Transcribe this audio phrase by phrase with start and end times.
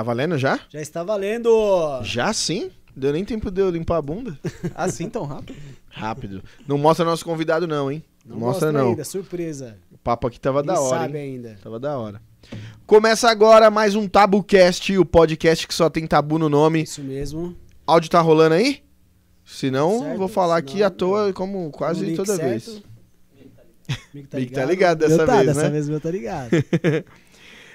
[0.00, 0.58] Tá valendo já?
[0.70, 1.50] Já está valendo!
[2.04, 2.70] Já sim?
[2.96, 4.38] Deu nem tempo de eu limpar a bunda?
[4.74, 5.58] Assim tão rápido?
[5.90, 6.42] Rápido.
[6.66, 8.02] Não mostra nosso convidado não, hein?
[8.24, 8.88] Não, mostra, não.
[8.88, 9.76] ainda, surpresa.
[9.92, 11.34] O papo aqui tava da Ninguém hora, sabe hein?
[11.34, 11.58] ainda.
[11.62, 12.22] Tava da hora.
[12.86, 16.84] Começa agora mais um TabuCast, o podcast que só tem tabu no nome.
[16.84, 17.54] Isso mesmo.
[17.86, 18.82] Áudio tá rolando aí?
[19.44, 22.48] Se não, Certo, vou falar se aqui não, à toa, como quase link toda certo.
[22.48, 22.82] vez.
[24.14, 24.70] Mico tá Mico tá ligado?
[24.70, 25.68] ligado dessa Meu tá, vez, dessa né?
[25.68, 26.50] vez meu tá ligado.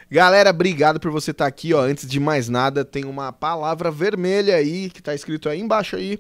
[0.09, 1.81] Galera, obrigado por você estar aqui, ó.
[1.81, 6.19] Antes de mais nada, tem uma palavra vermelha aí que tá escrito aí embaixo aí.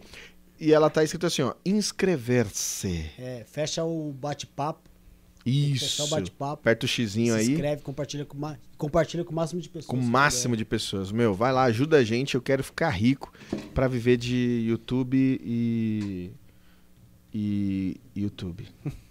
[0.59, 3.05] E ela tá escrito assim, ó, inscrever-se.
[3.19, 4.89] É, fecha o bate-papo.
[5.45, 6.03] Isso.
[6.03, 6.53] o bate-papo.
[6.61, 7.51] Aperta o xizinho Se aí.
[7.51, 9.85] inscreve, compartilha com, ma- compartilha com o máximo de pessoas.
[9.85, 11.11] Com o se máximo de pessoas.
[11.11, 12.33] Meu, vai lá, ajuda a gente.
[12.33, 13.31] Eu quero ficar rico
[13.73, 16.31] pra viver de YouTube e.
[17.31, 17.97] E.
[18.15, 18.67] YouTube.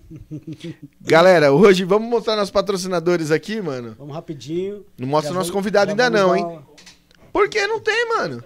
[1.00, 3.94] Galera, hoje vamos mostrar nossos patrocinadores aqui, mano.
[3.98, 4.84] Vamos rapidinho.
[4.98, 6.58] Não mostra o nosso vamos- convidado ainda não, hein?
[7.32, 8.42] Por que não tem, mano?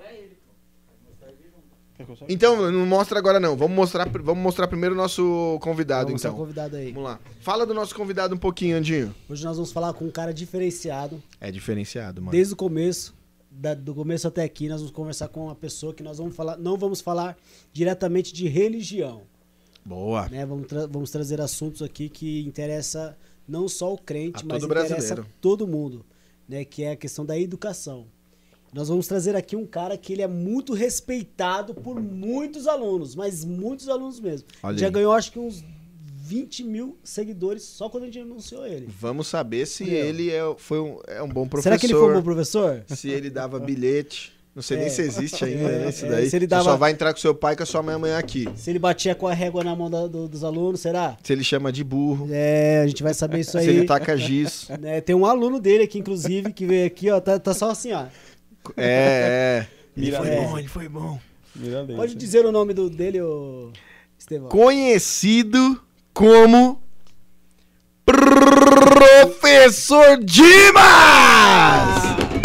[2.28, 3.56] Então, não mostra agora não.
[3.56, 6.34] Vamos mostrar, vamos mostrar primeiro o nosso convidado, Vamos então.
[6.36, 6.92] convidado aí.
[6.92, 7.18] Vamos lá.
[7.40, 9.12] Fala do nosso convidado um pouquinho, Andinho.
[9.28, 11.20] Hoje nós vamos falar com um cara diferenciado.
[11.40, 12.30] É diferenciado, mano.
[12.30, 13.14] Desde o começo,
[13.50, 16.56] da- do começo até aqui, nós vamos conversar com uma pessoa que nós vamos falar,
[16.56, 17.36] não vamos falar
[17.72, 19.22] diretamente de religião,
[19.88, 20.28] Boa.
[20.28, 20.44] né?
[20.44, 24.70] Vamos, tra- vamos trazer assuntos aqui que interessa não só o crente, A mas todo
[24.70, 25.26] interessa brasileiro.
[25.40, 26.04] todo mundo,
[26.48, 26.64] né?
[26.64, 28.06] Que é a questão da educação.
[28.72, 33.42] Nós vamos trazer aqui um cara que ele é muito respeitado por muitos alunos, mas
[33.42, 34.46] muitos alunos mesmo.
[34.62, 34.92] Olha Já aí.
[34.92, 35.64] ganhou acho que uns
[36.20, 38.86] 20 mil seguidores só quando a gente anunciou ele.
[39.00, 39.94] Vamos saber se Meu.
[40.04, 41.70] ele é, foi um, é um bom professor.
[41.70, 42.84] Será que ele foi um bom professor?
[42.88, 44.37] Se ele dava bilhete.
[44.58, 44.90] Não sei nem É.
[44.90, 45.88] se existe ainda, É, né?
[45.88, 46.28] Isso é, daí.
[46.28, 47.94] se ele Você dava- só vai entrar com seu pai e com a sua mãe
[47.94, 48.48] amanhã aqui.
[48.56, 51.16] Se ele batia com a régua na mão da- do- dos alunos, será?
[51.22, 52.28] Se ele chama de burro.
[52.32, 53.64] É, a gente vai saber isso aí.
[53.66, 54.68] Se ele taca giz.
[54.80, 57.92] Né, tem um aluno dele aqui, inclusive, que veio aqui, ó, tá, tá só assim,
[57.92, 58.06] ó.
[58.76, 59.66] É, é.
[59.96, 60.40] Ele foi é.
[60.40, 61.20] bom, ele foi bom.
[61.54, 61.96] Mira leite.
[61.96, 63.70] Pode dizer o nome do, dele, ô
[64.18, 64.48] Estevão.
[64.48, 65.80] Conhecido
[66.12, 66.82] como
[68.04, 72.37] Professor Dimas!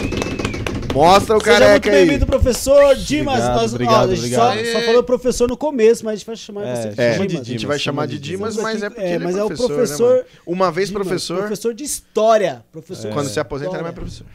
[0.94, 2.06] Mostra o Seja muito careca aí.
[2.06, 3.40] bem-vindo, professor Dimas.
[3.40, 4.66] Obrigado, Nós, obrigado, ó, a gente obrigado.
[4.66, 7.10] Só, só falou professor no começo, mas a gente vai chamar É, você de É,
[7.10, 7.48] a de Dimas.
[7.48, 8.54] gente Dimas, vai chama chamar de Dimas.
[8.54, 10.26] Dimas, mas é porque É, ele mas é é o professor, né, professor?
[10.46, 12.64] Uma vez Dimas, professor, Professor de história.
[12.72, 14.28] Professor quando se aposenta ele é mais professor.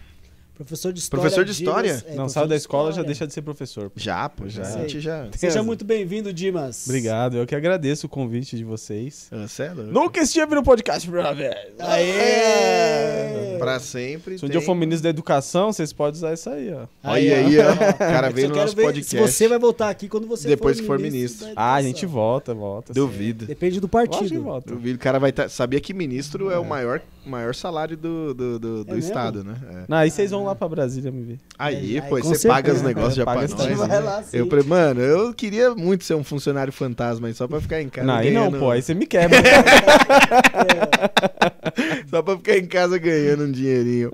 [0.58, 1.20] Professor de história.
[1.22, 2.04] Professor de Dimas, história?
[2.12, 3.91] é, Não, saiu da escola, já deixa de ser professor.
[3.94, 4.62] Já, pô, já.
[4.66, 5.28] A gente já...
[5.36, 6.84] Seja muito bem-vindo, Dimas.
[6.86, 9.28] Obrigado, eu que agradeço o convite de vocês.
[9.30, 9.70] Ah, cê é.
[9.74, 11.56] Nunca estive no podcast, brother.
[11.78, 13.56] Aê!
[13.58, 14.38] Pra sempre.
[14.38, 16.86] Se um tem- dia eu for ministro da educação, vocês podem usar isso aí, ó.
[17.04, 17.36] Olha ó.
[17.46, 17.72] aí, ó.
[17.72, 19.10] O cara veio no nosso ver podcast.
[19.10, 21.44] Se você vai voltar aqui quando você Depois for que for ministro.
[21.46, 21.52] ministro.
[21.56, 22.92] Ah, a gente volta, volta.
[22.94, 23.00] sim.
[23.00, 23.46] Duvido.
[23.46, 24.42] Depende do partido.
[24.42, 24.72] volta.
[24.72, 24.96] Duvido.
[24.96, 25.48] O cara vai estar.
[25.48, 29.08] Sabia que ministro é, o maior, maior salário do, do, do, do É mesmo?
[29.08, 29.56] estado, né?
[29.70, 29.84] É.
[29.88, 31.38] Não, aí vocês vão lá pra Brasília me ver.
[31.59, 33.88] Aí, É, pô, aí, com você paga os negócios já Paga pra nós.
[33.88, 33.98] né?
[34.00, 34.25] lá.
[34.32, 37.88] Eu, pre- mano, eu queria muito ser um funcionário fantasma aí, só pra ficar em
[37.88, 38.06] casa.
[38.06, 39.38] não, aí não, ganhando- pô, aí você me quebra.
[42.10, 44.10] Só pra ficar em casa ganhando um dinheirinho.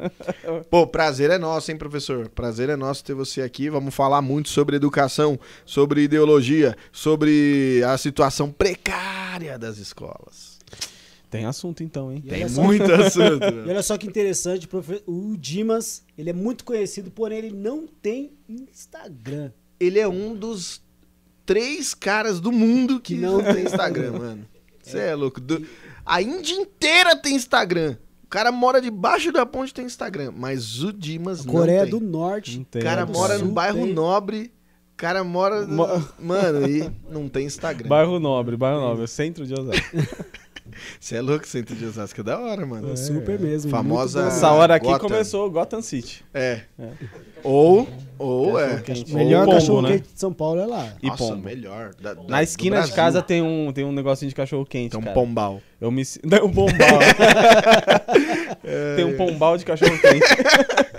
[0.71, 2.29] Pô, prazer é nosso, hein, professor?
[2.29, 3.71] Prazer é nosso ter você aqui.
[3.71, 10.54] Vamos falar muito sobre educação, sobre ideologia, sobre a situação precária das escolas.
[11.35, 12.23] Tem assunto então, hein?
[12.25, 13.43] E Tem só- muito assunto.
[13.67, 17.89] E olha só que interessante, profe- o Dimas, ele é muito conhecido, porém ele não
[17.89, 19.51] tem Instagram.
[19.81, 20.81] Ele é um dos
[21.45, 24.47] três caras do mundo que Que não não tem Instagram, mano.
[24.81, 25.41] Você é louco.
[25.41, 25.67] Do-
[26.07, 27.97] A Índia inteira tem Instagram.
[28.23, 30.33] O cara mora debaixo da ponte e tem Instagram.
[30.37, 31.91] Mas o Dimas não Coreia tem.
[31.91, 32.57] do Norte.
[32.59, 32.81] Não O tem.
[32.83, 33.93] cara do mora no bairro tem.
[33.93, 34.53] nobre.
[34.93, 35.67] O cara mora.
[35.67, 37.89] no- Mo- Mano, e não tem Instagram.
[37.89, 39.85] Bairro Nobre, bairro Nobre, centro de Osasco.
[40.99, 42.21] Você é louco, centro de Osasco.
[42.21, 42.93] É da hora, mano.
[42.93, 43.71] É, super mesmo.
[43.71, 44.27] Famosa-.
[44.29, 45.09] Essa hora aqui Gotham.
[45.09, 46.25] começou Gotham City.
[46.33, 46.63] É.
[47.45, 47.87] Ou.
[48.17, 48.83] Ou é.
[49.09, 49.89] Ou Melhor Pombo, cachorro né?
[49.93, 50.95] quente de São Paulo é lá.
[51.03, 51.43] E Nossa, pombo.
[51.43, 51.95] melhor.
[52.01, 55.01] Da- da- Na esquina de casa tem um, tem um negocinho de cachorro quente, Tem
[55.01, 55.15] um cara.
[55.15, 55.61] pombal.
[55.81, 56.99] Eu me Não, um pombal.
[58.97, 60.25] tem um pombal de cachorro quente.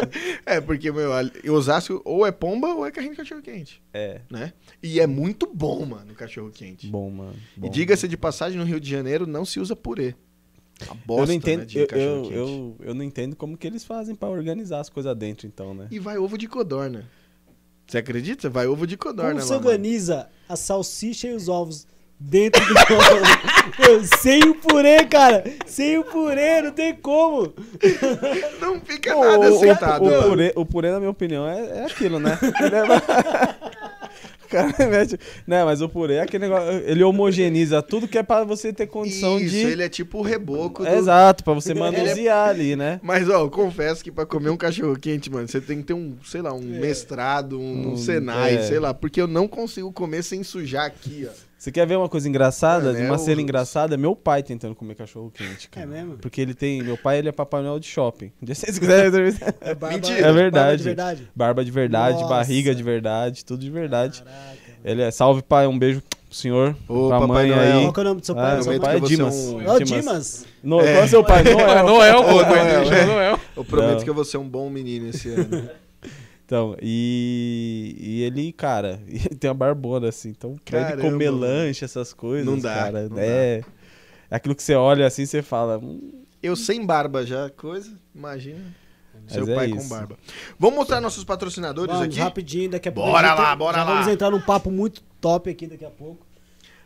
[0.45, 1.09] É, porque, meu,
[1.51, 4.53] Osasco ou é pomba ou é carrinho de cachorro-quente, É, né?
[4.83, 6.85] E é muito bom, mano, o cachorro-quente.
[6.87, 7.33] bom, mano.
[7.57, 7.69] E bom.
[7.69, 10.13] diga-se de passagem, no Rio de Janeiro não se usa purê.
[10.89, 13.65] A bosta, eu não entendo, né, de eu, eu, eu, eu não entendo como que
[13.65, 15.87] eles fazem pra organizar as coisas dentro, então, né?
[15.89, 17.05] E vai ovo de codorna.
[17.87, 18.49] Você acredita?
[18.49, 19.67] Vai ovo de codorna Como lá, mano.
[19.67, 21.87] organiza a salsicha e os ovos
[22.19, 22.73] dentro do
[23.79, 25.43] Meu, Sem o purê, cara.
[25.65, 27.53] Sem o purê, não tem como.
[28.59, 30.03] Não fica nada o, sentado.
[30.03, 30.29] o, mano.
[30.29, 32.37] purê, o purê, na minha opinião, é, é aquilo, né?
[34.55, 35.19] cara mete.
[35.45, 36.81] Não, mas o purê é aquele negócio.
[36.85, 39.59] Ele homogeneiza tudo que é pra você ter condição Isso, de.
[39.59, 40.89] ele é tipo o reboco do...
[40.89, 42.99] Exato, pra você manusear ali, né?
[43.03, 45.93] Mas, ó, eu confesso que pra comer um cachorro quente, mano, você tem que ter
[45.93, 48.61] um, sei lá, um mestrado, um, Um- Senai, é.
[48.63, 51.45] sei lá, porque eu não consigo comer sem sujar aqui, ó.
[51.65, 52.95] Você quer ver uma coisa engraçada?
[52.95, 53.97] É uma cena o- engraçada?
[53.97, 55.83] Meu pai tentando comer cachorro quente, cara.
[55.87, 56.17] É mesmo?
[56.17, 56.83] Porque ele tem.
[56.83, 58.31] Meu pai, ele é Papai Noel de shopping.
[58.39, 59.51] Dia vocês quiserem entrevistar.
[59.61, 60.19] É, barba- Mentira.
[60.19, 60.77] É barba verdade.
[60.77, 61.27] de verdade.
[61.35, 62.29] Barba de verdade, Nossa.
[62.29, 64.21] barriga de verdade, tudo de verdade.
[64.21, 64.57] Caraca.
[64.83, 65.09] Ele é.
[65.09, 65.65] Salve, pai.
[65.65, 66.75] Um beijo pro senhor.
[66.87, 67.77] Ô, pra Papai mãe Noel.
[67.77, 67.81] aí.
[67.85, 68.57] Qual que é o nome do seu pai?
[68.57, 68.93] Ah, Seu pai?
[68.93, 69.35] é é Dimas.
[69.35, 70.45] um- É o Dimas.
[70.61, 71.41] No, Qual é seu pai?
[71.51, 71.83] Noel.
[71.87, 73.07] Noel, pô, Noel.
[73.07, 73.39] Noel.
[73.57, 74.03] Eu prometo Não.
[74.03, 75.67] que eu vou ser um bom menino esse ano.
[76.45, 79.01] Então, e, e ele, cara,
[79.39, 80.29] tem uma barbona assim.
[80.29, 82.45] Então, pra ele Caramba, comer lanche, essas coisas.
[82.45, 83.61] Não dá, Cara, não é.
[84.29, 85.77] É aquilo que você olha assim você fala.
[85.79, 88.59] "Hum, Eu sem barba já, coisa, imagina.
[89.27, 89.89] Seu é pai com isso.
[89.89, 90.17] barba.
[90.59, 92.19] Vamos mostrar nossos patrocinadores Vamos, aqui?
[92.19, 93.09] rapidinho, daqui a pouco.
[93.09, 93.93] Bora lá, bora já lá.
[93.93, 96.25] Vamos entrar num papo muito top aqui daqui a pouco.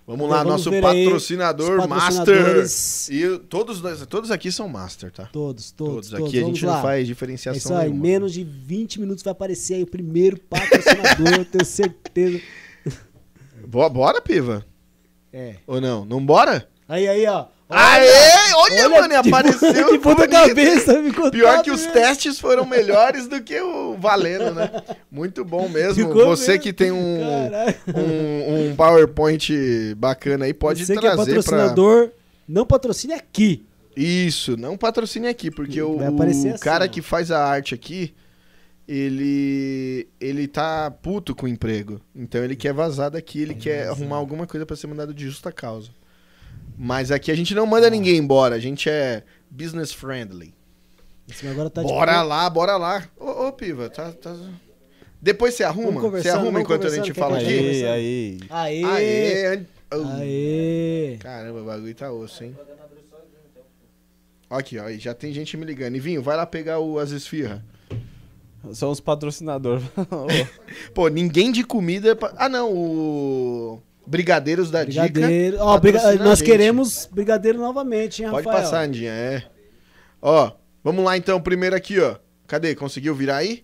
[0.10, 2.66] Vamos lá, Vamos nosso patrocinador Master.
[3.12, 5.26] E todos, todos aqui são Master, tá?
[5.32, 6.10] Todos, todos, Todos.
[6.10, 6.28] todos.
[6.30, 6.74] Aqui a Vamos gente lá.
[6.78, 8.02] não faz É diferenciação isso aí, nenhuma.
[8.02, 12.42] menos de 20 minutos vai aparecer aí o primeiro patrocinador, eu tenho certeza.
[13.68, 14.66] Bo- Bora, piva?
[15.32, 15.58] É.
[15.68, 16.04] Ou não?
[16.06, 16.68] Não bora?
[16.88, 17.46] Aí, aí, ó.
[17.70, 18.54] Aê!
[18.56, 23.40] Olha, mano, de apareceu De ponta cabeça, ficou Pior que os testes foram melhores do
[23.42, 24.72] que o valendo, né?
[25.12, 26.08] Muito bom mesmo.
[26.08, 26.64] Ficou Você mesmo.
[26.64, 29.54] que tem um, um, um PowerPoint
[29.96, 31.44] bacana aí, pode Você que é trazer pra...
[31.44, 32.10] patrocinador,
[32.48, 33.64] não patrocine aqui.
[33.96, 36.88] Isso, não patrocine aqui, porque o, assim, cara ó.
[36.88, 38.16] que faz a arte aqui,
[38.88, 42.02] ele ele tá puto com o emprego.
[42.16, 45.52] Então ele quer vazar daqui, ele quer arrumar alguma coisa pra ser mandado de justa
[45.52, 45.99] causa.
[46.82, 50.54] Mas aqui a gente não manda ninguém embora, a gente é business friendly.
[51.30, 52.24] Esse agora tá de bora boa.
[52.24, 53.10] lá, bora lá.
[53.20, 54.34] Ô, ô Piva, tá, tá...
[55.22, 56.00] Depois você arruma?
[56.10, 57.48] Você arruma enquanto a gente fala aqui?
[57.48, 57.92] Aí, conversando?
[57.92, 58.40] aí.
[58.50, 58.84] Aê!
[58.86, 59.46] Aê!
[59.92, 60.20] an-.
[60.20, 61.18] Aê!
[61.20, 62.56] Caramba, o bagulho tá osso, hein?
[64.50, 65.98] Aqui, ó, aí já tem gente me ligando.
[65.98, 67.60] E Vinho, vai lá pegar o, as esfirras.
[68.72, 69.84] São os patrocinadores.
[70.96, 72.12] Pô, ninguém de comida.
[72.12, 73.82] é Ah, não, o.
[74.10, 75.52] Brigadeiros da Brigadeiro.
[75.58, 75.64] Dica.
[75.64, 78.64] Ó, briga- nós queremos brigadeiro novamente, hein, Pode Rafael?
[78.64, 79.44] passar, Andinha, é.
[80.20, 80.52] Ó,
[80.84, 82.16] vamos lá então, primeiro aqui, ó.
[82.48, 82.74] Cadê?
[82.74, 83.64] Conseguiu virar aí?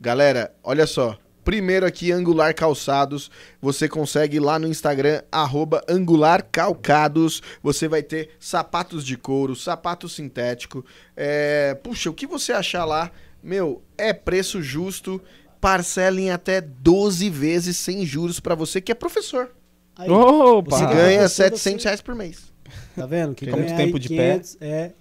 [0.00, 1.16] Galera, olha só.
[1.44, 3.30] Primeiro aqui, Angular Calçados.
[3.62, 7.40] Você consegue ir lá no Instagram, arroba Angular Calcados.
[7.62, 10.84] Você vai ter sapatos de couro, sapato sintético.
[11.16, 11.74] É...
[11.82, 13.10] Puxa, o que você achar lá,
[13.42, 15.22] meu, é preço justo.
[15.60, 19.50] Parcela em até 12 vezes sem juros pra você que é professor.
[19.96, 20.76] Aí, Opa!
[20.76, 22.52] Você Ah, ganha professor, 700 reais por mês.
[22.94, 23.34] tá vendo?
[23.34, 24.40] Que Tem muito ganha tempo de pé.
[24.60, 24.92] É.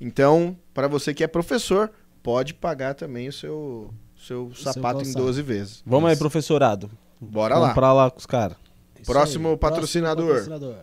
[0.00, 1.90] Então, para você que é professor,
[2.22, 3.94] pode pagar também o seu,
[4.26, 5.24] seu sapato em calçado.
[5.24, 5.82] 12 vezes.
[5.86, 6.90] Vamos aí, professorado.
[7.20, 7.68] Bora lá.
[7.68, 8.56] Comprar lá com os caras.
[9.00, 10.26] Isso Próximo aí, patrocinador.
[10.28, 10.76] patrocinador.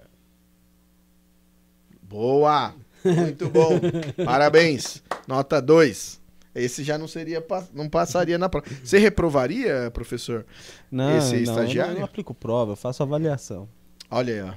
[2.02, 2.74] Boa!
[3.04, 3.72] Muito bom.
[4.24, 5.04] Parabéns.
[5.28, 6.21] Nota 2.
[6.54, 7.44] Esse já não seria
[7.74, 8.68] não passaria na prova.
[8.84, 10.46] Você reprovaria, professor?
[10.92, 11.94] Não, Esse é não, estagiário?
[11.94, 13.70] Eu não aplico prova, eu faço avaliação.
[14.10, 14.54] Olha aí, ó.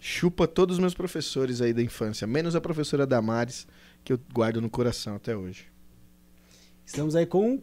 [0.00, 3.66] Chupa todos os meus professores aí da infância, menos a professora Damares,
[4.02, 5.66] que eu guardo no coração até hoje.
[6.84, 7.62] Estamos aí com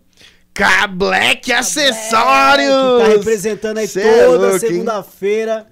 [0.54, 3.00] K-Black que Acessórios!
[3.00, 4.60] tá representando aí Cê é toda hein?
[4.60, 5.68] segunda-feira.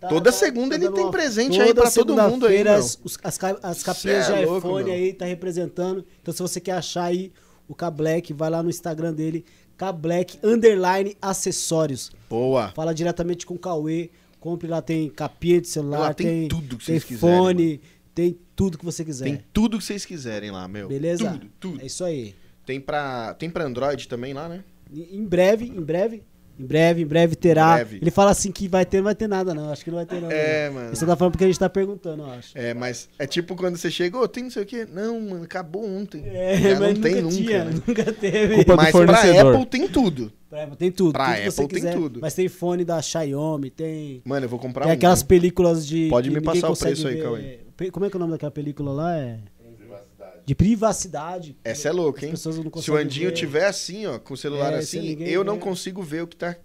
[0.00, 2.74] Tá- Toda tá- segunda ele dando tem presente aí pra todo mundo aí, meu.
[2.74, 4.94] as, as, as capinhas é de louco, iPhone meu.
[4.94, 6.04] aí tá representando.
[6.22, 7.32] Então se você quer achar aí
[7.66, 9.44] o K-Black, vai lá no Instagram dele,
[9.76, 12.12] K-Black underline acessórios.
[12.30, 12.70] Boa.
[12.72, 14.10] Fala diretamente com o Cauê.
[14.40, 17.80] Compre lá, tem capinha de celular, Lá tem tem, tudo que tem vocês quiserem, fone,
[18.14, 19.24] tem tudo que você quiser.
[19.24, 20.86] Tem tudo que vocês quiserem lá, meu.
[20.88, 21.32] Beleza?
[21.32, 21.82] Tudo, tudo.
[21.82, 22.36] É isso aí.
[22.64, 24.62] Tem pra, tem pra Android também lá, né?
[24.92, 26.22] Em breve, em breve,
[26.58, 27.74] em breve, em breve terá.
[27.76, 27.98] Breve.
[28.02, 29.70] Ele fala assim que vai ter, não vai ter nada, não.
[29.72, 30.32] Acho que não vai ter nada.
[30.34, 30.74] É, não.
[30.74, 30.96] mano.
[30.96, 32.56] Você tá falando porque a gente tá perguntando, eu acho.
[32.56, 34.86] É, mas é tipo quando você chega, ô, tem não sei o quê.
[34.92, 36.22] Não, mano, acabou ontem.
[36.26, 37.36] É, Já mas não tem nunca nunca.
[37.36, 37.82] tinha, né?
[37.86, 38.54] nunca teve.
[38.56, 39.40] Culpa do Mas pra.
[39.52, 40.32] Apple tem tudo.
[40.50, 41.12] Pra Apple tem tudo.
[41.12, 41.94] Pra tudo Apple tem quiser.
[41.94, 42.20] tudo.
[42.22, 44.22] Mas tem fone da Xiaomi, tem.
[44.24, 44.96] Mano, eu vou comprar Tem um.
[44.96, 46.08] aquelas películas de.
[46.08, 47.22] Pode me passar o preço aí, ver.
[47.22, 47.58] Cauê.
[47.76, 49.16] Pe- Como é que é o nome daquela película lá?
[49.16, 49.38] É.
[50.48, 51.54] De privacidade.
[51.62, 52.32] Essa é louca, hein?
[52.34, 53.34] Se o Andinho ver.
[53.34, 55.60] tiver assim, ó, com o celular É, assim, eu não vê.
[55.60, 56.56] consigo ver o que tá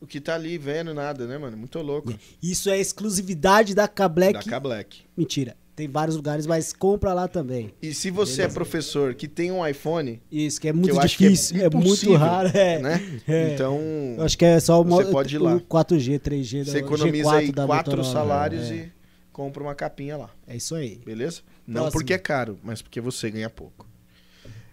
[0.00, 1.56] o que tá ali vendo nada, né, mano?
[1.56, 2.14] Muito louco.
[2.40, 4.34] Isso é exclusividade da K-Black.
[4.34, 5.00] Da K-Black.
[5.16, 5.56] Mentira.
[5.74, 7.72] Tem vários lugares, mas compra lá também.
[7.82, 11.56] E se você é professor que tem um iPhone, Isso, que é muito que difícil.
[11.56, 12.48] É, muito impossível, raro.
[12.54, 12.78] É.
[12.78, 13.20] né?
[13.26, 13.52] É.
[13.54, 13.80] Então,
[14.16, 15.56] Eu acho que é só o, Você pode ir lá.
[15.56, 18.74] o 4G, 3G da você economiza G4 aí quatro salários É.
[18.76, 18.92] e
[19.34, 21.00] compra uma capinha lá, É isso aí.
[21.04, 21.42] beleza?
[21.66, 22.00] Não Próximo.
[22.00, 23.84] porque é caro, mas porque você ganha pouco.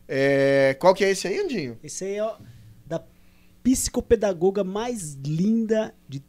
[0.08, 1.80] É, qual que é esse aí, Andinho?
[1.84, 2.36] Esse aí é ó,
[2.86, 3.02] da
[3.64, 6.20] psicopedagoga mais linda de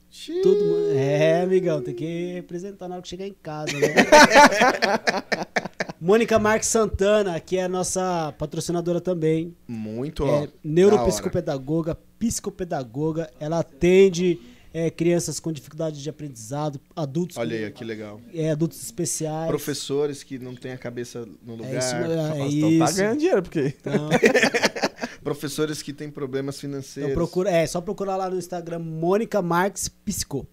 [0.43, 0.93] todo mundo.
[0.97, 3.89] É, amigão, tem que representar na hora que chegar em casa, né?
[6.01, 9.55] Mônica Marques Santana, que é a nossa patrocinadora também.
[9.69, 10.45] Muito, ó.
[10.45, 13.31] É neuropsicopedagoga, psicopedagoga.
[13.39, 14.41] Ela atende
[14.75, 18.21] é, crianças com dificuldade de aprendizado, adultos, Olha com- aí, ó, que legal.
[18.33, 19.49] é, adultos especiais.
[19.49, 21.79] Professores que não têm a cabeça no É lugar.
[21.79, 22.67] isso, é Nossa, isso.
[22.67, 23.75] então tá ganhando dinheiro, porque.
[23.81, 24.09] Então,
[25.23, 27.13] Professores que têm problemas financeiros.
[27.13, 30.47] então procura, é só procurar lá no Instagram Mônica Marques Psico.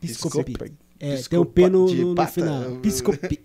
[0.00, 0.52] Psicopi.
[0.52, 0.72] Psicopi.
[0.98, 2.76] É, tem um P no, no- no final.
[2.80, 3.40] Psicopi.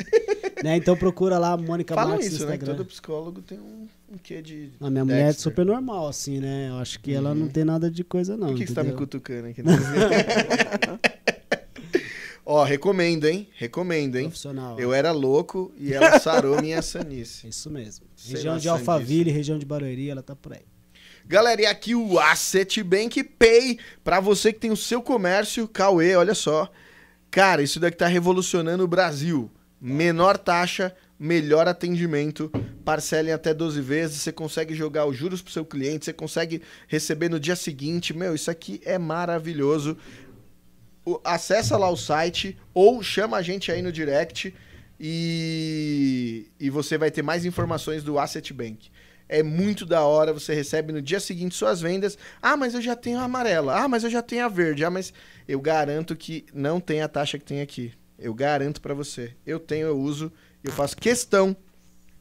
[0.64, 0.78] né?
[0.78, 2.56] Então procura lá Mônica Falam Marques isso, no né?
[2.56, 2.78] Instagram.
[2.78, 3.88] Todo psicólogo tem um,
[4.18, 4.72] um quê de.
[4.82, 5.44] A minha mulher é Dexter.
[5.44, 6.70] super normal, assim, né?
[6.70, 8.48] Eu acho que ela não tem nada de coisa, não.
[8.48, 9.62] Por que, que você tá me cutucando aqui?
[12.50, 13.48] Ó, recomendo, hein?
[13.56, 14.24] Recomendo, hein?
[14.26, 14.80] Profissional.
[14.80, 17.46] Eu era louco e ela sarou minha sanice.
[17.50, 18.06] Isso mesmo.
[18.16, 20.62] Sei região de Alphaville, região de Barueri, ela tá por aí.
[21.26, 26.16] Galera, e aqui o Asset Bank Pay, pra você que tem o seu comércio, Cauê,
[26.16, 26.72] olha só.
[27.30, 29.52] Cara, isso daqui tá revolucionando o Brasil.
[29.80, 32.50] Menor taxa, melhor atendimento,
[32.88, 36.62] parcela em até 12 vezes, você consegue jogar os juros pro seu cliente, você consegue
[36.88, 38.14] receber no dia seguinte.
[38.14, 39.98] Meu, isso aqui é maravilhoso.
[41.04, 44.56] O- acessa lá o site ou chama a gente aí no direct
[44.98, 48.90] e, e você vai ter mais informações do Asset Bank.
[49.28, 52.18] É muito da hora, você recebe no dia seguinte suas vendas.
[52.42, 53.84] Ah, mas eu já tenho a amarela.
[53.84, 54.86] Ah, mas eu já tenho a verde.
[54.86, 55.12] Ah, mas
[55.46, 57.92] eu garanto que não tem a taxa que tem aqui.
[58.18, 59.34] Eu garanto pra você.
[59.46, 60.32] Eu tenho, eu uso,
[60.64, 61.54] eu faço questão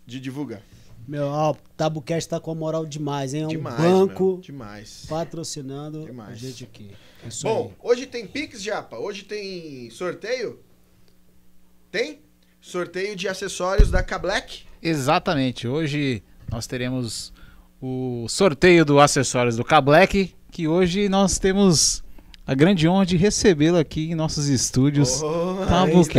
[0.07, 0.63] de divulgar.
[1.07, 3.43] Meu, ó, o Tabucast tá com a moral demais, hein?
[3.43, 5.07] É um demais, banco meu, demais.
[5.09, 6.31] patrocinando Demais.
[6.33, 6.91] a gente aqui.
[7.27, 7.91] Isso Bom, aí.
[7.91, 8.97] hoje tem Pix, Japa?
[8.99, 10.61] Hoje tem sorteio?
[11.91, 12.21] Tem?
[12.61, 14.65] Sorteio de acessórios da K-Black?
[14.83, 15.69] Exatamente.
[15.69, 17.33] Hoje nós teremos
[17.81, 22.03] o sorteio do acessórios do K-Black, que hoje nós temos
[22.47, 25.21] a grande honra de recebê-lo aqui em nossos estúdios.
[25.21, 26.17] Oh, Tabucast,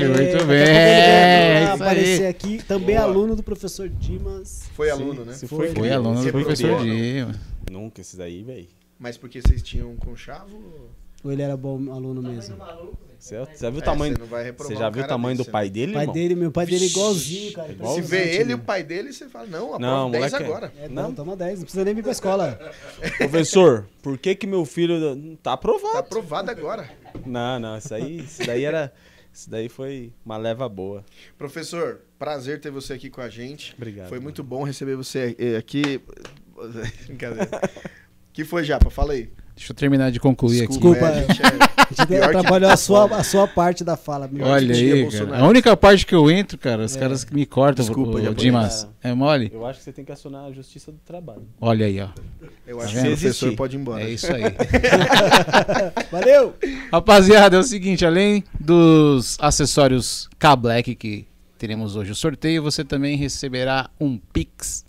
[0.00, 0.58] muito bem.
[0.58, 2.26] É aparecer aí.
[2.26, 3.08] aqui, também Boa.
[3.08, 4.64] aluno do professor Dimas.
[4.74, 5.32] Foi aluno, né?
[5.32, 5.72] se Foi.
[5.72, 6.84] Foi aluno do professor não?
[6.84, 7.34] Dima.
[7.70, 8.66] Nunca esses daí, velho.
[8.98, 10.58] Mas porque vocês tinham conchavo?
[11.22, 12.56] Ou ele era bom aluno mesmo?
[13.24, 14.14] Você já viu o É, tamanho.
[14.18, 15.70] você reprovar Você já viu o tamanho do pai né?
[15.70, 16.14] dele, pai irmão?
[16.14, 17.72] dele, meu pai dele é igualzinho, cara.
[17.72, 20.42] Igual- Se vê ele e o pai dele, você fala, não, aprova Não, 10 moleque
[20.42, 20.72] é- agora.
[20.78, 21.02] É, Não.
[21.04, 22.58] não, toma 10, não precisa nem vir pra escola.
[23.16, 24.98] Professor, por que que meu filho.
[25.36, 25.98] Tá Tá aprovado.
[25.98, 26.90] aprovado agora.
[27.24, 28.92] Não, não, isso aí, isso daí era.
[29.32, 31.04] Isso daí foi uma leva boa.
[31.36, 33.74] Professor, prazer ter você aqui com a gente.
[33.76, 34.08] Obrigado.
[34.08, 34.24] Foi mano.
[34.24, 36.00] muito bom receber você eh, aqui.
[37.06, 37.48] Brincadeira.
[38.32, 38.90] que foi, Japa?
[38.90, 39.30] Fala aí.
[39.56, 41.06] Deixa eu terminar de concluir Desculpa.
[41.06, 41.18] aqui.
[41.18, 44.26] é, a gente é- A gente que- atrapalhou a sua, a sua parte da fala.
[44.26, 44.44] meu.
[44.46, 45.30] Olha, aí, Bolsonaro.
[45.30, 45.44] cara.
[45.44, 46.98] A única parte que eu entro, cara, os É.
[46.98, 48.34] caras que me cortam, Desculpa, o, o.
[48.34, 48.88] Dimas.
[49.02, 49.50] É mole?
[49.54, 51.42] Eu acho que você tem que acionar a justiça do trabalho.
[51.60, 52.08] Olha aí, ó.
[52.66, 54.02] Eu acho Tá que o professor pode ir embora.
[54.02, 54.42] É isso aí.
[56.10, 56.54] Valeu!
[56.92, 61.26] Rapaziada, é o seguinte, além dos acessórios K-Black que
[61.58, 64.84] teremos hoje o sorteio, você também receberá um Pix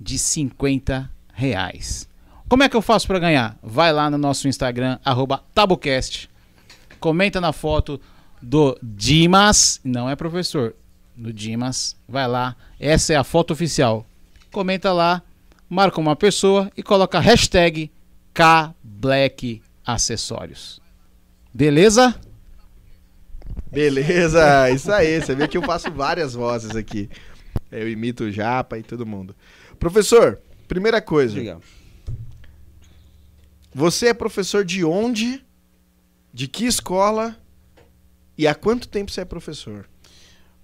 [0.00, 2.08] de 50 reais.
[2.48, 3.58] Como é que eu faço para ganhar?
[3.62, 6.30] Vai lá no nosso Instagram, arroba Tabucast,
[6.98, 8.00] comenta na foto
[8.40, 10.74] do Dimas, não é professor,
[11.14, 14.06] do Dimas, vai lá, essa é a foto oficial.
[14.50, 15.22] Comenta lá,
[15.68, 17.90] marca uma pessoa e coloca a hashtag
[18.32, 20.80] KBlackAcessórios.
[21.52, 22.18] Beleza?
[23.70, 25.20] Beleza, isso aí.
[25.20, 27.10] Você vê que eu faço várias vozes aqui.
[27.70, 29.36] Eu imito o Japa e todo mundo.
[29.78, 31.34] Professor, primeira coisa.
[31.34, 31.58] Diga.
[33.74, 35.44] Você é professor de onde?
[36.32, 37.36] De que escola?
[38.36, 39.88] E há quanto tempo você é professor?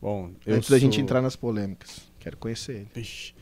[0.00, 2.00] Bom, eu Antes da gente sou- entrar nas polêmicas.
[2.20, 3.34] Quero conhecer ele.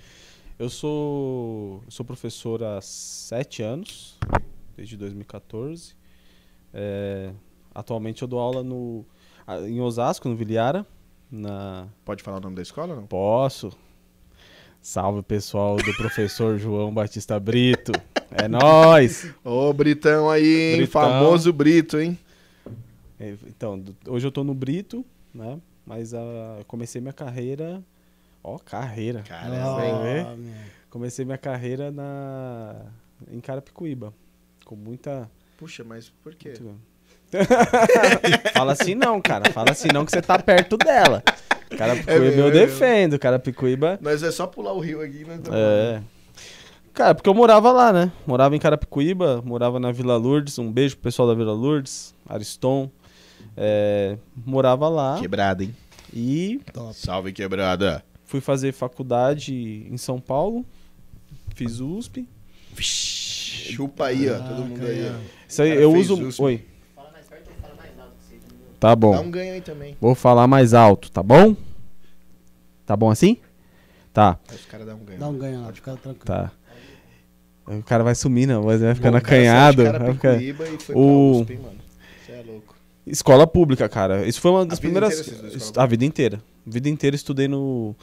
[0.59, 4.19] Eu sou, eu sou professor há sete anos,
[4.77, 5.95] desde 2014.
[6.73, 7.33] É,
[7.75, 9.05] atualmente eu dou aula no,
[9.69, 10.87] em Osasco, no Viliara.
[11.31, 13.07] Na, Pode falar o nome da escola não?
[13.07, 13.73] posso.
[14.83, 17.93] Salve pessoal do professor João Batista Brito.
[18.31, 19.33] É nóis!
[19.45, 20.77] Ô, Britão aí, hein?
[20.79, 21.03] Britão.
[21.03, 22.19] Famoso Brito, hein?
[23.21, 25.59] É, Então, hoje eu tô no Brito, né?
[25.87, 26.21] Mas eu
[26.67, 27.81] comecei minha carreira.
[28.43, 29.23] Ó, carreira.
[29.23, 30.27] Caramba, hein?
[30.29, 30.53] Ah, meu.
[30.91, 32.75] Comecei minha carreira na
[33.31, 34.13] em Carapicuíba.
[34.65, 35.31] Com muita.
[35.57, 36.55] Puxa, mas por quê?
[36.61, 36.81] muito-
[38.53, 39.51] Fala assim não, cara.
[39.53, 41.23] Fala assim não que você tá perto dela.
[41.77, 43.19] Carapicuíba É eu é defendo.
[43.19, 43.99] Carapicuíba.
[44.01, 46.03] Nós é só pular o rio aqui, estamos É.
[46.93, 48.13] Cara, porque eu morava lá, né?
[48.27, 50.59] Morava em Carapicuíba, morava na Vila Lourdes.
[50.59, 52.91] Um beijo pro pessoal da Vila Lourdes, Ariston.
[53.57, 55.75] É, morava lá Quebrada, hein?
[56.15, 56.59] e
[56.95, 58.03] Salve, quebrada.
[58.25, 60.65] fui fazer faculdade em São Paulo.
[61.55, 62.27] Fiz USP.
[62.79, 64.39] Chupa aí, ó.
[64.39, 65.19] Todo mundo aí, ó.
[65.47, 66.29] Isso aí cara eu uso.
[66.29, 66.43] USP.
[66.43, 66.65] Oi.
[68.83, 69.13] Tá bom.
[69.13, 69.97] Dá um ganho aí também.
[70.01, 71.55] Vou falar mais alto, tá bom?
[72.85, 73.37] Tá bom assim?
[74.13, 75.21] Tá, Aí os caras dão um ganho.
[75.21, 76.25] Dá um ganho lá, fica tranquilo.
[76.25, 76.51] tá.
[77.65, 79.85] O cara vai sumir, não, mas vai ficando cara, acanhado.
[79.85, 81.77] cara vai ficar- e O- pra USP, hein, mano.
[82.27, 82.75] Você é louco.
[83.07, 84.27] Escola pública, cara.
[84.27, 85.55] Isso foi uma das vida primeiras.
[85.55, 86.43] escola A vida inteira.
[86.67, 87.95] A vida inteira estudei no.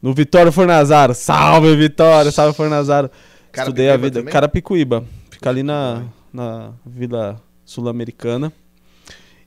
[0.00, 1.14] No Vitório Fornazaro.
[1.14, 2.30] Salve, Vitória!
[2.30, 3.10] Salve, Fornazaro.
[3.52, 4.20] Estudei a vida.
[4.20, 4.32] também?
[4.32, 5.04] Carapicuíba.
[5.30, 8.52] Fica ali na, na Vila Sul-Americana.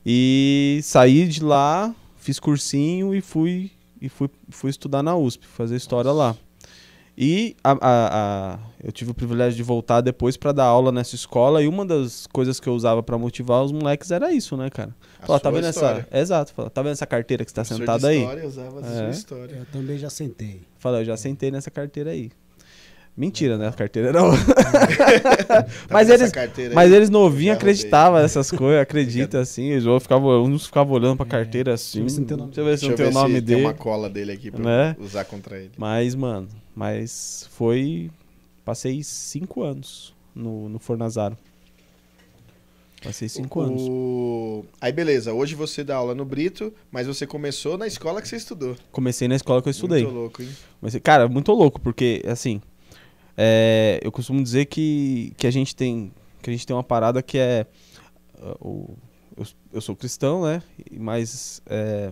[0.05, 3.71] E saí de lá, fiz cursinho e fui,
[4.01, 6.35] e fui, fui estudar na USP, fazer história lá.
[7.17, 11.15] E a, a- a- eu tive o privilégio de voltar depois pra dar aula nessa
[11.15, 14.69] escola e uma das coisas que eu usava pra motivar os moleques era isso, né,
[14.69, 14.93] cara?
[15.21, 16.07] A Falar, tá sua vendo história.
[16.12, 16.21] essa.
[16.21, 18.19] Exato, fala, tá vendo essa carteira que você tá sentado aí?
[18.19, 19.09] História, usava a sua É.
[19.09, 19.55] história.
[19.55, 20.62] Eu também já sentei.
[20.77, 22.31] Fala, eu já sentei nessa carteira aí.
[23.17, 23.69] Mentira, né?
[23.69, 24.43] A carteira era outra.
[25.45, 26.75] Tá Mas eles- carteira aí?
[26.75, 29.67] Mas eles novinhos acreditavam nessas coisas, acredita assim.
[29.72, 32.01] Eles vão ficavam, uns ficavam olhando pra carteira assim.
[32.01, 33.13] Deixa eu ver se não tem o nome Deixa eu ver se tem o ver
[33.13, 33.62] nome se tem dele.
[33.67, 34.95] uma cola dele aqui pra Né?
[35.00, 35.72] usar contra ele.
[35.77, 38.12] Mas, mano, mas foi.
[38.65, 41.38] Passei cinco anos no, no Fornazaro.
[43.03, 43.81] Passei cinco anos.
[43.88, 48.27] O- Aí beleza, hoje você dá aula no Brito, mas você começou na escola que
[48.27, 48.75] você estudou.
[48.91, 50.03] Comecei na escola que eu estudei.
[50.03, 50.50] Muito louco, hein?
[50.81, 52.60] Mas, cara, muito louco, porque, assim,
[53.38, 56.12] é, eu costumo dizer que, que a gente tem
[56.42, 57.65] que a gente tem uma parada que é
[58.62, 58.96] o,
[59.38, 60.62] eu, eu sou cristão, né?
[60.92, 62.12] Mas é,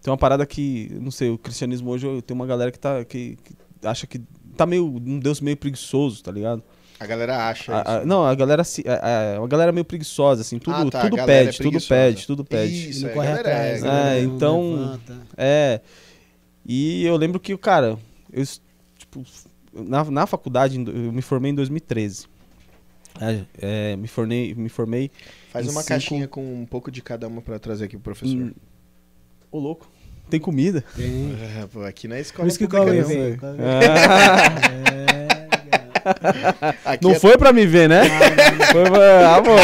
[0.00, 3.04] tem uma parada que, não sei, o cristianismo hoje eu- tem uma galera que tá
[3.04, 3.54] que, que
[3.86, 4.20] acha que
[4.56, 6.62] tá meio um Deus meio preguiçoso, tá ligado?
[7.00, 7.90] A galera acha A- isso.
[7.90, 11.00] a- não, a galera se, a, a- uma galera meio preguiçosa, assim, tudo Ah, tá,
[11.02, 11.88] tudo é pede, tudo preguiçosa.
[11.88, 12.90] pede, tudo pede.
[12.90, 13.88] Isso, não é, corre atrás, é?
[14.18, 15.18] É, então- levanta.
[15.36, 15.80] É.
[16.64, 17.98] E eu lembro que, cara,
[18.32, 18.44] eu,
[18.96, 19.24] tipo,
[19.72, 22.26] na, na faculdade, eu me formei em 2013.
[23.20, 25.10] É, é, me, formei, me formei.
[25.52, 28.34] Faz uma cinco- caixinha com um pouco de cada uma pra trazer aqui pro professor.
[28.36, 28.54] em-
[29.50, 29.86] Ô, louco.
[30.30, 30.82] Tem comida.
[30.96, 31.34] Tem.
[31.60, 33.08] É, pô, aqui na Por escola isso que o pública Cauê não.
[33.08, 33.38] veio.
[33.42, 34.46] Ah,
[34.80, 35.26] É,
[35.70, 36.76] cara.
[36.84, 38.02] Aqui, não é- foi pra me ver, né?
[38.72, 39.36] Foi pra...
[39.36, 39.56] Ah, bom.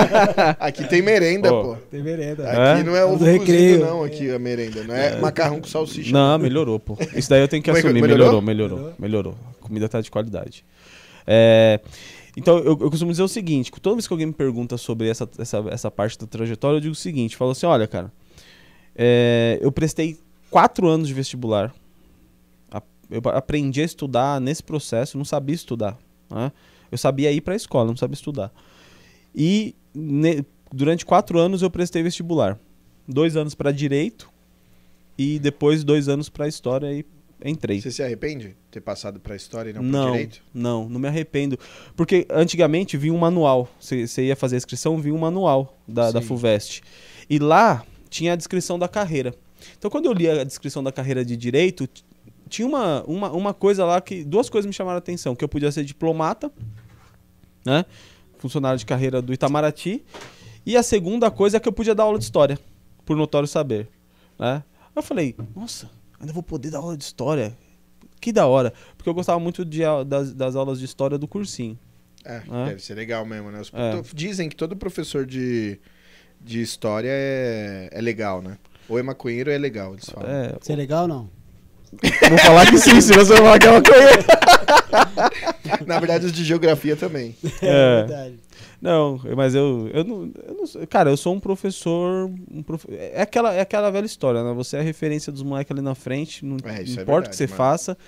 [0.58, 1.62] aqui tem merenda, Ó.
[1.62, 1.76] pô.
[1.90, 2.48] Tem merenda.
[2.50, 2.82] Aqui É?
[2.82, 3.80] não é ovo cozido, recreio.
[3.80, 4.82] não, aqui a merenda.
[4.84, 6.12] Não é, macarrão com salsicha.
[6.12, 6.96] Não, melhorou, pô.
[7.14, 8.00] Isso daí eu tenho que é que- assumir.
[8.00, 8.40] melhorou?
[8.40, 9.34] Melhorou, melhorou, melhorou.
[9.66, 10.64] A comida tá de qualidade.
[11.26, 11.80] É,
[12.36, 15.28] então, eu, eu costumo dizer o seguinte: toda vez que alguém me pergunta sobre essa,
[15.38, 18.12] essa, essa parte da trajetória, eu digo o seguinte: falo assim, olha, cara,
[18.94, 20.18] é, eu prestei
[20.50, 21.74] quatro anos de vestibular.
[22.70, 25.98] A- Eu aprendi a estudar nesse processo, não sabia estudar.
[26.30, 26.52] né?
[26.92, 28.52] Eu sabia ir pra escola, não sabia estudar.
[29.34, 32.58] E ne- durante quatro anos eu prestei vestibular.
[33.08, 34.28] Dois anos pra direito
[35.18, 37.04] e depois dois anos pra história e
[37.44, 37.80] entrei.
[37.80, 40.42] Você se arrepende de ter passado pra história e não, Não, não, direito?
[40.52, 41.58] não, me arrependo.
[41.94, 43.68] Porque antigamente vinha um manual.
[43.78, 46.22] Você ia fazer a inscrição, vinha um manual da, da.
[46.22, 46.82] FUVEST.
[47.28, 49.34] E lá tinha a descrição da carreira.
[49.78, 51.88] Então quando eu li a descrição da carreira de direito,
[52.48, 54.24] tinha uma, uma, uma coisa lá que.
[54.24, 56.50] Duas coisas me chamaram a atenção: que eu podia ser diplomata,
[57.64, 57.84] né?
[58.38, 60.04] Funcionário de carreira do Itamaraty.
[60.64, 62.58] E a segunda coisa é que eu podia dar aula de história,
[63.04, 63.88] por notório saber.
[64.36, 64.64] Né?
[64.96, 65.88] Eu falei, nossa,
[66.26, 67.56] ainda vou poder dar aula de história.
[68.20, 68.72] Que da hora.
[68.96, 71.78] Porque eu gostava muito de, das, das aulas de história do cursinho.
[72.24, 72.64] É, É.
[72.66, 73.60] deve ser legal mesmo, né?
[73.60, 74.02] Os- É.
[74.14, 75.78] Dizem que todo professor de,
[76.40, 78.58] de história é, é legal, né?
[78.88, 80.28] Ou é maconheiro ou é legal, eles falam.
[80.30, 81.30] É, Isso é legal ou não?
[82.28, 84.86] vou falar que sim, senão você vai falar que é uma coisa.
[85.86, 87.34] Na verdade, os de geografia também.
[87.62, 87.96] É.
[88.06, 88.38] verdade.
[88.80, 92.30] Não, mas eu, eu, não, eu não Cara, eu sou um professor.
[92.50, 94.52] um profe- é, aquela, é aquela velha história, né?
[94.52, 96.44] Você é a referência dos moleques ali na frente.
[96.44, 97.56] Não, É, não é importa o verdade, que você mano.
[97.56, 97.98] faça.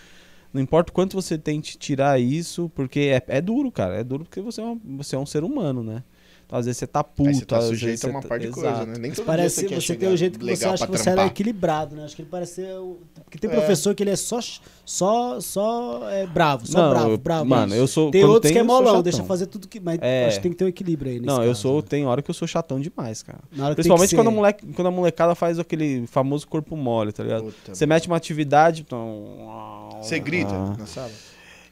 [0.53, 3.97] Não importa o quanto você tente tirar isso, porque é, é duro, cara.
[3.97, 6.03] É duro porque você é, um, você é um ser humano, né?
[6.49, 7.29] Então, às vezes você tá puto.
[7.29, 8.95] Aí você tá sujeito a uma tá- parte de coisa, né?
[8.99, 11.27] Nem todo Parece dia você, você tem um jeito que você acha que você era
[11.27, 12.07] equilibrado, né?
[12.07, 12.75] Acho que ele parece ser.
[12.79, 13.53] o- Porque tem É.
[13.53, 14.41] professor que ele é só,
[14.83, 17.45] só, só é bravo, só Não, bravo, eu- bravo.
[17.45, 19.79] mano, eu sou- Tem outros tem, que é eu molão, deixa fazer tudo que.
[19.79, 20.27] Mas É.
[20.29, 21.77] acho que tem que ter um equilíbrio aí nesse Não, eu caso, sou.
[21.77, 21.85] né?
[21.87, 23.41] Tem hora que eu sou chatão demais, cara.
[23.75, 24.37] Principalmente quando, a ser.
[24.37, 27.45] moleque, quando a molecada faz aquele famoso corpo mole, tá ligado?
[27.45, 28.81] Puta, Você mete uma atividade.
[28.81, 29.93] Então...
[30.03, 30.75] Você grita Ah.
[30.79, 31.11] na sala?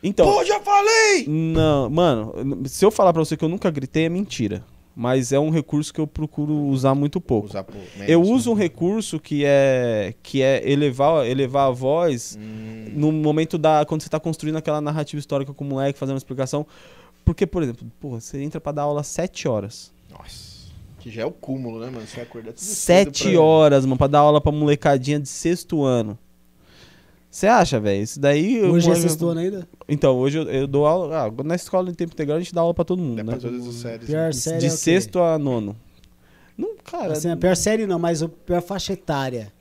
[0.02, 0.26] Então.
[0.30, 1.26] Pô, já falei!
[1.26, 2.34] Não, mano,
[2.66, 4.64] se eu falar pra você que eu nunca gritei, é mentira.
[4.98, 7.48] Mas é um recurso que eu procuro usar muito pouco.
[7.48, 8.30] Usar pô, menos, Eu né?
[8.30, 13.84] uso um recurso que é que é elevar, elevar a voz Hum, no momento da
[13.84, 16.66] quando você tá construindo aquela narrativa histórica com o moleque, fazendo uma explicação.
[17.26, 19.92] Porque, por exemplo, porra, você entra pra dar aula às 7 horas.
[20.10, 20.56] nossa.
[20.98, 22.04] Que já é o cúmulo, né, mano?
[22.06, 26.18] Você acordar tudo 7 pra- horas, mano, pra dar aula pra molecadinha de sexto ano.
[27.36, 28.02] Você acha, velho?
[28.02, 28.62] Isso daí.
[28.62, 29.68] Hoje é sexto ano ainda?
[29.86, 31.26] Então, hoje eu, eu dou aula.
[31.26, 33.32] ah, na escola em tempo integral a gente dá aula pra todo mundo, É né?
[33.32, 34.06] pra todas as séries.
[34.06, 34.32] Pior né?
[34.32, 34.76] série De é o quê?
[34.78, 35.76] sexto a nono.
[36.56, 37.12] Não, cara.
[37.12, 39.52] Assim, a pior série não, mas a pior faixa etária.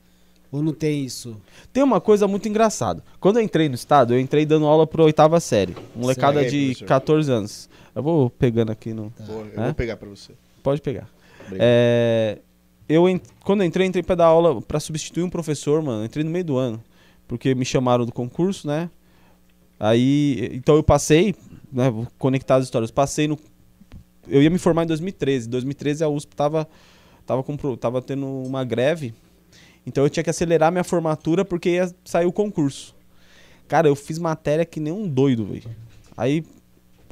[0.53, 1.35] Ou não tem isso?
[1.73, 3.03] Tem uma coisa muito engraçada.
[3.19, 5.75] Quando eu entrei no estado, eu entrei dando aula pro oitava série.
[5.93, 6.85] Molecada aí, de professor.
[6.87, 7.69] 14 anos.
[7.93, 9.11] Eu vou pegando aqui no.
[9.27, 9.65] Boa, eu É?
[9.65, 10.31] vou pegar pra você.
[10.63, 11.09] Pode pegar.
[11.41, 11.59] Obrigado.
[11.67, 12.37] É,
[12.87, 13.03] eu
[13.43, 16.03] quando eu entrei, entrei pra dar aula pra substituir um professor, mano.
[16.03, 16.81] Eu Entrei no meio do ano.
[17.27, 18.89] Porque me chamaram do concurso, né?
[19.79, 21.35] Aí, então eu passei,
[21.71, 21.89] né?
[21.89, 22.91] Vou conectar as histórias.
[22.91, 23.37] Passei no.
[24.27, 25.47] Eu ia me formar em 2013.
[25.47, 26.67] Em 2013 a USP tava,
[27.25, 29.13] tava, com, tava tendo uma greve.
[29.85, 32.95] Então eu tinha que acelerar minha formatura porque ia sair o concurso.
[33.67, 35.69] Cara, eu fiz matéria que nem um doido, velho.
[36.15, 36.43] Aí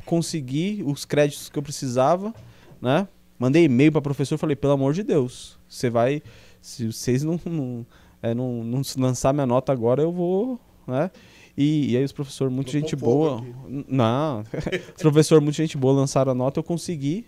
[0.06, 2.34] consegui os créditos que eu precisava,
[2.82, 3.08] né?
[3.38, 6.22] Mandei e-mail pra professor, falei, pelo amor de Deus, você vai.
[6.62, 7.86] Se vocês não, não,
[8.24, 10.58] é, não, não se lançar minha nota agora, eu vou.
[10.88, 11.12] Né?
[11.58, 13.40] E, e aí os professores, muito Tô gente boa.
[13.40, 13.86] aqui.
[13.88, 14.44] Não,
[14.96, 17.28] os professores, muito gente boa, lançaram a nota, eu consegui.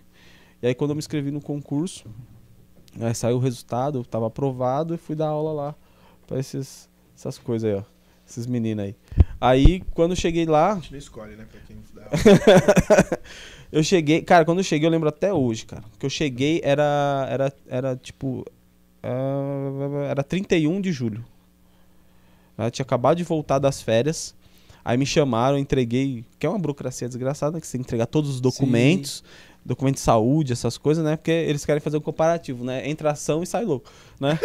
[0.62, 2.06] E aí quando eu me inscrevi no concurso,
[2.98, 5.74] aí saiu o resultado, eu tava aprovado e fui dar aula lá
[6.26, 7.82] pra esses, essas coisas aí, ó.
[8.28, 8.96] Esses meninos aí.
[9.40, 11.46] Aí, quando eu cheguei lá, A gente não escolhe, né?
[11.48, 12.08] Pra quem dá.
[13.70, 15.84] eu cheguei, cara, quando eu cheguei, eu lembro até hoje, cara.
[15.96, 18.44] Que eu cheguei era era era tipo
[20.08, 21.24] era 31 de julho.
[22.58, 24.34] Eu tinha acabado de voltar das férias.
[24.84, 28.30] Aí me chamaram, entreguei, que é uma burocracia desgraçada, que você tem que entregar todos
[28.30, 29.24] os documentos,
[29.66, 31.16] documento de saúde, essas coisas, né?
[31.16, 32.88] Porque eles querem fazer um comparativo, né?
[32.88, 34.38] Entra ação e sai louco, né?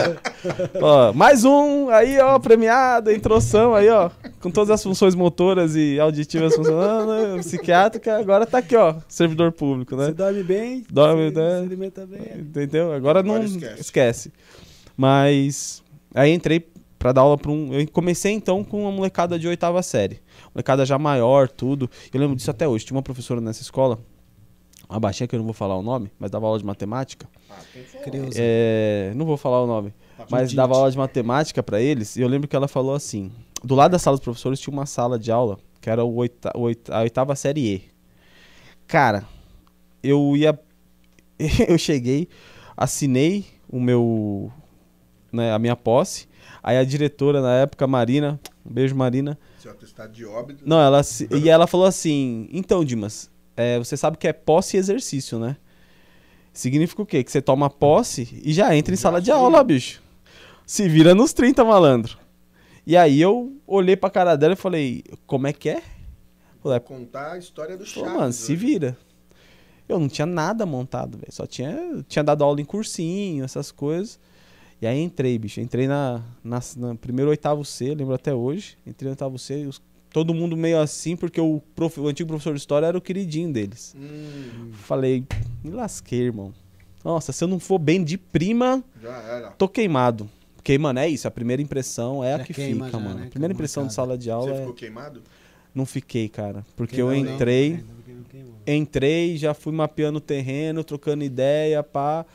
[0.80, 6.00] ó, mais um, aí, ó, premiado, introção aí, ó, com todas as funções motoras e
[6.00, 7.38] auditivas funcionando, né?
[7.42, 10.06] psiquiátrica, agora tá aqui, ó, servidor público, né?
[10.06, 11.58] Você dorme bem, Dorme, você né?
[11.58, 12.40] se alimenta bem.
[12.40, 12.92] Entendeu?
[12.92, 13.80] Agora, não Agora esquece.
[13.80, 14.32] esquece.
[14.96, 15.82] Mas
[16.14, 16.66] aí entrei
[16.98, 17.72] pra dar aula pra um.
[17.72, 20.20] Eu comecei então com uma molecada de oitava série.
[20.54, 21.88] Molecada já maior, tudo.
[22.12, 22.84] Eu lembro disso até hoje.
[22.84, 23.98] Tinha uma professora nessa escola,
[24.88, 27.28] uma baixinha que eu não vou falar o nome, mas dava aula de matemática.
[28.02, 28.38] Creuza.
[28.40, 29.92] É, não vou falar o nome,
[30.30, 30.56] mas Judite.
[30.56, 32.16] dava aula de matemática pra eles.
[32.16, 33.30] E eu lembro que ela falou assim:
[33.62, 36.52] do lado da sala dos professores tinha uma sala de aula que era o oita-
[36.56, 37.82] oita- a oitava série E.
[38.86, 39.24] Cara,
[40.02, 40.58] eu ia.
[41.68, 42.28] eu cheguei,
[42.76, 44.50] assinei o meu.
[45.30, 46.26] Né, a minha posse.
[46.62, 49.38] Aí a diretora na época, Marina, um beijo Marina.
[49.58, 50.64] Seu atestado de óbito.
[50.66, 51.02] Não, ela
[51.42, 55.56] e ela falou assim: então, Dimas, é, você sabe que é posse e exercício, né?
[56.52, 57.22] Significa o quê?
[57.22, 60.02] Que você toma posse e já entra em sala de aula, bicho.
[60.66, 62.18] Se vira nos 30, malandro.
[62.86, 65.82] E aí eu olhei pra cara dela e falei: como é que é?
[66.62, 68.12] Falei, Contar a história do Chaves.
[68.12, 68.56] mano, se hoje.
[68.56, 68.98] vira.
[69.88, 71.32] Eu não tinha nada montado, velho.
[71.32, 71.76] Só tinha,
[72.08, 74.18] tinha dado aula em cursinho, essas coisas.
[74.82, 75.60] E aí entrei, bicho.
[75.60, 78.76] Entrei na, na, na primeiro oitavo C, lembro até hoje.
[78.86, 79.80] Entrei no oitavo C, e os-
[80.18, 83.52] todo mundo meio assim, porque o, prof- o antigo professor de história era o queridinho
[83.52, 83.94] deles.
[83.96, 85.24] Hum, Falei,
[85.62, 86.52] me lasquei, irmão.
[87.04, 89.50] Nossa, se eu não for bem de prima, já era.
[89.52, 90.28] tô queimado.
[90.56, 91.28] Porque, mano, é isso.
[91.28, 93.20] A primeira impressão é a Já que queima fica, já, mano.
[93.20, 93.26] né?
[93.26, 94.58] A primeira impressão de sala de aula Você é...
[94.60, 95.22] ficou queimado?
[95.74, 96.66] Não fiquei, cara.
[96.76, 97.34] Porque Queimou, eu não?
[97.34, 97.74] entrei...
[97.74, 98.54] É, não queimou.
[98.66, 102.26] Entrei, já fui mapeando o terreno, trocando ideia, pá.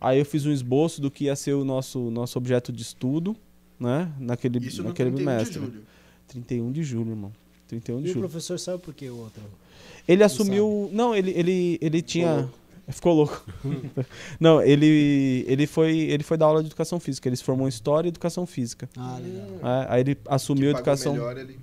[0.00, 3.36] Aí eu fiz um esboço do que ia ser o nosso, nosso objeto de estudo,
[3.78, 4.10] né?
[4.18, 5.60] Naquele, Isso no naquele 31 bimestre.
[5.60, 5.82] de julho.
[6.30, 7.32] 31 de julho, irmão.
[7.68, 8.28] 31 de E o julho.
[8.28, 9.42] professor saiu por quê, o outro?
[10.08, 10.88] Ele assumiu.
[10.92, 12.34] Não, ele, ele, ele tinha.
[12.34, 12.60] louco.
[12.90, 13.44] Ficou louco.
[14.40, 17.28] não, ele, ele, foi, ele foi dar aula de educação física.
[17.28, 18.88] Ele se formou em história e educação física.
[18.96, 19.46] Ah, legal.
[19.62, 21.12] É, aí ele assumiu a Que educação.
[21.12, 21.58] melhor, ele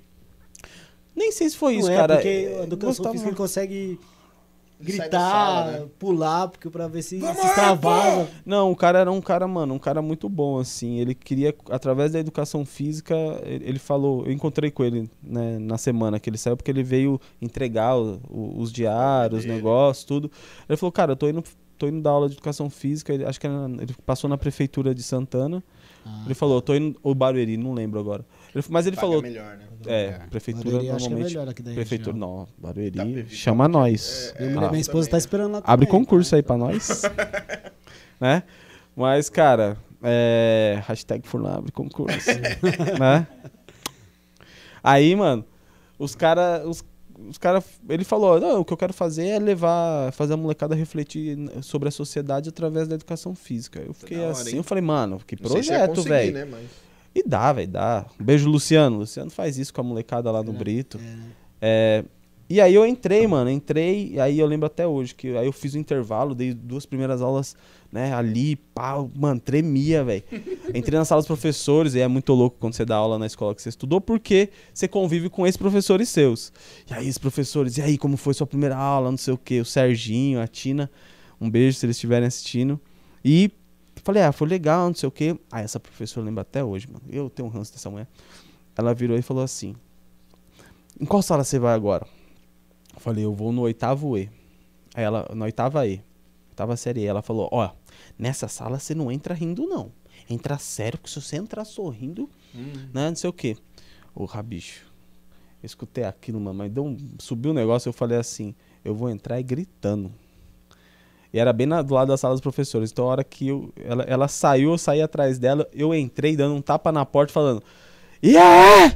[1.14, 2.14] Nem sei se foi Não isso, é, cara.
[2.14, 4.00] porque É, a educação gostava- física ele consegue
[4.80, 5.86] gritar, sala, né?
[5.98, 7.54] pular, porque pra ver se, Vamos se.
[8.46, 10.98] Não, o cara era um cara, mano, um cara muito bom, assim.
[10.98, 13.14] Ele queria, através da educação física,
[13.44, 14.24] ele falou.
[14.26, 18.20] Eu encontrei com ele né, na semana que ele saiu, porque ele veio entregar o-
[18.28, 20.30] o- os diários, os negócios, tudo.
[20.68, 21.42] Ele falou, cara, eu tô indo,
[21.76, 23.12] tô indo dar aula de educação física.
[23.12, 25.62] Ele, acho que era- ele passou na prefeitura de Santana.
[26.06, 26.98] Ah, Ele falou, eu tô indo.
[27.02, 28.24] Ou Barueri, não lembro agora.
[28.54, 29.22] Ele- mas ele paga falou.
[29.22, 29.64] melhor, né?
[29.86, 31.28] É, prefeitura Barueri, acho que é normalmente.
[31.34, 32.28] melhor aqui da prefeitura, região.
[32.38, 32.90] não, Barueri.
[32.90, 33.36] Da prefeitura.
[33.36, 34.32] chama nós.
[34.36, 34.70] É, Minha, Ah.
[34.70, 35.18] minha esposa também, tá né?
[35.18, 36.36] esperando lá Abre também, concurso tá?
[36.36, 37.02] aí pra nós.
[38.20, 38.42] né?
[38.96, 40.82] Mas, cara, é...
[40.86, 42.28] hashtag Furlan abre concurso.
[42.98, 43.26] né?
[44.82, 45.44] Aí, mano,
[45.98, 46.64] os caras.
[46.66, 46.84] Os,
[47.28, 50.74] os cara, ele falou: não, o que eu quero fazer é levar, fazer a molecada
[50.74, 53.80] refletir sobre a sociedade através da educação física.
[53.80, 54.56] Eu fiquei Da hora, assim, hein?
[54.58, 56.32] eu falei, mano, que se projeto, velho.
[56.32, 56.44] né?
[56.44, 56.87] Mas...
[57.18, 58.06] E dá, velho, dá.
[58.20, 58.98] Um beijo, Luciano.
[58.98, 60.98] Luciano faz isso com a molecada lá no É, Brito.
[61.00, 61.16] é?
[61.60, 62.04] É,
[62.48, 65.52] E aí eu entrei, mano, entrei, e aí eu lembro até hoje, que aí eu
[65.52, 67.54] fiz o intervalo, dei duas primeiras aulas,
[67.92, 70.22] né, ali, pá, mano, tremia, velho.
[70.74, 73.54] Entrei na sala dos professores, e é muito louco quando você dá aula na escola
[73.54, 76.52] que você estudou, porque você convive com esses professores seus.
[76.88, 79.60] E aí, os professores, e aí, como foi sua primeira aula, não sei o quê,
[79.60, 80.90] o Serginho, a Tina,
[81.40, 82.80] um beijo se eles estiverem assistindo.
[83.24, 83.50] E
[84.00, 85.38] falei, ah, foi legal, não sei o quê.
[85.50, 88.08] Aí essa professora lembra até hoje, mano, eu tenho um ranço dessa mulher.
[88.76, 89.74] Ela virou e falou assim,
[91.00, 92.06] em qual sala você vai agora?
[92.94, 94.30] Eu falei, eu vou no oitavo E.
[94.94, 96.02] Aí ela, na oitava E,
[96.50, 97.70] oitava série E, ela falou, ó,
[98.18, 99.92] nessa sala você não entra rindo, não.
[100.28, 102.28] Entra sério, porque se você entrar sorrindo,
[102.92, 103.56] né, não sei o quê.
[104.14, 104.84] Ô, rabicho,
[105.62, 109.08] eu escutei aquilo, mano, mas deu um, subiu um negócio, eu falei assim, eu vou
[109.08, 110.12] entrar e gritando.
[111.32, 112.90] E era bem na- do lado da sala dos professores.
[112.90, 116.54] Então, a hora que eu, ela, ela saiu, eu saí atrás dela, eu entrei dando
[116.54, 117.62] um tapa na porta, falando,
[118.22, 118.92] e aí?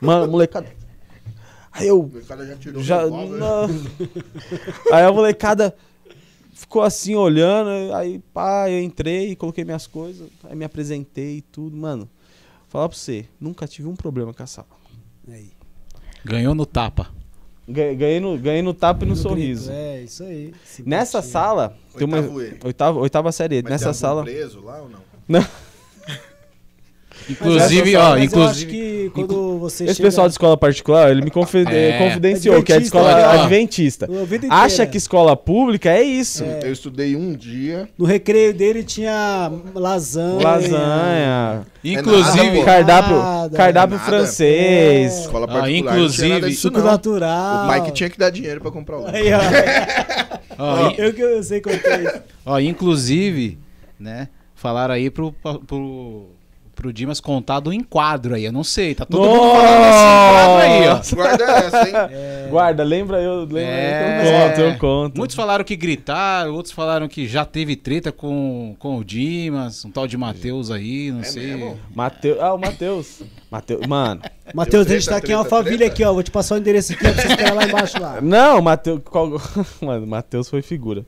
[0.00, 0.66] Mano, molecada...
[1.72, 3.02] Aí eu, O cara já tirou já.
[4.92, 5.76] Aí a molecada
[6.52, 11.76] ficou assim olhando, aí pá, eu entrei, coloquei minhas coisas, aí me apresentei e tudo,
[11.76, 12.08] mano.
[12.68, 14.68] Falar pra você, nunca tive um problema com a sala.
[15.28, 15.52] Aí.
[16.24, 17.10] Ganhou no tapa.
[17.68, 19.70] Ganhei, no, ganhei no tapa e no, No sorriso.
[19.70, 20.52] grito, É, isso aí.
[20.84, 22.58] Nessa sala, tem uma Oitavo E.
[22.64, 23.60] oitava, oitava série.
[23.62, 24.22] Mas nessa tem sala.
[24.22, 25.00] preso lá ou não?
[27.28, 28.70] Inclusive, ó, Mas eu acho inclusive.
[28.70, 30.08] que quando você Esse chega...
[30.08, 31.98] pessoal de escola particular, ele me confide- É.
[31.98, 34.06] confidenciou que é de escola adventista.
[34.48, 34.90] Acha inteira.
[34.92, 36.44] que escola pública é isso.
[36.44, 37.88] Eu estudei um dia.
[37.98, 40.40] No recreio dele tinha lasanha.
[40.42, 41.66] Lasanha.
[41.82, 42.64] Inclusive, pô.
[42.64, 43.56] cardápio, Nada.
[43.56, 44.08] cardápio Nada.
[44.10, 45.12] francês.
[45.12, 45.20] É.
[45.22, 45.62] Escola Ah, particular.
[45.62, 46.84] não tinha inclusive- nada disso, Suco não.
[46.86, 47.64] natural.
[47.64, 49.16] O pai que tinha que dar dinheiro pra comprar o lanche.
[49.16, 49.38] Aí, ó.
[50.58, 52.22] ó, Eu que eu sei contar isso.
[52.44, 53.58] ó, inclusive,
[53.98, 54.28] né?
[54.54, 55.32] Falaram aí pro,
[55.66, 56.30] pro,
[56.76, 58.44] pro Dimas contar do enquadro aí.
[58.44, 61.16] Eu não sei, tá todo mundo falando desse enquadro aí, ó.
[61.16, 61.94] Guarda essa, hein?
[62.16, 62.48] É.
[62.50, 64.22] Guarda, lembra eu, lembra É.
[64.22, 65.16] eu conto, eu conto.
[65.18, 69.90] Muitos falaram que gritaram, outros falaram que já teve treta com, com o Dimas, um
[69.90, 71.74] tal de Matheus aí, não É sei.
[71.94, 73.22] Mateus, ah, o Matheus.
[73.50, 74.20] Mateus, mano.
[74.54, 75.92] Matheus, a gente tá aqui em treta, Alphaville treta?
[75.92, 76.12] aqui, ó.
[76.12, 78.20] Vou te passar o endereço aqui ó, pra você esperar lá embaixo lá.
[78.20, 79.40] Não, Matheus, qual...
[79.80, 81.04] mano, Matheus foi figura.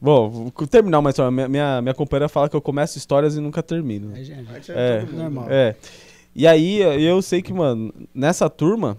[0.00, 1.30] Bom, vou terminar uma história.
[1.30, 4.14] Minha, minha, minha companheira fala que eu começo histórias e nunca termino.
[4.14, 5.00] Aí, gente, É.
[5.00, 5.46] mundo, Normal.
[5.50, 5.74] É.
[6.34, 8.98] E aí, eu sei que, mano, nessa turma,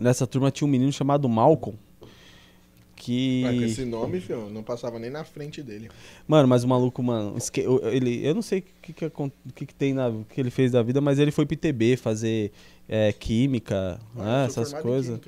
[0.00, 1.78] nessa turma tinha um menino chamado Malcolm.
[2.96, 3.42] Que.
[3.44, 5.90] Mas com esse nome, filho, não passava nem na frente dele.
[6.26, 7.36] Mano, mas o maluco, mano,
[7.92, 9.10] ele, eu não sei o que, que,
[9.54, 11.96] que, que tem na, o que ele fez da vida, mas ele foi pro ITB
[11.96, 12.50] fazer
[12.88, 15.20] é, química, Ah, né, essas coisas.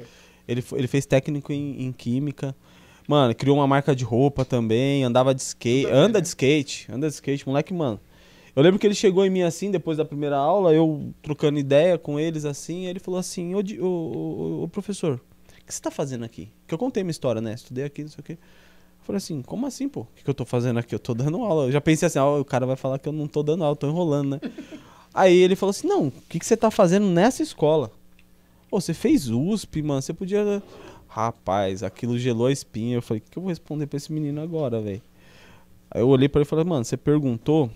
[0.48, 2.55] Ele, ele fez técnico em, em química.
[3.07, 6.23] Mano, criou uma marca de roupa também, andava de skate, anda né?
[6.23, 8.01] de skate, anda de skate, moleque, mano.
[8.55, 11.99] Eu lembro que ele chegou em mim assim, depois da primeira aula, eu trocando ideia
[11.99, 15.21] com eles assim, ele falou assim, ô, ô, ô, ô, professor,
[15.61, 16.49] o que você tá fazendo aqui?
[16.66, 17.53] Que eu contei minha história, né?
[17.53, 18.33] Estudei aqui, não sei o quê.
[18.33, 20.01] Eu falei assim, como assim, pô?
[20.01, 20.95] O que, que eu tô fazendo aqui?
[20.95, 21.66] Eu tô dando aula.
[21.66, 23.77] Eu já pensei assim, ó, o cara vai falar que eu não tô dando aula,
[23.77, 24.40] tô enrolando, né?
[25.12, 27.90] Aí ele falou assim, não, o que, que você tá fazendo nessa escola?
[28.71, 30.62] Pô, você fez USP, mano, você podia...
[31.16, 32.96] Rapaz, aquilo gelou a espinha.
[32.96, 35.00] Eu falei, o que eu vou responder pra esse menino agora, velho?
[35.90, 37.70] Aí eu olhei pra ele e falei, mano, você perguntou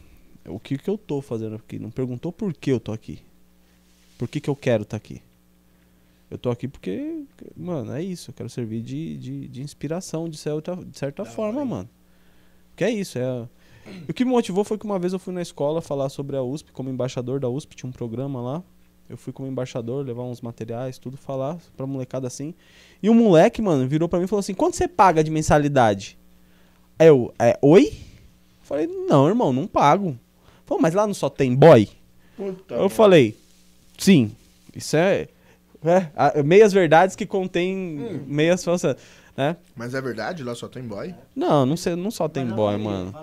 [0.46, 1.78] o que que eu tô fazendo aqui.
[1.78, 3.22] Não perguntou por que eu tô aqui.
[4.18, 5.22] Por que que eu quero estar aqui.
[6.30, 7.24] Eu tô aqui porque,
[7.56, 8.28] mano, é isso.
[8.28, 11.88] Eu quero servir de, de, de inspiração, de certa, de certa forma, mano.
[12.76, 13.48] Que é isso, é...
[14.06, 16.42] O que me motivou foi que uma vez eu fui na escola falar sobre a
[16.42, 18.62] USP, como embaixador da USP, tinha um programa lá.
[19.10, 22.54] Eu fui como embaixador, levar uns materiais, tudo, falar pra molecada assim.
[23.02, 26.16] E um moleque, mano, virou pra mim e falou assim: quanto você paga de mensalidade?
[26.96, 27.92] Aí eu, é, oi?
[28.62, 30.16] Falei, não, irmão, não pago.
[30.64, 31.88] Falou, mas lá não só tem boy?
[32.36, 32.94] Puta eu merda.
[32.94, 33.36] falei,
[33.98, 34.30] sim,
[34.76, 35.26] isso é,
[35.82, 38.94] é, meias verdades que contém meias falsas,
[39.36, 39.56] né?
[39.76, 40.42] Mas é verdade?
[40.42, 41.14] Lá só tem boy?
[41.34, 43.14] Não, não, sei, não só tem boy, mano.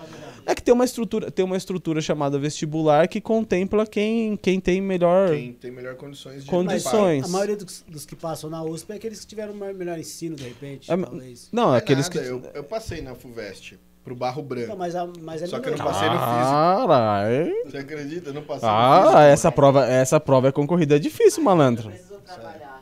[0.45, 4.79] É que tem uma estrutura, tem uma estrutura chamada vestibular que contempla quem, quem tem
[4.79, 5.31] melhor.
[5.31, 7.25] Quem tem melhor condições de Condições.
[7.25, 10.37] A maioria dos, dos que passam na USP é aqueles que tiveram um melhor ensino,
[10.37, 11.49] de repente, É, talvez.
[11.51, 12.25] Não, Não é aqueles nada, que.
[12.25, 14.69] eu, eu passei na FUVEST, pro Barro Branco.
[14.69, 16.87] Não, mas, a, mas é Só que eu não passei no físico.
[16.87, 17.53] Caralho.
[17.65, 18.29] Você acredita?
[18.29, 19.19] Eu não passei no Ah, físico.
[19.19, 21.89] essa prova, essa prova é concorrida é difícil, malandro.
[21.89, 22.76] precisou trabalhar.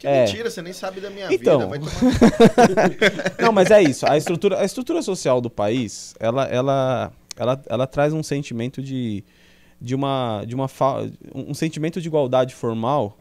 [0.00, 0.24] Que É.
[0.24, 1.70] mentira, você nem sabe da minha Então.
[1.70, 1.78] vida.
[1.78, 1.90] Tomar...
[3.38, 4.06] Não, mas é isso.
[4.10, 9.22] A estrutura, a estrutura social do país, ela, ela, ela, ela traz um sentimento de,
[9.80, 13.16] de uma, de uma fa- um sentimento de igualdade formal,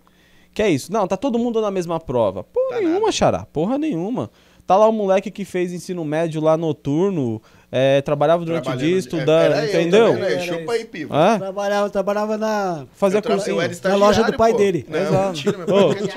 [0.53, 0.91] que é isso.
[0.91, 2.43] Não, tá todo mundo na mesma prova.
[2.45, 3.11] Porra Tá nenhuma, nada.
[3.11, 3.45] xará.
[3.45, 4.31] Porra nenhuma.
[4.65, 8.79] Tá lá o moleque que fez ensino médio lá noturno, é, trabalhava durante o dia
[8.79, 10.07] Trabalhando- estudando, é, entendeu?
[10.23, 11.13] Era Chupa aí, pivo.
[11.13, 11.37] Hã?
[11.37, 12.87] Trabalhava, trabalhava na.
[12.93, 13.57] Fazia Eu tra- cursinho.
[13.57, 14.57] eu era Na loja do pai pô.
[14.57, 14.85] dele.
[14.89, 15.27] Não, Exato.
[15.27, 15.57] mentira,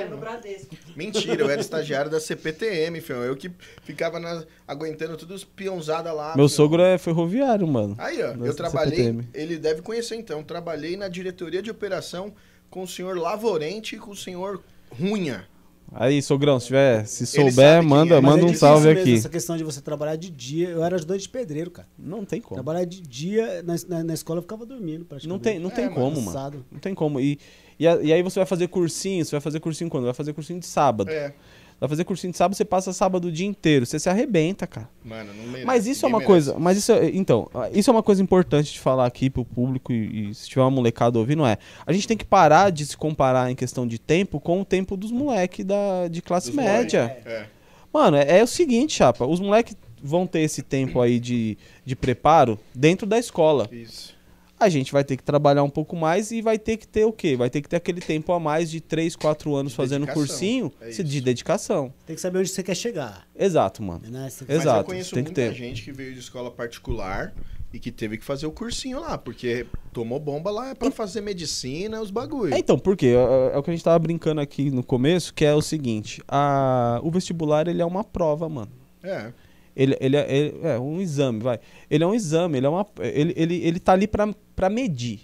[0.08, 0.18] meu.
[0.18, 0.76] Bradesco.
[0.96, 3.18] Mentira, eu era estagiário da CPTM, filho.
[3.22, 3.50] Eu que
[3.84, 6.28] ficava na- aguentando tudo os peãozada lá.
[6.36, 6.56] Meu filho.
[6.56, 7.94] sogro é ferroviário, mano.
[7.98, 9.28] Aí, ó, eu trabalhei, CPTM.
[9.34, 12.32] ele deve conhecer então, trabalhei na diretoria de operação
[12.70, 14.62] com o senhor Lavorente e com o senhor
[14.98, 15.46] Runha.
[15.94, 18.20] Aí, sogrão, se tiver, se souber, manda, é.
[18.20, 19.14] Manda é um salve mesmo aqui.
[19.14, 20.68] Essa questão de você trabalhar de dia.
[20.68, 21.86] Eu era ajudante de pedreiro, cara.
[21.98, 22.54] Não tem como.
[22.54, 25.28] Trabalhar de dia na, na, na escola eu ficava dormindo praticamente.
[25.28, 26.26] Não tem, não É, tem como, mano.
[26.26, 26.64] Cansado.
[26.70, 27.20] Não tem como.
[27.20, 27.38] E,
[27.78, 30.04] e, e aí você vai fazer cursinho, você vai fazer cursinho quando?
[30.04, 31.10] Vai fazer cursinho de sábado.
[31.10, 31.34] É,
[31.82, 33.84] Vai fazer cursinho de sábado, você passa sábado o dia inteiro.
[33.84, 34.88] Você se arrebenta, cara.
[35.04, 35.64] mano, não merece.
[35.66, 36.32] Mas isso é uma merece.
[36.32, 36.56] coisa.
[36.56, 40.30] Mas isso é, Então, isso é uma coisa importante de falar aqui pro público e,
[40.30, 41.58] e se tiver uma molecada ouvindo, é.
[41.84, 44.96] A gente tem que parar de se comparar em questão de tempo com o tempo
[44.96, 47.16] dos moleques da, de classe Dos média.
[47.26, 47.46] É.
[47.92, 49.26] Mano, é, é o seguinte, chapa.
[49.26, 53.68] Os moleques vão ter esse tempo aí de, de preparo dentro da escola.
[53.72, 54.14] Isso.
[54.62, 57.12] A gente vai ter que trabalhar um pouco mais e vai ter que ter o
[57.12, 57.36] quê?
[57.36, 60.26] Vai ter que ter aquele tempo a mais de 3, 4 anos De fazendo dedicação,
[60.26, 61.92] cursinho é de dedicação.
[62.06, 63.26] Tem que saber onde você quer chegar.
[63.36, 64.02] Exato, mano.
[64.08, 64.30] Né?
[64.30, 65.54] Você- Mas eu Exato, conheço tem que muita ter.
[65.54, 67.34] gente que veio de escola particular
[67.72, 72.00] e que teve que fazer o cursinho lá, porque tomou bomba lá pra fazer medicina,
[72.02, 72.54] os bagulho.
[72.54, 73.06] É, então, por quê?
[73.06, 76.22] É, é o que a gente tava brincando aqui no começo, que é o seguinte,
[76.28, 78.70] a, o vestibular, ele é uma prova, mano.
[79.02, 79.32] É.
[79.74, 81.58] Ele, ele, é, ele é um exame, vai.
[81.90, 82.86] Ele é um exame, ele é uma.
[83.00, 85.20] Ele, ele, ele tá ali pra, pra medir.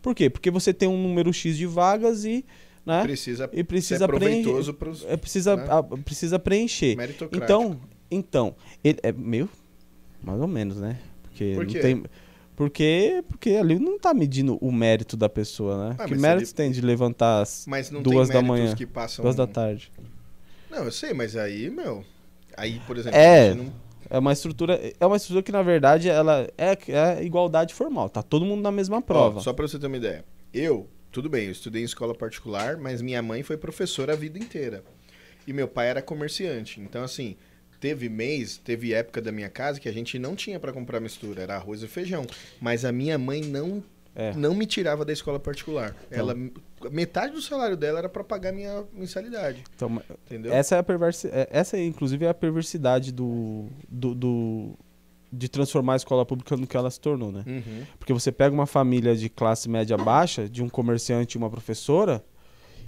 [0.00, 0.28] Por quê?
[0.28, 2.44] Porque você tem um número X de vagas e.
[2.84, 3.02] Né?
[3.02, 5.66] Precisa, E precisa pros É, precisa, né?
[5.70, 6.96] a- precisa preencher.
[7.30, 9.48] Então, então, ele é meio
[10.20, 10.98] mais ou menos, né?
[11.22, 11.78] Porque Por não quê?
[11.78, 12.02] tem
[12.56, 15.96] porque porque ali não tá medindo o mérito da pessoa, né?
[15.98, 18.74] Ah, que mas méritos ele- tem de levantar às Mas não duas tem da manhã,
[18.74, 19.22] que passam...
[19.22, 19.90] duas da tarde?
[20.70, 22.04] Não, eu sei, mas aí, meu...
[22.56, 23.18] Aí, por exemplo...
[23.18, 23.48] É.
[23.48, 23.72] a gente não-
[24.10, 28.22] É uma estrutura, é uma estrutura que na verdade ela é, é igualdade formal, tá
[28.22, 29.38] todo mundo na mesma prova.
[29.38, 30.22] Ó, só pra você ter uma ideia.
[30.52, 34.38] Eu, tudo bem, eu estudei em escola particular, mas minha mãe foi professora a vida
[34.38, 34.84] inteira.
[35.46, 36.78] E meu pai era comerciante.
[36.78, 37.36] Então, assim,
[37.80, 41.42] teve mês, teve época da minha casa que a gente não tinha pra comprar mistura,
[41.42, 42.26] era arroz e feijão.
[42.60, 43.82] Mas a minha mãe não,
[44.14, 44.32] É.
[44.34, 45.96] não me tirava da escola particular.
[46.10, 46.34] Ela,
[46.90, 50.52] metade do salário dela era pra pagar minha mensalidade, Então, entendeu?
[50.52, 54.78] essa é a perversi é- essa inclusive é a perversidade do, do, do-
[55.32, 57.42] de transformar a escola pública no que ela se tornou, né?
[57.46, 57.86] Uhum.
[57.98, 62.22] Porque você pega uma família de classe média baixa, de um comerciante e uma professora,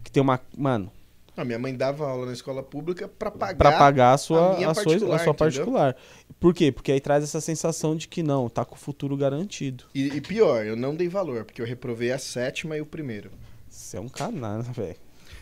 [0.03, 0.39] que tem uma.
[0.55, 0.93] Mano,
[1.37, 3.57] A minha mãe dava aula na escola pública pra pagar.
[3.57, 5.97] pra pagar a sua, a a sua, a particular, sua particular.
[6.39, 6.71] Por quê?
[6.71, 9.85] Porque aí traz essa sensação de que não, tá com o futuro garantido.
[9.95, 13.31] E, e pior, eu não dei valor, porque eu reprovei a sétima e o primeiro.
[13.69, 14.97] Você é um canalha, velho.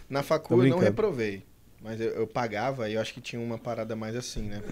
[0.08, 1.42] Na Tô facul eu não reprovei.
[1.84, 4.62] Mas eu, eu pagava e eu acho que tinha uma parada mais assim, né?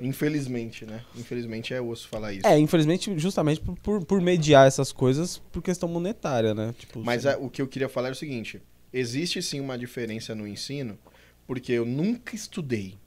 [0.00, 1.00] Infelizmente, né?
[1.16, 2.46] Infelizmente é osso falar isso.
[2.46, 6.74] É, infelizmente, justamente por, por, por mediar essas coisas por questão monetária, né?
[6.78, 8.60] Tipo, Mas você- a- o que eu queria falar é o seguinte:
[8.92, 10.98] existe sim uma diferença no ensino,
[11.46, 12.98] porque eu nunca estudei.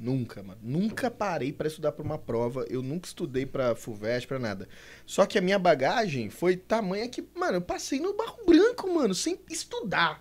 [0.00, 0.58] Nunca, mano.
[0.62, 2.66] Nunca parei pra estudar pra uma prova.
[2.68, 4.68] Eu nunca estudei pra FUVEST, pra nada.
[5.06, 9.14] Só que a minha bagagem foi tamanha que, mano, eu passei no barro branco, mano,
[9.14, 10.20] sem estudar.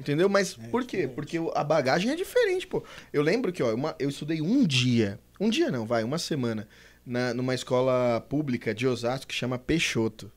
[0.00, 0.28] Entendeu?
[0.28, 0.96] Mas por quê?
[1.06, 1.14] diferente.
[1.14, 2.82] Porque a bagagem é diferente, pô.
[3.12, 5.20] Eu lembro que, ó, uma- eu estudei um dia.
[5.40, 6.66] Um dia não, vai, uma semana.
[7.06, 10.30] Na, numa escola pública de Osasco que chama Peixoto.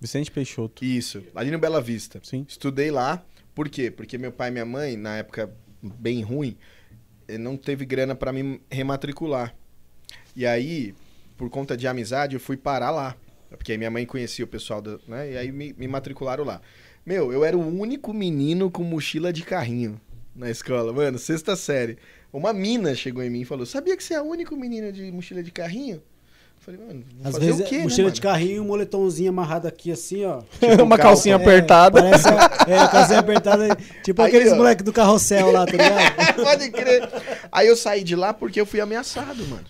[0.00, 0.84] Vicente Peixoto.
[0.84, 2.20] Isso, ali no Bela Vista.
[2.22, 2.44] Sim.
[2.48, 3.90] Estudei lá, por quê?
[3.90, 6.56] Porque meu pai e minha mãe, na época bem ruim,
[7.26, 9.54] eh, não teve grana pra me rematricular.
[10.36, 10.94] E aí,
[11.36, 13.16] por conta de amizade, eu fui parar lá.
[13.50, 15.32] Porque aí minha mãe conhecia o pessoal, da, né?
[15.32, 16.60] E aí me, me matricularam lá.
[17.04, 20.00] Meu, eu era o único menino com mochila de carrinho
[20.34, 20.92] na escola.
[20.92, 21.98] Mano, sexta série.
[22.32, 25.10] Uma mina chegou em mim e falou: Sabia que você é o único menino de
[25.10, 26.02] mochila de carrinho?
[26.68, 28.32] Eu falei, mano, vou Às fazer vezes, o quê, mochila né, de mano?
[28.32, 30.42] carrinho, um moletomzinho amarrado aqui assim, ó.
[30.84, 32.02] Uma calcinha É, apertada.
[32.02, 34.56] Parece, é, calcinha apertada, tipo Aí, aqueles ó.
[34.56, 36.34] moleques do carrossel lá, tá ligado?
[36.44, 37.08] Pode crer.
[37.50, 39.64] Aí eu saí de lá porque eu fui ameaçado, mano.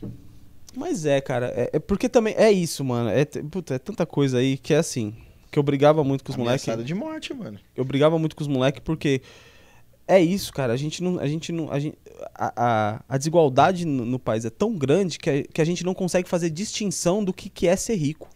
[0.76, 3.10] Mas é, cara, é, é porque também é isso, mano.
[3.10, 5.14] É, puta, é tanta coisa aí que é assim.
[5.50, 6.64] Que eu brigava muito com os moleques.
[6.68, 7.58] Ameaçado de morte, mano.
[7.76, 9.22] Eu brigava muito com os moleques porque
[10.08, 10.72] é isso, cara.
[10.72, 11.18] A gente não.
[11.20, 11.96] A, gente não, a, gente,
[12.34, 15.84] a, a, a desigualdade no, no país é tão grande que a, que a gente
[15.84, 18.28] não consegue fazer distinção do que, que é ser rico.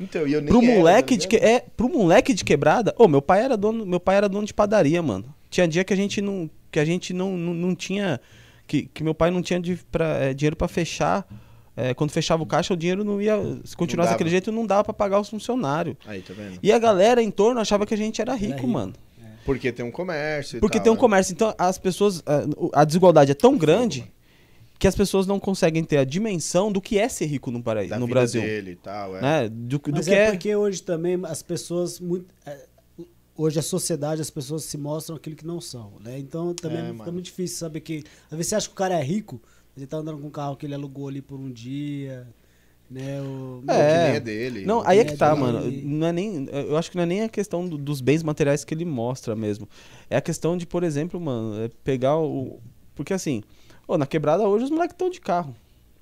[0.00, 2.94] Então, e eu nem Pro era, moleque, tá de que, é, pro moleque de quebrada.
[2.96, 5.34] Ô, meu pai era dono, meu pai era dono de padaria, mano.
[5.50, 8.20] Tinha dia que a gente não, que a gente não, não, não tinha
[8.68, 11.26] que, que meu pai não tinha de, pra, é, dinheiro pra fechar.
[11.74, 13.36] É, quando fechava o caixa, o dinheiro não ia.
[13.64, 15.96] Se continuasse daquele jeito, não dava pra pagar os funcionários.
[16.06, 16.58] Aí, tá vendo?
[16.62, 18.68] E a galera em torno achava que a gente era rico, rico.
[18.68, 18.92] mano.
[19.48, 21.00] Porque tem um comércio e Porque tal, tem um né?
[21.00, 21.32] comércio.
[21.32, 22.22] Então, as pessoas.
[22.26, 24.10] A, a desigualdade é tão grande
[24.78, 27.84] que as pessoas não conseguem ter a dimensão do que é ser rico no, para...
[27.86, 28.42] Da no vida Brasil.
[28.42, 29.20] dele e tal, é.
[29.20, 29.48] Né?
[29.48, 30.30] Do, do Mas que é, é.
[30.30, 32.64] porque hoje também as pessoas muito é,
[33.36, 36.18] hoje a sociedade as pessoas se mostram aquilo que não são, né?
[36.18, 37.12] Então também É, fica mano.
[37.12, 39.40] muito difícil saber que às vezes você acha que o cara é rico,
[39.74, 42.26] mas ele tá andando com um carro que ele alugou ali por um dia,
[42.90, 43.20] né?
[43.20, 43.92] O, Não, É.
[43.92, 44.64] que nem é dele.
[44.66, 45.70] Não, aí é que É tá, mano.
[45.84, 48.64] Não é nem, eu acho que não é nem a questão do- dos bens materiais
[48.64, 49.68] que ele mostra mesmo.
[50.08, 52.60] É a questão de, por exemplo, mano, é pegar o.
[52.94, 53.42] Porque assim,
[53.86, 55.54] ô, na quebrada hoje os moleques estão de carro.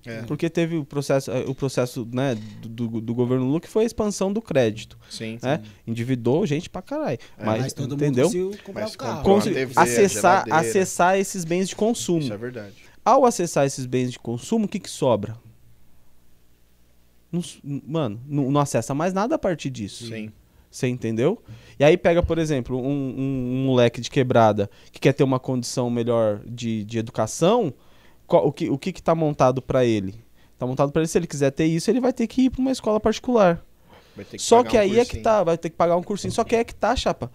[0.08, 0.22] É.
[0.22, 3.82] Porque teve o processo, eh, o processo né, do, do, do governo Lula que foi
[3.82, 4.96] a expansão do crédito.
[5.10, 5.36] Sim.
[5.42, 5.60] Né?
[5.84, 7.18] Endividou gente pra caralho.
[7.36, 8.26] É, mas, mas todo entendeu?
[8.26, 9.28] mundo conseguiu comprar Mas o carro.
[9.34, 12.20] uma TV, acessar, acessar esses bens de consumo.
[12.20, 12.74] Isso é verdade.
[13.04, 15.36] Ao acessar esses bens de consumo, o que, que sobra?
[17.62, 20.06] Não mano, não, não acessa mais nada a partir disso.
[20.08, 20.30] Sim.
[20.70, 21.42] Você entendeu?
[21.78, 25.38] E aí pega, por exemplo, um, um- um moleque de quebrada que quer ter uma
[25.40, 27.72] condição melhor de, de educação,
[28.26, 30.14] qual- o, que, o que que tá montado pra ele?
[30.58, 32.60] Tá montado pra ele, se ele quiser ter isso, ele vai ter que ir pra
[32.60, 33.64] uma escola particular.
[34.14, 35.22] Vai ter Só que um aí é que cursinho.
[35.22, 36.32] tá, vai ter que pagar um cursinho.
[36.32, 37.30] Só que aí é que tá, chapa.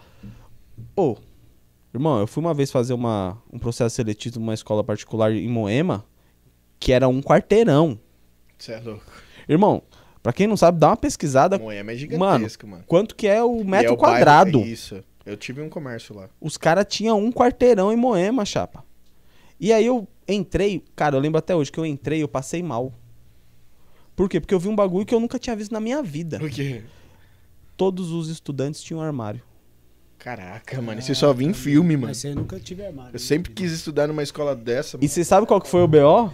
[0.95, 1.15] Ô,
[1.93, 6.05] irmão, eu fui uma vez fazer uma, um processo seletivo numa escola particular em Moema,
[6.79, 7.99] que era um quarteirão.
[8.57, 9.03] Você é louco.
[9.47, 9.81] Irmão,
[10.23, 11.57] pra quem não sabe, dá uma pesquisada.
[11.57, 12.83] Moema é gigantesco, mano.
[12.87, 14.59] Quanto que é o E metro é o bairro- quadrado?
[14.61, 15.03] Isso.
[15.25, 16.29] Eu tive um comércio lá.
[16.39, 18.83] Os caras tinham um quarteirão em Moema, chapa.
[19.59, 22.91] E aí eu entrei, cara, eu lembro até hoje que eu entrei, eu passei mal.
[24.15, 24.39] Por quê?
[24.39, 26.39] Porque eu vi um bagulho que eu nunca tinha visto na minha vida.
[26.39, 26.81] Por quê?
[27.77, 29.41] Todos os estudantes tinham armário.
[30.17, 30.99] Caraca, mano.
[30.99, 32.07] Isso eu só vi em filme, mano.
[32.07, 33.11] Mas você nunca tive armário.
[33.15, 35.09] Eu sempre quis estudar numa escola dessa, E mano.
[35.09, 36.31] você sabe qual que foi o BO?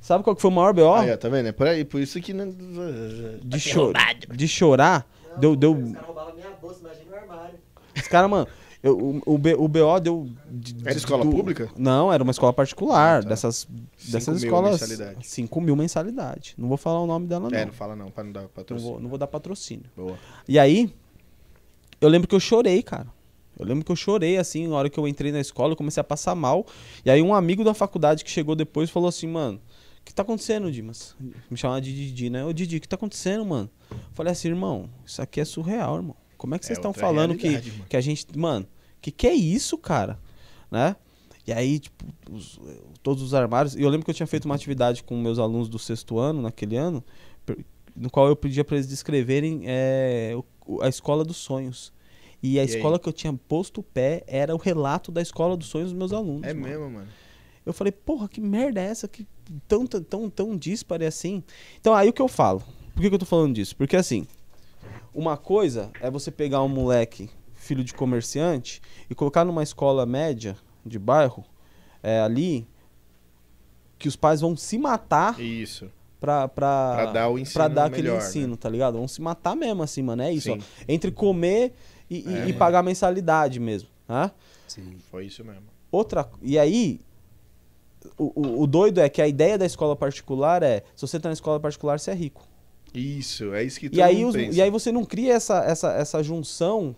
[0.00, 0.92] Sabe qual que foi o maior BO?
[0.94, 1.46] Aí, ó, tá vendo?
[1.48, 1.84] É por aí.
[1.84, 2.32] Por isso que...
[2.32, 2.50] Não...
[2.50, 3.92] de, cho
[4.34, 5.06] de chorar.
[5.38, 7.58] Deu, deu, Os caras roubavam minha bolsa, imagina o armário.
[7.96, 8.48] os caras, mano,
[8.82, 10.28] eu- o, o, B- o BO deu.
[10.50, 11.68] de- Era de- escola do- pública?
[11.76, 13.18] Não, era uma escola particular.
[13.20, 13.28] Ah, tá.
[13.28, 13.68] Dessas,
[14.08, 14.80] dessas mil escolas.
[14.80, 15.26] mensalidade.
[15.26, 16.54] 5 mil mensalidade.
[16.58, 17.56] Não vou falar o nome dela, não.
[17.58, 18.90] É, não fala não, pra não dar não, patrocínio.
[18.92, 19.84] vou, não vou dar patrocínio.
[19.96, 20.18] Boa.
[20.48, 20.92] E aí,
[22.00, 23.06] eu lembro que eu chorei, cara.
[23.58, 26.00] Eu lembro que eu chorei, assim, na hora que eu entrei na escola, eu comecei
[26.00, 26.64] a passar mal.
[27.04, 29.60] E aí um amigo da faculdade que chegou depois falou assim, mano,
[30.02, 31.14] o que tá acontecendo, Dimas?
[31.50, 32.44] Me chamava de Didi, né?
[32.44, 33.70] Ô, Didi, o que tá acontecendo, mano?
[33.90, 36.16] Eu falei assim, irmão, isso aqui é surreal, irmão.
[36.36, 37.62] Como é que É vocês estão falando que, mano.
[37.88, 38.26] que a gente...
[38.36, 38.66] Mano,
[39.00, 40.18] que que é isso, cara?
[40.70, 40.96] Né?
[41.46, 42.58] E aí, tipo, os-
[43.02, 43.74] todos os armários...
[43.76, 46.40] E eu lembro que eu tinha feito uma atividade com meus alunos do sexto ano,
[46.42, 47.04] naquele ano,
[47.94, 50.34] no qual eu pedia pra eles descreverem é,
[50.80, 51.92] a escola dos sonhos.
[52.42, 52.68] E a aí?
[52.68, 55.98] escola que eu tinha posto o pé era o relato da escola dos sonhos dos
[55.98, 56.44] meus alunos.
[56.44, 56.66] É mano.
[56.68, 57.08] mesmo, mano.
[57.66, 59.06] Eu falei, porra, que merda é essa?
[59.06, 59.26] Que
[59.68, 61.42] tão, tão, tão, tão dispare assim.
[61.80, 62.62] Então, aí o que eu falo?
[62.94, 63.74] Por que, que eu tô falando disso?
[63.76, 64.26] Porque assim,
[65.14, 70.56] uma coisa é você pegar um moleque, filho de comerciante, e colocar numa escola média
[70.84, 71.44] de bairro,
[72.02, 72.66] é, ali,
[73.98, 75.90] que os pais vão se matar Isso.
[76.18, 78.96] pra, pra, Pra dar o ensino pra dar aquele melhor, ensino, tá ligado?
[78.96, 80.22] Vão se matar mesmo, assim, mano.
[80.22, 80.58] É isso, ó.
[80.88, 81.74] Entre comer
[82.08, 84.32] e, e- É, e pagar mensalidade mesmo, tá?
[84.66, 84.96] Sim.
[85.10, 85.64] Foi isso mesmo.
[85.90, 86.28] Outra.
[86.40, 87.00] E aí.
[88.18, 91.32] O, o, doido é que a ideia da escola particular é: se você tá na
[91.32, 92.46] escola particular, você é rico.
[92.92, 96.22] Isso, é isso que E aí, os- e aí você não cria essa, essa, essa
[96.22, 96.94] junção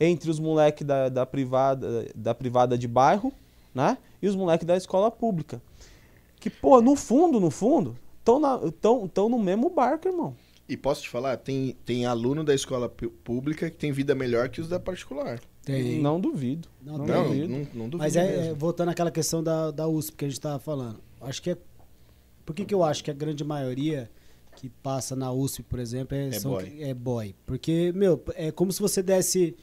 [0.00, 3.32] entre os moleques da, da, privada, da privada de bairro,
[3.74, 3.98] né?
[4.20, 5.60] E os moleques da escola pública.
[6.38, 8.40] Que, pô, no fundo, no fundo, estão
[8.80, 10.34] tão, tão no mesmo barco, irmão.
[10.68, 14.60] E posso te falar, tem, tem aluno da escola pública que tem vida melhor que
[14.60, 15.40] os da particular.
[15.64, 16.00] Tem.
[16.00, 16.68] Não duvido.
[16.82, 17.06] Não, Não.
[17.06, 17.48] Não, duvido.
[17.48, 20.40] não, não duvido Mas é, é, voltando àquela questão da, da USP que a gente
[20.40, 20.98] tava falando.
[21.20, 21.56] Acho que é.
[22.44, 24.10] Por que, que eu acho que a grande maioria
[24.56, 26.76] que passa na USP, por exemplo, é, É são- boy.
[26.82, 27.34] é boy?
[27.46, 29.54] Porque, meu, é como se você desse.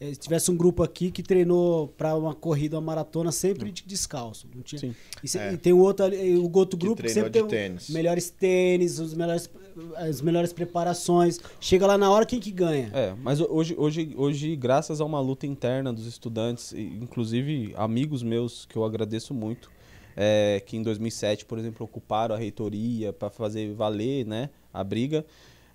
[0.00, 4.48] eh, tivesse um grupo aqui que treinou pra uma corrida, uma maratona sempre de descalço.
[4.54, 4.94] Não tinha, Sim.
[5.22, 5.52] e, se- É.
[5.52, 7.88] e tem o outro, ali- o outro Que grupo que sempre tem de tênis.
[7.90, 9.48] melhores tênis, os melhores,
[9.96, 11.38] as melhores preparações.
[11.60, 12.90] Chega lá na hora, quem que ganha?
[12.92, 18.22] É, mas ho- hoje, hoje, hoje, graças a uma luta interna dos estudantes, inclusive amigos
[18.22, 19.70] meus que eu agradeço muito,
[20.16, 25.24] é, que em 2007, por exemplo, ocuparam a reitoria para fazer valer né, a briga,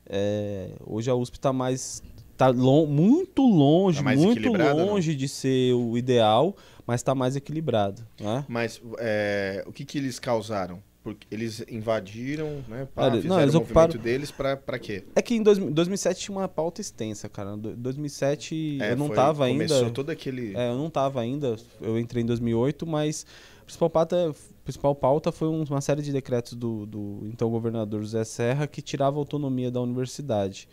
[0.06, 2.02] é, hoje a USP está mais.
[2.38, 4.93] Tá lon- muito longe, Tá muito equilibrada, não?
[4.93, 8.04] longe de ser o ideal, mas está mais equilibrado.
[8.22, 8.45] Né?
[8.48, 10.80] Mas é, o que que eles causaram?
[11.08, 12.86] Porque eles invadiram, né?
[12.93, 15.05] Pá, não, fizeram eles o movimento ocuparam- deles pra, pra quê?
[15.16, 17.53] É que em dois- 2007 tinha uma pauta extensa, cara.
[17.53, 19.66] Em 2007 É, eu não foi- tava ainda.
[19.68, 20.53] Começou todo aquele...
[20.53, 23.26] É, eu não tava ainda, eu entrei em 2008, mas
[23.62, 27.49] a principal pauta, a principal pauta foi um- uma série de decretos do, do então
[27.49, 30.68] governador José Serra que tirava a autonomia da universidade.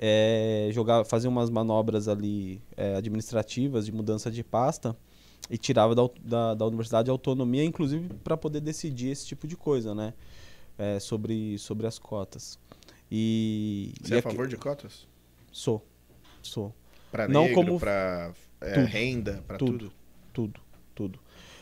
[0.00, 4.96] É, jogar, fazer umas manobras ali é, administrativas de mudança de pasta
[5.50, 9.56] e tirava da, da, da universidade a autonomia, inclusive para poder decidir esse tipo de
[9.56, 10.12] coisa, né?
[10.76, 12.58] É, sobre, sobre as cotas.
[13.10, 13.92] E.
[14.02, 15.06] Você e é a favor de cotas?
[15.50, 15.84] Sou.
[16.42, 16.72] Sou.
[17.10, 18.86] Pra Não negro, como- pra é, Tudo.
[18.86, 19.72] renda, pra Tudo.
[19.72, 19.92] tudo.
[20.32, 20.60] Tudo,
[20.94, 21.18] tudo.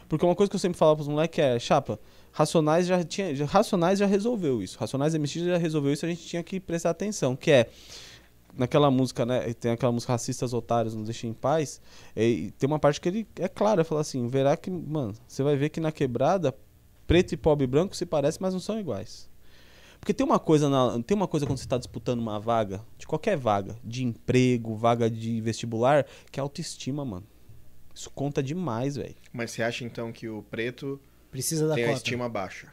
[0.08, 1.98] Porque uma coisa que eu sempre falava pros moleques é, chapa,
[2.32, 4.78] Racionais já tinha, Racionais já resolveu isso.
[4.78, 7.70] Racionais MX já resolveu isso, a gente tinha que prestar atenção, que é
[8.56, 11.80] naquela música, né, tem aquela música Racistas Otários Nos Deixem em Paz,
[12.16, 15.42] e tem uma parte que ele é claro, ele fala assim, verá que, mano, você
[15.42, 16.54] vai ver que na quebrada
[17.06, 19.28] preto e pobre e branco se parecem, mas não são iguais.
[20.00, 23.06] Porque tem uma coisa na, tem uma coisa quando você está disputando uma vaga, de
[23.06, 27.26] qualquer vaga, de emprego, vaga de vestibular, que é autoestima, mano.
[27.94, 29.14] Isso conta demais, velho.
[29.32, 31.00] Mas você acha então que o preto
[31.30, 31.98] Precisa da tem a cota.
[31.98, 32.72] estima baixa?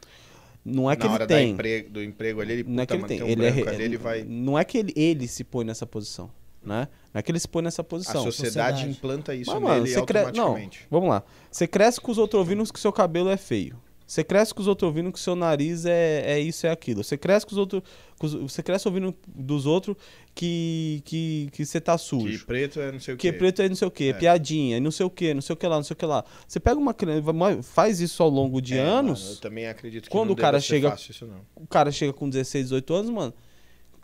[0.65, 1.55] Não é que Na ele tem.
[1.89, 3.21] do emprego ali, ele, Não é que ele tem.
[3.21, 4.23] um Ele é ali, ele vai...
[4.23, 6.31] Não é que ele, ele se põe nessa posição,
[6.63, 6.87] né?
[7.13, 8.23] Não é que ele se põe nessa A posição.
[8.23, 8.89] sociedade, Sociedade.
[8.89, 10.31] implanta isso Mas, nele mano, você cresce.
[10.31, 10.87] Não, automaticamente.
[10.89, 11.23] vamos lá.
[11.51, 13.75] Você cresce com os outros ouvindo que seu cabelo é feio.
[14.05, 17.03] Você cresce com os outros ouvindo que seu nariz é, é isso, é aquilo.
[17.03, 17.81] Você cresce com os outros.
[18.19, 19.95] com os- Você cresce ouvindo dos outros
[20.35, 22.45] que, que, que você tá Que sujo.
[22.45, 23.37] preto é não sei o Que quê.
[23.37, 24.13] preto é não sei o que, É.
[24.13, 26.23] piadinha, não sei o que, não sei o que lá, não sei o que lá.
[26.47, 27.23] Você pega uma criança,
[27.63, 29.21] faz isso ao longo de É, anos.
[29.23, 31.39] mano, eu também acredito que Quando não o cara chega- fácil isso não.
[31.55, 33.33] o cara chega com 16, 18 anos, mano.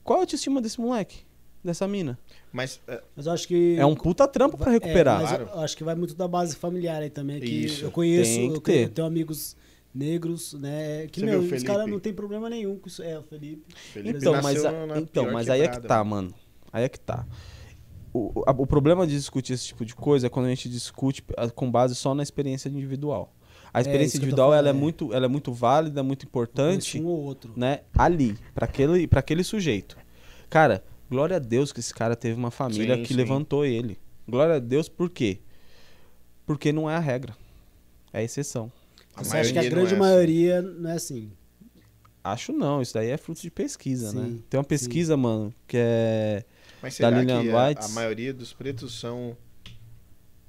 [0.03, 1.17] Qual é a autoestima desse moleque?
[1.63, 2.17] Dessa mina?
[2.53, 3.75] Mas é, Mas eu acho que.
[3.77, 5.19] É um puta trampo pra É, recuperar.
[5.21, 5.49] mas Claro.
[5.53, 7.39] eu acho que vai muito da base familiar aí também.
[7.41, 7.83] Que Isso.
[7.85, 9.57] eu conheço, Tem que eu, tenho amigos
[9.93, 11.07] negros, né?
[11.07, 13.01] Que Você meu, os caras não tem problema nenhum com isso.
[13.01, 13.63] É, o Felipe.
[13.75, 16.29] Felipe Então, mas, a- então, mas aí é que tá, mano.
[16.29, 16.35] mano.
[16.71, 17.25] Aí é que tá.
[18.13, 21.23] O, a- o problema de discutir esse tipo de coisa é quando a gente discute
[21.55, 23.33] com base só na experiência individual.
[23.71, 24.81] A experiência que eu tô individual ela é, falando, é.
[24.81, 27.53] muito, ela é muito válida, muito importante, um ou outro.
[27.55, 27.81] né?
[27.95, 29.95] Ali, pra aquele, pra aquele sujeito.
[30.49, 33.13] Cara, glória a Deus que esse cara teve uma família Sim, que sim.
[33.13, 33.99] levantou ele.
[34.27, 35.39] Glória a Deus, por quê?
[36.47, 37.35] Porque não é a regra.
[38.11, 38.71] É a exceção.
[39.19, 39.95] A Você acha que a grande é assim.
[39.97, 41.31] maioria não é assim?
[42.23, 44.27] Acho não, isso daí é fruto de pesquisa, né?
[44.27, 46.43] Sim, Tem uma pesquisa, mano, que é.
[46.81, 49.35] Mas da será Lilian que a, a maioria dos pretos são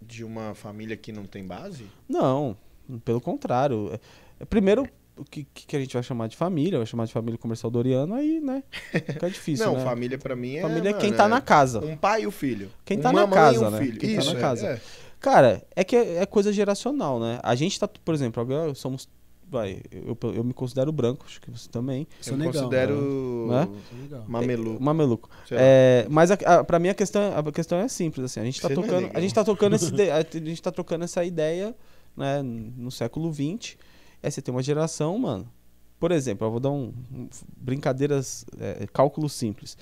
[0.01, 1.85] de uma família que não tem base?
[2.09, 2.57] Não,
[3.05, 3.99] pelo contrário.
[4.39, 6.79] É- Primeiro, o que, que a gente vai chamar de família?
[6.79, 8.62] Vai chamar de família comercial Doriano, aí, né?
[8.93, 9.85] Fica difícil, não, né?
[9.85, 10.62] família pra mim é.
[10.62, 11.85] Família é quem mano, tá é na casa.
[11.85, 12.71] Um pai e o filho.
[12.85, 13.79] Quem Uma tá na casa, né?
[13.79, 13.99] filho.
[13.99, 14.66] Quem tá Isso, na é, casa.
[14.66, 14.81] é.
[15.21, 17.39] Cara, é que é, é coisa geracional, né?
[17.43, 19.09] A gente tá, por exemplo, agora somos.
[19.49, 22.07] Vai, eu, eu me considero branco, acho que você também.
[22.21, 22.53] Sou Eu negão.
[22.53, 23.68] considero Né?
[24.03, 24.25] Legal.
[24.29, 24.83] mameluco.
[24.83, 25.31] Mameluco.
[25.47, 25.62] sei lá.
[25.64, 28.39] É, mas a, a, pra mim a questão, a questão é simples, assim.
[28.41, 29.11] A gente tá Você é tocando, negão.
[29.12, 31.75] a gente tá tocando esse a gente tá trocando essa ideia,
[32.16, 33.77] né, no século XX.
[34.23, 35.51] Aí você tem uma geração, mano.
[35.99, 39.77] Por exemplo, eu vou dar um, um- brincadeiras, é, cálculo simples.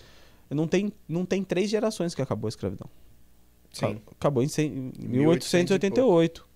[0.51, 2.89] Não tem, não tem três gerações que acabou a escravidão.
[3.79, 4.01] Sim.
[4.13, 6.47] Acabou em, 100, em 1800 e 1888.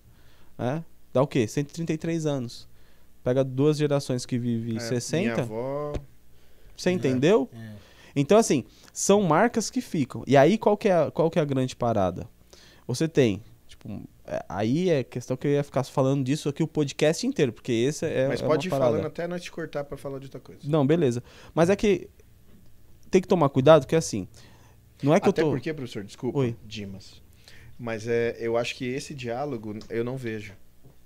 [0.57, 0.83] né?
[1.11, 1.47] Dá o quê?
[1.47, 2.67] 133 anos.
[3.23, 5.21] Pega duas gerações que vivem É, 60.
[5.21, 5.93] Minha avó.
[6.75, 7.49] Você entendeu?
[7.53, 7.71] É.
[8.15, 10.23] Então, assim, são marcas que ficam.
[10.27, 12.27] E aí, qual que é a, qual que é a grande parada?
[12.87, 16.67] Você tem, tipo, é, aí é questão que eu ia ficar falando disso aqui o
[16.67, 18.91] podcast inteiro, porque esse é, Mas é pode ir parada.
[18.91, 20.61] falando até nós te cortar pra falar de outra coisa.
[20.65, 21.23] Não, beleza.
[21.55, 22.09] Mas é que
[23.09, 24.27] tem que tomar cuidado, que assim,
[25.03, 25.51] não é que Até eu tô...
[25.51, 26.55] porque, professor, desculpa, Oi.
[26.65, 27.21] Dimas.
[27.77, 30.53] Mas é, eu acho que esse diálogo eu não vejo.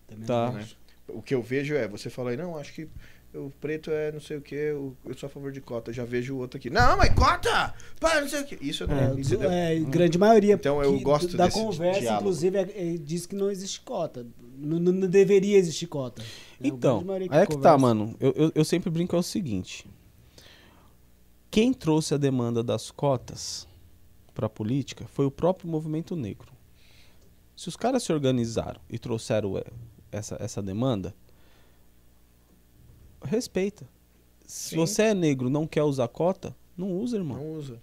[0.08, 0.48] Também Tá.
[0.48, 0.68] não né?
[1.08, 2.88] O que eu vejo é, você falou aí, não, acho que
[3.34, 5.92] o preto é não sei o que, eu, sou a favor de cota.
[5.94, 6.70] Já vejo o outro aqui.
[6.70, 7.74] Não, mas cota!
[8.00, 8.56] Pá, não sei o que.
[8.62, 8.98] Isso eu não.
[8.98, 9.50] É, entendeu?
[9.52, 10.54] é, grande maioria.
[10.56, 12.22] Então eu gosto da desse conversa, diálogo.
[12.24, 12.62] inclusive, é-
[12.94, 14.26] é- diz que não existe cota.
[14.58, 16.22] Não, não- não deveria existir cota.
[16.22, 16.26] A
[16.68, 18.16] Então, grande maioria aí é que tá, conversa- mano.
[18.20, 19.86] Eu, eu, eu sempre brinco é o seguinte.
[21.52, 23.67] Quem trouxe a demanda das cotas
[24.38, 26.54] pra política foi o próprio movimento negro.
[27.56, 29.64] Se os caras se organizaram e trouxeram é,
[30.12, 31.16] essa, essa demanda,
[33.24, 33.90] respeita.
[34.46, 34.76] Se Sim.
[34.76, 37.38] você é negro e não quer usar cota, não usa, irmão.
[37.40, 37.82] Não usa.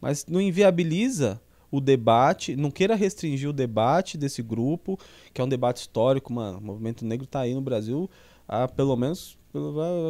[0.00, 1.38] Mas não inviabiliza
[1.70, 4.98] o debate, não queira restringir o debate desse grupo,
[5.34, 6.58] que é um debate histórico, mano.
[6.60, 8.08] O movimento negro tá aí no Brasil
[8.48, 9.38] há pelo menos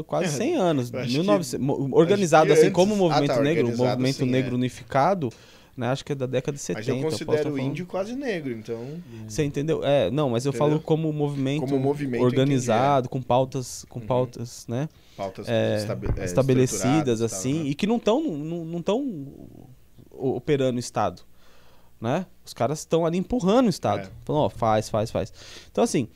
[0.06, 0.92] quase É, 100 anos.
[0.92, 4.24] eu acho 1900 mo- organizado assim como o movimento Ah, tá, negro, o movimento sim,
[4.30, 4.54] negro é.
[4.54, 5.30] unificado,
[5.76, 5.88] né?
[5.88, 6.92] Acho que é da década de 70.
[6.94, 8.78] Mas eu considero o índio quase negro, então.
[9.26, 9.82] Você entendeu?
[9.84, 10.68] É, não, mas eu Entendeu?
[10.68, 14.06] falo como movimento, Como movimento, organizado, com pautas, com Uhum.
[14.06, 14.88] pautas, né?
[15.16, 15.74] Pautas é,
[16.18, 17.70] é, estabelecidas estruturadas e tal, assim né?
[17.70, 19.26] e que não estão não, não tão
[20.10, 21.22] operando o estado
[22.00, 24.10] né os caras estão ali empurrando o estado É.
[24.24, 25.32] falando ó faz faz faz
[25.70, 26.08] então assim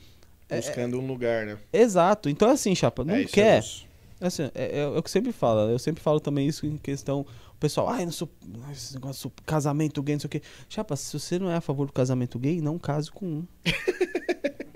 [0.49, 1.57] é- Buscando um lugar, né?
[1.73, 3.85] exato então assim chapa não É, é quer osso.
[4.21, 6.77] assim, é, é, é o que eu sempre falo eu sempre falo também isso em
[6.77, 8.29] questão o pessoal ai não sou
[8.71, 11.85] esse negócio casamento gay não sei o quê chapa se você não é a favor
[11.87, 13.47] do casamento gay não case com um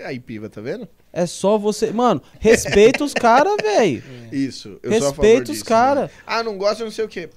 [0.04, 0.88] Aí, piva, tá vendo?
[1.12, 1.92] É só você.
[1.92, 4.02] Mano, respeita os caras, velho.
[4.32, 4.80] Isso.
[4.82, 6.00] Eu sou a favor Respeita os disso, cara.
[6.00, 6.10] mano.
[6.26, 7.30] Ah, não gosta, não sei o quê.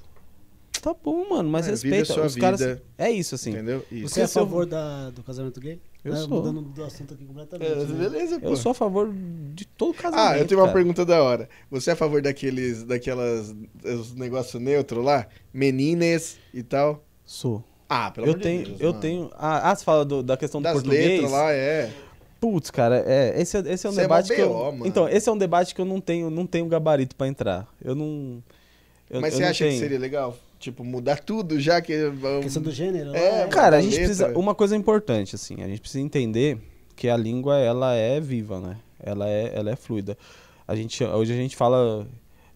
[0.81, 2.19] Tá bom, mano, mas É, respeita.
[2.25, 2.59] os caras.
[2.97, 3.51] É isso, assim.
[3.51, 3.85] Entendeu?
[3.91, 4.09] Isso.
[4.09, 5.79] Você é a favor da, do casamento gay?
[6.05, 6.27] Eu Ah, sou.
[6.29, 7.71] Mudando do assunto aqui completamente.
[7.71, 7.85] É, né?
[8.09, 8.47] beleza, pô.
[8.49, 9.11] Eu sou a favor
[9.55, 10.33] de todo casamento.
[10.33, 10.77] Ah, eu tenho uma cara.
[10.77, 11.49] pergunta da hora.
[11.71, 15.25] Você é a favor daqueles, daquelas, os negócios neutro lá?
[15.51, 17.03] Menines e tal?
[17.25, 17.63] Sou.
[17.89, 19.01] Ah, pelo Eu tenho, de Deus, eu mano.
[19.01, 19.31] tenho.
[19.33, 21.07] Ah, ah, você fala do- da questão do Das português?
[21.21, 21.91] letras lá, é.
[22.39, 24.53] Putz, cara, é, esse, é- esse é um Você é debate mó que eu.
[24.73, 24.85] Mano.
[24.87, 27.67] Então, esse é um debate que eu não tenho, não tenho gabarito pra entrar.
[27.83, 28.43] Eu não.
[29.09, 30.37] eu- Mas eu você acha que seria legal?
[30.59, 31.93] Tipo, mudar tudo já que...
[31.93, 33.15] A questão do gênero?
[33.15, 34.05] É, lá, Cara, a gente letra.
[34.05, 34.37] precisa.
[34.37, 36.57] Uma coisa importante, assim, a gente precisa entender
[36.95, 38.77] que a língua, ela é viva, né?
[38.99, 40.17] Ela é, ela é fluida.
[40.67, 42.07] A gente, hoje a gente fala.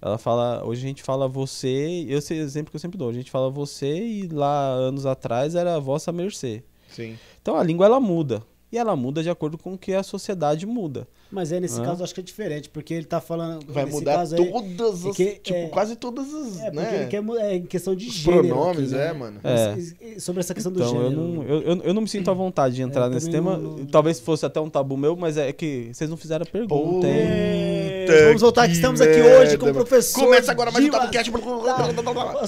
[0.02, 0.66] Ela fala.
[0.66, 2.06] Hoje a gente fala você.
[2.08, 3.10] Eu sei o exemplo que eu sempre dou.
[3.10, 6.64] A gente fala você e lá anos atrás era a vossa mercê.
[6.88, 7.18] Sim.
[7.42, 8.42] Então a língua ela muda.
[8.72, 11.08] E ela muda de acordo com o que a sociedade muda.
[11.32, 11.86] Mas aí nesse Hã?
[11.86, 13.66] caso eu acho que é diferente, porque ele tá falando.
[13.72, 15.16] Vai nesse mudar caso aí, todas as...
[15.16, 16.96] que, tipo, é- quase todas as, É, porque né?
[17.02, 18.48] ele quer é em questão de Os gênero.
[18.48, 19.08] pronomes, aqui, né?
[19.10, 19.40] é, mano.
[19.44, 20.20] É.
[20.20, 21.22] Sobre essa questão do Então eu gênero.
[21.28, 23.58] não, eu, eu, eu não me sinto à vontade de entrar Eu nesse tema.
[23.58, 27.08] não- Talvez fosse até um tabu meu, mas é que vocês não fizeram a pergunta.
[27.08, 30.24] É, Vamos voltar que estamos aqui hoje com o professor.
[30.26, 31.00] Começa agora mais um Dimas.
[31.12, 31.32] Tabocast.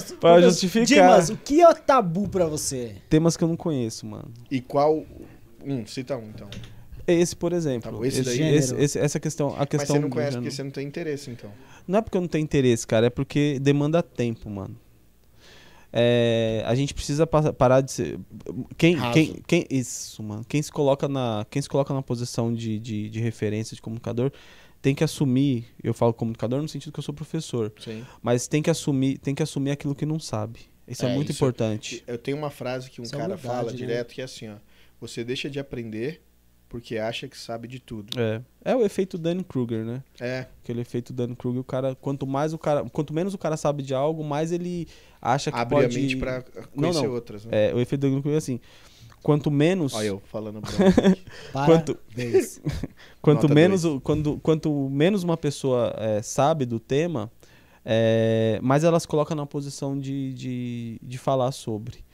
[0.08, 0.16] Tá.
[0.20, 0.84] Pra justificar.
[0.86, 2.96] Dimas, o que é tabu pra você?
[3.08, 4.28] Temas que eu não conheço, mano.
[4.50, 5.04] E qual...
[5.64, 6.48] Hum, cita um, então.
[7.06, 7.90] Esse, por exemplo.
[7.90, 8.34] Tá bom, esse daí?
[8.54, 8.82] esse- Gênero.
[8.84, 11.50] esse- essa questão, a Mas questão você não conhece porque você não tem interesse, então.
[11.86, 14.76] Não é porque eu não tenho interesse, cara, é porque demanda tempo, mano.
[15.94, 18.18] É, a gente precisa pa- parar de ser.
[18.78, 19.12] Quem, Raso.
[19.12, 20.44] quem, quem, isso, mano.
[20.48, 24.32] Quem se coloca na, quem se coloca na posição de, de, de referência de comunicador
[24.80, 25.66] tem que assumir.
[25.82, 28.06] Eu falo comunicador no sentido que eu sou professor, Sim.
[28.22, 30.60] mas tem que assumir, tem que assumir aquilo que não sabe.
[30.88, 32.02] Isso é, É, muito isso- importante.
[32.06, 33.76] Eu tenho uma frase que um Isso é cara humildade, fala né?
[33.76, 34.54] direto que é assim, ó.
[35.02, 36.22] Você deixa de aprender
[36.68, 38.18] porque acha que sabe de tudo.
[38.18, 40.02] É, é o efeito Dunning-Kruger, né?
[40.20, 43.82] É, Aquele efeito Dunning-Kruger, o cara, quanto mais o cara, quanto menos o cara sabe
[43.82, 44.86] de algo, mais ele
[45.20, 46.40] acha que abre pode a mente pra
[46.74, 47.12] conhecer não.
[47.12, 47.70] outras, né?
[47.70, 48.60] É, o efeito Dunning-Kruger é assim.
[49.24, 50.60] Quanto menos, Olha eu falando.
[51.52, 51.98] Para Quanto-
[53.20, 57.30] quanto Nota menos, o- quando, quanto menos uma pessoa é, sabe do tema,
[57.84, 62.04] é, mais ela se coloca na posição de, de, de falar sobre.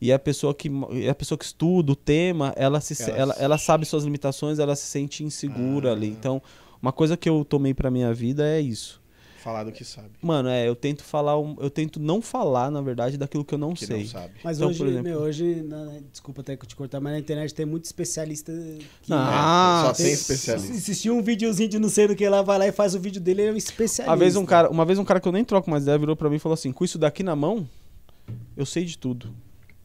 [0.00, 0.70] E a pessoa que
[1.10, 4.86] a pessoa que estuda o tema, ela se Ela ela, sabe suas limitações, ela se
[4.86, 5.92] sente insegura Ah.
[5.92, 6.08] ali.
[6.08, 6.40] Então,
[6.80, 8.98] uma coisa que eu tomei pra minha vida é isso.
[9.42, 10.10] Falar do que sabe.
[10.20, 13.72] Mano, é, eu tento falar, eu tento não falar, na verdade, daquilo que eu não
[13.72, 14.00] Que sei.
[14.00, 14.34] não sabe.
[14.44, 17.14] Mas Então, hoje, por exemplo- meu, hoje, na- desculpa até que eu te cortar, mas
[17.14, 18.52] na internet tem muito especialista
[19.02, 19.10] que.
[19.10, 20.74] Ah, só tem Tem- especialista.
[20.74, 23.18] Assistiu um videozinho de não sei do que lá, vai lá e faz o vídeo
[23.20, 24.10] dele, ele é um especialista.
[24.10, 26.14] Uma vez um cara, uma vez um cara que eu nem troco mais ideia virou
[26.16, 27.66] pra mim e falou assim: "Com isso daqui na mão,
[28.56, 29.30] eu sei de tudo".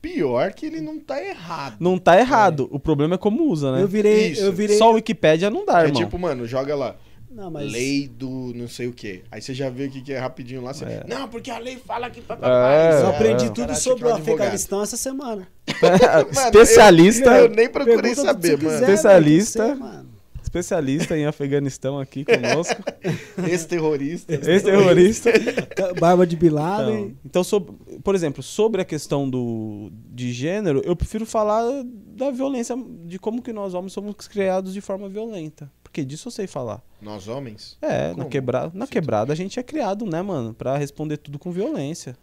[0.05, 1.77] Pior que ele não tá errado.
[1.79, 2.67] Não tá errado.
[2.71, 3.81] O problema é como usa, né?
[3.81, 4.41] Eu virei, Isso.
[4.43, 4.77] eu virei.
[4.77, 6.03] Só o Wikipédia não dá, é irmão.
[6.03, 6.95] tipo, mano, joga lá.
[7.27, 9.23] Não, mas Lei do não sei o quê.
[9.31, 10.73] Aí você já vê o que, é rapidinho lá.
[10.73, 11.03] Você...
[11.07, 12.19] Não, porque a lei fala que.
[12.19, 13.49] É, eu é, aprendi é.
[13.49, 14.15] tudo Cara, sobre é o.
[14.15, 15.47] Afeganistão essa semana.
[15.81, 18.59] Mano, especialista, Eu, eu nem procurei saber, mano.
[18.59, 19.63] quiser, Especialista.
[19.63, 20.14] que você, mano.
[20.59, 22.81] Especialista em Afeganistão aqui conosco.
[23.47, 24.33] Ex-terrorista.
[24.33, 25.31] Ex-terrorista.
[25.99, 26.89] Barba de Bilal.
[26.91, 32.31] Então, então sob- por exemplo, sobre a questão do, de gênero, eu prefiro falar da
[32.31, 32.75] violência,
[33.05, 35.69] de como que nós homens somos criados de forma violenta.
[35.83, 36.81] Porque disso eu sei falar.
[37.01, 37.77] Nós homens?
[37.81, 38.29] É, na Como?
[38.29, 40.53] quebrada, na quebrada a gente é criado, né, mano?
[40.53, 42.17] Pra responder tudo com violência.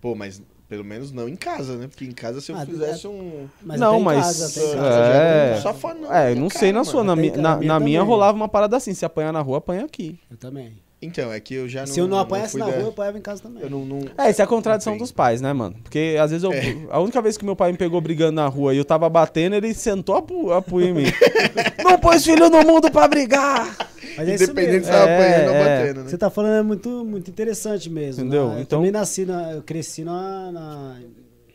[0.00, 1.86] Pô, mas pelo menos não em casa, né?
[1.88, 3.46] Porque em casa se eu Ah, fizesse um.
[3.62, 4.76] Mas Não, mas- casa, casa.
[4.78, 5.54] É.
[5.54, 6.12] não- Só fanão.
[6.12, 8.36] É, na não cara, sei na sua, na, cara, na, a minha na minha rolava
[8.36, 10.18] uma parada assim, se apanhar na rua, apanha aqui.
[10.30, 10.72] Eu também.
[11.00, 11.86] Então, é que eu já não.
[11.86, 13.62] Se eu não apanhasse na da- rua, eu apanhava em casa também.
[13.62, 13.84] Eu não.
[13.84, 14.00] não...
[14.16, 14.98] É, isso é a contradição Sim.
[14.98, 15.76] dos pais, né, mano?
[15.82, 16.50] Porque às vezes eu.
[16.52, 16.74] É.
[16.90, 19.54] A única vez que meu pai me pegou brigando na rua e eu tava batendo,
[19.54, 21.04] ele sentou a pu, a pu em mim.
[21.84, 23.76] não pôs filho no mundo pra brigar!
[24.16, 24.84] Mas é isso Independente mesmo.
[24.86, 25.78] se tava É, apanhando ou é.
[25.78, 26.10] batendo, né?
[26.10, 28.22] Você tá falando é muito, muito interessante mesmo.
[28.22, 28.48] Entendeu?
[28.48, 28.54] né?
[28.56, 29.52] Eu Então- também nasci na.
[29.52, 31.00] Eu cresci na, na,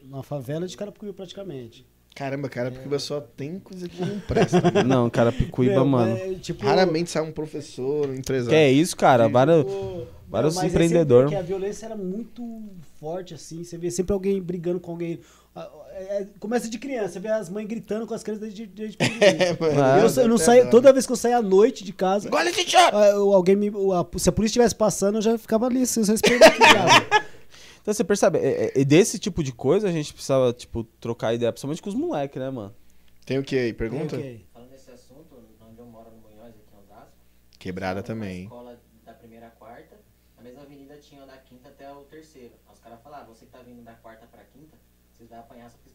[0.09, 1.85] na favela de Carapicuíba praticamente.
[2.13, 4.59] Caramba, cara, porque só tem coisa que não presta.
[4.59, 4.83] né?
[4.83, 6.19] Não, cara, Picuíba, Meu, mano.
[6.19, 8.53] mas, tipo, Raramente sai um professor, um Que empresário.
[8.57, 9.29] é isso, cara?
[9.29, 9.59] Várias.
[9.63, 11.29] tipo, vários mas é empreendedor.
[11.29, 12.63] sempre que a violência era muito
[12.99, 13.63] forte, assim.
[13.63, 15.21] Você vê sempre alguém brigando com alguém.
[16.01, 18.97] É- é- começa de criança, você vê as mães gritando com as crianças desde, desde
[18.97, 19.57] pequenininho.
[19.59, 22.69] mano, eu, eu não saio, toda vez que eu saía à noite de casa, esse
[22.69, 22.97] choro!
[22.97, 25.85] ah, eu- alguém me, o- a- se a polícia estivesse passando, eu já ficava ali,
[25.85, 26.85] sem respeito aqui, já.
[27.81, 31.33] Então você percebe, é, é- é desse tipo de coisa a gente precisava, tipo, trocar
[31.33, 32.75] ideia, principalmente com os moleques, né, mano?
[33.25, 33.73] Tem o que aí?
[33.73, 34.17] Pergunta?
[34.17, 34.45] Ok.
[34.53, 35.35] Falando nesse assunto,
[35.67, 37.11] onde eu moro no Munhoz, aqui em Osasco.
[37.57, 39.95] Quebrada também, escola da primeira à quarta,
[40.37, 42.51] na mesma avenida tinha da quinta até o terceiro.
[42.67, 44.77] Aí os caras falaram, ah, você que tá vindo da quarta pra quinta,
[45.11, 45.89] vocês vão apanhar só porque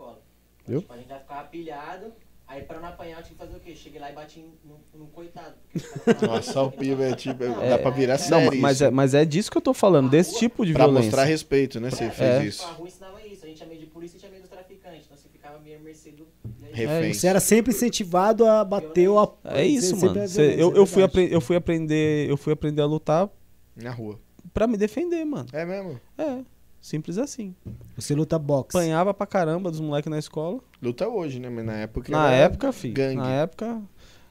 [0.00, 0.18] escola.
[0.66, 0.80] Viu?
[0.80, 2.12] tipo, a gente vai ficar pilhado,
[2.46, 3.76] Aí pra não apanhar, eu tinha que fazer o quê?
[3.76, 4.44] Cheguei lá e bati
[4.92, 5.54] num, coitado.
[6.20, 7.44] o Nossa, o piva é tipo.
[7.44, 8.50] Não, dá pra virar é, série.
[8.56, 8.84] Não, mas isso.
[8.86, 11.06] é, mas é disso que eu tô falando, desse tipo de Pra violência.
[11.10, 11.90] mostrar respeito, né?
[11.92, 12.44] Você É, fez É.
[12.44, 12.64] isso.
[12.64, 13.44] A rua ensinava isso.
[13.44, 15.02] A gente tinha medo de polícia e tinha medo dos traficantes.
[15.06, 16.26] Então você ficava meio à mercê do.
[16.72, 17.14] Refém.
[17.14, 19.32] Você era sempre incentivado a bater ou a.
[19.56, 20.22] É isso, sempre mano.
[20.22, 23.28] a Cê- violência, eu, é eu, fui eu fui aprender, eu fui aprender a lutar
[23.76, 24.18] Na rua.
[24.52, 25.46] pra me defender, mano.
[25.52, 26.00] É mesmo?
[26.18, 26.38] É,
[26.80, 27.54] simples assim.
[27.96, 28.76] Você luta boxe.
[28.76, 30.58] Apanhava pra caramba dos moleques na escola.
[30.82, 31.48] Luta hoje, né?
[31.50, 32.10] Mas na época.
[32.10, 32.94] Na era época, filho.
[32.94, 33.16] gangue.
[33.16, 33.82] Na época,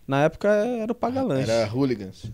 [0.08, 1.50] na época era o paga-lanche.
[1.50, 2.32] Era hooligans.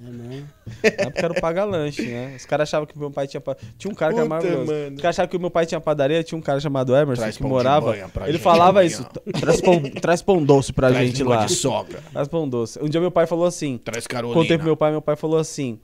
[0.00, 0.48] É mesmo.
[0.66, 2.34] Na época era o paga-lanche, né?
[2.36, 3.42] Os caras achavam que meu pai tinha.
[3.76, 4.72] Tinha um cara que era Puta, maravilhoso.
[4.72, 4.94] mano.
[4.96, 7.36] Os caras achavam que o meu pai tinha padaria, tinha um cara chamado Emerson Traz
[7.36, 7.96] que morava.
[7.96, 9.04] Ele gente, falava isso:
[9.40, 11.44] traz pão, traz pão doce pra Traz gente lá.
[11.46, 12.00] de sogra.
[12.12, 12.78] Traz pão doce.
[12.80, 14.40] Um dia meu pai falou assim: Traz Carolina.
[14.40, 15.80] Contei pro meu pai, meu pai falou assim: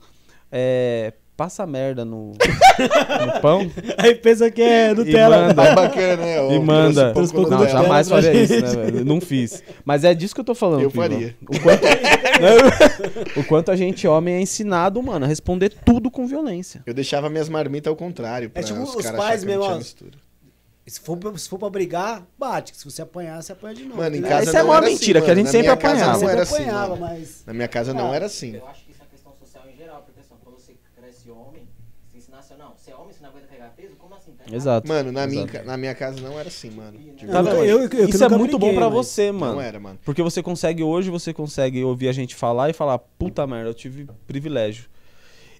[0.49, 2.31] é, passa merda no,
[3.35, 5.47] no pão Aí pensa que é e Nutella.
[5.47, 5.63] manda.
[5.63, 6.41] É bacana, né?
[6.41, 7.13] Ó, E manda.
[7.13, 7.67] Não, Nutella.
[7.69, 8.53] jamais faria gente.
[8.65, 9.05] isso, né, velho?
[9.05, 9.63] Não fiz.
[9.83, 11.35] Mas é disso que eu tô falando, Eu faria.
[11.41, 11.83] O quanto,
[13.39, 16.81] o quanto a gente, homem, é ensinado, mano, a responder tudo com violência.
[16.85, 18.49] Eu deixava minhas marmitas ao contrário.
[18.49, 19.65] Pra tipo os os caras pais mesmo.
[20.87, 22.77] Se for, pra- se for pra brigar, bate.
[22.77, 23.97] Se você apanhar, você apanha de novo.
[23.97, 24.37] Mano, em entendeu?
[24.37, 26.11] casa Essa é a não maior era mentira, assim, que a gente sempre apanhava.
[26.11, 27.43] Não Sempre era assim, apanhava, mas.
[27.47, 28.53] Na minha casa não Ah, era assim.
[28.55, 31.67] Eu acho que isso é questão social em geral, porque assim, quando você cresce homem,
[32.07, 33.95] você ensinasse, não, você é homem, você não aguenta carregar peso?
[33.97, 34.33] Como assim?
[34.33, 34.34] Tá errado.
[34.51, 34.87] Exato.
[34.87, 35.53] Mano, na minha, Exato.
[35.59, 36.99] ca- na minha casa não era assim, mano.
[37.23, 39.53] Não, eu- eu- eu Isso é muito bom briguei, pra mas- você, mano.
[39.53, 39.97] Não era, mano.
[40.05, 43.73] Porque você consegue, hoje você consegue ouvir a gente falar e falar, puta merda, eu
[43.73, 44.85] tive privilégio.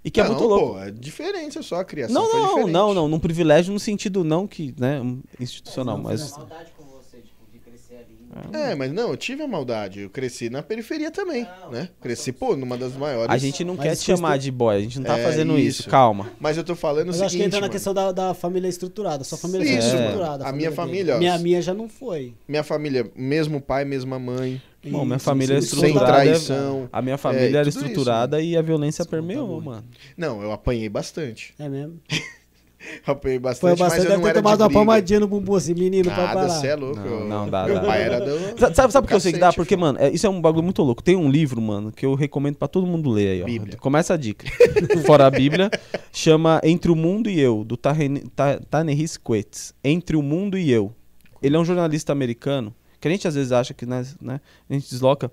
[0.04, 0.74] E que é não, muito louco.
[0.74, 2.14] Pô, é diferente só a criação.
[2.22, 2.72] Não, foi não, diferente.
[2.72, 5.02] não, não, num privilégio no sentido não que, né,
[5.40, 8.16] institucional, Não, mas maldade com você, tipo, de crescer ali.
[8.54, 10.02] É, mas não, eu tive a maldade.
[10.02, 11.90] Eu cresci na periferia também, Não, né?
[12.02, 13.30] Cresci, pô, numa das maiores.
[13.34, 15.58] a gente não Mas quer te chamar de boy, a gente não tá É, fazendo
[15.58, 15.82] isso.
[15.82, 15.90] isso.
[15.90, 16.32] calma.
[16.40, 17.72] Mas eu tô falando Mas o eu acho que seguinte, entra na mano.
[17.74, 19.24] questão da, da família estruturada.
[19.24, 20.40] Sua família é Isso, estruturada.
[20.44, 20.50] mano.
[20.50, 21.20] A minha família, ó.
[21.20, 22.34] Minha, minha já não foi.
[22.48, 26.24] Minha família, mesmo pai, mesma mãe, Bom, minha família é isso, sem estruturada.
[26.24, 26.88] traição.
[26.94, 29.66] A minha família É, era tudo isso, estruturada e a violência permeou, muito.
[29.66, 29.84] mano.
[30.16, 31.54] Não, eu apanhei bastante.
[31.58, 32.00] É mesmo.
[33.06, 35.28] Apanhei Foi bastante, mas bastante, eu deve não ter era tomado de uma palmadinha no
[35.28, 36.50] bumbum assim, menino, pra Nada, parar.
[36.50, 36.96] você é louco.
[37.00, 38.60] Não, eu- não, dá, Meu dá, pai era do...
[38.60, 39.52] Sabe, sabe, sabe por que eu sei que dá?
[39.54, 41.04] Porque, mano, é- isso é um bagulho muito louco.
[41.04, 43.46] Tem um livro, mano, que eu recomendo pra todo mundo ler aí, ó.
[43.46, 43.78] Bíblia.
[43.78, 44.46] Começa a dica.
[45.06, 45.70] Fora a Bíblia,
[46.12, 49.74] chama Entre o Mundo e Eu, do Tahene- Ta- Ta-Nehisi Coates.
[49.84, 50.94] Entre o Mundo e Eu.
[51.42, 54.74] Ele é um jornalista americano, que a gente às vezes acha que né, né, a
[54.74, 55.32] gente desloca,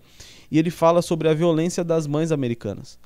[0.51, 2.99] e ele fala sobre a violência das mães americanas.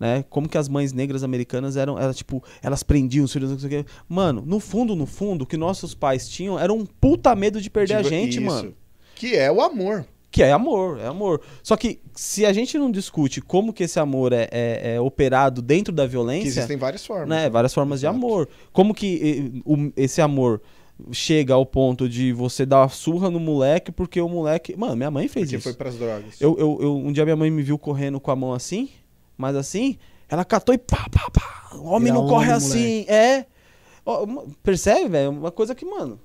[0.00, 0.24] Né?
[0.30, 3.66] Como que as mães negras americanas eram, era, tipo, elas prendiam os filhos, não sei
[3.66, 3.90] o quê.
[4.08, 7.68] Mano, no fundo, no fundo, o que nossos pais tinham era um puta medo de
[7.68, 8.40] perder a Tipo, gente, isso.
[8.40, 8.74] mano.
[9.14, 10.06] Que é o amor.
[10.30, 11.42] Que é amor, é amor.
[11.62, 15.60] Só que se a gente não discute como que esse amor é, é- é operado
[15.60, 17.28] dentro da Que violência, existem várias formas.
[17.28, 18.16] né, várias formas de Exato.
[18.16, 18.48] amor.
[18.72, 19.60] Como que
[19.96, 20.62] esse amor
[21.12, 24.76] chega ao ponto de você dar uma surra no moleque porque o moleque...
[24.76, 25.64] Mano, minha mãe fez Porque isso.
[25.64, 26.40] foi pras drogas.
[26.40, 28.88] Eu, eu, eu- um dia minha mãe me viu correndo com a mão assim,
[29.40, 29.96] mas assim,
[30.28, 31.76] ela catou e pá, pá, pá.
[31.76, 33.04] O homem não corre assim.
[33.08, 33.46] É.
[34.04, 35.30] Ó, uma- percebe, velho?
[35.30, 36.20] Uma coisa que, mano...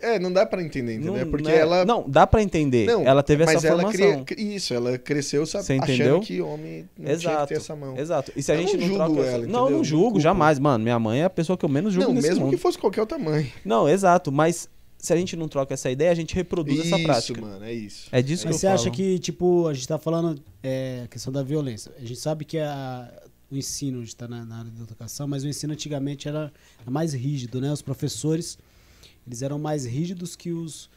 [0.00, 1.12] É, não dá pra entender, entendeu?
[1.12, 1.58] Não, É porque né?
[1.58, 1.84] ela...
[1.84, 2.86] Não, dá pra entender.
[2.88, 4.24] Não, ela teve mas essa ela formação.
[4.24, 6.20] cria- Isso, ela cresceu sabe, Você achando entendeu?
[6.20, 7.46] que homem não tinha que Exato.
[7.46, 7.96] ter essa mão.
[7.96, 8.32] Exato.
[8.34, 10.58] E se a Eu gente não não, julgo troca ela, Não, não Não julgo, jamais,
[10.58, 10.82] mano.
[10.82, 12.54] Minha mãe é a pessoa que eu menos julgo Não, nesse mesmo mundo.
[12.56, 13.52] que fosse qualquer outra mãe.
[13.64, 14.68] Não, exato, mas
[15.02, 17.40] se a gente não troca essa ideia, a gente reproduz essa isso, prática.
[17.40, 18.08] mano, é isso.
[18.12, 18.94] É disso Mas que você eu acha falo.
[18.96, 21.90] que, tipo, a gente tá falando é, a questão da violência.
[21.98, 23.12] A gente sabe que a-
[23.50, 26.52] o ensino, a gente tá na, na área da educação, mas o ensino antigamente era,
[26.80, 27.72] era mais rígido, né?
[27.72, 28.56] Os professores,
[29.26, 30.88] eles eram mais rígidos que os,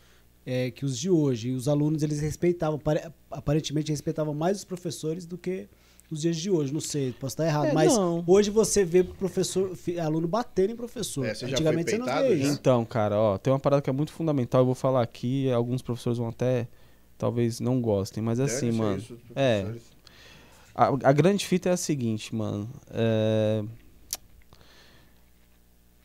[0.45, 1.49] é, que os de hoje.
[1.49, 5.67] E os alunos, eles respeitavam, pare- aparentemente respeitavam mais os professores do que
[6.11, 6.73] os dias de hoje.
[6.73, 8.23] Não sei, posso estar errado, É, mas não.
[8.27, 11.25] hoje você vê professor, aluno batendo em professor.
[11.25, 12.51] É, você já antigamente você não vê isso.
[12.51, 15.81] Então, cara, ó, tem uma parada que é muito fundamental, eu vou falar aqui, alguns
[15.81, 16.67] professores vão até
[17.17, 19.65] talvez não gostem, mas assim, Dane-se mano, isso, é.
[20.75, 22.69] a, a grande fita é a seguinte, mano.
[22.91, 23.63] é,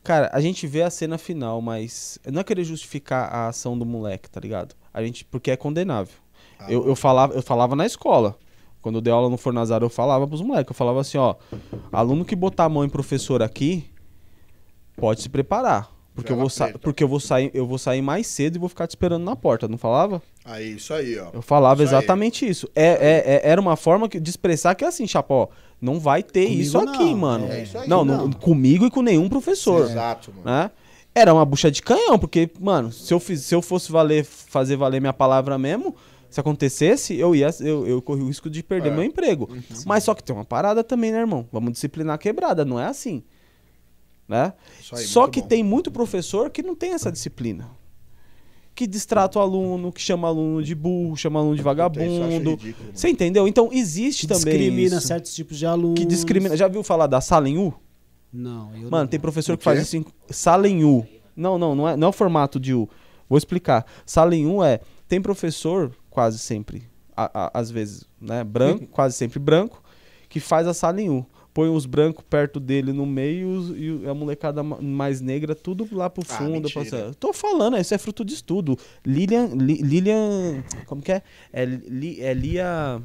[0.03, 3.85] Cara, a gente vê a cena final, mas não é querer justificar a ação do
[3.85, 4.75] moleque, tá ligado?
[4.95, 6.15] A gente, porque é condenável.
[6.59, 8.37] Ah, eu, eu, falava, eu falava na escola.
[8.83, 10.71] Quando eu dei aula no Fornazar, eu falava pros moleques.
[10.71, 11.35] Eu falava assim, ó.
[11.93, 13.85] Aluno que botar a mão em professor aqui,
[14.97, 15.91] pode se preparar.
[16.15, 16.79] Porque eu, vou preta.
[16.81, 19.37] porque eu vou sair, eu vou sair mais cedo e vou ficar te esperando na
[19.37, 20.21] porta, não falava?
[20.45, 21.29] Aí, isso aí, ó.
[21.33, 21.99] Eu falava Isso aí.
[21.99, 22.69] exatamente isso.
[22.75, 25.49] É, é- é- era uma forma de expressar que assim, Chapó,
[25.81, 27.47] não vai ter Comigo isso aqui, não, mano.
[27.51, 28.33] é isso aí, não, não, não.
[28.33, 29.85] comigo e com nenhum professor.
[29.89, 30.43] Exato, mano.
[30.45, 30.71] Né?
[31.15, 34.77] Era uma bucha de canhão, porque, mano, se eu, fiz, se eu fosse valer, fazer
[34.77, 35.95] valer minha palavra mesmo,
[36.31, 38.95] se acontecesse, eu ia, eu, eu corri o risco de perder É.
[38.95, 39.49] meu emprego.
[39.85, 41.47] Mas só que tem uma parada também, né, irmão?
[41.53, 43.23] Vamos disciplinar a quebrada, não é assim.
[44.29, 44.53] Né?
[44.93, 45.49] Aí, Só que bom.
[45.49, 47.69] tem muito professor que não tem essa disciplina.
[48.73, 52.51] que distrata o aluno, que chama aluno de burro, chama aluno de acho vagabundo.
[52.53, 52.91] ridículo.
[52.95, 53.47] Você entendeu?
[53.49, 55.07] Então existe Que também discrimina isso.
[55.07, 55.99] certos tipos de alunos.
[55.99, 56.57] Que discrimina.
[56.57, 57.75] Já viu falar da sala em U?
[58.33, 59.07] Não, eu Mano, não.
[59.09, 61.05] tem professor que faz isso em sala em U.
[61.37, 62.89] Não, não, não é, não é o formato de U.
[63.29, 63.85] Vou explicar.
[64.07, 64.81] Sala em U é.
[65.09, 66.83] Tem professor, quase sempre,
[67.17, 68.43] a- a- às vezes, né?
[68.45, 69.83] Branco, quase sempre branco,
[70.29, 71.25] que faz a sala em U.
[71.53, 76.09] Põe os brancos perto dele no meio e a molecada ma- mais negra tudo lá
[76.09, 76.71] pro Ah, fundo.
[76.73, 78.79] passa- Tô falando, isso é fruto de estudo.
[79.05, 79.47] Lilian.
[79.57, 80.63] Li- Lilian.
[80.87, 81.23] Como que é?
[81.53, 83.03] É, Li, é Lia.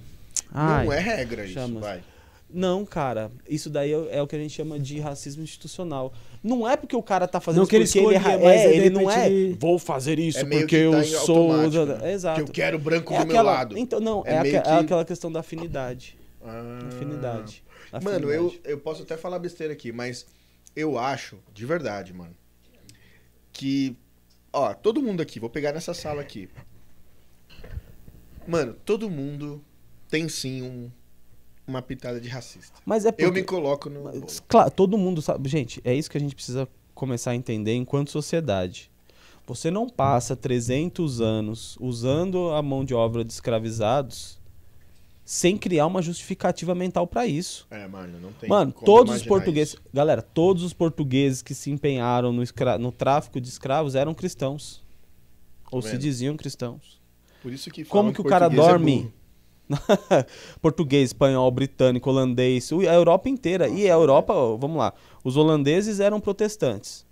[0.51, 0.85] Ai.
[0.85, 2.03] Não é regra isso, vai.
[2.47, 6.13] Não, cara, isso daí é, é o que a gente chama de racismo institucional.
[6.45, 8.61] Não é porque o cara tá fazendo Não isso que ele porque ele é, mas
[8.61, 9.27] é, ele não é.
[9.27, 11.57] ele- Vou fazer isso É porque que tá eu sou.
[11.57, 12.13] né?
[12.13, 12.35] Exato.
[12.43, 13.75] Que eu quero branco é do meu aquela, lado.
[13.77, 16.15] Então, não, É é, aque- é que- aquela questão da afinidade.
[16.43, 16.79] Ah.
[16.87, 17.63] Afinidade.
[18.03, 18.61] Mano, eu, Afinidade.
[18.71, 20.27] eu posso até falar besteira aqui, mas
[20.75, 22.35] eu acho, de verdade, mano,
[23.51, 23.95] que.
[24.53, 26.47] Ó, todo mundo aqui, vou pegar nessa sala aqui.
[28.47, 29.63] Mano, todo mundo
[30.09, 30.91] tem sim um-
[31.67, 32.79] uma pitada de racista.
[32.85, 33.25] Mas é porque.
[33.25, 34.03] Eu me coloco no.
[34.03, 35.49] Mas, Claro, todo mundo sabe.
[35.49, 38.89] Gente, é isso que a gente precisa começar a entender enquanto sociedade.
[39.47, 44.39] Você não passa 300 anos usando a mão de obra de escravizados
[45.23, 47.65] sem criar uma justificativa mental pra isso.
[47.71, 48.49] É, mano, não tem.
[48.49, 49.73] Mano, todos os portugueses.
[49.73, 49.83] isso.
[49.93, 54.83] Galera, todos os portugueses que se empenharam no, escra- no tráfico de escravos eram cristãos.
[55.71, 55.99] Ou se vendo?
[56.01, 57.01] diziam cristãos.
[57.41, 58.97] Por isso que Como que o cara é dorme?
[59.01, 59.13] burro.
[60.61, 63.67] Português, espanhol, britânico, holandês, a Europa inteira.
[63.67, 64.93] e a Europa, ó, vamos lá,
[65.23, 67.05] os holandeses eram protestantes,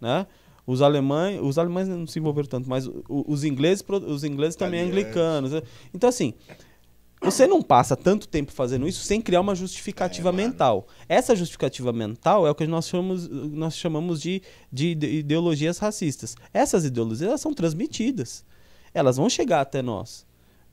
[0.00, 0.26] né?
[0.66, 5.08] Os alemães, os alemães não se envolveram tanto, mas os ingleses, os ingleses também Italianos.
[5.08, 5.52] anglicanos.
[5.52, 5.62] né?
[5.92, 6.34] Então assim,
[7.20, 10.86] você não passa tanto tempo fazendo isso sem criar uma justificativa É, mental.
[11.08, 14.42] Essa justificativa mental é o que nós chamamos, nós chamamos de,
[14.72, 16.36] de ide- ideologias racistas.
[16.52, 18.44] Essas ideologias elas são transmitidas.
[18.94, 20.24] Elas vão chegar até nós,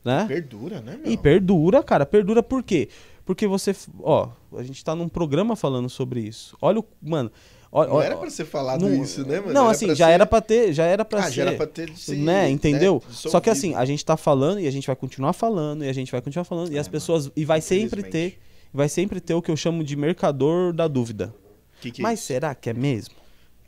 [0.07, 0.25] né?
[0.27, 1.11] Perdura, né, meu?
[1.11, 2.05] E perdura, cara.
[2.05, 2.89] Perdura por quê?
[3.25, 3.75] Porque você.
[4.01, 6.55] Ó, a gente tá num programa falando sobre isso.
[6.61, 6.85] Olha o.
[7.01, 7.31] Mano.
[7.69, 9.51] Olha, Não olha- era pra ser falado não- isso, né, mano?
[9.53, 10.71] Não, Era assim, já ser- era pra ter.
[10.73, 11.31] Já era pra Ah, ser.
[11.33, 13.03] já era pra ter de ser, né, entendeu?
[13.05, 15.89] né, Só que assim, a gente tá falando e a gente vai continuar falando e
[15.89, 17.29] a gente vai continuar falando e É, as mano, pessoas.
[17.35, 18.39] E vai sempre ter.
[18.73, 21.33] Vai sempre ter o que eu chamo de mercador da dúvida.
[21.81, 22.27] Que que é Mas isso?
[22.27, 23.15] será que é mesmo?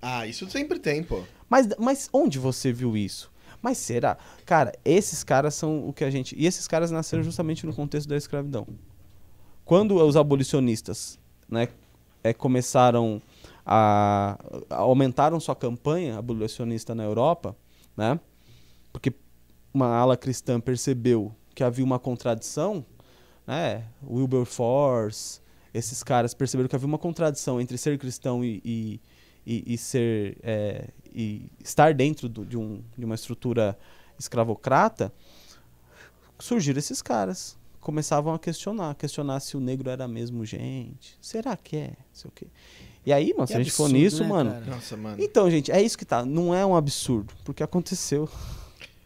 [0.01, 1.21] Ah, isso sempre tem, pô.
[1.49, 3.29] Mas, mas onde você viu isso?
[3.61, 4.17] Mas será?
[4.45, 6.35] Cara, esses caras são o que a gente.
[6.37, 8.65] E esses caras nasceram justamente no contexto da escravidão.
[9.65, 11.67] Quando os abolicionistas né,
[12.23, 13.21] é, começaram
[13.65, 14.37] a,
[14.69, 17.55] a- aumentaram sua campanha abolicionista na Europa,
[17.95, 18.19] né?
[18.91, 19.13] Porque
[19.73, 22.83] uma ala cristã percebeu que havia uma contradição,
[23.45, 23.83] né?
[24.03, 25.41] Wilberforce,
[25.73, 28.99] esses caras perceberam que havia uma contradição entre ser cristão e, e,
[29.45, 33.77] e- e ser é, e estar dentro do- de, um, de uma estrutura
[34.17, 35.11] escravocrata,
[36.37, 37.57] surgiram esses caras.
[37.79, 41.17] Começavam a questionar, questionar se o negro era mesmo gente.
[41.21, 41.93] Será que é?
[42.11, 42.47] Sei o quê.
[43.05, 44.65] E aí, mano, Que se a gente for nisso, né, mano.
[44.67, 45.15] Nossa, mano.
[45.23, 46.25] Então, gente, é isso que tá.
[46.25, 48.29] Não é um absurdo, porque aconteceu.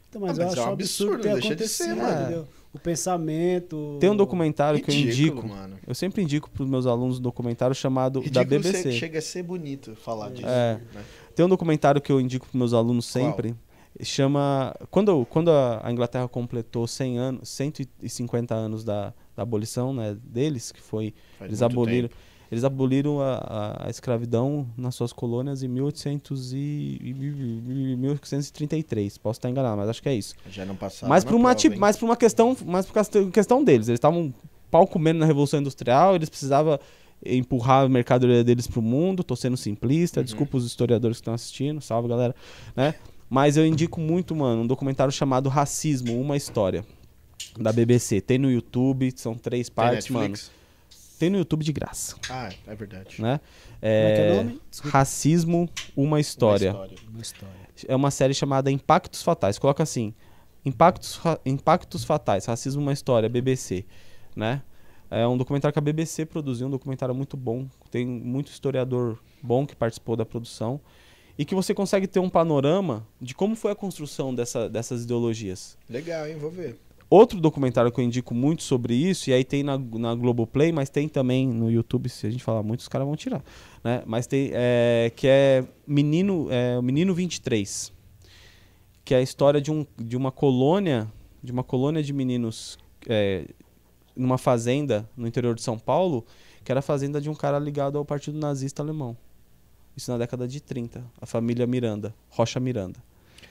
[0.09, 2.21] Então, mas, Ah, eu mas acho é um um absurdo, absurdo deixa de ser, mano.
[2.23, 2.47] entendeu?
[2.73, 3.97] O pensamento...
[3.99, 5.55] Tem um documentário que eu Ridículo, indico.
[5.55, 5.77] mano.
[5.85, 8.83] Eu sempre indico pros meus alunos um documentário chamado da Ridículo BBC.
[8.83, 10.47] ser- chega a ser bonito falar disso.
[10.47, 10.79] É.
[10.93, 11.03] né?
[11.35, 13.25] Tem um documentário que eu indico para meus alunos Qual?
[13.25, 13.55] sempre.
[14.01, 14.73] Chama.
[14.89, 20.71] Quando, quando a a Inglaterra completou 100 anos, 150 anos da, da abolição né, deles,
[20.71, 21.13] que foi.
[21.37, 22.07] Faz eles muito aboliram.
[22.09, 22.19] tempo.
[22.53, 29.17] Eles aboliram a, a, escravidão nas suas colônias em 1800 e, e- e- 1833.
[29.17, 30.35] Posso estar enganado, mas acho que é isso.
[30.51, 33.63] Já não passaram Mas por uma, prova, mas por uma questão, mais por questão- questão
[33.63, 33.87] deles.
[33.87, 34.33] Eles estavam
[34.69, 36.79] pau comendo na Revolução Industrial, eles precisavam
[37.25, 39.23] empurrar a mercadoria deles pro mundo.
[39.23, 40.23] Tô sendo simplista, Uhum.
[40.25, 42.35] desculpa os historiadores que estão assistindo, salve galera,
[42.75, 42.93] né?
[43.29, 46.85] Mas eu indico muito, mano, um documentário chamado Racismo, uma história
[47.57, 48.21] da BBC.
[48.21, 50.35] Tem no YouTube, são três partes, mano.
[51.23, 53.21] Tem no YouTube de graça, Ah, é verdade.
[53.21, 53.39] né?
[53.39, 54.61] Como é que é o nome?
[54.69, 54.97] Desculpa.
[54.97, 56.73] Racismo, uma história.
[56.73, 57.07] Uma história.
[57.09, 57.55] Uma história.
[57.87, 59.57] É uma série chamada Impactos Fatais.
[59.57, 60.13] Coloca assim:
[60.65, 63.85] Impactos, Impactos Fatais, Racismo uma História, BBC,
[64.35, 64.61] né?
[65.09, 67.67] É um documentário que a BBC produziu, um documentário muito bom.
[67.89, 70.77] Tem muito historiador bom que participou da produção.
[71.37, 75.77] E que você consegue ter um panorama de como foi a construção dessa, dessas ideologias.
[75.89, 76.35] Legal, hein?
[76.35, 76.77] Vou ver.
[77.13, 80.89] Outro documentário que eu indico muito sobre isso, e aí tem na, na Globoplay, mas
[80.89, 83.43] tem também no YouTube, se a gente falar muito, os caras vão tirar.
[83.83, 84.01] Né?
[84.03, 84.49] Mas tem.
[84.51, 87.93] é, que é Menino, é, o Menino 23.
[89.05, 91.07] Que é a história de, um, de uma colônia,
[91.43, 93.45] de uma colônia de meninos é,
[94.15, 96.25] numa fazenda no interior de São Paulo,
[96.63, 99.15] que era a fazenda de um cara ligado ao Partido Nazista Alemão.
[99.95, 102.99] Isso na década de 30, a família Miranda, Rocha Miranda.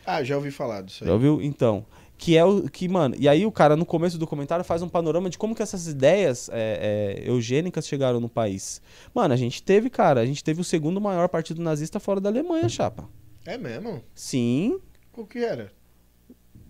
[0.04, 1.08] Ah, já ouvi falar disso aí.
[1.08, 1.40] Já ouviu?
[1.40, 1.86] Então.
[2.24, 3.16] Que é o que, mano.
[3.18, 5.88] E aí o cara, no começo do comentário, faz um panorama de como que essas
[5.88, 8.80] ideias é, é, eugênicas chegaram no país.
[9.12, 12.28] Mano, a gente teve, cara, a gente teve o segundo maior partido nazista fora da
[12.28, 13.08] Alemanha, chapa.
[13.44, 14.04] É mesmo?
[14.14, 14.78] Sim,
[15.10, 15.72] Qual que era?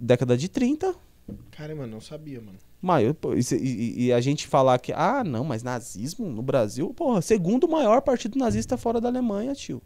[0.01, 0.95] década de 30.
[1.51, 2.59] Caramba, não sabia, mano.
[2.81, 7.21] Maior, e, e- e a gente falar que, ah, não, mas nazismo no Brasil, porra,
[7.21, 9.83] segundo maior partido nazista fora da Alemanha, tio.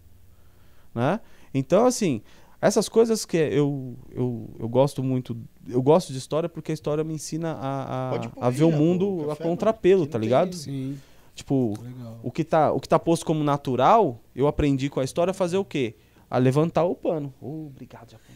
[0.95, 1.19] Né?
[1.53, 2.23] Então, assim,
[2.61, 5.37] essas coisas que eu, eu, eu gosto muito,
[5.69, 9.27] eu gosto de história porque a história me ensina a, a, a ver o mundo
[9.27, 10.55] o a contrapelo, tá ligado?
[10.55, 10.99] Sim,
[11.35, 12.19] Tipo, legal.
[12.23, 15.35] o que, tá, o que tá posto como natural, eu aprendi com a história a
[15.35, 15.95] fazer o quê?
[16.31, 17.33] A levantar o pano.
[17.41, 18.35] Oh, obrigado, Japão.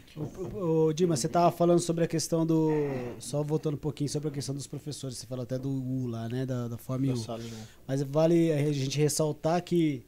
[0.55, 2.71] Ô, ô, Dima, você tava falando sobre a questão do.
[3.18, 5.16] Só voltando um pouquinho sobre a questão dos professores.
[5.16, 6.45] Você falou até do U lá, né?
[6.45, 7.16] Da, da forma U.
[7.16, 7.59] sala, não.
[7.89, 10.05] Mas vale a gente ressaltar que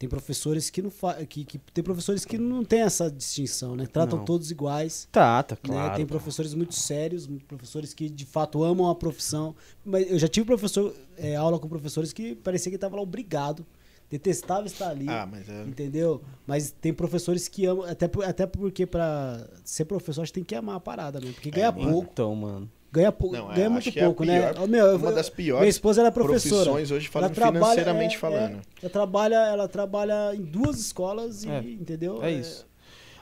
[0.00, 1.12] tem professores que não fa...
[1.26, 3.84] que, que tem professores que não tem essa distinção, né?
[3.84, 4.24] Tratam Não.
[4.24, 5.06] todos iguais.
[5.12, 5.60] Tá, tá, né?
[5.62, 5.94] claro.
[5.94, 9.54] Tem professores muito sérios, professores que de fato amam a profissão.
[9.84, 13.66] Mas eu já tive professor, é, aula com professores que parecia que estava lá obrigado,
[14.08, 15.06] detestava estar ali.
[15.06, 15.64] Ah, mas é.
[15.64, 16.22] Entendeu?
[16.46, 20.54] Mas tem professores que amam, até, até porque pra ser professor a gente tem que
[20.54, 21.30] amar a parada, né?
[21.30, 22.70] Porque ganha pouco, Então, mano.
[22.92, 24.40] Ganha, Não, é, ganha muito é pouco, né?
[24.52, 26.64] pior- Ó, meu, eu- uma das piores minha esposa era é professora.
[26.70, 28.56] profissões hoje falando Ela trabalha, financeiramente é, falando.
[28.56, 32.22] é, ela trabalha, ela trabalha em duas escolas e, É, entendeu?
[32.22, 32.66] É isso.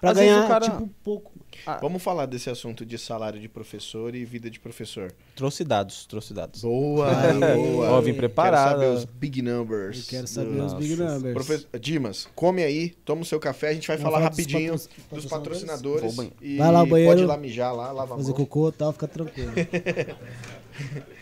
[0.00, 1.32] Pra Às ganhar cara- tipo pouco.
[1.66, 5.12] Ah, Vamos falar desse assunto de salário de professor e vida de professor.
[5.34, 6.62] trouxe dados, trouxe dados.
[6.62, 7.08] Boa,
[7.56, 7.90] boa.
[7.90, 8.70] Ó, vim Quero preparado.
[8.80, 9.98] saber os big numbers.
[9.98, 11.34] Eu quero saber do- os big numbers.
[11.34, 14.38] Professor Dimas, come aí, toma o seu café, a gente vai Vamos falar falar dos
[14.38, 16.16] rapidinho patro- dos patrocinadores?
[16.40, 17.10] E Vai lá ao banheiro.
[17.12, 18.36] pode ir lá mijar lá, lava a Fazer mão.
[18.36, 19.52] cocô e tal, fica tranquilo.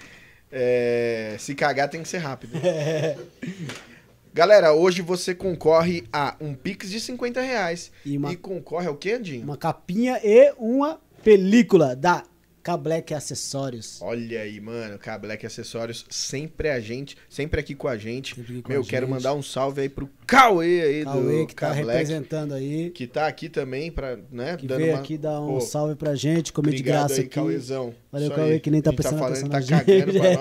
[0.58, 2.52] É, se cagar tem que ser rápido.
[4.36, 7.90] Galera, hoje você concorre a um Pix de 50 reais.
[8.04, 9.42] E uma- concorre ao quê, Andinho?
[9.42, 12.22] uma capinha e uma película da
[12.70, 14.02] K-Black Acessórios.
[14.02, 18.34] Olha aí, mano, K-Black Acessórios, sempre a gente, sempre aqui com a gente.
[18.34, 19.14] Com Meu, a quero gente.
[19.14, 22.90] mandar um salve aí pro Cauê aí Cauê do que tá representando aí.
[22.90, 25.94] que tá aqui também pra, né, Que dando veio uma- aqui dar um Pô, salve
[25.94, 27.28] pra gente, comer de graça aí, aqui.
[27.28, 27.94] Cauêzão.
[28.10, 28.60] Valeu, Isso Cauê, aí.
[28.60, 30.32] que nem tá gente prestando falando, atenção tá na cagando pra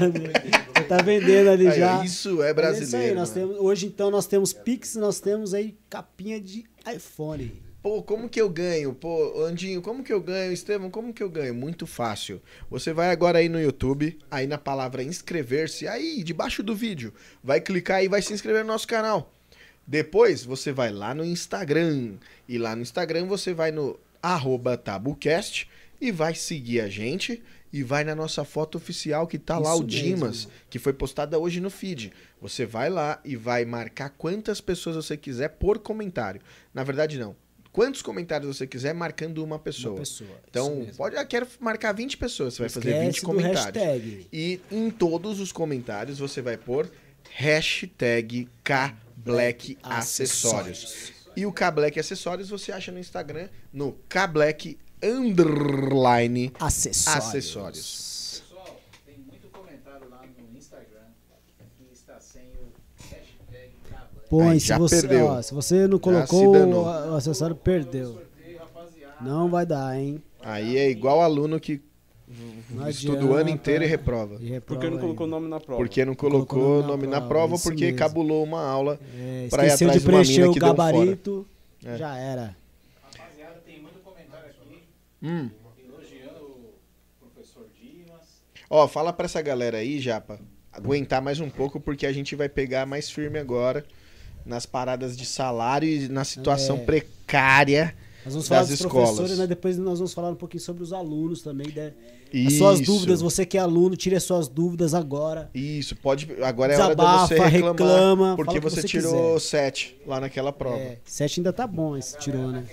[0.80, 0.86] nós.
[0.88, 2.02] Tá vendendo ali Aí, já.
[2.02, 2.82] isso é brasileiro.
[2.82, 3.48] É isso aí, nós mano.
[3.52, 7.65] temos, hoje então nós temos Pix, nós temos aí capinha de iPhone.
[7.86, 8.92] Pô, como que eu ganho?
[8.92, 10.52] Pô, Andinho, como que eu ganho?
[10.52, 11.54] Estevão, como que eu ganho?
[11.54, 12.42] Muito fácil.
[12.68, 17.14] Você vai agora aí no YouTube, aí na palavra inscrever-se, aí debaixo do vídeo.
[17.44, 19.32] Vai clicar e vai se inscrever no nosso canal.
[19.86, 22.14] Depois você vai lá no Instagram.
[22.48, 25.70] E lá no Instagram você vai no arroba tabucast
[26.00, 27.40] e vai seguir a gente.
[27.72, 30.50] E vai na nossa foto oficial que tá lá Isso o Dimas, mesmo.
[30.68, 32.12] que foi postada hoje no feed.
[32.42, 36.40] Você vai lá e vai marcar quantas pessoas você quiser por comentário.
[36.74, 37.45] Na verdade, não.
[37.76, 39.92] Quantos comentários você quiser, marcando uma pessoa.
[39.96, 40.30] Uma pessoa.
[40.48, 42.54] Então, pode, ah, quero marcar 20 pessoas.
[42.54, 43.64] Você vai fazer Esquece 20 do comentários.
[43.64, 44.26] hashtag.
[44.32, 46.90] E em todos os comentários você vai pôr
[47.32, 51.12] hashtag KBlack Acessórios.
[51.36, 57.26] E o K-Black Acessórios você acha no Instagram no K-Black underline Acessórios.
[57.26, 58.42] acessórios.
[58.48, 61.08] Pessoal, tem muito comentário lá no Instagram
[61.76, 62.72] que está sem o
[63.02, 64.15] hashtag K-Black.
[64.28, 65.26] Põe, Aí, se já você, perdeu.
[65.26, 68.20] ó, se você não colocou o acessório, perdeu.
[69.20, 70.22] Não vai dar, hein?
[70.42, 71.80] Aí é igual aluno que
[72.70, 74.36] Não estuda o ano inteiro e reprova.
[74.40, 75.80] E reprova Porque não colocou o nome na prova.
[75.80, 77.98] Porque não colocou Colocou o nome na prova, porque mesmo.
[77.98, 78.98] cabulou uma aula.
[79.16, 80.92] É, pra ir atrás de de uma preencher mina o que deu fora.
[80.92, 81.46] gabarito,
[81.84, 81.96] É.
[81.96, 82.56] já era.
[83.02, 84.82] Rapaziada, tem muito comentário aqui
[85.22, 85.48] Hum.
[85.88, 86.44] elogiando
[87.22, 88.20] o professor Dimas.
[88.68, 90.38] Ó, fala pra essa galera aí, Japa,
[90.72, 93.84] aguentar mais um pouco, porque a gente vai pegar mais firme agora
[94.46, 96.80] nas paradas de salário e na situação É.
[96.80, 97.94] precária.
[98.24, 99.10] Nós vamos falar Das dos escolas.
[99.10, 99.46] professores, né?
[99.46, 101.68] Depois nós vamos falar um pouquinho sobre os alunos também.
[101.74, 101.92] né?
[102.46, 105.48] As suas dúvidas, você que é aluno, tire as suas dúvidas agora.
[105.54, 106.28] Isso, pode.
[106.42, 107.50] Agora é hora de você reclamar.
[107.72, 109.48] reclama, porque você, você tirou quiser.
[109.48, 110.76] 7 lá naquela prova.
[110.76, 112.64] É, sete ainda tá bom esse tirou, né?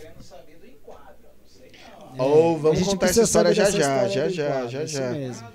[2.18, 5.10] Ou A vamos contar essa história já já, história já já, quadro, já isso já.
[5.12, 5.48] mesmo.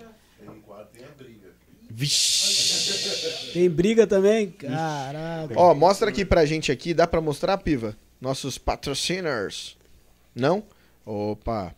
[2.01, 3.53] Vixe.
[3.53, 4.53] Tem briga também?
[4.53, 5.53] Caraca.
[5.57, 7.97] Ó, mostra aqui pra gente aqui, dá pra mostrar, Piva?
[8.21, 9.77] Nossos patrociners.
[10.33, 10.63] Não?
[11.05, 11.75] Opa.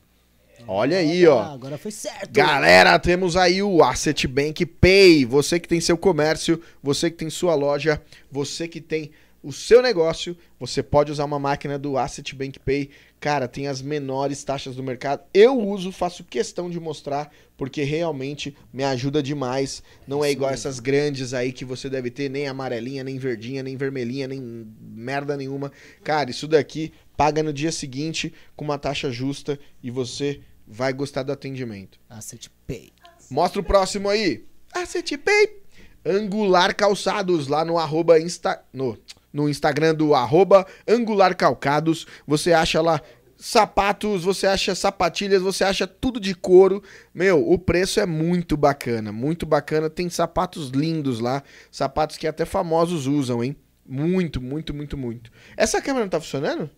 [0.69, 1.39] Olha aí, ó.
[1.39, 2.31] Ah, agora foi certo.
[2.33, 5.25] Galera, temos aí o Asset Bank Pay.
[5.25, 9.13] Você que tem seu comércio, você que tem sua loja, você que tem
[9.43, 12.91] o seu negócio, você pode usar uma máquina do Asset Bank Pay.
[13.19, 15.23] Cara, tem as menores taxas do mercado.
[15.33, 19.83] Eu uso, faço questão de mostrar, porque realmente me ajuda demais.
[20.07, 23.77] Não é igual essas grandes aí que você deve ter, nem amarelinha, nem verdinha, nem
[23.77, 25.73] vermelhinha, nem merda nenhuma.
[26.05, 31.23] Cara, isso daqui paga no dia seguinte com uma taxa justa e você vai gostar
[31.23, 31.99] do atendimento.
[32.09, 32.93] Asset Pay.
[33.31, 34.45] Mostra o próximo aí.
[34.73, 35.61] Asset Pay.
[36.05, 38.99] Angular Calçados, lá no arroba Insta, no,
[39.33, 42.07] no Instagram do arroba Angular Calcados.
[42.27, 43.01] Você acha lá
[43.41, 46.83] sapatos, você acha sapatilhas, você acha tudo de couro.
[47.15, 49.89] Meu, o preço é muito bacana, muito bacana.
[49.89, 53.57] Tem sapatos lindos lá, sapatos que até famosos usam, hein?
[53.87, 55.33] Muito, muito, muito, muito.
[55.57, 56.71] Essa câmera não tá funcionando?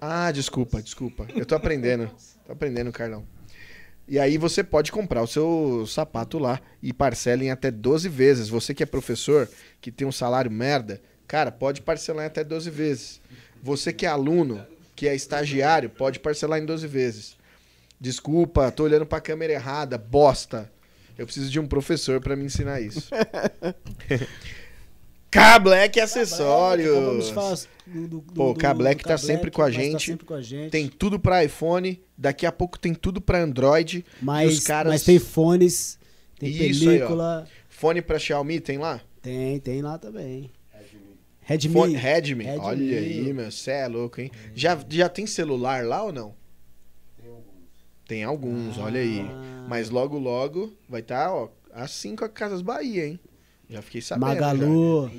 [0.00, 1.26] Ah, desculpa, desculpa.
[1.34, 2.10] Eu tô aprendendo.
[2.46, 3.24] Tô aprendendo, Carlão.
[4.10, 8.48] E aí você pode comprar o seu sapato lá e parcela em até 12 vezes.
[8.48, 9.48] Você que é professor,
[9.80, 13.20] que tem um salário merda, cara, pode parcelar em até 12 vezes.
[13.62, 17.36] Você que é aluno, que é estagiário, pode parcelar em 12 vezes.
[18.00, 20.68] Desculpa, tô olhando pra câmera errada, bosta.
[21.16, 23.10] Eu preciso de um professor pra me ensinar isso.
[25.30, 26.88] K-Black Acessórios.
[26.88, 27.56] Então vamos falar
[27.86, 30.06] do, do, Pô, do- tá sempre com a mas tá gente.
[30.06, 30.70] sempre com a gente.
[30.70, 34.04] Tem tudo pra iPhone, daqui a pouco tem tudo pra Android.
[34.20, 35.98] mas, os caras- mas tem fones,
[36.38, 37.46] tem Isso aí, película.
[37.68, 39.00] Fone pra Xiaomi tem lá?
[39.22, 40.50] tem, tem lá também.
[41.42, 41.72] Redmi.
[41.72, 42.44] Fone, Redmi.
[42.44, 42.64] Redmi.
[42.64, 44.30] Olha aí, meu, cê é louco, hein?
[44.54, 46.34] Já, já tem celular lá ou não?
[48.06, 49.20] Tem alguns, olha aí.
[49.20, 49.66] Ah.
[49.68, 53.20] Mas logo, logo vai estar, ó, assim com a Casas Bahia, hein?
[53.70, 54.34] Já fiquei sabendo.
[54.34, 54.34] já.
[54.34, 55.10] Magalu.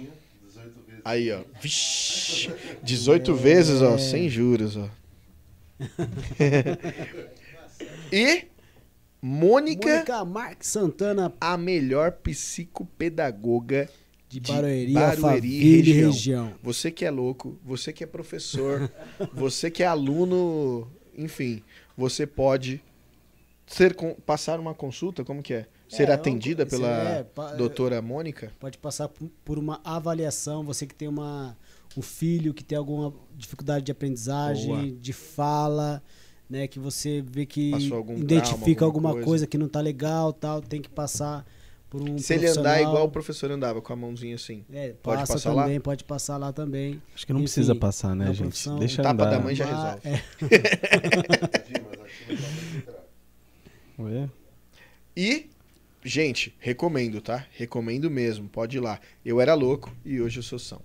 [1.03, 1.41] Aí, ó.
[1.59, 2.51] Vixe,
[2.83, 4.87] 18 vezes, ó, sem juros, ó.
[8.11, 8.45] e
[9.21, 13.89] Mônica, Mônica Marques Santana a melhor psicopedagoga
[14.29, 16.11] de De Barueri, Barueri, Alphaville e região.
[16.11, 16.53] região.
[16.61, 18.91] Você que é louco, você que é professor,
[19.33, 20.87] você que é aluno,
[21.17, 21.63] enfim,
[21.97, 22.81] você pode
[23.65, 23.95] ser
[24.25, 25.67] passar uma consulta, como que é?
[25.91, 28.51] Ser É, atendida você pela é, pa- doutora Mônica?
[28.59, 30.63] Pode passar por- uma avaliação.
[30.63, 31.57] Você que tem uma,
[31.97, 34.91] um filho que tem alguma dificuldade de aprendizagem, Boa.
[34.99, 36.01] de fala,
[36.49, 36.65] né?
[36.67, 39.25] Que você vê que algum identifica trauma, alguma alguma coisa.
[39.25, 39.47] coisa.
[39.47, 41.45] que não tá legal, tal, tem que passar
[41.89, 44.63] por um Se ele andar igual o professor andava, com a mãozinha assim.
[44.71, 45.63] É, Pode passa passar lá?
[45.63, 47.01] também, pode passar lá também.
[47.13, 48.43] Acho que não Enfim, precisa passar, né, gente?
[48.43, 49.31] profissão, Deixa um tapa andar.
[49.31, 50.07] da mãe já Ah, resolve.
[50.07, 50.23] é.
[55.15, 55.49] E,
[56.03, 57.45] gente, recomendo, tá?
[57.51, 58.99] Recomendo mesmo, pode ir lá.
[59.23, 60.81] Eu era louco e hoje eu sou são.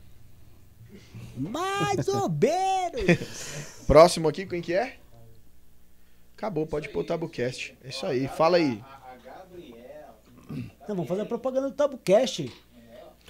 [1.36, 3.84] Mais ou menos!
[3.86, 4.96] Próximo aqui, quem que é?
[6.36, 7.76] Acabou, pode pôr o Tabucast.
[7.82, 8.82] É isso aí, fala aí.
[10.88, 12.52] Não, vamos fazer a propaganda do Tabucast.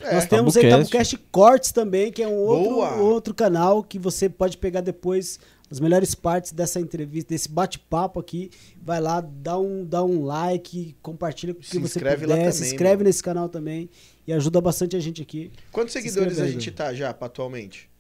[0.01, 0.91] É, Nós temos aí Tabucast.
[0.93, 2.95] Tabucast Cortes também, que é um outro, Boa.
[2.97, 5.39] outro canal que você pode pegar depois
[5.71, 8.51] as melhores partes dessa entrevista, desse bate-papo aqui.
[8.81, 12.37] Vai lá, dá um, dá um like, compartilha com o Se que você inscreve lá
[12.37, 13.05] puder, se também, inscreve meu.
[13.05, 13.91] nesse canal também
[14.27, 15.51] e ajuda bastante a gente aqui.
[15.73, 17.91] Quantos Se seguidores a gente tá já, atualmente?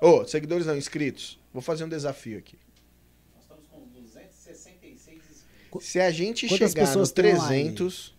[0.00, 1.38] Ô, seguidores não, inscritos.
[1.52, 2.58] Vou fazer um desafio aqui.
[3.34, 5.20] Nós estamos com 266
[5.80, 7.72] Se a gente Quantas chegar pessoas nos tem online?
[7.74, 8.14] 300...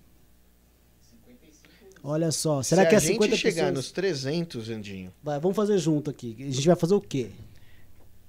[2.07, 3.73] Olha só, será se que a é gente 50 chegar pessoas?
[3.73, 6.35] nos 300, Andinho, Vai, vamos fazer junto aqui.
[6.39, 7.31] A gente vai fazer o quê?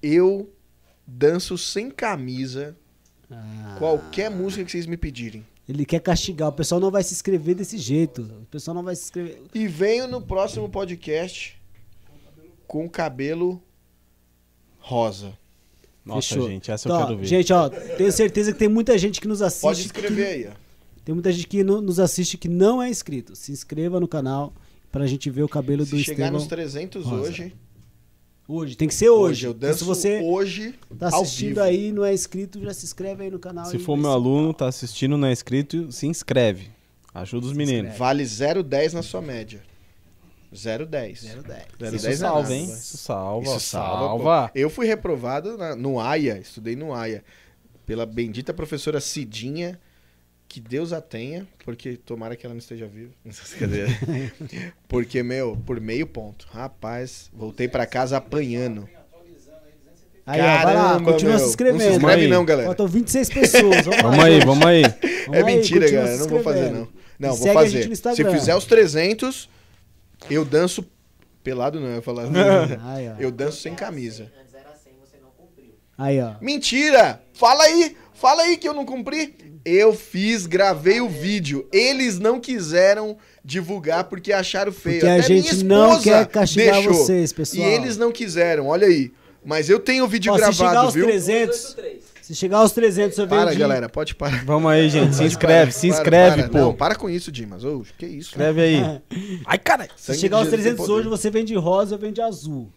[0.02, 0.48] eu
[1.06, 2.76] danço sem camisa
[3.30, 5.44] Ah, qualquer música que vocês me pedirem.
[5.68, 6.48] Ele quer castigar.
[6.48, 8.22] O pessoal não vai se inscrever desse jeito.
[8.22, 9.42] O pessoal não vai se inscrever.
[9.52, 11.60] E venho no próximo podcast
[12.68, 13.60] com cabelo
[14.78, 15.32] rosa.
[16.04, 16.48] Nossa, Fechou.
[16.48, 17.26] gente, essa Então, eu quero ver.
[17.26, 19.62] Gente, ó, tenho certeza que tem muita gente que nos assiste.
[19.62, 20.50] Pode escrever aí, ó.
[20.50, 23.34] que- tem muita gente que no- nos assiste que não é inscrito.
[23.34, 24.52] Se inscreva no canal
[24.92, 26.38] pra gente ver o cabelo do Se chegar Estevão.
[26.38, 27.22] nos 300 Rosa.
[27.28, 27.52] hoje,
[28.48, 29.32] Hoje, tem que ser hoje.
[29.32, 31.60] hoje eu danço se você hoje tá ao assistindo vivo.
[31.62, 33.64] aí e não é inscrito, já se inscreve aí no canal.
[33.66, 36.70] Se for meu aluno, tá assistindo, não é inscrito, se inscreve.
[37.12, 37.96] Ajuda os meninos.
[37.98, 39.60] Vale 0,10 na sua média.
[40.54, 40.86] 0,10.
[40.86, 41.24] 010.
[41.80, 42.64] 0,10 Isso salva, hein?
[42.66, 43.98] Isso salva, Isso salva.
[44.06, 44.50] salva.
[44.54, 47.24] Eu fui reprovado na- no AIA, estudei no AIA,
[47.84, 49.78] pela bendita professora Cidinha,
[50.56, 53.12] que Deus a tenha, porque tomara que ela não esteja viva.
[54.88, 56.46] Porque, meu, por meio ponto.
[56.50, 58.88] Rapaz, voltei pra casa apanhando.
[60.24, 61.44] Aí, ó, vai lá, Caramba, continua meu.
[61.44, 61.82] se inscrevendo.
[61.84, 62.28] Não se inscreve aí.
[62.28, 62.68] não, galera.
[62.68, 63.84] Faltam 26 pessoas.
[63.84, 64.82] Vamos, Vamos aí, vamos aí.
[65.26, 66.16] Vamos É mentira, galera.
[66.16, 66.88] Não vou fazer, não.
[67.18, 68.22] Não, E vou segue a gente fazer.
[68.24, 69.50] no Se fizer os 300,
[70.30, 70.86] eu danço
[71.44, 71.88] pelado, não.
[71.88, 72.24] Eu ia falar.
[72.82, 74.32] Aí, eu danço sem camisa.
[74.40, 75.74] Antes era 100, você não cumpriu.
[75.98, 76.32] Aí, ó.
[76.40, 77.20] Mentira!
[77.34, 77.94] Fala aí!
[78.18, 79.34] Fala aí que eu não cumpri.
[79.64, 81.68] Eu fiz, gravei o vídeo.
[81.72, 85.00] Eles não quiseram divulgar porque acharam feio.
[85.00, 86.94] Porque a Até minha gente não quer castigar deixou.
[86.94, 87.68] vocês, E pessoal.
[87.68, 89.12] eles não quiseram, olha aí.
[89.44, 91.04] Mas eu tenho o vídeo Ó, se chegar gravado, aos viu?
[91.06, 91.76] 300,
[92.22, 93.60] se chegar aos 300, você Para, vende...
[93.60, 94.44] galera, pode parar.
[94.44, 95.14] Vamos aí, gente.
[95.14, 96.48] Se inscreve, se para, inscreve, para.
[96.50, 96.58] pô.
[96.58, 97.62] Não, para com isso, Dimas.
[97.62, 98.30] Ô, que isso?
[98.30, 99.00] Escreve aí.
[99.46, 99.88] Ai, cara.
[99.96, 100.92] Se chegar aos Jesus tem 300 poder.
[101.00, 102.68] hoje, você vende rosa ou vende azul.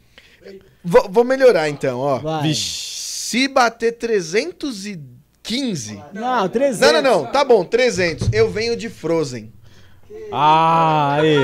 [0.84, 2.20] Vou, vou melhorar então, ó.
[2.20, 2.52] Vai.
[2.54, 3.94] Se bater
[5.50, 6.04] 315.
[6.14, 6.80] Não, 300.
[6.80, 7.32] Não, não, não.
[7.32, 8.30] Tá bom, 300.
[8.32, 9.52] Eu venho de Frozen.
[10.32, 11.38] Ah, aí.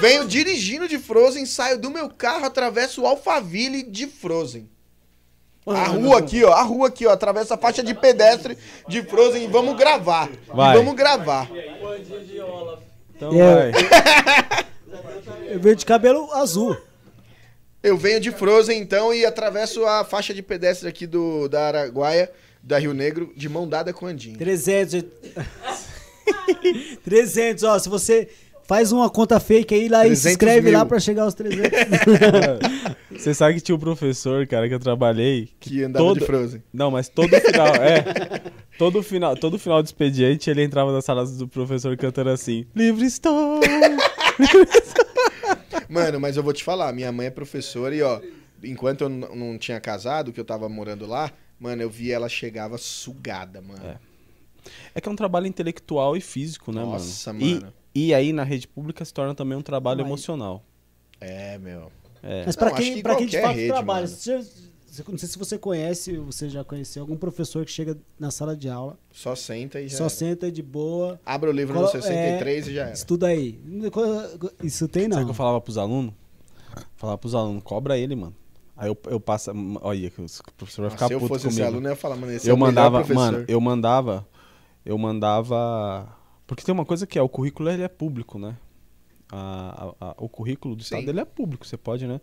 [0.00, 4.68] Venho dirigindo de Frozen, saio do meu carro, atravesso o Alphaville de Frozen.
[5.64, 6.52] A rua aqui, ó.
[6.52, 7.12] A rua aqui, ó.
[7.12, 8.58] Atravessa a faixa de pedestre
[8.88, 10.28] de Frozen e vamos gravar.
[10.28, 10.76] E Vai.
[10.76, 11.48] vamos gravar.
[13.14, 13.70] Então É.
[13.70, 13.82] vai.
[15.48, 16.76] Eu vejo de cabelo azul.
[17.80, 22.30] Eu venho de Frozen, então, e atravesso a faixa de pedestre aqui do, da Araguaia,
[22.62, 24.38] da Rio Negro, de mão dada com o Andinho.
[24.38, 25.04] 300.
[27.04, 27.78] 300, ó.
[27.78, 28.28] Se você
[28.66, 30.78] faz uma conta fake aí lá e se 300 inscreve mil.
[30.78, 31.70] lá pra chegar aos 300.
[33.12, 35.50] Você sabe que tinha um professor, cara, que eu trabalhei.
[35.60, 36.62] Que andava todo- de Frozen.
[36.72, 38.40] Não, mas todo final, é.
[38.78, 43.04] Todo final, todo final de expediente ele entrava na sala do professor cantando assim: Livre
[43.06, 43.60] estou!
[45.88, 48.20] Mano, mas eu vou te falar, minha mãe é professora e, ó,
[48.64, 51.30] enquanto eu não tinha casado, que eu tava morando lá,
[51.62, 53.84] mano, eu vi ela chegava sugada, mano.
[53.86, 53.98] É.
[54.94, 57.44] É que é um trabalho intelectual e físico, né, Nossa, mano?
[57.46, 57.72] E- mano.
[57.94, 60.64] E, aí na rede pública se torna também um trabalho Mas- emocional.
[61.20, 61.90] É, meu.
[62.22, 62.44] É.
[62.46, 64.36] Mas pra Não, acho quem, que pra quem de fato rede, trabalha, você,
[65.08, 68.56] não sei se você conhece, ou você já conheceu algum professor que chega na sala
[68.56, 69.96] de aula, Só senta e já.
[69.98, 70.10] só era.
[70.10, 72.92] senta de boa, Abre o livro Colo- no 63 e já era.
[72.92, 73.60] estuda aí.
[74.62, 75.22] Isso tem Sabe não.
[75.22, 76.14] o que eu falava pros alunos?
[76.96, 78.34] Falava pros alunos, cobra ele, mano.
[78.76, 79.50] Aí eu, eu passo.
[79.80, 81.60] Olha, o professor vai Nossa, ficar se eu puto fosse comigo.
[81.60, 84.28] esse aluno, eu ia falar, mano, esse é eu o melhor mandava, mano, eu mandava,
[84.84, 86.16] eu mandava,
[86.46, 88.56] porque tem uma coisa que é, o currículo ele é público, né?
[89.30, 90.96] A- a- a- o currículo do Sim.
[90.96, 92.20] estado ele é público, você pode, né?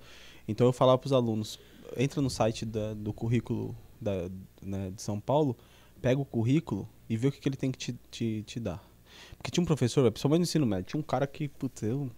[0.48, 1.60] Então eu falava pros alunos,
[1.96, 4.30] entra no site da- do currículo da,
[4.62, 5.56] né, de São Paulo,
[6.02, 8.84] pega o currículo e vê o que, que ele tem que te, te, te dar.
[9.38, 12.10] Porque tinha um professor, principalmente no ensino médio, tinha um cara que, putz, eu,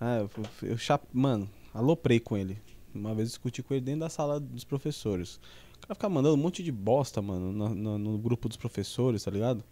[0.00, 2.58] ah, eu, eu chap- mano, aloprei com ele.
[2.94, 5.36] Uma vez discuti com ele dentro da sala dos professores.
[5.78, 9.24] O cara ficava mandando um monte de bosta, mano, no, no- no grupo dos professores,
[9.24, 9.64] tá ligado?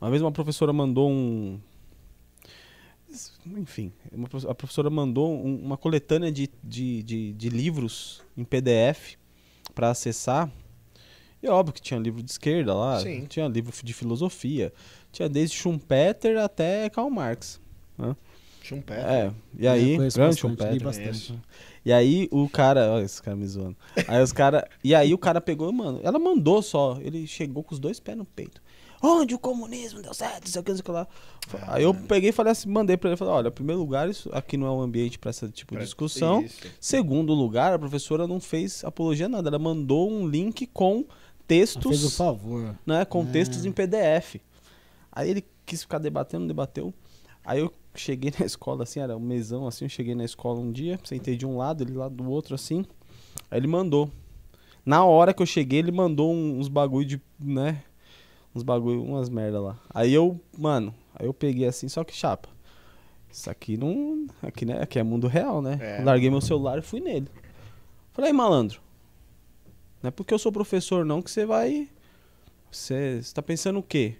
[0.00, 1.58] Uma vez uma professora mandou um.
[3.56, 9.16] Enfim, uma a professora mandou um- uma coletânea de, de, de, de livros em PDF
[9.74, 10.50] pra acessar.
[11.42, 13.24] E é óbvio que tinha livro de esquerda lá, Sim.
[13.26, 14.72] tinha livro de filosofia,
[15.12, 17.60] tinha desde Schumpeter até Karl Marx.
[17.96, 18.14] né?
[18.68, 19.04] Schumpeter.
[19.04, 20.82] É, e aí, grande Schumpeter.
[20.82, 21.38] bastante.
[21.84, 23.76] E aí o cara, olha esse cara me zoando.
[24.06, 27.72] Aí os cara, e aí o cara pegou, mano, ela mandou só, ele chegou com
[27.74, 28.60] os dois pés no peito.
[29.00, 31.06] Onde o comunismo deu certo, não sei o que, não sei o que lá.
[31.68, 34.28] Aí eu peguei e falei assim, mandei pra ele, falei, olha, em primeiro lugar, isso
[34.32, 36.44] aqui não é um ambiente pra esse tipo de discussão.
[36.80, 41.06] Segundo lugar, a professora não fez apologia a nada, ela mandou um link com Ela
[41.46, 42.76] textos Fez o favor.
[42.84, 43.26] né, com É.
[43.26, 44.36] textos em PDF.
[45.12, 46.92] Aí ele quis ficar debatendo, debateu.
[47.44, 50.72] Aí eu cheguei na escola, assim, era um mesão, assim, eu cheguei na escola um
[50.72, 52.84] dia, sentei de um lado, ele lá do outro, assim.
[53.50, 54.10] Aí ele mandou.
[54.84, 57.82] Na hora que eu cheguei, ele mandou uns bagulho de, né,
[58.54, 59.78] uns bagulho, umas merda lá.
[59.90, 62.48] Aí eu, mano, aí eu peguei assim, só que chapa.
[63.30, 65.78] Isso aqui não, aqui, né, aqui é mundo real, né?
[65.80, 66.02] É.
[66.02, 67.28] Larguei meu celular e fui nele.
[68.12, 68.80] Falei, malandro,
[70.02, 71.88] não é porque eu sou professor não que você vai
[72.70, 74.16] você você tá pensando o quê?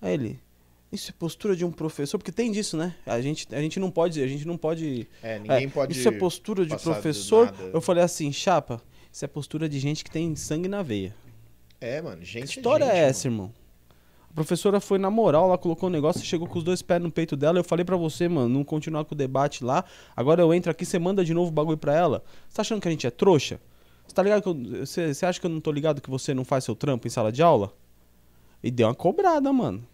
[0.00, 0.40] Aí ele,
[0.90, 2.94] isso é postura de um professor, porque tem disso, né?
[3.04, 5.06] A gente, a gente não pode, a gente não pode.
[5.22, 5.92] É, ninguém é, pode.
[5.92, 7.54] Isso é postura de professor.
[7.72, 8.80] Eu falei assim, chapa,
[9.12, 11.14] isso é postura de gente que tem sangue na veia.
[11.80, 12.46] É, mano, gente.
[12.46, 13.52] Que história gente, é essa, irmão?
[14.30, 17.10] A professora foi na moral, lá colocou um negócio, chegou com os dois pés no
[17.10, 17.58] peito dela.
[17.58, 19.84] Eu falei pra você, mano, não continuar com o debate lá.
[20.16, 22.22] Agora eu entro aqui, você manda de novo o bagulho pra ela.
[22.48, 23.60] Você tá achando que a gente é trouxa?
[24.06, 26.32] Você tá ligado que eu, você, você acha que eu não tô ligado que você
[26.32, 27.72] não faz seu trampo em sala de aula?
[28.62, 29.86] E deu uma cobrada, mano.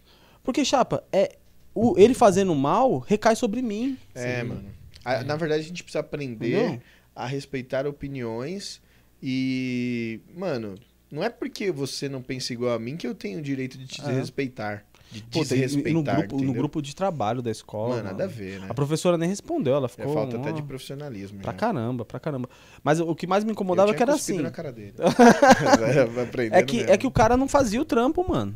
[0.44, 1.36] Porque, chapa, é
[1.74, 3.98] o, ele fazendo mal recai sobre mim.
[4.14, 4.66] É, mano.
[5.04, 6.80] A- Na verdade, a gente precisa aprender Entendeu?
[7.16, 8.80] a respeitar opiniões
[9.22, 10.74] e, mano,
[11.10, 13.86] não é porque você não pensa igual a mim que eu tenho o direito de
[13.86, 14.12] te É.
[14.12, 17.96] respeitar, de Pô, desrespeitar, e no grupo, no grupo de trabalho da escola.
[17.96, 18.38] Mano, nada a mano.
[18.38, 18.66] ver, né?
[18.68, 20.12] A professora nem respondeu, ela É ficou.
[20.12, 21.40] falta até de profissionalismo.
[21.40, 21.58] Pra já.
[21.58, 22.48] caramba, pra caramba.
[22.82, 24.38] Mas o que mais me Eu incomodava tinha que era assim.
[24.40, 24.94] na cara dele.
[26.52, 26.92] É que, mesmo.
[26.92, 28.54] é que o cara não fazia o trampo, mano.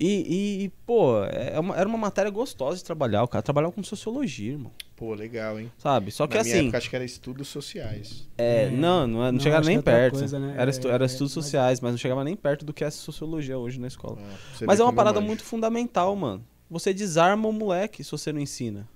[0.00, 3.22] E, e, pô, é uma- era uma matéria gostosa de trabalhar.
[3.22, 4.72] O cara trabalhava com sociologia, irmão.
[4.96, 5.70] Pô, legal, hein?
[5.78, 6.10] Sabe?
[6.10, 6.62] Só que Na minha assim.
[6.64, 8.28] época, acho que era estudos sociais.
[8.38, 8.70] É, É.
[8.70, 10.18] não, não, é- não Não, chegava nem é perto.
[10.18, 10.54] coisa, né?
[10.56, 12.82] Era, estu- É, era é, estudos mas- sociais, mas não chegava nem perto do que
[12.82, 14.18] é sociologia hoje na escola.
[14.20, 14.36] Ah,
[14.66, 16.44] mas é uma parada muito fundamental, mano.
[16.70, 18.88] Você desarma o moleque se você não ensina.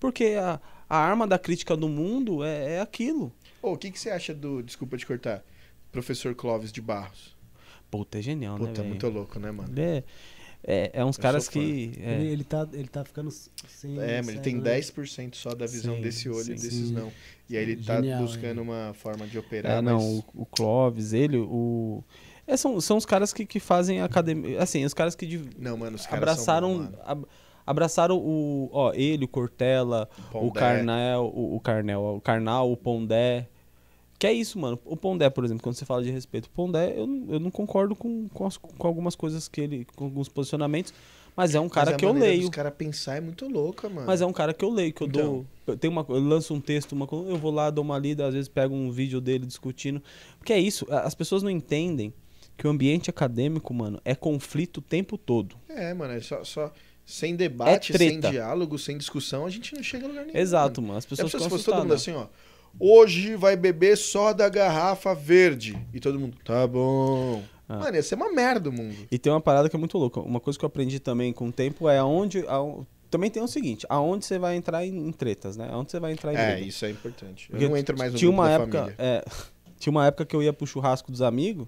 [0.00, 3.32] Porque a, a arma da crítica do mundo é, é aquilo.
[3.60, 4.62] Ô, o que, que você acha do.
[4.62, 5.44] Desculpa te cortar.
[5.92, 7.36] Professor Clóvis de Barros.
[7.90, 8.88] Puta, é genial, né, Puta, velho?
[8.88, 9.70] muito louco, né, mano?
[9.72, 10.04] Ele é-
[10.64, 11.92] É, é uns Eu caras que.
[12.00, 13.96] é, Ele, ele, tá, ele tá ficando sem.
[14.00, 14.76] É, mas ele tem cego, né?
[14.80, 16.50] 10% só da visão Sim, desse olho sim.
[16.52, 16.94] e desses Sim.
[16.94, 17.12] não.
[17.48, 20.24] E aí ele tá Genial, buscando uma forma de operar, É, não, mas...
[20.34, 22.02] o, o Clóvis, ele, o.
[22.44, 24.60] É, são, são os caras que, que fazem academia.
[24.60, 26.90] Assim, os caras que de- Não, mano, os caras abraçaram.
[27.06, 27.24] são
[27.64, 28.68] abraçaram o.
[28.72, 30.50] Ó, ele, o Cortella, o.
[30.50, 33.48] Carnel, o, o Carnel, o Carnal, o Pondé.
[34.18, 34.78] Que é isso, mano.
[34.84, 37.50] O Pondé, por exemplo, quando você fala de respeito, o Pondé, eu, não- eu não
[37.50, 39.86] concordo com, com, as- com algumas coisas que ele.
[39.94, 40.92] com alguns posicionamentos,
[41.36, 42.40] mas é um cara que eu leio.
[42.40, 44.06] dos caras pensar é muito louca, mano.
[44.08, 45.22] Mas é um cara que eu leio, que eu Então.
[45.22, 45.46] dou.
[45.68, 48.34] Eu, tenho uma, eu lanço um texto, uma, eu vou lá, dou uma lida, às
[48.34, 50.02] vezes pego um vídeo dele discutindo.
[50.38, 52.12] Porque é isso, as pessoas não entendem
[52.56, 55.54] que o ambiente acadêmico, mano, é conflito o tempo todo.
[55.68, 56.72] É, mano, é só, só
[57.06, 60.36] sem debate, É sem diálogo, sem discussão, a gente não chega a lugar nenhum.
[60.36, 60.88] Exato, mano.
[60.88, 60.98] mano.
[60.98, 62.26] As pessoas pensou ficam se fosse todo mundo assim, ó.
[62.78, 65.76] Hoje vai beber só da garrafa verde.
[65.92, 67.42] E todo mundo, tá bom.
[67.68, 67.78] Ah.
[67.78, 68.96] Mano, ia ser uma merda o mundo.
[69.10, 70.20] E tem uma parada que é muito louca.
[70.20, 72.44] Uma coisa que eu aprendi também com o tempo é aonde.
[72.46, 75.68] aon- Também tem o seguinte, aonde você vai entrar em, tretas, né?
[75.70, 76.66] Aonde você vai entrar em É, briga.
[76.68, 77.48] isso é importante.
[77.48, 78.96] Porque Eu não entro mais no tinha uma época, família.
[78.98, 79.24] é,
[79.78, 81.66] tinha uma época que eu ia pro churrasco dos amigos,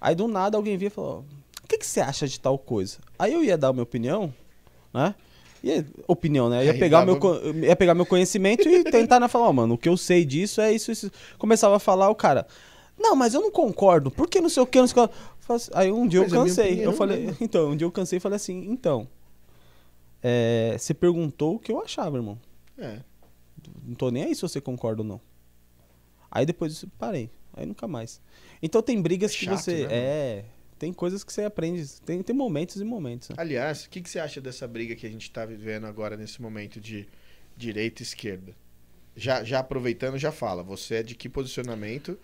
[0.00, 1.24] aí do nada alguém via e falou:
[1.64, 4.32] "O que que você acha de tal coisa?" Aí eu ia dar a minha opinião,
[4.92, 5.14] né?
[5.62, 6.62] E opinião, né?
[6.62, 9.52] Eu ia pegar, dava- meu, eu ia pegar meu conhecimento e tentar né, falar, ó,
[9.52, 11.10] mano, o que eu sei disso é isso, isso.
[11.38, 12.46] Começava a falar, o cara,
[12.98, 15.14] não, mas eu não concordo, por que não sei o que, não sei o que.
[15.48, 17.36] Eu assim- Aí um dia Mas é eu minha cansei, opinião, eu falei, né?
[17.40, 19.06] então, um dia eu cansei e falei assim, então,
[20.22, 22.38] é, você perguntou o que eu achava, irmão.
[22.78, 22.98] É.
[23.84, 25.20] Não tô nem aí se você concorda ou não.
[26.30, 27.30] Aí depois disso, parei.
[27.54, 28.20] Aí nunca mais.
[28.62, 29.86] Então tem brigas que Chato, você.
[29.86, 30.44] né, é.
[30.80, 31.86] Tem coisas que você aprende.
[32.00, 33.28] Tem, tem momentos e momentos.
[33.28, 33.34] né?
[33.38, 36.40] Aliás, o que, que você acha dessa briga que a gente tá vivendo agora nesse
[36.40, 37.06] momento de
[37.54, 38.54] direita e esquerda?
[39.14, 40.62] Já, já aproveitando, já fala.
[40.62, 42.18] Você é de que posicionamento?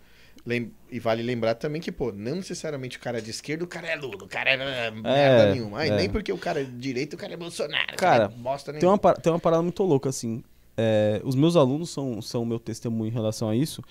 [0.47, 3.66] Lem- E vale lembrar também que, pô, não necessariamente o cara é de esquerda, o
[3.66, 5.78] cara é Lula, o cara é merda nenhuma.
[5.81, 5.97] Ai, é.
[5.97, 7.93] Nem porque o cara é de direita, o cara é Bolsonaro.
[7.93, 10.43] o Cara, é bosta Tem uma, par- tem uma parada muito louca, assim.
[10.78, 13.83] É, os meus alunos são, são meu testemunho em relação a isso.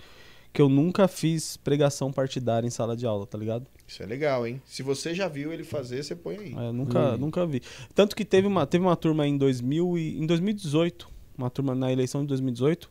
[0.56, 3.68] Que eu nunca fiz pregação partidária em sala de aula, tá ligado?
[3.86, 4.61] Isso é legal, hein?
[4.65, 6.56] Se você já viu ele fazer, você põe aí.
[6.56, 7.18] É, eu nunca, Hum.
[7.18, 7.61] nunca vi.
[7.94, 11.91] Tanto que teve uma, teve uma turma em, 2000 e, em 2018, uma turma na
[11.91, 12.90] eleição de 2018,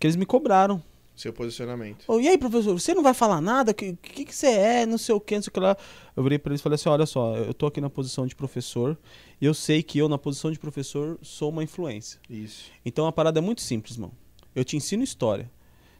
[0.00, 0.82] que eles me cobraram.
[1.14, 2.04] Seu posicionamento.
[2.08, 3.72] Ô, e aí, professor, você não vai falar nada?
[3.72, 4.86] O que, que, que você é?
[4.86, 5.76] Não sei o que, não sei o que lá.
[6.16, 8.34] Eu virei pra eles e falei assim: olha só, eu tô aqui na posição de
[8.34, 8.98] professor
[9.40, 12.18] e eu sei que eu, na posição de professor, sou uma influência.
[12.28, 12.64] Isso.
[12.84, 14.14] Então a parada é muito simples, mano.
[14.54, 15.48] Eu te ensino história.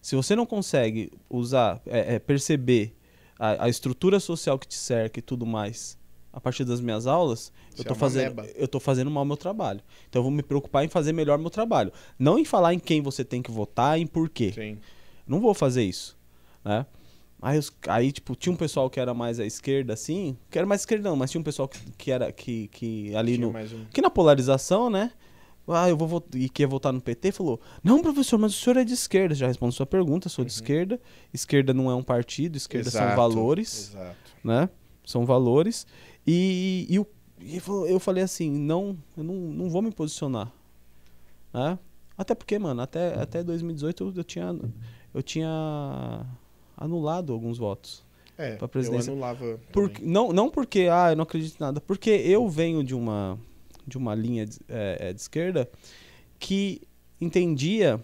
[0.05, 2.94] Se você não consegue usar, é, é, perceber
[3.39, 5.97] a, a estrutura social que te cerca e tudo mais
[6.31, 9.81] a partir das minhas aulas, eu tô, é fazendo, eu tô fazendo mal meu trabalho.
[10.06, 11.90] Então eu vou me preocupar em fazer melhor meu trabalho.
[12.18, 14.52] Não em falar em quem você tem que votar, em por quê.
[14.55, 14.78] Sim.
[15.26, 16.18] Não vou fazer isso,
[16.62, 16.85] né?
[17.40, 17.59] Aí,
[17.89, 21.09] aí, tipo, tinha um pessoal que era mais à esquerda, assim, que era mais esquerda
[21.09, 23.86] não, mas tinha um pessoal que, que era, que, que ali Tinha no, um.
[23.90, 25.12] que na polarização, né?
[25.66, 28.57] Ah, eu vou votar, e que ia votar no PT, falou: Não, professor, mas o
[28.62, 29.35] senhor é de esquerda.
[29.35, 31.01] Já respondo sua pergunta, sou de esquerda.
[31.32, 33.07] Esquerda não é um partido, esquerda são Uhum.
[33.07, 34.16] Exato, valores, Exato.
[34.45, 34.69] né?
[35.05, 35.86] São valores.
[36.27, 40.53] E, e, e eu falei assim: Não, eu não, não vou me posicionar.
[41.53, 41.78] Né?
[42.16, 44.57] Até porque, mano, até, até 2018 eu, eu tinha,
[45.15, 46.27] eu tinha
[46.77, 48.05] anulado alguns votos.
[48.36, 49.11] É, Pra presidência.
[49.11, 49.59] eu anulava.
[49.73, 51.81] Por- não, não porque, ah, eu não acredito em nada.
[51.81, 53.39] Porque eu venho de uma,
[53.86, 55.69] de uma linha de, é, é, de esquerda
[56.39, 56.81] que
[57.20, 58.01] entendia,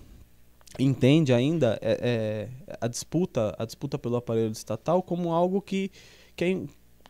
[0.79, 5.91] entende ainda é, é, a disputa, a disputa pelo aparelho estatal como algo que,
[6.37, 6.61] que, é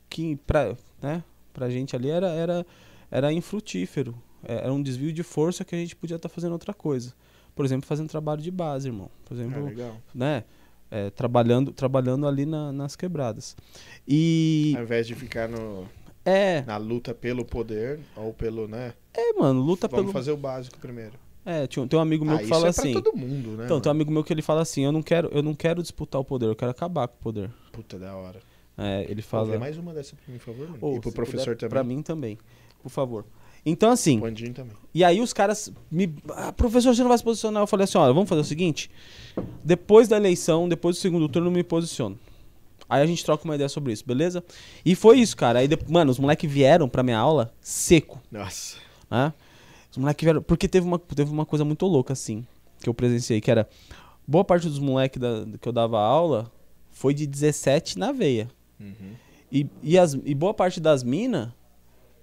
[0.09, 1.23] que pra, né,
[1.53, 2.67] pra gente ali era, era,
[3.11, 4.15] era infrutífero.
[4.43, 7.13] É, Era um desvio de força que a gente podia estar fazendo outra coisa.
[7.55, 9.11] Por exemplo, fazendo trabalho de base, irmão.
[9.27, 9.97] Por Ah, exemplo, legal.
[10.15, 10.45] né?
[10.93, 13.57] é, trabalhando, trabalhando ali na- nas quebradas.
[14.09, 15.87] E Ao invés de ficar no,
[16.31, 18.94] é, na luta pelo poder, ou pelo, né?
[19.15, 20.12] é, mano, luta Vamos pelo.
[20.12, 21.12] fazer o básico primeiro.
[21.44, 22.93] É, tinha, tem um amigo meu ah, que fala é assim.
[22.93, 23.65] pra todo mundo, né?
[23.65, 23.98] Então, tem um mano?
[23.98, 26.47] amigo meu que ele fala assim: eu não quero, eu não quero disputar o poder,
[26.47, 27.51] eu quero acabar com o poder.
[27.73, 28.40] Puta da hora.
[28.77, 29.59] É, ele Fala...
[29.59, 30.69] mais uma dessa pra mim, por favor.
[30.69, 30.78] mano.
[30.81, 31.70] "Ô, e pro professor puder, também.
[31.70, 32.39] Pra mim também,
[32.82, 33.24] por favor.
[33.65, 34.19] Então, assim,
[34.55, 34.73] também.
[34.94, 36.15] E aí os caras me.
[36.31, 37.62] Ah, professor, você não vai se posicionar?
[37.62, 38.90] Eu falei assim, olha, vamos fazer o seguinte.
[39.62, 42.19] Depois da eleição, depois do segundo turno, eu me posiciono.
[42.91, 44.43] Aí a gente troca uma ideia sobre isso, beleza?
[44.85, 45.61] E foi isso, cara.
[45.61, 48.77] Aí, de- mano, os moleques vieram pra minha aula seco, Nossa.
[49.11, 49.33] né?
[49.91, 50.43] Os moleques vieram.
[50.43, 52.45] Porque teve uma, teve uma coisa muito louca, assim,
[52.81, 53.69] que eu presenciei, que era.
[54.27, 55.21] Boa parte dos moleques
[55.61, 56.51] que eu dava aula
[56.91, 58.49] foi de 17 na veia.
[58.79, 59.15] Uhum.
[59.51, 61.49] E, e, as, e boa parte das minas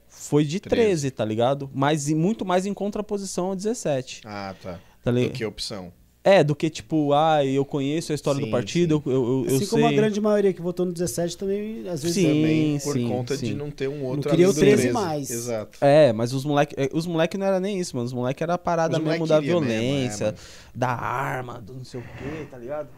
[0.08, 1.70] foi de 13, 13, tá ligado?
[1.74, 4.22] Mas muito mais em contraposição ao 17.
[4.26, 4.80] Ah, tá.
[5.04, 5.92] Tá Do li- que opção.
[6.30, 9.56] É, do que tipo, ah, eu conheço a história Sim, do partido, eu, eu, eu
[9.56, 9.68] Assim sei.
[9.70, 12.16] como a grande maioria que votou no 17 também, às vezes...
[12.16, 13.54] Sim, Também por sim, conta de sim.
[13.54, 15.32] não ter um outro queria o além do 13 mais.
[15.32, 15.78] Exato.
[15.80, 18.08] É, mas os moleque, eh, os moleque não era nem isso, mano.
[18.08, 20.36] Os moleque era a parada Os mesmo da queria mesmo, é, violência,
[20.76, 22.90] da arma, do não sei o quê, tá ligado?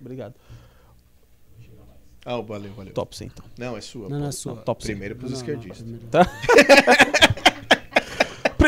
[0.00, 0.34] Obrigado.
[2.24, 2.94] Ah, valeu, valeu.
[2.94, 3.44] Top sim, então.
[3.58, 4.04] Não, é sua.
[4.04, 4.18] Não, pô.
[4.18, 4.54] não é sua.
[4.54, 4.92] Não, top sim.
[4.92, 5.82] Primeiro pros Não, não, esquerdistas.
[5.82, 6.08] primeiro.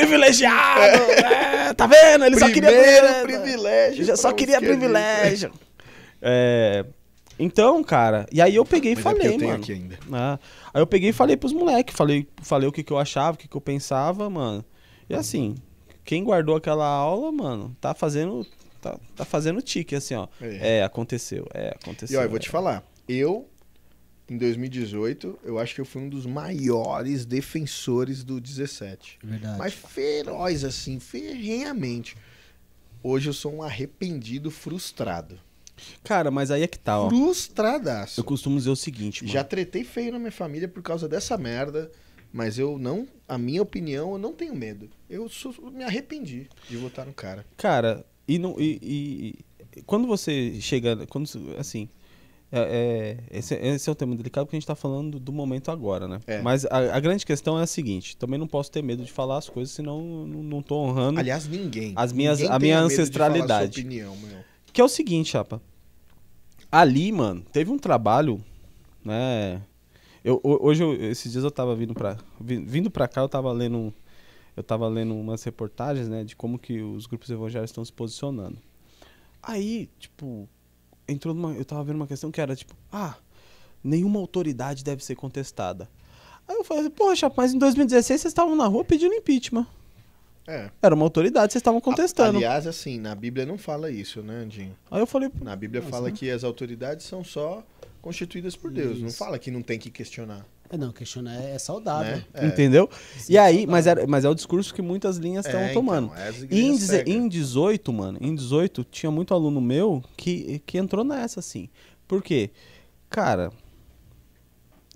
[0.00, 0.80] Privilegiado!
[1.12, 2.24] é, tá vendo?
[2.24, 4.04] Ele só queria Primeiro privilégio.
[4.04, 5.52] Já só queria privilégio.
[6.22, 6.84] É,
[7.38, 9.62] então, cara, e aí eu peguei e Mas é falei, eu tenho mano.
[9.62, 9.98] aqui ainda.
[10.12, 10.38] Ah,
[10.74, 13.38] aí eu peguei e falei pros moleques, falei, falei o que, que eu achava, o
[13.38, 14.62] que, que eu pensava, mano.
[15.08, 15.54] E assim,
[16.04, 18.46] quem guardou aquela aula, mano, tá fazendo.
[18.82, 20.26] Tá, tá fazendo tique, assim, ó.
[20.40, 20.78] É.
[20.78, 22.20] É, aconteceu, é, E aconteceu.
[22.20, 22.50] ó, eu vou te é.
[22.50, 22.82] falar.
[23.08, 23.48] Eu,
[24.30, 29.18] em 2018, eu acho que eu fui um dos maiores defensores do 17.
[29.22, 29.58] Verdade.
[29.58, 32.16] Mas feroz, assim, ferrenhamente.
[33.02, 35.38] Hoje eu sou um arrependido frustrado.
[36.04, 37.08] Cara, mas aí é que tá, ó.
[37.08, 38.20] Frustradaço.
[38.20, 39.32] Eu costumo dizer o seguinte, mano.
[39.32, 41.90] Já tretei feio na minha família por causa dessa merda.
[42.32, 44.88] Mas eu não, a minha opinião, eu não tenho medo.
[45.08, 47.44] Eu sou- me arrependi de votar no cara.
[47.56, 49.34] Cara, e, não, e, e-
[49.78, 51.04] e quando você chega.
[51.08, 51.28] Quando,
[51.58, 51.88] assim.
[52.52, 55.70] É- é- esse, esse é um tema delicado porque a gente tá falando do momento
[55.70, 56.18] agora, né?
[56.26, 56.42] É.
[56.42, 59.38] Mas a, a grande questão é a seguinte: também não posso ter medo de falar
[59.38, 61.20] as coisas, senão não, tô honrando.
[61.20, 61.92] Aliás, ninguém.
[61.96, 63.74] As minhas- ninguém a minha ancestralidade.
[63.74, 64.16] sua opinião.
[64.72, 65.60] Que é o seguinte, chapa.
[66.70, 68.40] Ali, mano, teve um trabalho,
[69.04, 69.60] né?
[70.24, 72.16] Eu, ho- hoje, eu- esses dias eu tava vindo pra.
[72.40, 73.92] vi- Vindo pra cá, eu tava lendo.
[74.56, 76.22] Eu tava lendo umas reportagens, né?
[76.24, 78.58] De como que os grupos evangélicos estão se posicionando.
[79.42, 80.48] Aí, tipo,
[81.10, 81.52] entrou numa.
[81.52, 83.14] Eu tava vendo uma questão que era tipo, ah,
[83.82, 85.88] nenhuma autoridade deve ser contestada.
[86.46, 89.66] Aí eu falei, porra, chapa, mas em 2016 vocês estavam na rua pedindo impeachment.
[90.46, 90.70] É.
[90.82, 92.38] Era uma autoridade, vocês estavam contestando.
[92.38, 94.76] Aliás, assim, na Bíblia não fala isso, né, Andinho?
[94.90, 96.14] Aí eu falei, Na Bíblia fala né?
[96.16, 97.64] que as autoridades são só
[98.00, 99.00] constituídas por Deus.
[99.00, 99.16] Não Isso.
[99.16, 100.44] fala que não tem que questionar.
[100.72, 102.16] É, não, questionar é, é saudável.
[102.18, 102.24] Né?
[102.32, 102.46] É.
[102.46, 102.88] Entendeu?
[103.18, 103.70] Sim, E aí, saudável.
[103.72, 106.12] mas, era, mas é o discurso que muitas linhas estão É, tomando.
[106.12, 106.76] então, E em,
[107.24, 111.68] em 18, mano, em 18, tinha muito aluno meu que, que entrou nessa, assim.
[112.06, 112.50] Por quê?
[113.08, 113.50] Cara,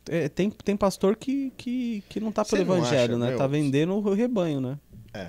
[0.08, 3.28] é, tem, tem pastor que, que, que não tá pelo não evangelho, acha, né?
[3.30, 3.38] meu?
[3.38, 4.78] Tá vendendo o rebanho, né?
[5.12, 5.28] É.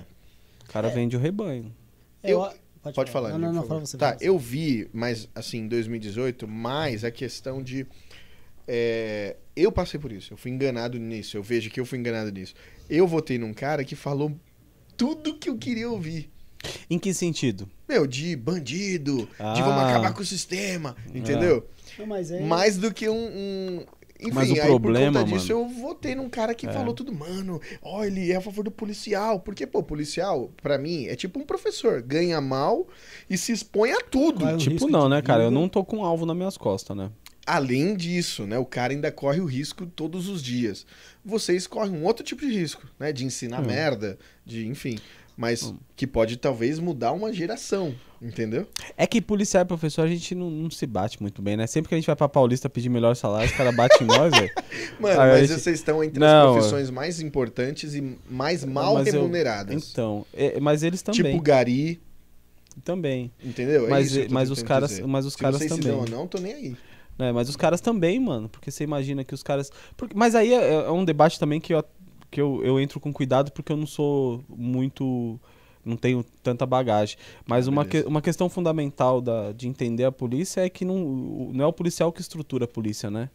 [0.62, 1.74] O cara vende o rebanho.
[2.22, 2.48] É, Eu-
[2.82, 3.96] Pode, Pode falar, Não, não, não, por fala você.
[3.98, 4.28] Tá, fala você.
[4.28, 7.84] eu vi, mas assim, em 2018, mais a questão de.
[8.68, 12.30] é, eu passei por isso, eu fui enganado nisso, eu vejo que eu fui enganado
[12.30, 12.54] nisso.
[12.88, 14.30] Eu votei num cara que falou
[14.96, 16.30] tudo que eu queria ouvir.
[16.90, 17.68] Em que sentido?
[17.88, 19.90] Meu, de bandido, de vamos Ah.
[19.90, 21.66] acabar com o sistema, entendeu?
[21.98, 22.40] Não, mas é...
[22.40, 23.14] Mais do que um.
[23.16, 23.84] um-
[24.18, 26.72] Enfim, Mas o aí problema, por conta disso mano- eu votei num cara que É.
[26.72, 29.38] falou tudo, mano, ó, ele é a favor do policial.
[29.40, 32.88] Porque, pô, policial, pra mim, é tipo um professor, ganha mal
[33.28, 34.46] e se expõe a tudo.
[34.46, 35.42] Um tipo, não, né, cara?
[35.44, 37.10] Eu não tô com um alvo nas minhas costas, né?
[37.46, 40.84] Além disso, né, o cara ainda corre o risco todos os dias.
[41.24, 43.66] Vocês correm um outro tipo de risco, né, de ensinar Hum.
[43.66, 44.98] merda, de, enfim,
[45.36, 45.76] mas Hum.
[45.94, 48.66] que pode talvez mudar uma geração, entendeu?
[48.96, 51.68] É que policial e professor a gente não, não se bate muito bem, né?
[51.68, 54.32] Sempre que a gente vai pra Paulista pedir melhor salário, os caras batem em nós,
[54.36, 54.50] velho.
[54.98, 58.94] Mano, Aí mas gente- vocês estão entre Não, as profissões mais importantes e mais mal
[58.94, 59.90] Mas eu- remuneradas.
[59.92, 61.32] Então, é- mas eles também.
[61.32, 62.00] Tipo Gari,
[62.84, 63.30] Também.
[63.42, 63.86] entendeu?
[63.86, 65.84] É Mas, mas os caras, mas os Se caras se também.
[65.86, 66.76] dão ou não, tô nem aí.
[67.18, 67.32] Né?
[67.32, 68.48] Mas os caras também, mano.
[68.48, 69.70] Porque você imagina que os caras.
[69.96, 71.84] porque- mas aí é, é um debate também que, eu,
[72.30, 75.38] que eu, eu entro com cuidado porque eu não sou muito.
[75.84, 77.16] Não tenho tanta bagagem.
[77.46, 80.96] Mas Ah, uma, que- uma questão fundamental da, de entender a polícia é que não,
[81.52, 83.30] não é o policial que estrutura a polícia, né?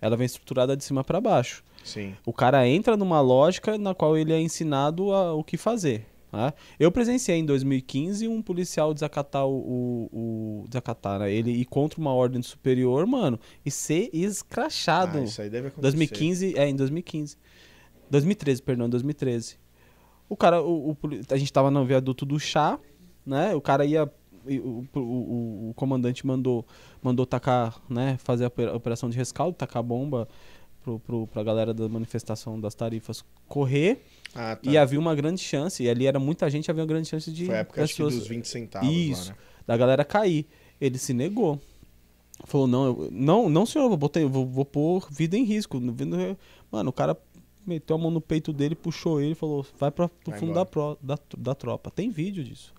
[0.00, 1.64] Ela vem estruturada de cima pra baixo.
[1.82, 2.14] Sim.
[2.24, 6.06] O cara entra numa lógica na qual ele é ensinado a- o que fazer.
[6.32, 6.52] Né?
[6.78, 9.56] Eu presenciei em 2015 um policial desacatar o,
[10.12, 11.32] o, o- desacatar né?
[11.32, 15.18] ele ir contra uma ordem superior, mano, e ser escrachado.
[15.18, 15.82] Ah, isso aí deve acontecer.
[15.82, 17.36] 2015, é, em 2015.
[18.10, 19.56] 2013, perdão, 2013.
[20.28, 20.96] O cara, o, o
[21.30, 22.78] a gente tava no viaduto do chá,
[23.24, 23.54] né?
[23.54, 24.10] O cara ia.
[24.48, 26.64] O, o, o- o comandante mandou,
[27.02, 28.16] mandou tacar, né?
[28.18, 30.28] Fazer a opera- operação de rescaldo, tacar bomba
[30.86, 34.00] pro, pro, pra galera da manifestação das tarifas correr.
[34.32, 34.70] Ah, tá.
[34.70, 37.46] E havia uma grande chance, e ali era muita gente, havia uma grande chance de
[37.46, 39.28] Foi a época pessoas- dos 20 centavos Isso.
[39.30, 39.38] lá, né?
[39.66, 40.46] da galera cair.
[40.80, 41.60] Ele se negou.
[42.44, 45.80] Falou, não, eu- não, não senhor, eu eu vou, vou pôr vida em risco.
[46.70, 47.16] Mano, o cara
[47.66, 50.64] meteu a mão no peito dele, puxou ele e falou, vai pro Vai fundo da,
[50.64, 51.90] pro- da, da tropa.
[51.90, 52.72] Tem vídeo disso.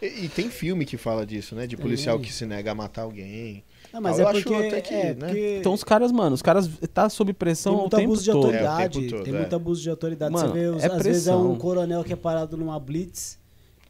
[0.00, 1.66] E, e tem filme que fala disso, né?
[1.66, 3.62] De policial que se nega a matar alguém.
[3.92, 4.66] Não, mas Eu é acho porque...
[4.66, 5.26] até que, é, né?
[5.26, 8.22] porque Então os caras, mano, os caras tá sob tem pressão o muito tempo abuso
[8.24, 8.44] de todo.
[8.46, 8.82] autoridade.
[8.82, 9.38] É, o tempo todo, tem é.
[9.38, 10.32] muito abuso de autoridade.
[10.32, 11.58] Mano, Você vê, os- é às vezes é um pressão.
[11.58, 13.38] coronel que é parado numa blitz,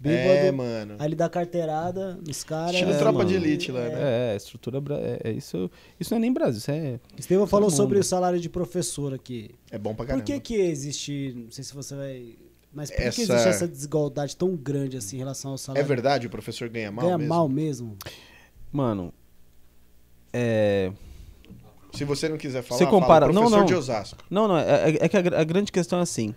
[0.01, 0.29] bêbado.
[0.47, 0.97] É, mano.
[0.99, 2.73] Aí ele dá carteirada nos caras.
[2.75, 3.31] Estilo É, tropa mano.
[3.31, 4.33] de elite lá, né?
[4.33, 4.83] É, estrutura.
[4.95, 5.71] É, é isso,
[6.01, 6.99] isso não é nem Brasil, isso é.
[7.17, 8.03] Estevam falou Todo sobre mundo.
[8.05, 9.51] o salário de professor aqui.
[9.71, 10.25] É bom pra Por caramba.
[10.25, 12.35] que que existe, não sei se você vai,
[12.75, 15.59] mas por que que Essa- existe essa desigualdade tão grande assim em relação ao É
[15.59, 15.87] salário?
[15.87, 17.29] verdade, o professor ganha mal Ganha mesmo?
[17.33, 17.97] mal mesmo?
[18.73, 19.15] Mano.
[20.33, 20.93] É.
[21.93, 23.67] Se você não quiser falar, Você compara- fala não, professor não.
[23.67, 24.25] de Osasco.
[24.31, 26.35] Não, não, é, é- é que a, a grande questão é assim.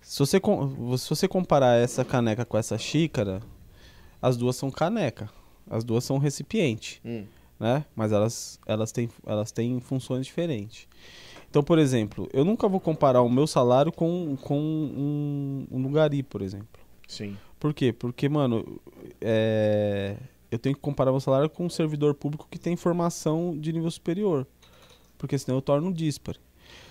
[0.00, 0.40] Se você,
[0.98, 3.42] se você comparar essa caneca com essa xícara,
[4.22, 5.28] as duas são caneca.
[5.68, 7.24] As duas são recipiente, Hum.
[7.60, 7.84] né?
[7.94, 10.88] Mas elas, elas, têm, elas têm funções diferentes.
[11.50, 16.22] Então, por exemplo, eu nunca vou comparar o meu salário com, com um, um lugari,
[16.22, 16.80] por exemplo.
[17.06, 17.36] Sim.
[17.58, 17.92] Por quê?
[17.92, 18.80] Porque, mano,
[19.20, 20.16] é,
[20.50, 23.90] eu tenho que comparar meu salário com um servidor público que tem formação de nível
[23.90, 24.46] superior.
[25.18, 26.38] Porque senão eu torno díspare.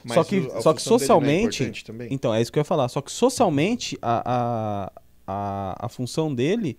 [0.03, 2.07] Mas Só que- o- só que é socialmente- também?
[2.11, 2.87] Então, é isso que eu ia falar.
[2.89, 6.77] Só que socialmente, a, a, a, a função dele,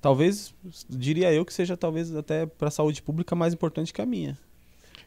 [0.00, 0.54] talvez,
[0.88, 4.38] diria eu que seja talvez até para a saúde pública mais importante que a minha.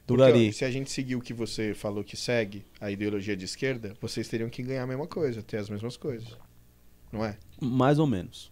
[0.08, 3.36] Do Porque, ó, se a gente seguir o que você falou que segue, a ideologia
[3.38, 6.28] de esquerda, vocês teriam que ganhar a mesma coisa, ter as mesmas coisas.
[7.12, 7.38] Não é?
[7.62, 8.52] Mais ou menos.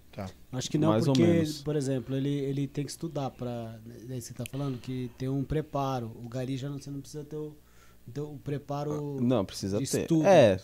[0.51, 3.79] Acho que não, Mais porque, por exemplo, ele, ele tem que estudar para.
[4.07, 6.11] Daí você tá falando que tem um preparo.
[6.23, 7.55] O Gari já não, você não precisa ter o,
[8.13, 9.17] ter o preparo.
[9.21, 10.01] Não, precisa de ter.
[10.01, 10.25] estudo.
[10.25, 10.59] É.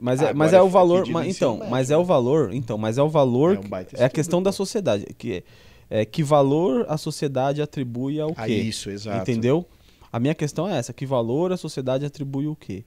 [0.00, 0.98] Mas é, mas é é o valor.
[1.00, 1.98] pedido mas- então, médio, mas é né?
[1.98, 2.52] o valor.
[2.54, 3.56] Então, mas é o valor.
[3.56, 5.06] É um baita É a estudo, questão da sociedade.
[5.16, 5.42] Que,
[5.90, 8.54] é, que valor a sociedade atribui ao Ah, quê?
[8.54, 9.22] isso, exato.
[9.22, 9.66] Entendeu?
[10.12, 12.84] A minha questão é essa: que valor a sociedade atribui o quê?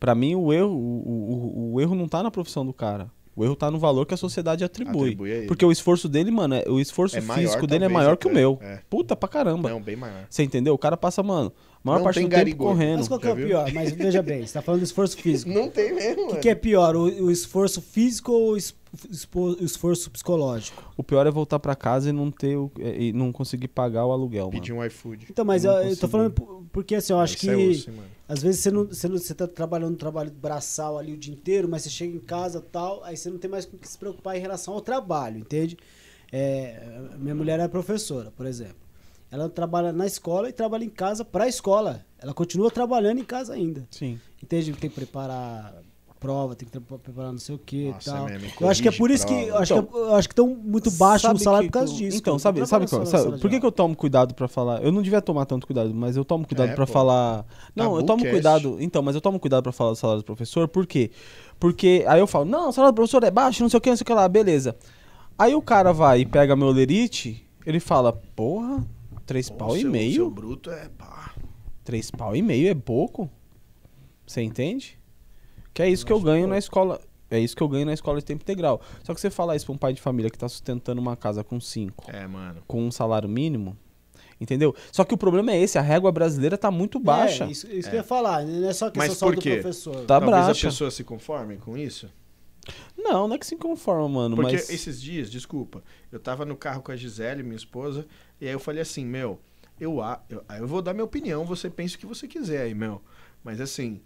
[0.00, 1.34] Pra mim, o erro, o, o,
[1.70, 3.10] o- o erro não tá na profissão do cara.
[3.38, 5.10] O erro tá no valor que a sociedade atribui.
[5.10, 5.46] Atribui a ele.
[5.46, 8.26] Porque o esforço dele, mano, é- o esforço É maior, físico dele é maior que
[8.26, 8.58] o meu.
[8.60, 8.80] É.
[8.90, 9.68] Puta pra caramba.
[9.70, 10.26] Não, bem maior.
[10.28, 10.74] Você entendeu?
[10.74, 12.68] O cara passa, mano, a maior Não parte tem do tempo garigol.
[12.68, 12.98] correndo.
[12.98, 13.72] Mas qual que é o pior?
[13.72, 15.50] Mas veja bem, você tá falando do esforço físico.
[15.50, 18.64] Não tem mesmo, O que, que é pior, o, o esforço físico ou o es-
[18.66, 18.77] espo- o
[19.60, 20.92] esforço psicológico?
[20.96, 24.12] O pior é voltar pra casa e não ter o- e não conseguir pagar o
[24.12, 24.52] aluguel, mano.
[24.52, 25.26] Pedir um iFood.
[25.30, 27.90] Então, mas eu, eu tô falando por- porque assim, eu acho Isso que é osso,
[28.28, 31.32] às vezes você não, você não você tá trabalhando um trabalho braçal ali o dia
[31.32, 33.88] inteiro, mas você chega em casa tal, aí você não tem mais com o que
[33.88, 35.76] se preocupar em relação ao trabalho, entende?
[36.30, 38.76] É, minha mulher é professora, por exemplo.
[39.30, 42.04] Ela trabalha na escola e trabalha em casa pra escola.
[42.18, 43.86] Ela continua trabalhando em casa ainda.
[43.90, 44.18] Sim.
[44.42, 44.72] Entende?
[44.72, 45.74] Tem que preparar
[46.20, 48.28] prova, tem que preparar não sei o que Nossa, e tal.
[48.28, 50.32] é mesmo, eu acho que é por isso que eu acho, que, eu acho que
[50.32, 52.16] estão muito baixo no Sabe salário por causa tu- disso.
[52.18, 54.82] Então, sabe, sabe, qual- na sabe por que, que eu tomo cuidado pra falar?
[54.82, 56.92] Eu não devia tomar tanto cuidado, mas eu tomo cuidado É, pra pô.
[56.92, 57.46] falar.
[57.74, 58.30] Não, eu tomo Tabucast.
[58.30, 58.76] cuidado.
[58.80, 61.10] Então, mas eu tomo cuidado pra falar do salário do professor, por quê?
[61.58, 63.90] Porque aí eu falo, não, o salário do professor é baixo, não sei o que,
[63.90, 64.76] não sei o que lá, beleza.
[65.38, 68.84] Aí o cara vai e pega meu lerite, ele fala, porra,
[69.24, 70.14] três pau e seu- meio?
[70.14, 71.32] Seu bruto é pá.
[71.84, 73.30] Três pau e meio é pouco?
[74.26, 74.97] Você entende?
[75.78, 77.00] Que é isso que eu ganho na escola.
[77.30, 78.80] É isso que eu ganho na escola de tempo integral.
[79.04, 81.44] Só que você falar isso pra um pai de família que tá sustentando uma casa
[81.44, 82.60] com cinco, É, mano.
[82.66, 83.76] com um salário mínimo,
[84.40, 84.74] entendeu?
[84.90, 87.44] Só que o problema é esse, a régua brasileira tá muito baixa.
[87.44, 89.40] É, isso, isso que eu ia falar, não é só questão Mas só por do
[89.40, 89.58] quê?
[89.58, 89.94] professor.
[89.98, 90.66] Tá Talvez bracha.
[90.66, 92.10] a pessoa se conforme com isso.
[92.96, 95.80] Não, não é que se conforma, mano, Porque mas esses dias, desculpa,
[96.10, 98.04] eu tava no carro com a Gisele, minha esposa,
[98.40, 99.38] e aí eu falei assim, meu,
[99.78, 99.98] eu,
[100.28, 103.00] eu, aí eu vou dar minha opinião, você pensa o que você quiser aí, meu.
[103.44, 104.00] Mas assim,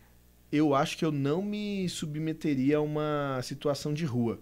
[0.53, 4.39] eu acho que eu não me submeteria a uma situação de rua.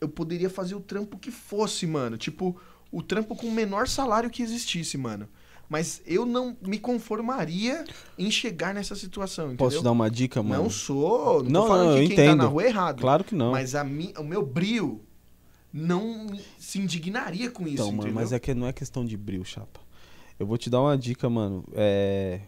[0.00, 2.16] Eu poderia fazer o trampo que fosse, mano.
[2.16, 2.56] Tipo,
[2.92, 5.28] o trampo com o menor salário que existisse, mano.
[5.68, 7.84] Mas eu não me conformaria
[8.18, 9.66] em chegar nessa situação, entendeu?
[9.66, 10.62] posso te dar uma dica, mano?
[10.64, 12.48] Não sou, não, Não, não, que eu quem tá na entendo.
[12.48, 13.00] rua é errado.
[13.00, 13.52] Claro que não.
[13.52, 15.00] Mas a mi, o meu brio
[15.72, 16.26] não
[16.58, 18.14] se indignaria com isso, então, mano, entendeu?
[18.14, 19.80] mas é que não é questão de bril, chapa.
[20.38, 21.64] Eu vou te dar uma dica, mano.
[21.72, 22.40] É...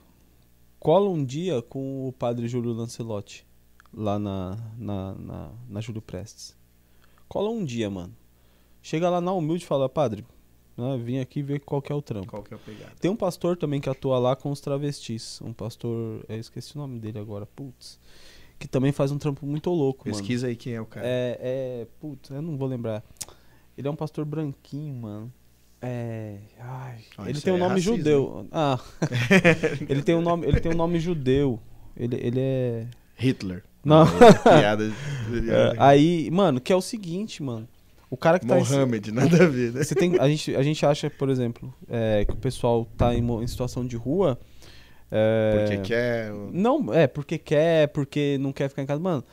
[0.79, 3.47] Cola um dia com o padre Júlio Lancelotti,
[3.93, 6.57] lá na, na, na, na Júlio Prestes.
[7.29, 8.15] Cola um dia, mano.
[8.83, 10.25] Chega lá na humilde e fala, padre,
[10.77, 12.29] né, vim aqui ver qual que é o trampo.
[12.29, 12.93] Qual que é a pegada?
[13.01, 15.41] Tem um pastor também que atua lá com os travestis.
[15.43, 17.99] Um pastor, eu esqueci o nome dele agora, putz.
[18.59, 20.17] Que também faz um trampo muito louco, mano.
[20.17, 21.07] Pesquisa aí quem é o cara.
[21.07, 21.87] É, é.
[22.01, 23.03] Putz, eu não vou lembrar.
[23.77, 25.33] Ele é um pastor branquinho, mano.
[25.83, 26.37] É.
[26.59, 26.97] Ai.
[27.19, 28.47] Ah, ele tem um é nome racismo, judeu.
[28.51, 28.79] Ah.
[29.89, 31.61] ele tem um nome, ele tem um nome judeu.
[31.97, 32.87] Ele, ele é.
[33.17, 33.63] Hitler.
[33.85, 34.05] Não.
[34.43, 34.91] Piada.
[35.49, 37.69] É, aí, mano, que é o seguinte, mano.
[38.09, 38.57] O cara que tá.
[38.59, 39.83] em- Mohamed, nada a ver, né?
[39.83, 43.27] Você tem, a, gente, a gente acha, por exemplo, é, que o pessoal tá em,
[43.43, 44.39] em situação de rua.
[45.11, 46.33] é, Porque quer.
[46.53, 49.01] Não, é, porque quer, porque não quer ficar em casa.
[49.01, 49.25] Mano,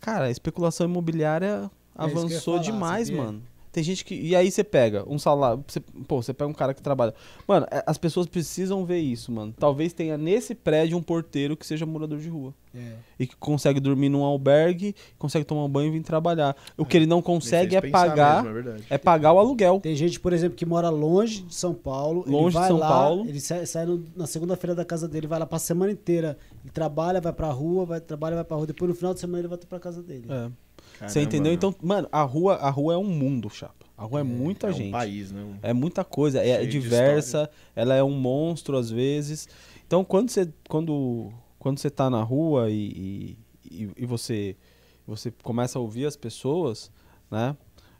[0.00, 3.22] cara, a especulação imobiliária É avançou falar, demais, sabia?
[3.22, 3.42] mano.
[3.78, 4.12] Tem gente que.
[4.16, 5.62] E aí você pega um salário.
[5.68, 7.14] Você, pô, você pega um cara que trabalha.
[7.46, 9.54] Mano, é- as pessoas precisam ver isso, mano.
[9.56, 12.52] Talvez tenha nesse prédio um porteiro que seja morador de rua.
[12.74, 12.94] É.
[13.20, 16.56] E que consegue dormir num albergue, consegue tomar um banho e vir trabalhar.
[16.76, 18.42] O que ele não consegue é pagar.
[18.42, 18.76] mesmo, é.
[18.90, 19.78] É pagar o aluguel.
[19.80, 22.24] Tem gente, por exemplo, que mora longe de São Paulo.
[22.26, 23.28] ele Longe de vai São lá, Paulo.
[23.28, 26.36] Ele sai, sai no- na segunda-feira da casa dele, vai lá pra semana inteira.
[26.64, 28.66] Ele trabalha, vai pra rua, vai trabalha, vai pra rua.
[28.66, 30.26] Depois no final de semana ele volta pra casa dele.
[30.28, 30.50] É.
[30.98, 31.44] Caramba, Você entendeu?
[31.50, 31.52] meu.
[31.54, 33.74] Então, mano, a rua, a rua é um mundo, chapa.
[33.96, 34.88] A rua é, muita é gente.
[34.88, 35.42] um país, né?
[35.42, 39.48] Um- É muita coisa, é de diversa, ela é um monstro às vezes.
[39.86, 44.56] Então, quando você, quando, quando você tá na rua e, e, e- e você,
[45.06, 46.92] você começa a ouvir as pessoas,
[47.30, 47.56] né,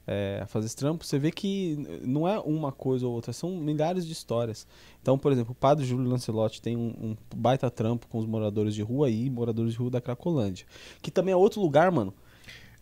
[0.07, 3.51] é, a fazer esse trampo, você vê que não é uma coisa ou outra, são
[3.57, 4.67] milhares de histórias.
[5.03, 8.75] Então, por exemplo, o padre Júlio Lancelotti tem um, um baita trampo com os moradores
[8.75, 10.65] de rua e moradores de rua da Cracolândia.
[11.03, 12.15] Que também é outro lugar, mano,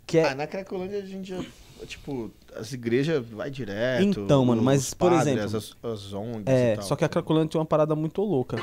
[0.07, 0.28] que é...
[0.28, 1.43] Ah, na Cracolândia a gente já,
[1.87, 4.20] tipo, as igrejas vai direto.
[4.20, 7.51] Então, mano, mas, os por padres, exemplo, As, as ONGs É, só que a Cracolândia
[7.51, 8.57] tem uma parada muito louca.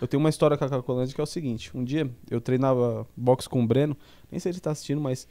[0.00, 3.06] Eu tenho uma história com a Cracolândia que é o seguinte: um dia eu treinava
[3.16, 3.96] boxe com o Breno,
[4.30, 5.24] nem sei se ele tá assistindo, mas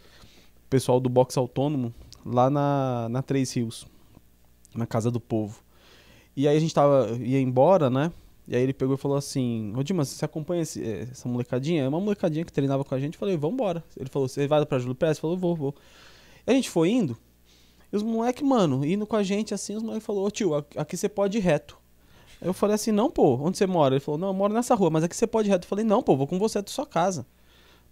[0.65, 1.93] o pessoal do boxe autônomo
[2.25, 3.87] lá na, na Três Rios,
[4.75, 5.61] na Casa do Povo.
[6.35, 8.11] E aí a gente tava, ia embora, né?
[8.51, 11.83] E aí ele pegou e falou assim: Ô Dimas, você acompanha esse- eh, essa molecadinha?
[11.83, 13.13] É uma molecadinha que treinava com a gente.
[13.13, 13.81] Eu falei: Vambora.
[13.95, 15.17] Ele falou: Você vai pra Júlio Pérez?
[15.17, 15.73] Eu falei: Vou, vou.
[16.45, 17.17] E a gente foi indo.
[17.93, 20.97] E os moleques, mano, indo com a gente assim, os moleques falaram: Ô tio, aqui-
[20.97, 21.77] você pode ir reto.
[22.41, 23.95] Eu falei assim: Não, pô, onde você mora?
[23.95, 25.63] Ele falou: Não, eu moro nessa rua, mas aqui você pode ir reto.
[25.65, 27.25] Eu falei: Não, pô, vou com você até sua casa.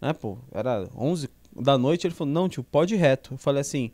[0.01, 0.37] Né, pô?
[0.51, 2.05] Era 11 da noite.
[2.05, 3.35] Ele falou: Não, tio, pode ir reto.
[3.35, 3.91] Eu falei assim: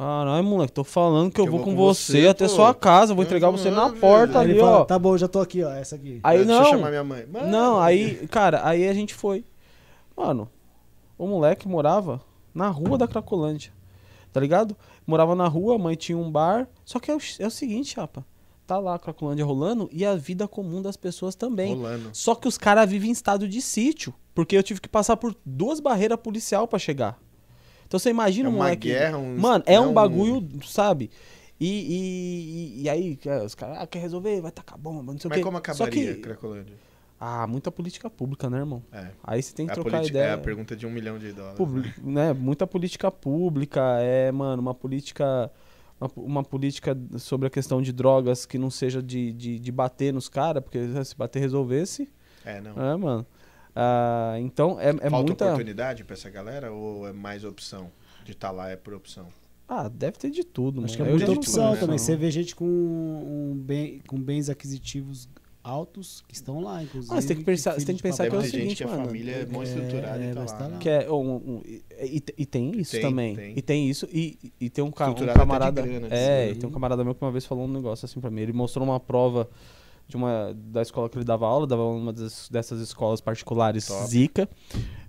[0.00, 2.54] Caralho, moleque, tô falando que eu, vou, com você, até pô.
[2.54, 4.84] sua casa, vou entregar você na porta Aí ali, ele fala, ó.
[4.86, 6.20] tá bom, já tô aqui, ó, essa aqui.
[6.22, 6.64] Aí Deixa não.
[6.64, 7.26] eu chamar minha mãe.
[7.26, 9.44] Mano, Não, aí, cara, aí a gente foi.
[10.16, 10.48] Mano,
[11.18, 12.18] o moleque morava
[12.54, 13.72] na rua da Cracolândia.
[14.32, 14.74] Tá ligado?
[15.06, 16.66] Morava na rua, a mãe tinha um bar.
[16.82, 18.24] Só que é o, é o seguinte, chapa.
[18.66, 21.74] Tá lá a Cracolândia rolando e a vida comum das pessoas também.
[21.74, 22.08] Rolando.
[22.14, 24.14] Só que os caras vivem em estado de sítio.
[24.34, 27.18] Porque eu tive que passar por duas barreiras policial pra chegar.
[27.90, 28.86] Então você imagina É um uma moleque.
[28.86, 31.10] guerra, um- Mano, é é um um- bagulho, sabe?
[31.58, 34.40] E, e, e- aí, é, os caras, ah, quer resolver?
[34.40, 35.42] Vai tacar bomba, não sei o Mas quê.
[35.44, 36.74] como Só acabaria que, a Cracolândia?
[37.18, 38.80] ah, muita política pública, né, irmão?
[38.92, 39.08] É.
[39.24, 40.22] Aí você tem que a trocar ideia.
[40.28, 41.56] É a pergunta de um milhão de dólares.
[41.58, 45.50] Publi- né, muita política pública, é, mano, uma política.
[46.00, 50.14] Uma, uma política sobre a questão de drogas que não seja de, de, de bater
[50.14, 52.08] nos caras, porque se bater resolvesse,
[52.42, 52.70] É, não.
[52.82, 53.26] é, mano.
[53.74, 55.44] Ah, então é, é Falta muita.
[55.46, 57.90] oportunidade pra essa galera ou é mais opção?
[58.24, 59.26] De estar lá é por opção.
[59.68, 61.12] Ah, deve ter de tudo, Acho que mano.
[61.12, 61.88] é Eu muita opção também.
[61.90, 61.98] não.
[61.98, 65.28] Você vê gente com, um bem, com bens aquisitivos
[65.62, 67.14] altos que estão lá, inclusive.
[67.14, 68.48] Ah, você tem que pensar- você tem que pensar que é o papai.
[68.50, 69.04] gente seguinte, que a mano.
[69.06, 70.68] família é mó É, estruturada é, e tá lá.
[70.68, 70.76] né?
[70.80, 73.36] Que é um, um- e, e- e tem isso Tem, também.
[73.36, 73.52] tem.
[73.58, 74.08] E tem isso.
[74.12, 75.82] E, e tem um, ca- um camarada.
[75.82, 76.52] grana, é, assim.
[76.52, 78.40] e tem um camarada meu que uma vez falou um negócio assim pra mim.
[78.40, 79.48] Ele mostrou uma prova
[80.10, 83.86] de uma da escola que ele dava aula, dava aula numa das- dessas escolas particulares
[83.86, 84.04] Top.
[84.06, 84.48] Zica.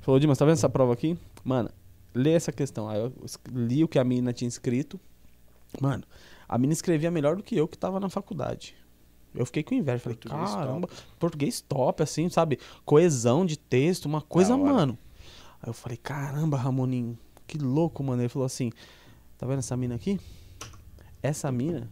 [0.01, 1.17] Falou, Dimas, tá vendo essa prova aqui?
[1.43, 1.69] Mano,
[2.13, 2.87] lê essa questão.
[2.87, 3.11] Aí eu
[3.51, 4.99] li o que a menina tinha escrito.
[5.81, 6.03] Mano,
[6.47, 8.75] a menina escrevia melhor do que eu que tava na faculdade.
[9.33, 9.99] Eu fiquei com inveja.
[9.99, 12.59] Falei, Português caramba, português top, assim, sabe?
[12.85, 14.97] Coesão de texto, uma coisa, mano.
[15.61, 17.17] Aí eu falei, caramba, Ramoninho,
[17.47, 18.21] que louco, mano.
[18.21, 18.71] Ele falou assim:
[19.37, 20.19] tá vendo essa mina aqui?
[21.23, 21.89] Essa mina,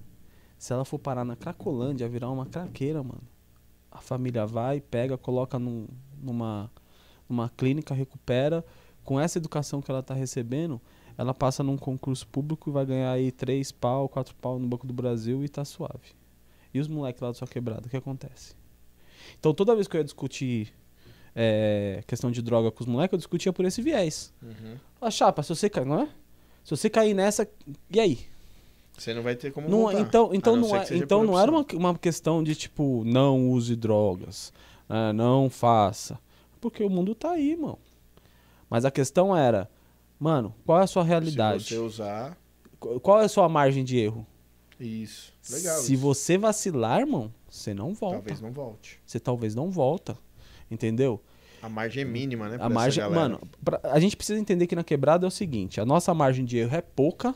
[0.59, 3.23] se ela for parar na Cracolândia, virar uma craqueira, mano.
[3.91, 5.87] A família vai, pega, coloca num-
[6.21, 6.69] numa,
[7.27, 8.63] numa clínica, recupera.
[9.03, 10.79] Com essa educação que ela tá recebendo,
[11.17, 14.85] ela passa num concurso público e vai ganhar aí três pau, quatro pau no Banco
[14.85, 16.13] do Brasil e tá suave.
[16.73, 18.53] E os moleques lá da sua quebrada, o que acontece?
[19.39, 20.71] Então toda vez que eu ia discutir
[21.35, 24.33] é, questão de droga com os moleques, eu discutia por esse viés.
[24.43, 24.77] Uhum.
[25.01, 26.09] Ah, chapa, se você cair, não é?
[26.63, 27.49] Se você cair nessa,
[27.89, 28.19] e aí?
[28.99, 29.99] Você não vai ter como Não, voltar.
[29.99, 34.51] então, então não, é, então não era uma, uma questão de tipo, não use drogas,
[34.87, 36.19] né, não faça.
[36.61, 37.77] Porque o mundo tá aí, irmão.
[38.69, 39.69] Mas a questão era,
[40.19, 41.63] mano, qual é a sua realidade?
[41.63, 42.37] Se você usar,
[42.79, 44.25] Qu- Qual é a sua margem de erro?
[44.79, 45.33] isso.
[45.51, 46.01] Legal Se isso.
[46.01, 48.17] você vacilar, irmão, você não volta.
[48.17, 48.99] Talvez não volte.
[49.05, 50.17] Você talvez não volta.
[50.71, 51.19] Entendeu?
[51.61, 52.57] A margem é mínima, né?
[52.59, 55.85] A margem, mano, pra- a gente precisa entender que na quebrada é o seguinte: a
[55.85, 57.35] nossa margem de erro é pouca,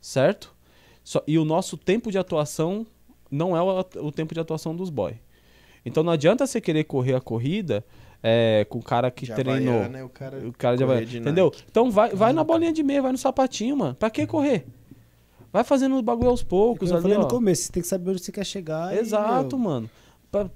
[0.00, 0.54] certo?
[1.04, 2.86] Só, e o nosso tempo de atuação
[3.30, 5.14] não é o, o tempo de atuação dos boy.
[5.84, 7.84] Então não adianta você querer correr a corrida
[8.22, 9.74] é, com o cara que De treinou.
[9.76, 11.02] Havaiana, o cara, O cara já vai.
[11.04, 11.46] Entendeu?
[11.46, 11.64] Nike.
[11.70, 13.94] Então vai, vai na bolinha de meia, vai no sapatinho, mano.
[13.94, 14.66] Pra que correr?
[15.50, 17.88] Vai fazendo o bagulho aos poucos Como eu ali, falei no começo, você tem que
[17.88, 18.94] saber onde você quer chegar.
[18.94, 19.90] e, Exato, meu, mano.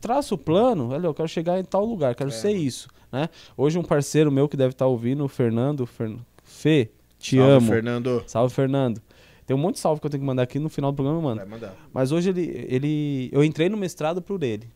[0.02, 2.60] Traça o plano, olha, eu quero chegar em tal lugar, quero É, ser mano.
[2.60, 3.30] isso, né?
[3.56, 6.18] Hoje um parceiro meu que deve estar ouvindo, o Fernando, Fern...
[6.44, 7.66] Fê, te Salve, amo.
[7.68, 8.22] Fernando.
[8.26, 9.00] Salve, Fernando.
[9.46, 11.20] Tem um monte de salve que eu tenho que mandar aqui no final do programa,
[11.20, 11.36] mano.
[11.40, 11.76] Vai mandar.
[11.92, 13.28] Mas hoje ele, ele.
[13.32, 14.68] Eu entrei no mestrado por ele.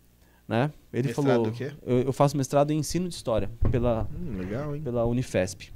[0.48, 0.70] Né?
[0.92, 1.44] Ele Mestrado falou.
[1.46, 1.72] do quê?
[1.84, 4.82] Eu, eu faço mestrado em ensino de história pela, Hum, legal, hein?
[4.82, 5.72] pela Unifesp.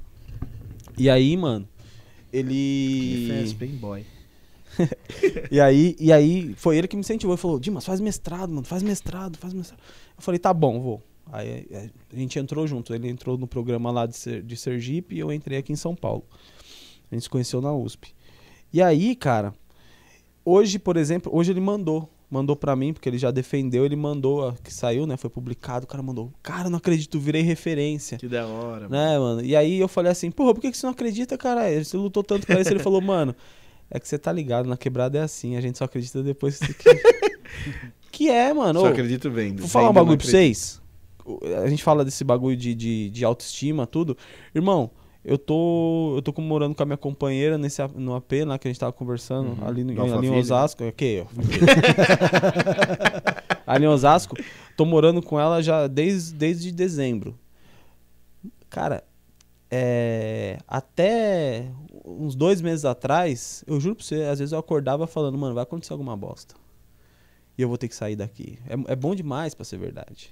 [0.97, 1.67] E aí, mano,
[2.31, 3.53] ele.
[3.57, 4.05] bem boy.
[5.51, 7.33] E aí, e aí foi ele que me incentivou.
[7.33, 9.79] Ele falou, Dimas, faz mestrado, mano, faz mestrado, faz mestrado.
[10.17, 11.03] Eu falei, tá bom, vou.
[11.31, 11.67] Aí
[12.11, 12.93] a gente entrou junto.
[12.95, 15.93] Ele entrou no programa lá de, Ser- de Sergipe e eu entrei aqui em São
[15.95, 16.23] Paulo.
[17.11, 18.13] A gente se conheceu na USP.
[18.73, 19.53] E aí, cara,
[20.45, 22.09] hoje, por exemplo, hoje ele mandou.
[22.29, 25.17] Mandou pra mim, porque ele já defendeu, ele mandou, a- que saiu, né?
[25.17, 26.31] Foi publicado, o cara mandou.
[26.41, 28.17] Cara, não acredito, virei referência.
[28.17, 28.89] Que da hora, mano.
[28.89, 29.45] Né, mano?
[29.45, 31.83] E aí eu falei assim, porra, por que você não acredita, cara?
[31.83, 32.69] Você lutou tanto pra isso.
[32.71, 33.35] Ele falou, mano,
[33.89, 36.73] é que você tá ligado, na quebrada é assim, a gente só acredita depois que.
[38.09, 38.79] que é, mano.
[38.79, 39.59] Só Ô, acredito vendo.
[39.59, 40.81] Vou falar um bagulho pra vocês.
[41.61, 44.17] A gente fala desse bagulho de, de, de autoestima, tudo.
[44.55, 44.89] Irmão,
[45.23, 46.13] eu tô.
[46.17, 48.79] Eu tô com- morando com a minha companheira nesse, no AP lá que a gente
[48.79, 49.67] tava conversando, Uhum.
[49.67, 50.39] ali, no, ali em.
[50.39, 50.83] Osasco.
[50.83, 51.27] Aqui, ó.
[53.65, 54.35] ali em Osasco.
[54.75, 57.37] Tô morando com ela já desde, desde dezembro.
[58.69, 59.03] Cara,
[59.69, 61.67] é, até
[62.05, 65.63] uns dois meses atrás, eu juro pra você, às vezes eu acordava falando, mano, vai
[65.63, 66.55] acontecer alguma bosta.
[67.57, 68.57] E eu vou ter que sair daqui.
[68.67, 70.31] É, é bom demais pra ser verdade.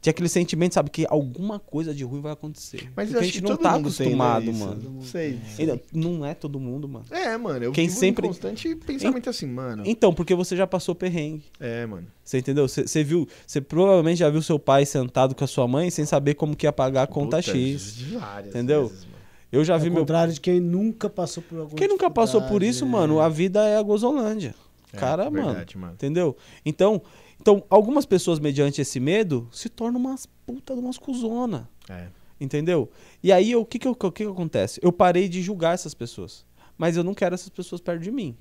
[0.00, 2.88] Tinha aquele sentimento, sabe, que alguma coisa de ruim vai acontecer.
[2.94, 4.60] Mas Porque a gente que não todo tá acostumado, isso.
[4.64, 4.90] mano.
[4.94, 5.40] Não sei.
[5.58, 7.04] Ainda- Não é todo mundo, mano.
[7.10, 9.82] É, mano, eu Quem vivo sempre- em constante pensamento assim, mano.
[9.84, 11.44] Então, porque você já passou perrengue.
[11.58, 12.06] É, mano.
[12.22, 12.68] Você entendeu?
[12.68, 16.34] Você viu, você provavelmente já viu seu pai sentado com a sua mãe sem saber
[16.34, 18.00] como que ia pagar a conta Puta, X.
[18.12, 18.86] várias Entendeu?
[18.86, 19.18] vezes, mano.
[19.50, 22.40] Eu já Ao vi meu contrário de quem nunca passou por alguma Quem nunca passou
[22.42, 23.24] por isso, dificuldade, mano, é.
[23.24, 24.54] a vida é a gozolândia.
[24.92, 25.46] É, Cara, mano.
[25.46, 25.94] verdade, mano.
[25.94, 26.36] Entendeu?
[26.64, 27.02] Então,
[27.40, 31.68] então, algumas pessoas, mediante esse medo, se tornam umas puta de umas cuzona.
[31.88, 32.08] É.
[32.40, 32.90] Entendeu?
[33.22, 34.78] E aí, o que que, eu- que que acontece?
[34.82, 36.44] Eu parei de julgar essas pessoas.
[36.76, 38.36] Mas eu não quero essas pessoas perto de mim.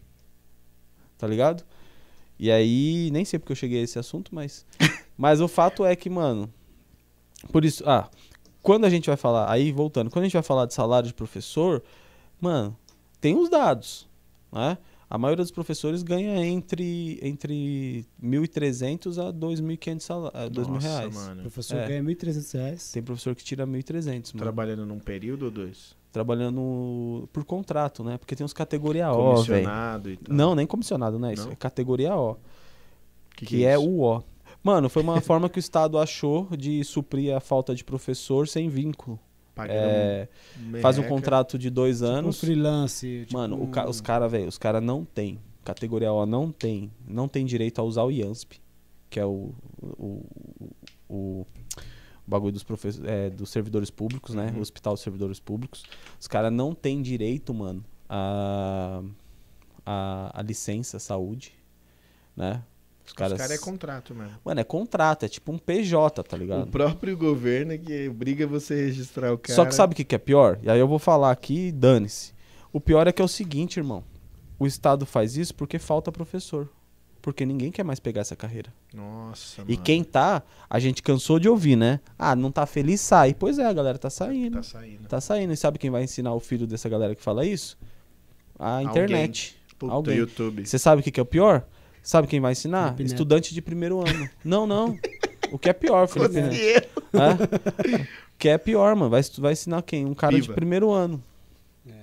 [1.17, 1.63] Tá ligado?
[2.39, 4.65] E aí, nem sei porque eu cheguei a esse assunto, mas.
[5.17, 6.51] mas o fato é que, mano.
[7.51, 7.83] Por isso.
[7.87, 8.09] Ah,
[8.61, 9.51] quando a gente vai falar.
[9.51, 10.11] Aí, voltando.
[10.11, 11.81] Quando a gente vai falar de salário de professor,
[12.39, 12.77] mano,
[13.19, 14.07] tem os dados.
[14.51, 14.77] Né?
[15.09, 20.87] A maioria dos professores ganha entre, entre 1.300 a 2.500 sala- a 2 mil Nossa,
[20.87, 21.15] reais.
[21.15, 21.41] O mano.
[21.43, 21.87] professor É.
[21.87, 22.91] ganha 1.300 reais.
[22.91, 24.43] Tem professor que tira 1.300, mano.
[24.43, 25.95] Trabalhando num período ou dois?
[26.11, 28.17] Trabalhando por contrato, né?
[28.17, 29.33] Porque tem uns categoria O.
[29.35, 30.35] Comissionado e tal.
[30.35, 31.33] Não, nem comissionado, né?
[31.33, 31.53] Isso Não?
[31.53, 32.35] é categoria O,
[33.35, 34.23] que, que, é, o O.
[34.63, 38.67] Mano, foi uma forma que o Estado achou de suprir a falta de professor sem
[38.67, 39.17] vínculo.
[39.57, 40.29] Pagando É,
[40.81, 42.39] faz um contrato de dois Tipo um anos.
[42.39, 43.23] freelance.
[43.25, 45.39] Tipo Mano, um- ca- os caras, velho, os caras não tem.
[45.65, 46.89] Categoria O não tem.
[47.07, 48.61] Não tem direito a usar o IANSP,
[49.09, 49.51] que é o.
[49.81, 50.25] o,
[51.09, 51.47] o, o
[52.25, 54.51] bagulho dos, professores, é, dos servidores públicos, né?
[54.51, 54.59] Uhum.
[54.59, 55.83] O Hospital dos Servidores Públicos.
[56.19, 59.01] Os caras não têm direito, mano, a,
[59.85, 61.53] a, a licença saúde,
[62.35, 62.61] né?
[63.07, 63.37] Os Os caras.
[63.37, 64.33] caras é contrato mesmo.
[64.43, 66.63] Mano, é contrato, é tipo um PJ, tá ligado?
[66.63, 69.55] O próprio governo que obriga você a registrar o cara.
[69.55, 70.59] Só que sabe o que, que é pior?
[70.61, 72.33] E aí eu vou falar aqui, dane-se.
[72.71, 74.03] O pior é que é o seguinte, irmão.
[74.59, 76.67] O Estado faz isso porque falta professor.
[77.21, 78.73] Porque ninguém quer mais pegar essa carreira.
[78.93, 79.83] Nossa, E mano.
[79.83, 81.99] quem tá, a gente cansou de ouvir, né?
[82.19, 83.33] Ah, não tá feliz, sai.
[83.33, 84.57] Pois é, a galera tá saindo.
[84.57, 85.07] Tá saindo.
[85.07, 85.53] Tá saindo.
[85.53, 87.77] E sabe quem vai ensinar o filho dessa galera que fala isso?
[88.59, 89.55] A internet.
[89.79, 90.17] Puta, alguém.
[90.17, 90.65] YouTube.
[90.65, 91.65] Você sabe o que, que é o pior?
[92.07, 92.85] Sabe quem vai ensinar?
[92.85, 93.11] Felipe Neto.
[93.11, 94.29] Estudante de primeiro ano.
[94.41, 94.97] Não, não.
[95.51, 97.03] O que é pior, Felipe Neto.
[97.13, 98.07] É?
[98.39, 99.11] Que é pior, mano.
[99.11, 100.05] Vai, vai ensinar quem?
[100.05, 101.21] Um cara de primeiro ano.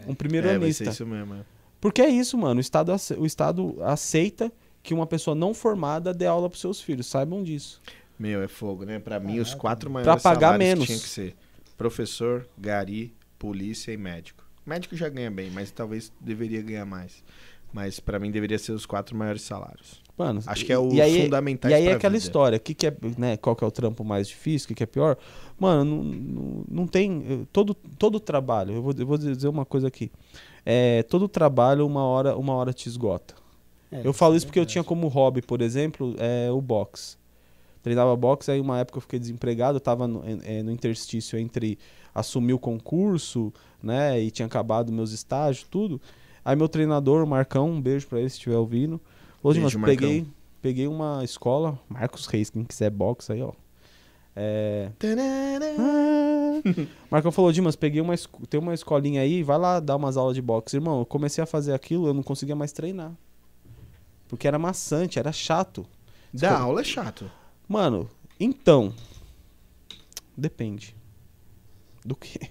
[0.06, 0.90] Um primeiro É, vai ser anista.
[0.90, 1.36] isso mesmo.
[1.36, 1.38] é.
[1.80, 2.58] Porque é isso, mano.
[2.58, 4.52] O Estado, o Estado aceita
[4.82, 7.06] que uma pessoa não formada dê aula pros seus filhos.
[7.06, 7.80] Saibam disso.
[8.18, 8.98] Meu, é fogo, né?
[8.98, 10.84] Pra mim, os quatro maiores pagar salários menos.
[10.84, 11.34] tinha que ser
[11.78, 14.44] professor, gari, polícia e médico.
[14.66, 17.24] Médico já ganha bem, mas talvez deveria ganhar mais.
[17.74, 20.00] Mas pra mim deveria ser os quatro maiores salários.
[20.16, 22.24] Mano, Acho que é o e aí, fundamental E aí é aquela vida.
[22.24, 22.56] história.
[22.56, 24.66] Que que é, né, qual que é o trampo mais difícil?
[24.66, 25.18] O que, que é pior?
[25.58, 27.44] Mano, não, não, não tem.
[27.52, 30.12] Todo, todo trabalho, eu vou, eu vou dizer uma coisa aqui.
[30.64, 33.34] É, todo trabalho, uma hora, uma hora te esgota.
[33.90, 37.16] É, Eu falo isso é porque eu tinha como hobby, por exemplo, é, o boxe.
[37.82, 41.76] Treinava boxe, aí uma época eu fiquei desempregado, eu tava no, eh, no interstício entre
[42.14, 43.52] assumir o concurso,
[43.82, 46.00] né, e tinha acabado meus estágios, tudo.
[46.44, 49.00] Aí meu treinador, o Marcão, um beijo pra ele se estiver ouvindo.
[49.42, 50.26] Hoje, Beijo, mas peguei,
[50.60, 53.52] peguei uma escola, Marcos Reis, quem quiser boxe aí, ó.
[54.36, 54.90] É,
[57.10, 58.14] Marcão falou, Dimas, peguei uma,
[58.48, 60.76] tem uma escolinha aí, vai lá dar umas aulas de boxe.
[60.76, 63.12] Irmão, eu comecei a fazer aquilo, eu não conseguia mais treinar.
[64.28, 65.86] Porque era maçante, era chato.
[66.32, 67.30] Da aula é chato.
[67.68, 68.08] Mano,
[68.40, 68.92] então.
[70.36, 70.96] Depende.
[72.04, 72.50] Do que?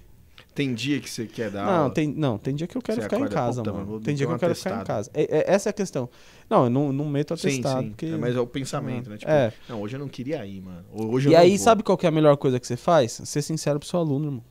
[0.53, 1.93] Tem dia que você quer dar Não, aula?
[1.93, 3.99] tem, não, tem dia que eu quero Você ficar em casa, puta, mano.
[3.99, 5.09] Tem dia que eu quero ficar em casa.
[5.13, 6.07] É- é- essa é a questão.
[6.49, 7.81] Não, eu não, não meto Sim, atestado.
[7.83, 7.89] sim.
[7.89, 8.05] Porque...
[8.05, 9.17] É, mas é o pensamento, né?
[9.17, 9.51] Tipo, É.
[9.67, 10.85] não, hoje eu não queria ir, mano.
[10.93, 11.57] Hoje eu E aí, vou.
[11.57, 13.19] sabe qual que é a melhor coisa que você faz?
[13.25, 14.43] Ser sincero pro seu aluno, irmão.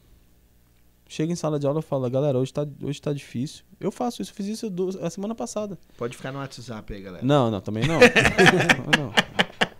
[1.08, 3.62] Chega em sala de aula e fala, galera, hoje tá, hoje tá difícil.
[3.78, 5.78] Eu faço isso, fiz isso do- a semana passada.
[5.98, 7.24] Pode ficar no WhatsApp aí, galera.
[7.24, 8.00] Não, não, também não.
[8.98, 9.12] não, não.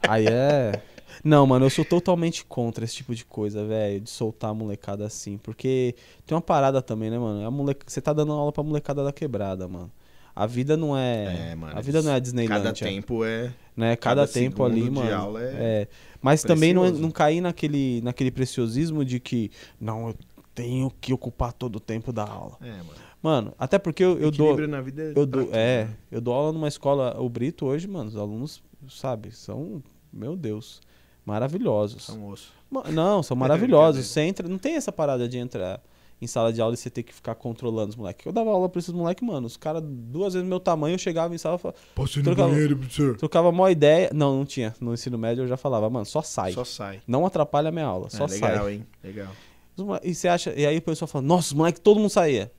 [0.06, 0.82] Aí é.
[1.24, 5.06] Não, mano, eu sou totalmente contra esse tipo de coisa, velho, de soltar a molecada
[5.06, 5.39] assim.
[5.39, 5.94] Porque
[6.26, 7.47] tem uma parada também, né, mano?
[7.47, 7.84] A moleca...
[7.89, 9.90] Você tá dando aula pra molecada da quebrada, mano.
[10.34, 11.51] A vida não é.
[11.51, 12.86] É, mano, a vida não é a Cada Disneylandia.
[12.89, 13.52] tempo é.
[13.76, 13.97] né?
[13.97, 15.14] Cada, cada tempo ali, mano.
[15.14, 15.52] aula é
[15.82, 15.89] é.
[16.22, 17.02] Mas também não, é- precioso.
[17.02, 20.14] não cair naquele, naquele preciosismo de que, não, eu
[20.55, 22.56] tenho que ocupar todo o tempo da aula.
[22.62, 23.12] É, mano.
[23.22, 24.66] Mano, até porque eu, eu dou.
[24.66, 25.90] Na vida Eu pra dou, é, né?
[26.10, 29.82] eu dou aula numa escola, o Brito hoje, mano, os alunos, sabe, são,
[30.12, 30.80] meu Deus,
[31.24, 32.04] maravilhosos.
[32.04, 32.52] São osso.
[32.70, 34.06] Ma- Não, são maravilhosos.
[34.06, 35.80] Você entra, não tem essa parada de entrar
[36.20, 38.24] em sala de aula e você ter que ficar controlando os moleques.
[38.24, 40.98] Eu dava aula pra esses moleques, mano, os caras duas vezes do meu tamanho, eu
[40.98, 43.16] chegava em sala e falava, Posso ir no Trocava- banheiro, professor?
[43.16, 44.08] trocava mó ideia.
[44.14, 44.72] Não, não tinha.
[44.80, 46.52] No ensino médio eu já falava, mano, só sai.
[46.52, 47.02] Só sai.
[47.08, 48.72] Não atrapalha a minha aula, só é, legal, sai.
[48.74, 48.86] hein?
[49.02, 49.28] Legal.
[49.76, 52.10] Os mole- E você acha, e aí o pessoal fala, nossa, os moleques, todo mundo
[52.10, 52.52] saía.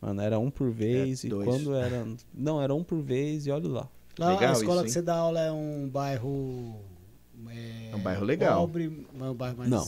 [0.00, 1.46] Mano, era um por vez É, e dois.
[1.46, 2.06] quando era.
[2.32, 3.88] Não, era um por vez e olha lá.
[4.20, 6.76] Lá, Legal a escola isso, que você dá aula é um bairro.
[7.48, 8.60] É, É um bairro legal.
[8.60, 9.70] Pobre, não é um bairro mais.
[9.70, 9.86] Não.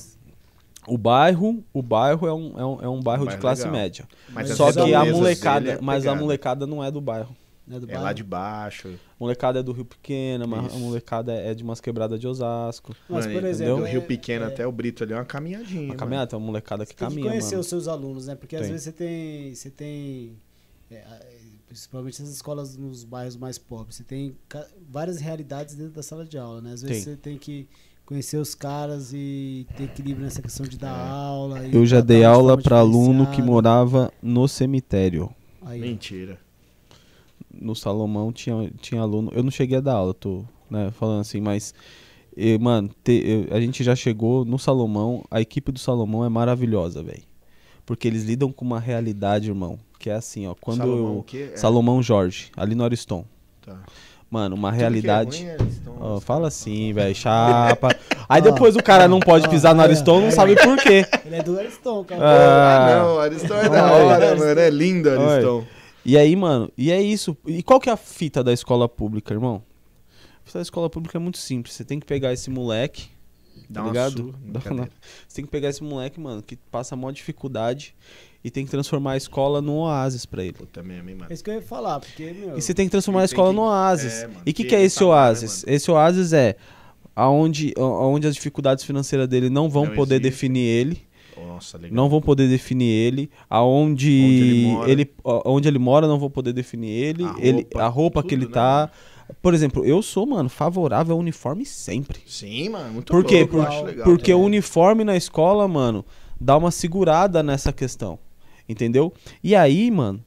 [0.89, 3.77] O bairro, o bairro é um, é um, é um bairro de classe legal.
[3.81, 4.09] média.
[4.31, 7.37] Mas Mas Só que a molecada, é mas a molecada não é do bairro.
[7.71, 8.03] É do É bairro?
[8.03, 8.89] lá de baixo.
[8.89, 12.97] A molecada é do Rio Pequeno, mas a molecada é de umas quebradas de Osasco.
[13.09, 13.77] Mas, Mano, por exemplo.
[13.77, 15.81] do é- Rio Pequeno é- até o Brito ali é uma caminhadinha.
[15.83, 15.99] Uma mano.
[15.99, 17.61] caminhada, tem uma molecada que Você tem que caminha, conhecer mano.
[17.61, 18.35] os seus alunos, né?
[18.35, 18.71] Porque às Tem.
[18.73, 19.55] vezes você tem.
[19.55, 20.37] Você tem.
[21.73, 24.37] Principalmente essas escolas nos bairros mais pobres, você tem
[24.91, 26.73] várias realidades dentro da sala de aula, né?
[26.73, 27.15] Às vezes Tem.
[27.15, 27.67] você tem que
[28.05, 31.09] conhecer os caras e ter equilíbrio nessa questão de dar É.
[31.11, 31.67] aula.
[31.67, 35.31] e Eu já dei de aula pra aluno que morava no cemitério.
[35.63, 36.39] Aí, Mentira.
[37.53, 39.31] no Salomão tinha, tinha aluno.
[39.35, 41.73] Eu não cheguei a dar aula, tô né, falando assim, mas.
[42.37, 45.25] eh, mano, te- eu- a gente já chegou no Salomão.
[45.31, 47.23] A equipe do Salomão é maravilhosa, velho.
[47.85, 49.79] Porque eles lidam com uma realidade, irmão.
[49.99, 50.55] Que é assim, ó.
[50.61, 51.23] Quando Salomão, o eu.
[51.23, 51.51] quê?
[51.53, 53.25] É, Salomão Jorge, ali no Ariston.
[53.65, 53.79] tá.
[54.31, 55.45] Mano, uma Tudo é realidade.
[55.45, 57.95] ruim, eles tão- Ó, fala assim, velho, chapa.
[58.27, 60.31] Aí depois o cara não pode pisar no Ariston, não é.
[60.31, 61.05] sabe por quê.
[61.27, 62.23] Ele é do Ariston, cara.
[62.25, 62.87] Ah.
[62.87, 64.59] Ah, não, Ariston é da hora, mano.
[64.59, 65.67] É lindo, Ariston.
[66.03, 67.37] E aí, mano, e é isso.
[67.47, 69.63] E qual que é a fita da escola pública, irmão?
[70.43, 71.75] A fita da escola pública é muito simples.
[71.75, 73.09] Você tem que pegar esse moleque,
[73.73, 74.17] Dá tá ligado?
[74.19, 74.89] surra, Dá uma-
[75.27, 77.95] Você tem que pegar esse moleque, mano, que passa a maior dificuldade
[78.45, 80.53] e tem que transformar a escola num oásis pra ele.
[80.55, 81.31] Puta mesmo, hein, mano.
[81.31, 82.59] É isso que eu ia falar, porque, meu.
[82.59, 84.13] E você tem que transformar a Ele escola que- num oásis.
[84.23, 85.65] é, mano, e o que, que que é ele esse tá né, oásis?
[85.67, 86.57] esse oásis é
[87.15, 90.31] aonde, aonde as dificuldades financeiras dele não vão Não poder existe.
[90.31, 91.03] definir ele.
[91.37, 91.95] Nossa, legal.
[91.97, 93.31] Não vão poder definir ele.
[93.51, 94.91] Aonde ele mora.
[94.91, 97.25] ele, onde ele mora não vão poder definir ele.
[97.25, 98.91] A ele, roupa, a roupa que tudo, ele né, tá.
[99.41, 102.21] Por exemplo, eu sou, mano, favorável ao uniforme sempre.
[102.27, 103.45] Sim, mano, muito Por quê?
[103.47, 103.67] Por-.
[104.05, 106.05] Porque o uniforme na escola, mano,
[106.41, 108.19] dá uma segurada nessa questão.
[108.69, 109.13] Entendeu?
[109.43, 110.25] E aí, mano,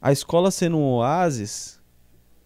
[0.00, 1.78] a escola sendo um oásis,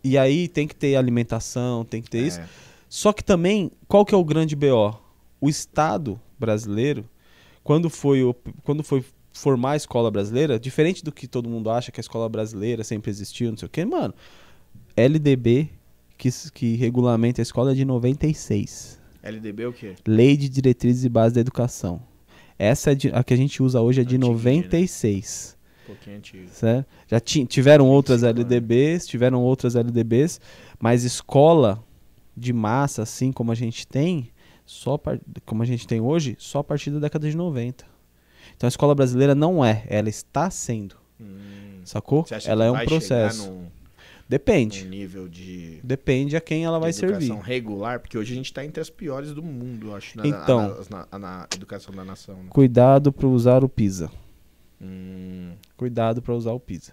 [0.05, 2.41] e aí tem que ter alimentação, tem que ter isso.
[2.41, 2.47] É.
[2.89, 4.95] Só que também, qual que é o grande BO?
[5.41, 7.05] O Estado brasileiro,
[7.65, 11.91] quando foi, o- quando foi formar a escola brasileira, diferente do que todo mundo acha
[11.91, 14.13] que a escola brasileira sempre existiu, não sei o quê, mano,
[14.95, 15.71] LDB,
[16.31, 19.01] que, que regulamenta a escola é de 96.
[19.23, 19.95] LDB é o quê?
[20.07, 22.01] Lei de Diretrizes e Bases da Educação.
[22.59, 24.39] Essa é de- a que a gente usa hoje é de Antiguinha, né?
[24.39, 25.57] 96.
[25.83, 26.49] Um pouquinho antigo.
[26.53, 26.87] Certo?
[27.09, 28.53] Já ti- tiveram outras 25 anos.
[28.53, 30.41] LDBs, tiveram outras LDBs,
[30.79, 31.83] mas escola
[32.37, 34.29] de massa, assim como a gente tem,
[34.65, 34.99] só
[35.45, 37.85] como a gente tem hoje, só a partir da década de 90.
[38.57, 41.81] Então a escola brasileira não é, ela está sendo, Hum.
[41.85, 42.25] sacou?
[42.47, 43.51] Ela é um processo.
[43.51, 43.67] num,
[44.29, 44.87] Depende.
[44.89, 47.41] nível de, Depende a quem ela vai educação servir.
[47.43, 48.01] regular?
[48.01, 50.77] Porque hoje a gente tá entre as piores do mundo, acho, na, Então.
[50.91, 52.37] na, na- na educação da nação.
[52.37, 52.47] né?
[52.49, 54.11] Cuidado para usar o PISA.
[54.81, 56.93] Hum, Cuidado para usar o PISA.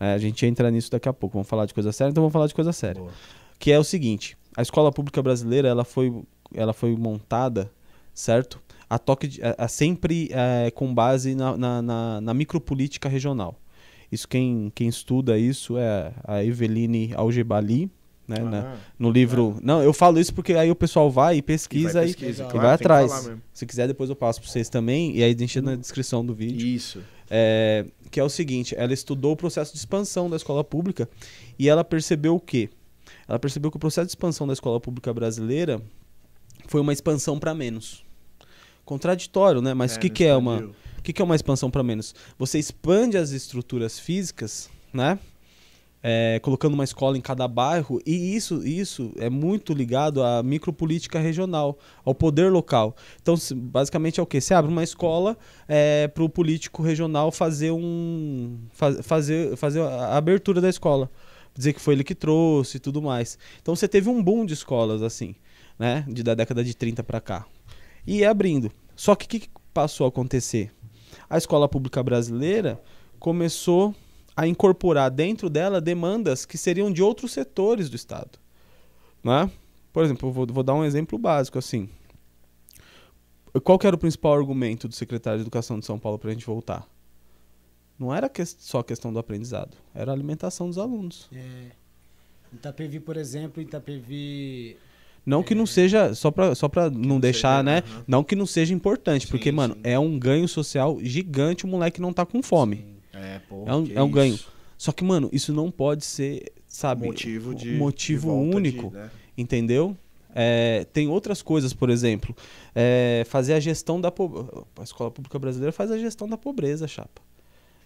[0.00, 1.34] É, a gente entra nisso daqui a pouco.
[1.34, 3.00] Vamos falar de coisa séria, então vamos falar de coisa séria.
[3.00, 3.12] boa.
[3.58, 6.12] que é o seguinte: a escola pública brasileira ela foi,
[6.52, 7.70] ela foi montada,
[8.12, 8.60] certo?
[8.90, 13.58] A toque de- a- a sempre é, com base na, na, na- na micropolítica regional.
[14.14, 17.90] Isso quem, quem estuda isso é a Eveline Algebali,
[18.26, 19.58] né, Ah, no livro.
[19.62, 22.44] Não, eu falo isso porque aí o pessoal vai e e pesquisa vai e, pesquisa,
[22.44, 23.30] e e claro, vai tem que atrás.
[23.52, 26.66] Se quiser depois eu passo para vocês também e aí deixa na descrição do vídeo.
[26.66, 27.02] Isso.
[27.30, 31.08] É, que é o seguinte, ela estudou o processo de expansão da escola pública
[31.58, 32.70] e ela percebeu o quê?
[33.26, 35.82] Ela percebeu que o processo de expansão da escola pública brasileira
[36.66, 38.04] foi uma expansão para menos.
[38.84, 39.74] Contraditório, né?
[39.74, 40.54] Mas o que, não que é uma.
[40.56, 40.76] expandiu.
[41.04, 42.14] Que, que é uma expansão para menos?
[42.38, 45.18] Você expande as estruturas físicas, né?
[46.06, 51.18] É, colocando uma escola em cada bairro, e isso, isso é muito ligado à micropolítica
[51.18, 52.94] regional, ao poder local.
[53.22, 54.38] Então, basicamente é o quê?
[54.38, 55.34] Você abre uma escola
[56.12, 58.58] para o político regional fazer um.
[58.70, 61.10] fa- fazer, fazer a abertura da escola.
[61.56, 63.38] Dizer que foi ele que trouxe e tudo mais.
[63.62, 65.34] Então você teve um boom de escolas, assim,
[65.78, 66.04] né?
[66.06, 67.46] De, da década de 30 para cá.
[68.06, 68.70] E abrindo.
[68.94, 70.70] Só que o que, que passou a acontecer?
[71.34, 72.80] A escola pública brasileira
[73.18, 73.92] começou
[74.36, 78.38] a incorporar dentro dela demandas que seriam de outros setores do Estado.
[79.20, 79.50] Né?
[79.92, 81.88] Por exemplo, vou, vou dar um exemplo básico assim.
[83.64, 86.46] Qual era o principal argumento do secretário de Educação de São Paulo para a gente
[86.46, 86.86] voltar?
[87.98, 91.28] Não era que- só a questão do aprendizado, era a alimentação dos alunos.
[91.34, 91.70] É,
[92.52, 94.76] Itapevi, por exemplo, em Itapevi.
[95.26, 97.82] Não que não seja, só pra, só pra não deixar, né?
[98.06, 99.80] Não que não seja importante, porque, Sim, mano, sim.
[99.84, 102.84] é um ganho social gigante o moleque não tá com fome.
[103.12, 103.64] É, pô.
[103.66, 104.38] É um- é um ganho.
[104.76, 107.72] Só que, mano, isso não pode ser, sabe, Motivo de.
[107.74, 109.10] motivo de único, de, né?
[109.38, 109.96] entendeu?
[110.34, 112.34] É, tem outras coisas, por exemplo,
[112.74, 114.50] é, fazer a gestão da pobreza.
[114.78, 117.22] A escola pública brasileira faz a gestão da pobreza, chapa.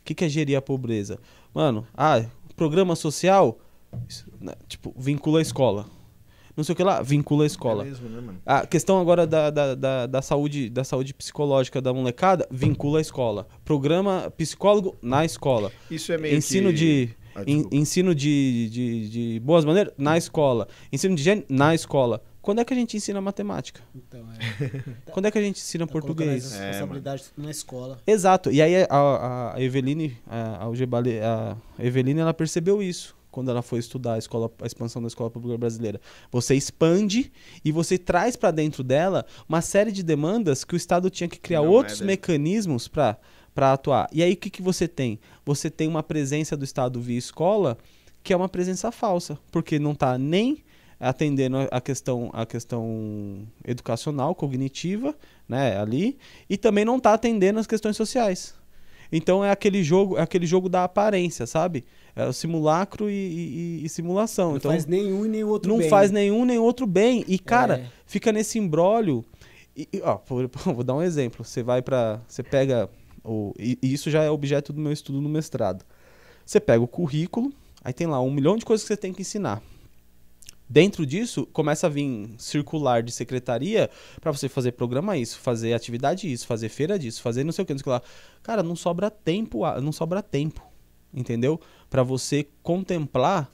[0.01, 1.19] O que, que é gerir a pobreza?
[1.55, 2.25] Mano, ah,
[2.57, 3.59] programa social,
[4.09, 5.87] isso, né, tipo, vincula a escola.
[6.59, 7.85] Não sei o que lá, vincula a escola.
[7.85, 8.43] É mesmo, né, mano?
[8.45, 13.01] A questão agora da, da, da, da saúde, da saúde psicológica da molecada, vincula a
[13.01, 13.47] escola.
[13.65, 15.71] Programa psicólogo na escola.
[15.89, 16.75] Isso é meio Ensino que...
[16.75, 17.11] de.
[17.37, 20.67] Ah, ensino de, de, de boas maneiras na escola.
[20.93, 22.21] Ensino de higiene na escola.
[22.43, 23.81] Quando é que a gente ensina matemática?
[23.95, 24.83] Então, é.
[25.13, 26.55] Quando é que a gente ensina tá português?
[26.55, 28.01] É, responsabilidades tudo na escola.
[28.05, 28.51] Exato.
[28.51, 33.79] E aí a, a Eveline, a, a, a Eveline, ela percebeu isso quando ela foi
[33.79, 36.01] estudar a, escola, a expansão da escola pública brasileira.
[36.29, 37.31] Você expande
[37.65, 41.39] e você traz para dentro dela uma série de demandas que o Estado tinha que
[41.39, 42.11] criar Não é outros dele.
[42.11, 43.17] mecanismos para
[43.55, 44.09] para atuar.
[44.13, 45.21] E aí o que, que você tem?
[45.47, 47.79] Você tem uma presença do Estado via escola
[48.25, 50.65] que é uma presença falsa, porque não está nem
[50.99, 55.15] atendendo a questão, a questão educacional, cognitiva,
[55.49, 56.19] né, ali,
[56.51, 58.58] e também não está atendendo as questões sociais.
[59.11, 61.85] Então é aquele jogo, é aquele jogo da aparência, sabe?
[62.15, 64.51] É o simulacro e, e- e simulação.
[64.51, 65.89] Não então faz nenhum nem outro não bem.
[65.89, 67.25] faz nenhum nem outro bem.
[67.27, 67.87] E cara, É.
[68.07, 68.59] fica nesse.
[69.77, 71.45] E, e, ó, por- vou dar um exemplo.
[71.45, 72.89] Você vai para, você pega
[73.25, 75.85] o e, e isso já é objeto do meu estudo no mestrado.
[76.45, 77.53] Você pega o currículo,
[77.85, 79.63] aí tem lá um milhão de coisas que você tem que ensinar.
[80.71, 83.89] Dentro disso, começa a vir circular de secretaria
[84.21, 87.67] para você fazer programa isso, fazer atividade isso, fazer feira disso, fazer não sei o
[87.67, 88.03] que, não sei o que lá.
[88.43, 90.63] Cara, não sobra tempo, a- não sobra tempo,
[91.13, 91.59] entendeu?
[91.89, 93.51] Para você contemplar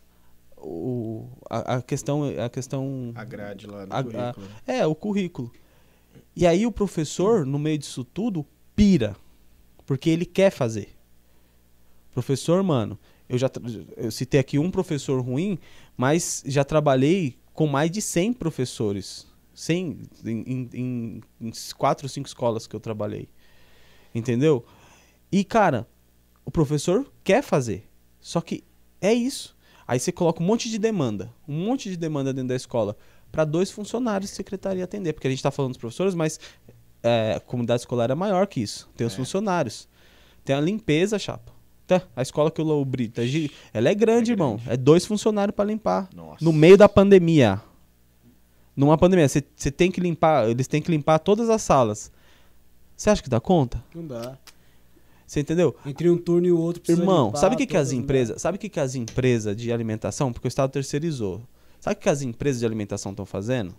[0.56, 4.46] o, a, a questão, a questão A grade lá no A- a- currículo.
[4.66, 5.52] é, o currículo.
[6.34, 9.14] E aí o professor, no meio disso tudo, pira.
[9.86, 10.88] Porque ele quer fazer.
[12.12, 12.98] Professor, mano,
[13.28, 13.50] eu já
[13.96, 15.58] eu citei aqui um professor ruim,
[15.96, 19.26] mas já trabalhei com mais de 100 professores.
[19.54, 23.28] 100 em, em, em, em quatro ou cinco escolas que eu trabalhei.
[24.14, 24.64] Entendeu?
[25.30, 25.86] E, cara,
[26.44, 27.88] o professor quer fazer.
[28.20, 28.64] Só que
[29.00, 29.56] é isso.
[29.86, 31.32] Aí você coloca um monte de demanda.
[31.46, 32.96] Um monte de demanda dentro da escola
[33.30, 35.12] para dois funcionários de secretaria atender.
[35.12, 36.38] Porque a gente está falando dos professores, mas
[37.02, 38.88] é, a comunidade escolar é maior que isso.
[38.96, 39.16] Tem os É.
[39.16, 39.88] funcionários.
[40.44, 41.52] Tem a limpeza, chapa.
[41.86, 44.56] Tá, a escola que o Brito, é gi- ela é grande, É irmão.
[44.56, 44.70] grande.
[44.72, 46.08] É dois funcionários para limpar.
[46.14, 46.42] Nossa.
[46.42, 47.60] No meio da pandemia.
[48.76, 52.10] Numa pandemia, você você tem que limpar, eles têm que limpar todas as salas.
[52.96, 53.82] Você acha que dá conta?
[53.94, 54.36] Não dá.
[55.26, 55.74] Você entendeu?
[55.86, 57.96] Entre um turno e o outro precisa Irmão, limpar sabe o que, que as dá.
[57.96, 61.42] empresas, sabe o que, que as empresas de alimentação, porque o Estado terceirizou.
[61.80, 63.74] Sabe o que as empresas de alimentação estão fazendo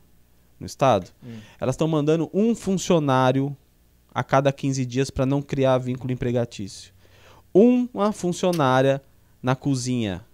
[0.59, 1.09] no Estado?
[1.23, 1.37] Hum.
[1.59, 3.55] Elas estão mandando um funcionário
[4.13, 6.93] a cada 15 dias para não criar vínculo empregatício.
[7.57, 9.01] Uma funcionária
[9.41, 10.25] na cozinha.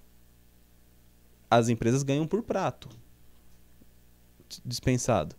[1.49, 2.89] As empresas ganham por prato.
[4.65, 5.35] Dispensado.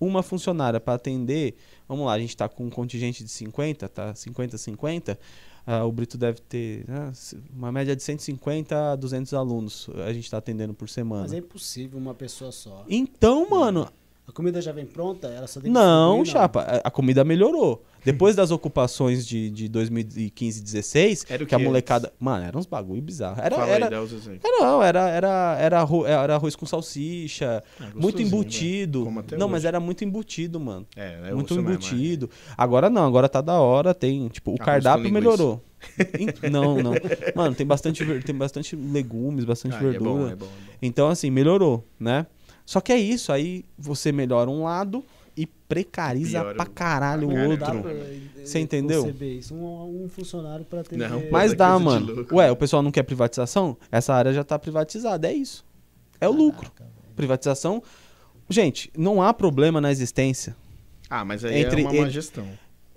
[0.00, 1.54] Uma funcionária para atender,
[1.86, 4.14] vamos lá, a gente está com um contingente de 50, tá?
[4.14, 5.18] 50, 50.
[5.66, 7.12] ah, o Brito deve ter né,
[7.54, 11.22] uma média de 150 a 200 alunos a gente está atendendo por semana.
[11.22, 12.84] Mas é impossível uma pessoa só.
[12.88, 13.88] Então, mano,
[14.26, 15.28] A comida já vem pronta?
[15.28, 17.84] Ela só tem que não, chapa, a- a comida melhorou.
[18.04, 22.12] Depois das ocupações de, de 2015 e 16, Era o que a que molecada.
[22.18, 23.40] Mano, era uns bagulho bizarro.
[23.40, 24.40] Era, Fala era, aí, dá os exemplos.
[24.44, 29.04] era, não, era, era, era, arro- era arroz com salsicha, Ah, muito gostosinho, embutido.
[29.32, 29.52] Não, hoje.
[29.52, 30.86] mas era muito embutido, mano.
[30.96, 31.72] É, é muito mesmo, é.
[31.74, 32.30] embutido.
[32.56, 35.62] Agora não, agora tá da hora, tem, tipo, o Arroz cardápio melhorou.
[36.50, 36.92] Não, não.
[37.34, 40.10] Mano, tem bastante, tem bastante legumes, bastante Ah, é verdura.
[40.10, 40.48] bom, é bom, é bom.
[40.82, 42.26] Então, assim, melhorou, né?
[42.66, 45.02] Só que é isso, aí você melhora um lado
[45.42, 47.82] e precariza Piora pra caralho o outro.
[47.82, 47.92] pra,
[48.44, 49.04] Você entendeu?
[49.52, 50.96] Um, um funcionário pra ter.
[50.96, 52.26] Não, Mas Coisa dá, mano.
[52.32, 53.76] Ué, o pessoal não quer privatização?
[53.90, 55.64] Essa área já tá privatizada, é isso.
[56.20, 56.70] É o lucro.
[57.16, 57.82] Privatização.
[58.48, 60.56] Gente, não há problema na existência.
[61.08, 62.46] Ah, mas aí Entre- é uma má entre- gestão.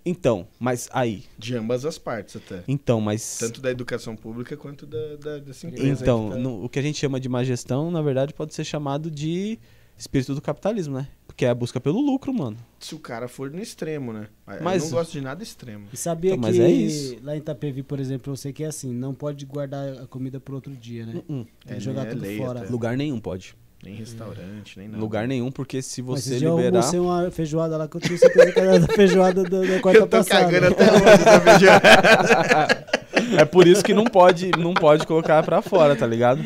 [0.05, 1.23] Então, mas aí.
[1.37, 2.61] De ambas as partes até.
[2.67, 3.37] Então, mas.
[3.39, 5.85] Tanto da educação pública quanto da, da, dessa empresa.
[5.85, 8.33] aí Então, que tá- no- o que a gente chama de má gestão, na verdade,
[8.33, 9.57] pode ser chamado de
[9.97, 11.07] espírito do capitalismo, né?
[11.33, 12.55] Porque é a busca pelo lucro, mano.
[12.79, 14.27] Se o cara for no extremo, né?
[14.45, 14.61] Mas...
[14.61, 15.87] Mas- Eu não gosto de nada extremo.
[15.91, 17.17] E sabia Então, mas que é isso.
[17.23, 20.39] lá em Itapevi, por exemplo, eu sei que é assim, não pode guardar a comida
[20.39, 21.13] pro outro dia, né?
[21.15, 21.45] Uh-uh.
[21.65, 22.59] Tem É, que jogar é tudo fora.
[22.61, 22.69] até.
[22.69, 23.55] Lugar nenhum pode.
[23.83, 24.99] Nem restaurante, nem nada.
[25.01, 26.77] Lugar nenhum, porque se Mas você eu liberar.
[26.77, 29.99] almocei uma feijoada lá que eu tinha certeza que era da feijoada da, da quarta
[29.99, 30.45] Eu tô passada.
[30.45, 32.93] cagando até hoje da feijoada.
[33.37, 36.41] É por isso que não pode, não pode colocar pra fora, tá ligado?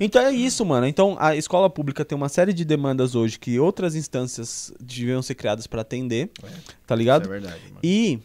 [0.00, 0.86] Então é isso, mano.
[0.86, 5.34] Então a escola pública tem uma série de demandas hoje que outras instâncias deviam ser
[5.34, 6.30] criadas pra atender,
[6.86, 7.26] tá Isso ligado?
[7.26, 7.78] é verdade, mano.
[7.82, 8.18] E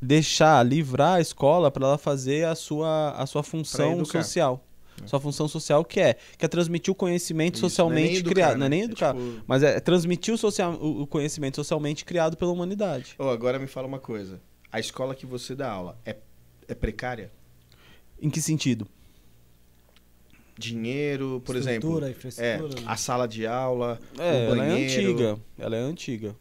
[0.00, 4.62] deixar, livrar a escola pra ela fazer a sua, a sua função social.
[5.04, 8.32] Sua função social que é, que é transmitir o conhecimento Isso, é socialmente nem educar,
[8.34, 8.52] criado.
[8.52, 8.58] né?
[8.60, 12.34] Não é nem É educar, tipo- mas é transmitir o, social, o conhecimento socialmente criado
[12.34, 13.14] pela humanidade.
[13.18, 14.40] Ô, agora me fala uma coisa.
[14.72, 16.16] A escola que você dá aula é,
[16.68, 17.30] é precária?
[18.20, 18.86] Em que sentido?
[20.58, 21.90] Dinheiro, por exemplo.
[21.90, 22.90] Estrutura, É, infraestrutura.
[22.90, 24.92] a sala de aula, É, o ela é banheiro.
[24.92, 25.38] antiga.
[25.58, 26.36] Ela é antiga.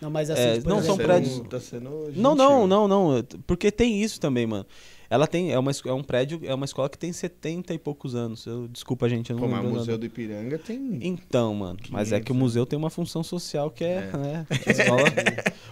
[0.00, 3.24] Não, mas assim, É, não, são exemplo, prédios- Tá sendo Não, não, não, não.
[3.46, 4.66] Porque tem isso também, mano.
[5.08, 5.52] Ela tem.
[5.52, 8.44] É, uma, é um prédio, é uma escola que tem 70 e poucos anos.
[8.46, 10.98] Eu, desculpa, gente, eu não Como é o lembro Museu do Ipiranga tem.
[11.00, 11.78] Então, mano.
[11.90, 14.10] Mas é que o 500, museu tem uma função social que é.
[14.12, 14.16] É.
[14.16, 15.02] né, a escola-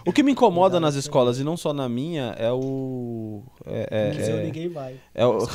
[0.05, 3.43] o que me incomoda nas escolas, e não só na minha, é o.
[3.65, 4.95] É, é- museu é- ninguém vai.
[5.13, 5.39] é o-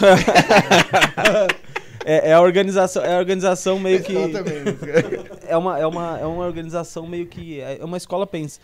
[2.05, 4.13] é, é a organização, é a organização meio que.
[4.15, 4.79] Exatamente.
[5.47, 7.61] é uma, é, uma, é uma organização meio que.
[7.61, 8.61] É uma escola pensa.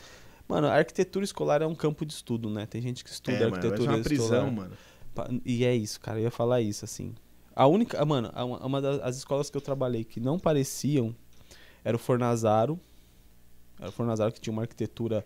[0.49, 2.67] Mano, a arquitetura escolar é um campo de estudo, né?
[2.67, 4.53] Tem gente que estuda É, mano, arquitetura mas é uma prisão, escolar.
[4.53, 4.71] mano.
[5.45, 6.19] E é isso, cara.
[6.19, 7.15] Eu ia falar isso, assim.
[7.55, 8.05] A única.
[8.05, 11.15] Mano, uma, uma das as escolas que eu trabalhei que não pareciam
[11.85, 12.79] era o Fornazaro.
[13.79, 15.25] Era o Fornazaro que tinha uma arquitetura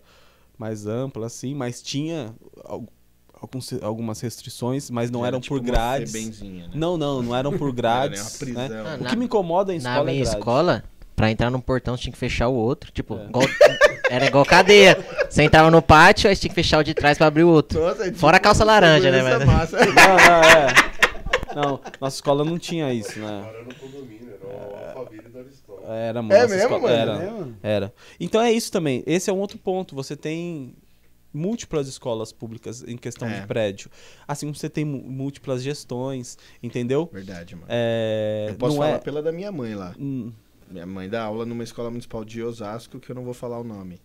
[0.57, 2.35] mais ampla, assim, mas tinha
[2.65, 2.85] al-
[3.33, 6.41] alguns, algumas restrições, mas não Era eram tipo por grades.
[6.41, 6.69] né?
[6.73, 8.41] Não, não, não eram por era grades.
[8.41, 8.83] uma né?
[8.85, 10.37] Ah, O na- que me incomoda em Na escola é minha grade.
[10.37, 10.83] escola,
[11.15, 12.91] pra entrar no portão, você tinha que fechar o outro.
[12.91, 13.25] Tipo, É.
[13.25, 13.45] igual-
[14.11, 14.97] era igual cadeia.
[15.29, 17.79] Você entrava no pátio, aí tinha que fechar o de trás pra abrir o outro.
[17.79, 19.47] Nossa, é Fora a calça laranja, né, velho?
[19.47, 19.77] massa.
[19.85, 20.91] Não, não, é.
[21.55, 23.45] Não, nossa escola não tinha isso, né?
[23.49, 25.89] Era no condomínio, era o Alphaville da Aristóteles.
[25.89, 26.33] Era, mano.
[26.33, 26.95] É nossa mesmo, escola- mano?
[27.11, 27.11] Era.
[27.23, 27.57] É, mano.
[27.63, 27.93] Era.
[28.19, 29.03] Então é isso também.
[29.05, 29.95] Esse é um outro ponto.
[29.95, 30.73] Você tem
[31.33, 33.39] múltiplas escolas públicas em questão É.
[33.41, 33.89] de prédio.
[34.27, 37.09] Assim como você tem múltiplas gestões, entendeu?
[37.11, 37.67] Verdade, mano.
[37.69, 38.99] É, eu posso não falar é...
[38.99, 39.93] pela da minha mãe lá.
[39.99, 40.31] Hum,
[40.71, 43.63] Minha mãe dá aula numa escola municipal de Osasco, que eu não vou falar o
[43.63, 43.99] nome.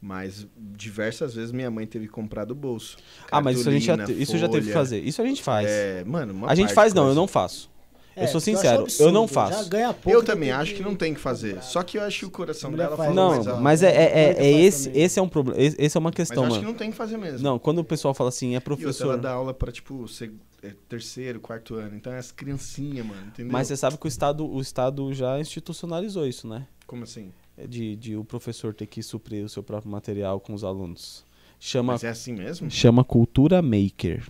[0.00, 2.96] Mas diversas vezes minha mãe teve que comprar do bolso.
[3.32, 5.00] Ah, mas isso a gente já, te- isso já teve que fazer.
[5.00, 5.66] Isso a gente faz.
[5.68, 7.68] É, mano, uma a gente faz não, eu não faço.
[8.14, 9.62] É, eu sou sincero, eu não absurdo, faço.
[9.64, 11.62] Já ganha pouco, Eu também acho que não tem que fazer.
[11.62, 13.14] Só que eu acho que o coração dela faz.
[13.14, 13.56] Não, alto.
[13.60, 14.02] mas é, é,
[14.36, 15.02] é- é esse, também.
[15.02, 15.60] esse é um problema.
[15.60, 16.72] Esse, esse é uma Mas questão, eu acho que mano.
[16.72, 17.40] não tem que fazer mesmo.
[17.44, 19.16] Não, quando o pessoal fala assim, é E outra, ela professor.
[19.18, 21.96] dá aula pra, tipo, seg- é, terceiro, quarto ano.
[21.96, 23.52] Então é as criancinhas, mano, entendeu?
[23.52, 26.66] Mas você sabe que o Estado, o Estado já institucionalizou isso, né?
[26.86, 27.32] Como assim?
[27.56, 31.24] É De, de o professor ter que suprir o seu próprio material com os alunos.
[31.60, 32.70] Chama, Mas é assim mesmo?
[32.70, 34.26] chama Cultura Maker.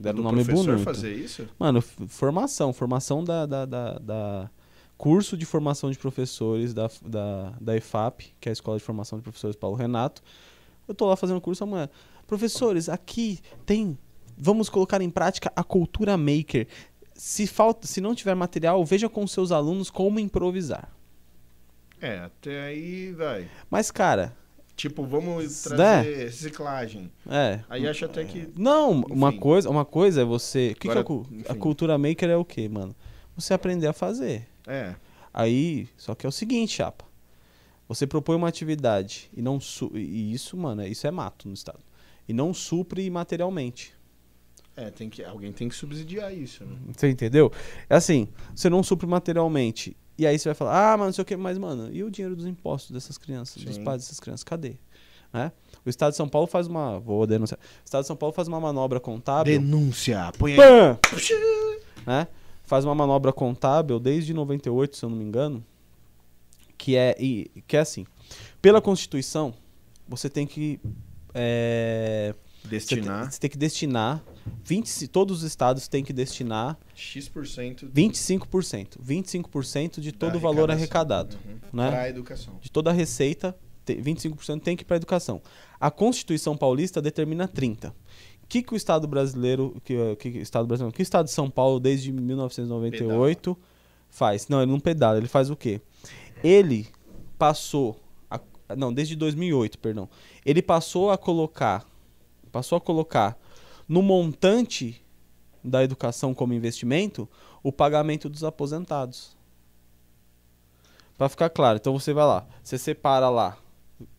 [0.00, 0.84] Deram um nome professor bonito.
[0.84, 1.46] fazer isso?
[1.58, 2.72] Mano, formação.
[2.72, 4.50] Formação da, da, da, da-
[4.96, 9.18] Curso de formação de professores da, da, da EFAP, que é a Escola de Formação
[9.18, 10.22] de Professores Paulo Renato.
[10.86, 11.88] Eu tô lá fazendo curso amanhã.
[12.26, 13.98] Professores, aqui tem.
[14.36, 16.66] Vamos colocar em prática a cultura maker.
[17.14, 20.90] Se, falta, se não tiver material, veja com seus alunos como improvisar.
[22.00, 23.48] É, até aí vai.
[23.70, 24.36] Mas, cara,
[24.74, 25.76] Tipo, vamos Né?
[25.76, 27.12] trazer reciclagem.
[27.30, 27.60] é.
[27.68, 28.48] Aí acho até que.
[28.56, 29.38] Não, uma Enfim.
[29.38, 30.70] coisa, uma coisa é você.
[30.70, 31.58] O que, que é Agora, a cu- a enfim.
[31.60, 32.96] cultura maker é o quê, mano?
[33.36, 34.48] Você aprender a fazer.
[34.66, 34.94] É.
[35.32, 37.04] Aí, só que é o seguinte, chapa.
[37.86, 41.80] Você propõe uma atividade e não su e isso, mano, isso é mato no estado.
[42.26, 43.94] E não supre materialmente.
[44.76, 46.76] É, tem que, alguém tem que subsidiar isso, né?
[46.96, 47.52] Você entendeu?
[47.90, 49.96] É assim, você não supre materialmente.
[50.16, 52.10] E aí você vai falar, ah, mas não sei o que, mas, mano, e o
[52.10, 53.84] dinheiro dos impostos dessas crianças, dos Sim.
[53.84, 54.44] pais dessas crianças?
[54.44, 54.76] Cadê?
[55.32, 55.50] Né?
[55.84, 56.98] O Estado de São Paulo faz uma.
[57.00, 57.58] Vou denunciar.
[57.58, 59.58] O Estado de São Paulo faz uma manobra contábil.
[59.58, 60.30] Denúncia.
[60.38, 60.58] Põe aí.
[62.06, 62.28] Né?
[62.64, 65.64] Faz uma manobra contábil desde 98, se eu não me engano,
[66.78, 68.06] que é, e- que é assim.
[68.60, 69.54] Pela Constituição,
[70.08, 70.78] você tem que
[71.34, 74.22] é, você tem, Destinar você tem que destinar
[74.64, 81.36] 20, todos os estados têm que destinar X% 25%, 25% de todo o valor arrecadado,
[81.46, 81.58] Uhum.
[81.72, 81.90] né?
[81.90, 82.54] Pra educação.
[82.60, 85.40] De toda a receita te- 25% tem que ir para educação.
[85.80, 87.94] A Constituição Paulista determina 30.
[88.42, 91.32] O que, que o Estado brasileiro, que, eh, que, Estado brasileiro, que o Estado de
[91.32, 93.56] São Paulo desde 1998
[94.10, 94.46] faz?
[94.48, 95.80] Não, ele não pedala, ele faz o quê?
[96.44, 96.86] Ele
[97.38, 97.98] passou,
[98.30, 98.40] a-
[98.76, 100.08] não, desde 2008, perdão.
[100.44, 101.86] Ele passou a colocar,
[102.50, 103.38] passou a colocar
[103.88, 105.04] no montante
[105.62, 107.28] da educação como investimento
[107.62, 109.36] o pagamento dos aposentados.
[111.16, 113.56] Para ficar claro, então você vai lá, você separa lá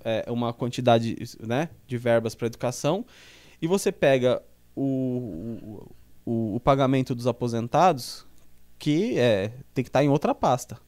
[0.06, 3.06] é, uma quantidade né, de verbas para educação
[3.62, 4.42] e você pega
[4.76, 5.86] o,
[6.26, 8.26] o, o pagamento dos aposentados,
[8.80, 10.80] que é, tem que estar em outra pasta,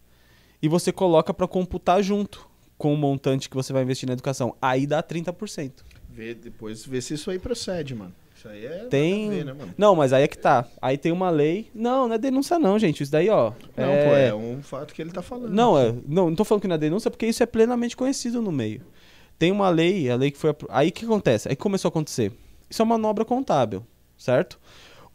[0.61, 2.47] e você coloca para computar junto
[2.77, 4.55] com o montante que você vai investir na educação.
[4.61, 5.71] Aí dá 30%.
[6.09, 8.13] Vê, depois vê se isso aí procede, mano.
[8.45, 8.85] Isso aí é.
[8.85, 9.55] Tem- ver, né?
[9.75, 10.65] Não, mas aí é que tá.
[10.79, 11.69] Aí tem uma lei.
[11.73, 13.01] Não, não é denúncia, não, gente.
[13.01, 13.51] Isso daí, ó.
[13.75, 15.51] Não, pô, é um fato que ele tá falando.
[15.51, 18.41] Não, é, não, não tô falando que não é denúncia, porque isso é plenamente conhecido
[18.41, 18.81] no meio.
[19.39, 20.55] Tem uma lei, a lei que foi.
[20.69, 21.49] Aí o que acontece?
[21.49, 22.31] Aí começou a acontecer.
[22.69, 23.85] Isso é uma manobra contábil,
[24.17, 24.59] certo?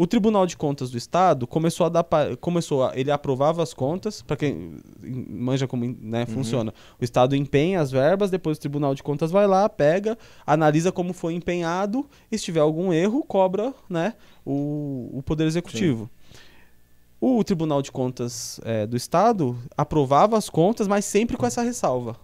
[0.01, 2.07] O Tribunal de Contas do Estado começou a dar.
[2.41, 4.79] Começou a, ele aprovava as contas, para quem
[5.29, 6.73] manja como né, funciona.
[6.99, 10.17] O Estado empenha as verbas, depois o Tribunal de Contas vai lá, pega,
[10.47, 16.09] analisa como foi empenhado, e se tiver algum erro, cobra né, o, o Poder Executivo.
[17.21, 22.17] O Tribunal de Contas eh, do Estado aprovava as contas, mas sempre com essa ressalva.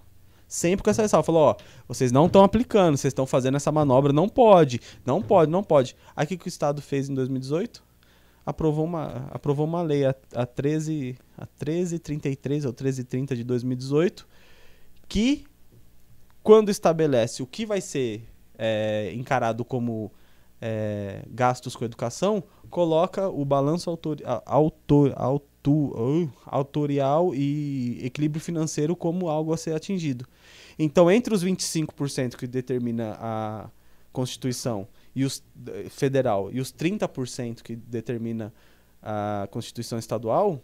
[0.49, 1.25] Sempre com essa ressalva.
[1.27, 1.57] Falou, ó,
[1.89, 5.97] vocês não estão aplicando, vocês estão fazendo essa manobra, não pode, não pode, não pode.
[6.15, 7.83] Aí o que, que o Estado fez em 2018?
[8.45, 14.27] Aprovou uma, aprovou uma lei, a, a, 13, a 1333 ou 1330 de 2018,
[15.09, 15.45] que
[16.45, 18.23] quando estabelece o que vai ser
[18.57, 20.13] eh, encarado como
[20.61, 25.13] eh, gastos com educação, coloca o balanço autor, a- autor,
[25.67, 30.27] auto, uh, autorial e equilíbrio financeiro como algo a ser atingido.
[30.79, 33.71] Então, entre os 25% que determina a
[34.13, 38.53] Constituição e os eh, federal e os 30% que determina
[39.03, 40.63] a Constituição estadual,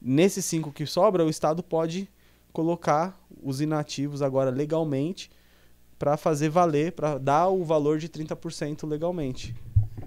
[0.00, 2.08] nesses cinco que sobra, o Estado pode
[2.52, 5.30] colocar os inativos agora legalmente
[5.98, 9.54] para fazer valer, para dar o valor de 30% legalmente.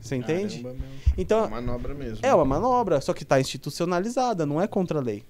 [0.01, 0.61] Você entende?
[0.61, 0.83] Caramba.
[1.17, 2.19] Então, É uma manobra mesmo.
[2.25, 5.23] é uma manobra, só que está institucionalizada, não é contra a lei.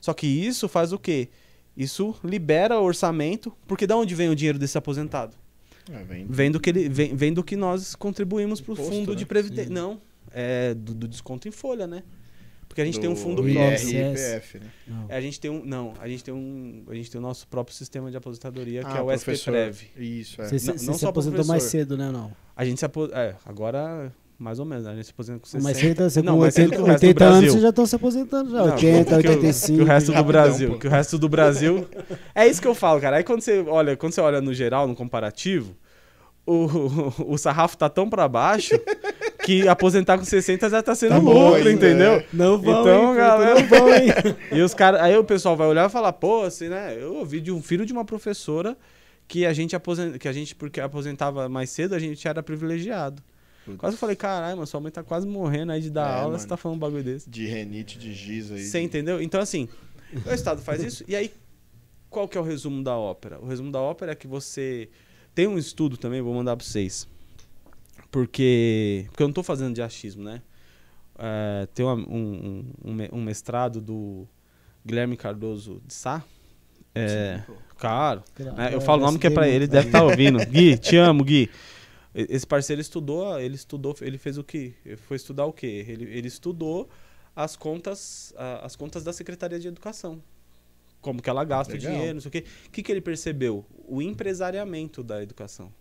[0.00, 1.28] Só que isso faz o quê?
[1.76, 5.36] Isso libera orçamento, porque da onde vem o dinheiro desse aposentado?
[5.90, 9.12] É, vem Vem do que, ele, vem, vem do que nós contribuímos para o fundo
[9.12, 9.16] né?
[9.16, 9.72] de previdência.
[9.72, 10.00] Não,
[10.30, 12.02] é do, do desconto em folha, né?
[12.74, 13.88] Porque a gente tem um do fundo próprio.
[13.88, 14.66] IPF, né?
[14.84, 15.06] Não.
[15.08, 17.46] É, A gente tem um, não, a gente tem um, a gente tem o nosso
[17.46, 19.12] próprio sistema de aposentadoria, que Ah, é o.
[19.12, 19.76] SPPrev.
[19.96, 20.48] Isso, é.
[20.48, 22.10] Você, se- Não- você não se aposentou mais cedo, né?
[22.10, 22.32] Não.
[22.56, 24.90] A gente se aposenta, é, agora mais ou menos, né?
[24.90, 25.62] a gente se aposenta com 60.
[25.62, 27.50] Mas você, tá, você Não, com mais cedo 80, que o resto do 80 anos,
[27.52, 28.58] vocês já estão se aposentando já.
[28.58, 29.76] Não, 80, que o- 85.
[29.78, 30.78] Que o resto do Brasil, pô.
[30.80, 31.88] que o resto do Brasil.
[32.34, 33.18] É isso que eu falo, cara.
[33.18, 35.76] Aí quando você olha, quando você olha no geral, no comparativo,
[36.44, 36.66] o,
[37.32, 38.74] o sarrafo tá tão pra baixo
[39.44, 42.12] que aposentar com 60 já tá sendo Tá bom lucro, ainda, entendeu?
[42.14, 42.26] é.
[42.32, 44.08] Não vão, Então, hein, galera- Não vão, hein?
[44.52, 46.96] E os caras, aí o pessoal vai olhar e falar, pô, assim, né?
[46.98, 48.76] Eu ouvi de um filho de uma professora
[49.28, 53.22] que a gente aposenta, que a gente porque aposentava mais cedo, a gente era privilegiado.
[53.64, 53.78] Putz.
[53.78, 56.26] Quase eu falei, caralho, mas sua mãe tá quase morrendo aí de dar É, aula,
[56.28, 56.38] mano.
[56.38, 57.28] você tá falando um bagulho desse.
[57.30, 58.60] De renite, de giz aí.
[58.62, 59.22] Você entendeu?
[59.22, 59.68] Então, assim,
[60.26, 61.30] o Estado faz isso, e aí,
[62.10, 63.38] qual que é o resumo da ópera?
[63.40, 64.88] O resumo da ópera é que você.
[65.34, 67.08] Tem um estudo também, vou mandar pra vocês.
[68.14, 69.06] Porque.
[69.08, 70.40] Porque eu não tô fazendo de achismo, né?
[71.18, 74.24] É, tem uma- um, um, um me- mestrado do
[74.86, 76.22] Guilherme Cardoso de Sá.
[76.94, 77.42] É,
[77.76, 78.22] Claro.
[78.56, 78.72] né?
[78.72, 80.38] Eu falo o nome que é pra ele, ele deve estar ouvindo.
[80.46, 81.50] Gui, te amo, Gui.
[82.14, 84.74] Esse parceiro estudou, ele estudou, ele fez o quê?
[84.86, 85.84] Ele Foi estudar o quê?
[85.88, 86.88] Ele, ele estudou
[87.34, 88.32] as contas,
[88.62, 90.22] as contas da Secretaria de Educação.
[91.00, 91.90] Como que ela gasta Legal.
[91.90, 92.44] o dinheiro, não sei o quê.
[92.68, 93.66] O que, que ele percebeu?
[93.88, 95.72] O empresariamento da educação.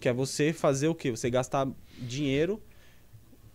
[0.00, 1.10] Que é você fazer o quê?
[1.10, 1.68] Você gastar
[1.98, 2.62] dinheiro.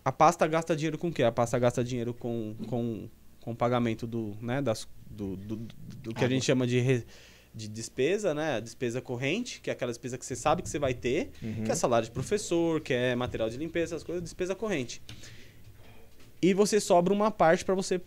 [0.04, 1.22] A pasta gasta dinheiro com o quê?
[1.22, 3.08] A pasta gasta dinheiro com, com,
[3.40, 6.78] com o pagamento do, né, das, do, do, do- do que a gente chama de,
[6.80, 7.04] re-
[7.54, 8.56] de despesa, né?
[8.56, 11.64] A despesa corrente, que é aquela despesa que você sabe que você vai ter, Uhum.
[11.64, 15.00] que é salário de professor, que é material de limpeza, essas coisas, despesa corrente.
[16.42, 17.98] E você sobra uma parte para você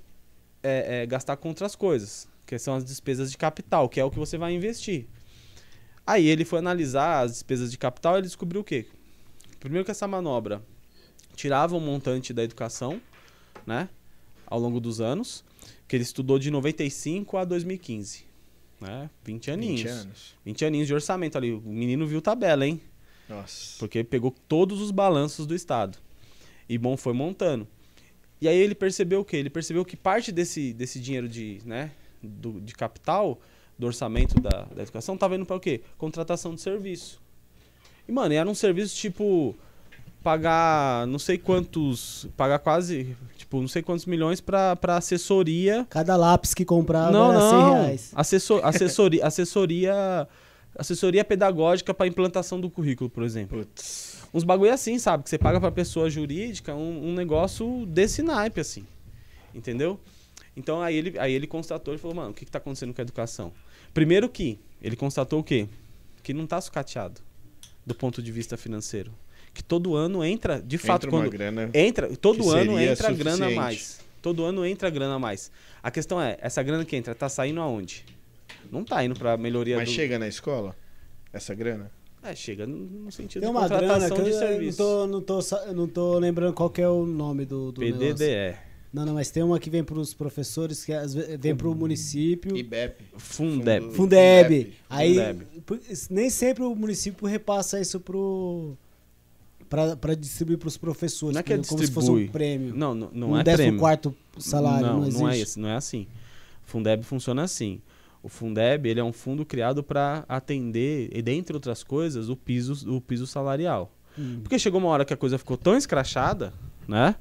[0.62, 4.12] é, é, gastar com outras coisas, que são as despesas de capital, que é o
[4.12, 5.08] que você vai investir.
[6.08, 8.86] Aí ele foi analisar as despesas de capital e ele descobriu o quê?
[9.60, 10.64] Primeiro que essa manobra
[11.36, 13.02] tirava um montante da educação,
[13.66, 13.90] né?
[14.46, 15.44] Ao longo dos anos,
[15.86, 18.26] que ele estudou de 95 a 2015.
[18.80, 19.10] Né?
[19.26, 19.82] 20 aninhos.
[19.82, 20.36] 20 anos.
[20.46, 21.52] 20 aninhos de orçamento ali.
[21.52, 22.80] O menino viu tabela, hein?
[23.28, 23.78] Nossa.
[23.78, 25.98] Porque pegou todos os balanços do Estado.
[26.70, 27.68] E bom, foi montando.
[28.40, 29.36] E aí ele percebeu o quê?
[29.36, 31.92] Ele percebeu que parte desse, desse dinheiro de, né,
[32.24, 33.42] do, de capital
[33.78, 35.82] do orçamento da, da educação tava indo pra o quê?
[35.98, 37.22] Contratação de serviço.
[38.08, 39.56] E, mano, era um serviço tipo.
[40.24, 42.28] Pagar não sei quantos.
[42.36, 43.16] Pagar quase.
[43.38, 45.86] Tipo, não sei quantos milhões pra, pra assessoria.
[45.90, 47.74] Cada lápis que comprava não, era 100 não.
[47.74, 48.12] reais.
[48.16, 50.28] Assessor, assessoria, assessoria.
[50.78, 53.60] Assessoria pedagógica pra implantação do currículo, por exemplo.
[53.60, 54.22] Putz.
[54.34, 55.24] Uns bagulho assim, sabe?
[55.24, 58.86] Que você paga pra pessoa jurídica um, um negócio desse naipe, assim.
[59.56, 60.00] Entendeu?
[60.56, 63.00] Então aí ele, aí ele constatou e falou, mano, o que, que tá acontecendo com
[63.00, 63.52] a educação?
[63.94, 65.68] Primeiro que ele constatou o quê?
[66.24, 67.22] Que não tá sucateado
[67.86, 69.12] do ponto de vista financeiro.
[69.54, 71.32] Que todo ano entra, de fato, Entra uma quando.
[71.32, 71.70] grana.
[71.74, 73.56] Entra, todo que ano seria entra grana a suficiente.
[73.56, 74.00] mais.
[74.22, 75.52] Todo ano entra grana a mais.
[75.82, 78.06] A questão é, essa grana que entra, tá saindo aonde?
[78.72, 79.96] Não tá indo pra melhoria Mas do...
[79.96, 80.76] chega na escola?
[81.32, 81.90] Essa grana?
[82.22, 84.78] É, chega no, sentido Tem de uma grana contratação que de eu não, serviço.
[84.78, 85.40] tô, não, tô,
[85.74, 88.58] não tô lembrando qual que é o nome do, do negócio.
[88.92, 92.56] Não, não, mas tem uma que vem pros professores, que às vezes vem pro município.
[92.56, 93.04] IBEP.
[93.18, 93.92] Fundeb.
[93.92, 93.96] Fundeb.
[93.96, 94.74] Fundeb.
[94.90, 95.46] Aí, Fundeb.
[96.10, 98.76] nem sempre o município repassa isso pro.
[99.70, 101.34] Pra, pra distribuir pros professores.
[101.34, 102.74] Não é que é como se fosse um prêmio.
[102.74, 103.80] Não, não, não um é décimo prêmio.
[103.82, 106.08] quarto salário, não, não, não é esse, não é assim.
[106.64, 107.82] Fundeb funciona assim.
[108.24, 112.90] O Fundeb ele é um fundo criado para atender, e dentre outras coisas, o piso,
[112.90, 113.92] o piso salarial.
[114.18, 114.40] Hum.
[114.42, 116.54] Porque chegou uma hora que a coisa ficou tão escrachada,
[116.88, 117.16] né?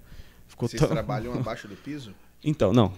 [0.57, 0.89] Ficou Vocês tão...
[0.89, 2.15] trabalham abaixo do piso?
[2.45, 2.93] Então, não.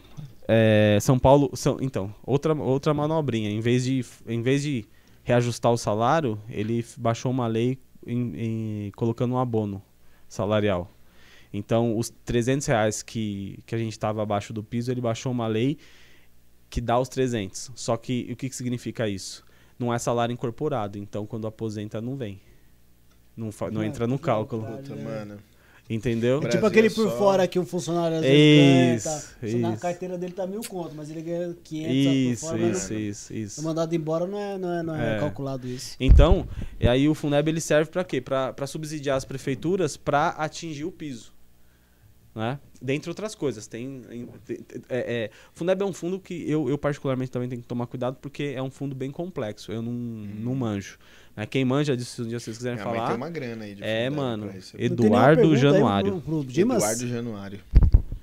[0.46, 3.48] É, São Paulo, são, então, outra, outra manobrinha.
[3.48, 4.84] Em vez, de, em vez de
[5.22, 9.80] reajustar o salário, ele baixou uma lei em- em- colocando um abono
[10.28, 10.90] salarial.
[11.52, 15.46] Então, os 300 reais que, que a gente estava abaixo do piso, ele baixou uma
[15.46, 15.78] lei
[16.68, 17.70] que dá os 300.
[17.74, 19.44] Só que o que, que significa isso?
[19.78, 20.98] Não é salário incorporado.
[20.98, 22.40] Então, quando aposenta, não vem.
[23.36, 24.62] Não, não entra no cálculo.
[24.66, 25.02] Puta, É.
[25.04, 25.38] mano.
[25.90, 26.42] Entendeu?
[26.44, 29.08] É tipo aquele é por só- fora que o funcionário às vezes ganha, Isso,
[29.40, 29.80] tá, Na isso.
[29.82, 32.70] carteira dele tá mil conto, mas ele ganha 500 Isso, por fora.
[32.70, 33.60] isso, isso, isso.
[33.62, 35.18] não- mandado embora não é, não é, não é, É.
[35.18, 35.96] calculado isso.
[35.98, 36.46] Então,
[36.78, 38.20] e aí o Fundeb ele serve para quê?
[38.20, 41.32] Para subsidiar as prefeituras para atingir o piso.
[42.34, 42.60] Né?
[42.80, 43.66] Dentre outras coisas.
[43.66, 44.58] Tem, em- tem-
[44.88, 47.86] é, é, o Fundeb é um fundo que eu, eu particularmente também tenho que tomar
[47.86, 49.72] cuidado porque é um fundo bem complexo.
[49.72, 50.98] Eu não, não manjo.
[51.38, 51.46] Né?
[51.46, 53.06] Quem manja disso, se um dia vocês quiserem Minha falar.
[53.06, 54.50] tem uma grana aí de É, mano.
[54.76, 56.20] Eduardo aí Januário.
[56.20, 56.82] Pro, pro Dimas?
[56.82, 57.60] Eduardo Januário.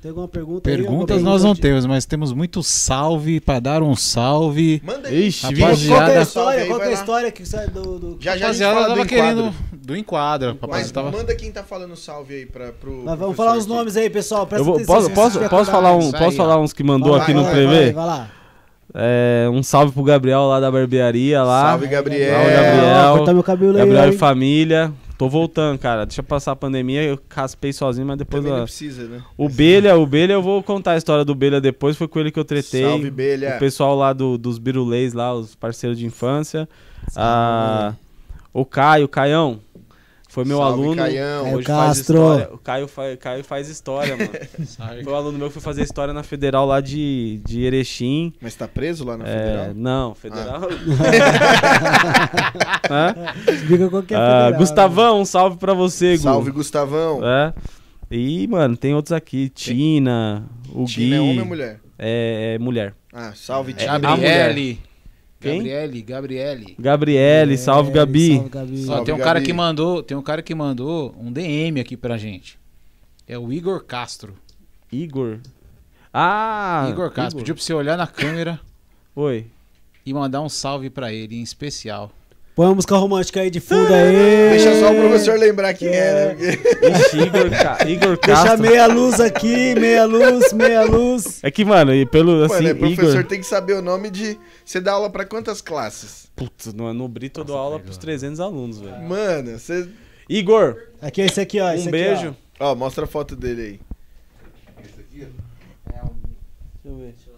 [0.02, 0.76] Tem alguma pergunta aí?
[0.76, 4.82] Perguntas Alguma nós não temos, mas temos muito salve pra dar um salve.
[4.86, 5.28] Manda aí.
[5.28, 6.22] Ixi, Qual que é a Rapaziada.
[6.22, 6.26] história?
[6.26, 8.00] Salve Qual que é aí, a história que sai do...
[8.00, 8.18] do...
[8.20, 9.08] Já já a gente Rapaziada do tava enquadro.
[9.08, 9.56] querendo
[9.86, 10.48] do enquadro.
[10.50, 11.12] Mas Rapaziada tava...
[11.12, 13.04] manda quem tá falando salve aí pra, pro.
[13.06, 14.46] Mas vamos falar os nomes aí, pessoal.
[14.46, 17.14] Presta Eu vou, atenção, posso, posso, posso, falar um, aí, posso falar uns que mandou
[17.14, 17.84] Vai, aqui vai, no vai, Prevê?
[17.86, 18.32] Vai, vai lá.
[18.94, 21.72] É, um salve pro Gabriel lá da barbearia lá.
[21.72, 22.34] Salve, Gabriel.
[22.34, 23.18] Salve, Gabriel.
[23.18, 23.74] Cortar meu cabelo.
[23.74, 24.10] Gabriel aí.
[24.10, 24.94] e família.
[25.18, 26.06] Tô voltando, cara.
[26.06, 28.44] Deixa passar a pandemia, eu raspei sozinho, mas depois.
[28.44, 29.22] Também não precisa, né?
[29.38, 32.32] O Belha, o Belha, eu vou contar a história do Belha depois, foi com ele
[32.32, 32.84] que eu tretei.
[32.84, 33.56] Salve, Belha.
[33.56, 36.68] O pessoal lá do, dos Birulês, lá, os parceiros de infância.
[37.16, 37.94] Ah,
[38.54, 39.60] o Caio, Caião,
[40.36, 40.96] foi meu Salve, aluno.
[40.98, 41.44] Caião.
[41.46, 42.16] Caio Hoje faz Castro.
[42.18, 42.50] história.
[42.54, 44.30] O Caio, fa Caio faz história, mano.
[45.04, 48.34] Foi um aluno meu que foi fazer história na Federal lá de, de Erechim.
[48.42, 49.74] Mas tá preso lá na É, Federal?
[49.76, 50.62] não, Federal.
[52.90, 53.16] Hã?
[53.52, 54.58] Explica qual que é Ah, federal, né?
[54.58, 56.24] Gustavão, um salve pra você, Gu.
[56.24, 57.20] Salve, Gustavão.
[57.26, 57.54] É.
[58.12, 59.50] E, mano, tem outros aqui.
[59.50, 61.24] Tina, o Tina é Gui.
[61.24, 61.80] homem ou mulher?
[61.98, 62.94] É, é mulher.
[63.14, 63.94] Ah, salve, É, Tina.
[63.94, 64.56] a mulher.
[65.40, 65.42] Gabriele.
[65.42, 65.58] Quem?
[65.60, 66.76] Gabriele, Gabriele.
[66.80, 68.36] Gabriele, salve, Gabi.
[68.36, 68.86] Salve, Gabi.
[68.90, 69.46] Ó, tem um cara Gabi.
[69.46, 72.58] que mandou, tem um cara que mandou um DM aqui pra gente.
[73.28, 74.36] É o Igor Castro.
[74.92, 75.40] Igor.
[76.14, 76.88] Ah!
[76.90, 78.60] Igor Castro pediu pra você olhar na câmera
[79.16, 79.48] Oi.
[80.06, 82.12] e mandar um salve pra ele em especial.
[82.56, 84.50] Põe uma música romântica aí de fundo aí.
[84.52, 86.36] Deixa só o professor lembrar quem é, né?
[86.36, 87.78] Porque- Ixi, Igor, Ca...
[87.90, 88.62] Igor Deixa Castro.
[88.62, 91.44] meia luz aqui, meia luz, meia luz.
[91.44, 93.24] É que, mano, e pelo assim, Mano, é, professor Igor.
[93.26, 94.40] tem que saber o nome de.
[94.64, 96.32] Você dá aula pra quantas classes?
[96.34, 99.02] Putz, no, no Brito eu dou aula pros 300 alunos, velho.
[99.04, 99.90] Mano, você.
[100.30, 101.70] Igor, Aqui, esse aqui, ó.
[101.74, 102.36] esse um aqui, beijo.
[102.58, 103.80] Ó, mostra a foto dele aí.
[104.86, 105.28] Esse aqui,
[105.94, 106.08] É um.
[106.08, 107.14] Deixa eu ver.
[107.18, 107.36] Deixa eu.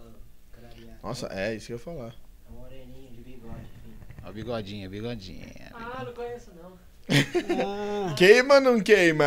[1.02, 2.14] Nossa, é isso que eu ia falar.
[2.14, 3.54] É um moreninho de bigode.
[3.82, 3.94] filho.
[4.28, 5.46] Ó, bigodinha, bigodinha.
[5.74, 6.72] Ah, não conheço não.
[7.66, 9.24] Ah, Queima ou não queima?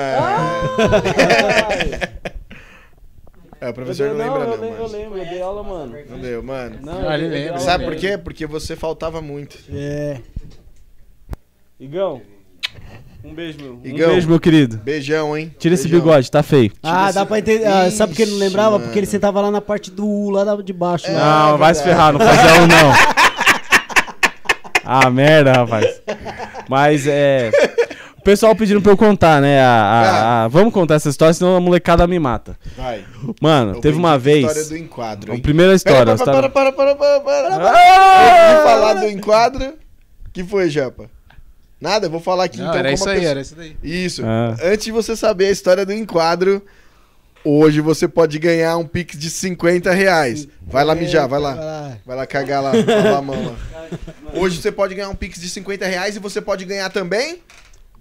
[3.59, 5.95] É, o professor não, lembra, não, eu, lembro, eu lembro, eu dei aula, mano.
[6.09, 6.77] Não deu, mano.
[6.81, 7.59] Não, Ah, ele lembra.
[7.59, 8.17] Sabe por quê?
[8.17, 9.57] Porque você faltava muito.
[9.71, 10.19] é.
[11.79, 12.21] Igão,
[13.23, 13.79] um beijo, meu.
[13.83, 14.09] Igão.
[14.09, 14.77] Um beijo, meu querido.
[14.77, 15.53] Beijão, hein?
[15.57, 15.99] Tira esse Beijão.
[15.99, 16.71] bigode, tá feio.
[16.83, 17.65] Ah, esse- dá pra entender.
[17.65, 18.71] Ah, sabe por que ele não lembrava?
[18.73, 18.83] mano.
[18.83, 21.07] Porque ele sentava lá na parte do U, lá de baixo.
[21.07, 21.11] É.
[21.11, 21.49] lá.
[21.51, 23.20] Não, vai se ferrar, não fazia um não.
[24.93, 26.01] Ah, merda, rapaz.
[26.69, 27.49] Mas é.
[28.17, 29.59] O pessoal pedindo pra eu contar, né?
[29.61, 32.55] a- a- a- vamos contar essa história, senão a molecada me mata.
[32.77, 33.03] Vai.
[33.41, 34.45] Mano, Eu teve uma a vez.
[34.45, 35.31] História do enquadro.
[35.31, 35.41] A hein?
[35.41, 36.01] primeira história.
[36.01, 37.71] a Pera, história- para, para, para, para, para, para.
[37.73, 38.63] Ah!
[38.63, 39.73] Falar do enquadro.
[40.33, 41.09] que foi, Japa?
[41.79, 43.55] Nada, eu vou falar aqui Não, então era como isso a aí, pessoa- era isso
[43.55, 43.75] daí.
[43.83, 44.21] Isso.
[44.23, 44.55] Ah.
[44.63, 46.61] Antes de você saber a história do enquadro,
[47.43, 50.47] hoje você pode ganhar um Pix de 50 reais.
[50.61, 51.97] Vai lá mijar, vai lá.
[52.05, 53.55] Vai lá cagar lá, lavar a mão lá.
[54.33, 57.41] Hoje você pode ganhar um Pix de 50 reais e você pode ganhar também.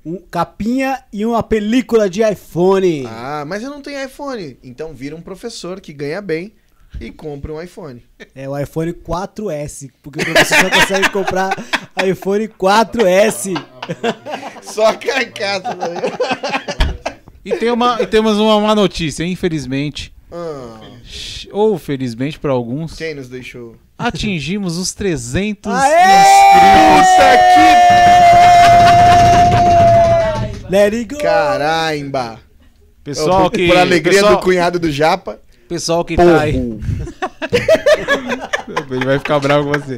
[0.05, 3.05] Um capinha e uma película de iPhone.
[3.07, 4.57] Ah, mas eu não tenho iPhone.
[4.62, 6.55] Então vira um professor que ganha bem
[6.99, 8.03] e compra um iPhone.
[8.35, 11.57] É o iPhone 4S, porque o professor só consegue comprar
[12.05, 13.53] iPhone 4S.
[14.62, 15.75] Só a carcaça.
[15.75, 16.80] Né?
[17.45, 20.12] E, tem uma, e temos uma má notícia, infelizmente.
[20.31, 20.81] Ah,
[21.53, 22.95] Ou felizmente para alguns.
[22.97, 23.77] quem nos deixou?
[23.99, 25.91] Atingimos os 300 Aê!
[30.71, 31.21] Let it go.
[31.21, 32.39] Caramba!
[33.03, 33.67] Pessoal por, que.
[33.67, 35.41] por alegria pessoal, do cunhado do Japa.
[35.69, 36.53] pessoal que tá aí.
[36.53, 36.81] Porro.
[38.95, 39.97] Ele vai ficar bravo com você.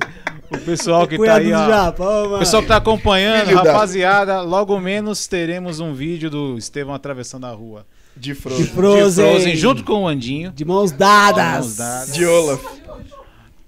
[0.54, 1.66] O pessoal que tá aí, ó.
[1.68, 2.38] Japa, mano.
[2.38, 7.46] pessoal que tá acompanhando, Filho da- rapaziada, logo menos teremos um vídeo do Estevão atravessando
[7.46, 7.86] a rua.
[8.16, 8.64] De Frozen.
[8.64, 9.24] De Frozen.
[9.24, 10.52] De Frozen junto com o Andinho.
[10.52, 11.64] De mãos dadas.
[11.66, 12.12] Mãos dadas.
[12.14, 12.62] De Olaf.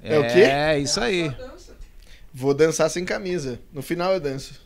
[0.02, 0.40] É o quê?
[0.40, 1.34] É, isso aí.
[2.32, 3.58] Vou dançar sem camisa.
[3.72, 4.62] No final eu danço.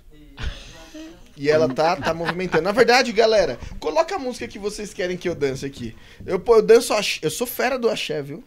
[1.37, 2.65] E ela tá, tá movimentando.
[2.65, 5.95] Na verdade, galera, coloca a música que vocês querem que eu dance aqui.
[6.27, 6.93] Eu, pô, eu danço.
[7.23, 8.43] Eu sou fera do axé, viu?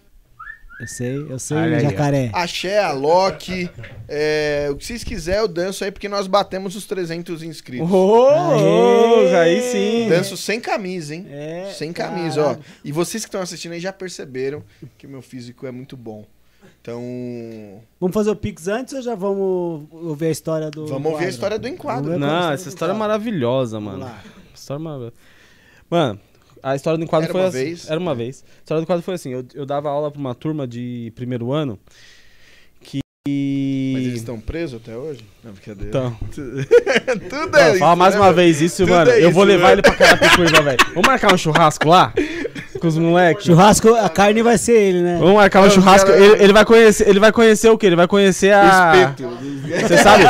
[0.82, 1.90] Eu sei, eu sei, Olha aí, ó.
[1.91, 2.30] jacaré.
[2.34, 3.70] Axé, Alok.
[4.10, 7.88] É, o que vocês quiserem, eu danço aí, porque nós batemos os 300 inscritos.
[7.91, 9.36] Oh, Aê!
[9.36, 10.10] aí sim.
[10.10, 11.28] Danço sem camisa, hein?
[11.30, 12.44] É, Sem camisa, ó.
[12.45, 12.64] caralho.
[12.84, 14.64] E vocês que estão assistindo aí já perceberam
[14.98, 16.26] que o meu físico é muito bom.
[16.82, 16.99] Então,
[17.99, 20.88] Vamos fazer o Pix antes ou já vamos ouvir a história do.
[20.88, 22.18] vamos ouvir a história do enquadro.
[22.18, 24.06] Não, qual essa história é maravilhosa, Vamos mano.
[24.06, 24.24] lá.
[24.56, 25.14] História maravilhosa.
[25.90, 26.20] Mano,
[26.64, 27.58] a história do enquadro Era foi uma assim.
[27.58, 27.90] vez.
[27.90, 28.44] Era uma vez.
[28.46, 31.52] A história do enquadro foi assim: eu, eu dava aula pra uma turma de primeiro
[31.52, 31.80] ano
[32.82, 33.00] que.
[33.94, 35.24] Mas eles estão presos até hoje?
[35.44, 35.90] Não, brincadeira.
[35.90, 38.36] Então, Tudo é Não, isso, fala mais né, uma mano?
[38.36, 39.12] vez isso, Tudo mano.
[39.12, 39.74] é eu vou isso, levar né?
[39.74, 40.78] ele pra Carapicuíba, velho.
[40.90, 42.14] Vamos marcar um churrasco lá?
[42.80, 43.46] Com os moleques?
[43.46, 45.18] Churrasco, a carne vai ser ele, né?
[45.20, 46.10] Vamos marcar um churrasco.
[46.10, 47.86] Ele, ele vai conhecer, ele vai conhecer o quê?
[47.86, 48.94] Ele vai conhecer a.
[49.14, 49.30] espeto.
[49.88, 50.24] Você sabe,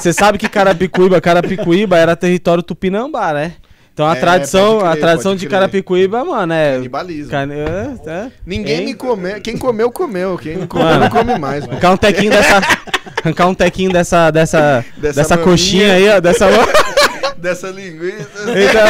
[0.00, 3.54] você sabe que Carapicuíba, Carapicuíba era território tupinambá, né?
[3.94, 5.46] Então a É, tradição, crer, a tradição de.
[5.46, 7.30] Carapicuíba, mano, é Canibalismo.
[7.30, 8.30] Cane- é, é.
[8.44, 8.84] Ninguém Hein?
[8.86, 9.40] me comeu.
[9.40, 10.36] Quem comeu, comeu.
[10.36, 11.60] Quem não comeu, não come mais.
[11.60, 11.74] mano.
[11.74, 12.56] Arrancar um tequinho dessa.
[13.22, 14.30] Arrancar um tequinho dessa.
[14.32, 16.18] Dessa, Dessa dessa, coxinha aí, ó.
[16.20, 16.46] Dessa.
[17.38, 18.28] Dessa linguiça.
[18.54, 18.84] Eita.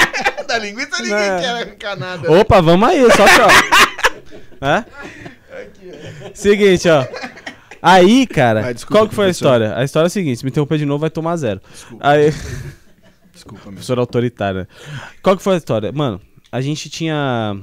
[0.48, 2.32] da linguiça ninguém quer arrancar nada.
[2.32, 3.40] Opa, vamos aí, só que,
[4.62, 4.66] ó.
[4.68, 4.84] É?
[6.34, 7.04] Seguinte, ó.
[7.82, 9.74] Aí, cara, desculpa, qual que foi a história?
[9.76, 11.60] A história é a seguinte, se me interromper de novo vai tomar zero.
[12.00, 12.32] Aí,
[13.46, 13.72] Desculpa, meu.
[13.72, 14.66] professor autoritário.
[15.22, 15.92] Qual que foi a história?
[15.92, 16.20] Mano,
[16.50, 17.56] a gente tinha...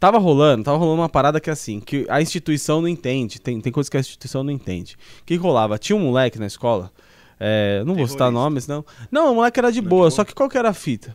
[0.00, 3.60] Tava rolando, tava rolando uma parada que é assim, que a instituição não entende, tem,
[3.60, 4.96] tem coisas que a instituição não entende.
[5.20, 5.78] O que rolava?
[5.78, 6.90] Tinha um moleque na escola,
[7.38, 8.84] é, não vou citar nomes, não.
[9.12, 11.14] Não, o moleque era de boa, só que qual que era a fita?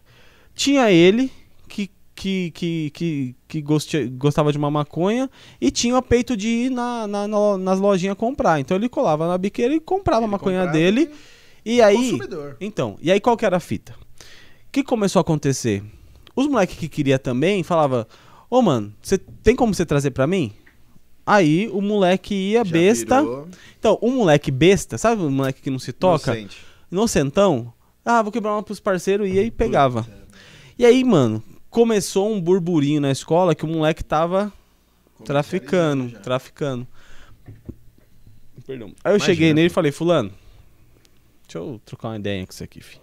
[0.53, 1.29] Tinha ele,
[1.67, 3.61] que, que, que, que, que
[4.11, 5.29] gostava de uma maconha,
[5.59, 8.59] e tinha o peito de ir na, na- na- nas lojinhas comprar.
[8.59, 11.34] Então ele colava na biqueira e comprava a Ele maconha comprava dele, e
[11.81, 11.95] aí...
[12.11, 12.57] Consumidor.
[12.61, 13.93] Então, e aí qual que era a fita?
[13.93, 15.83] O que começou a acontecer?
[16.35, 18.07] Os moleques que queria também falava:
[18.49, 20.51] "Ô, mano, cê, tem como você trazer pra mim?"
[21.25, 23.21] Aí o moleque ia Já besta.
[23.21, 23.47] virou
[23.79, 26.33] Então, o moleque besta, sabe o moleque que não se toca?
[26.33, 26.57] inocente.
[26.91, 27.73] Inocentão.
[28.03, 30.05] Ah, vou quebrar uma pros parceiros ia e pegava.
[30.77, 34.53] E aí, mano, começou um burburinho na escola que o moleque tava
[35.23, 36.85] traficando, traficando.
[38.67, 38.89] Perdão.
[39.03, 39.25] Aí eu Imagina.
[39.25, 40.31] cheguei nele e falei, fulano,
[41.55, 43.01] deixa eu trocar uma ideia com isso aqui, filho.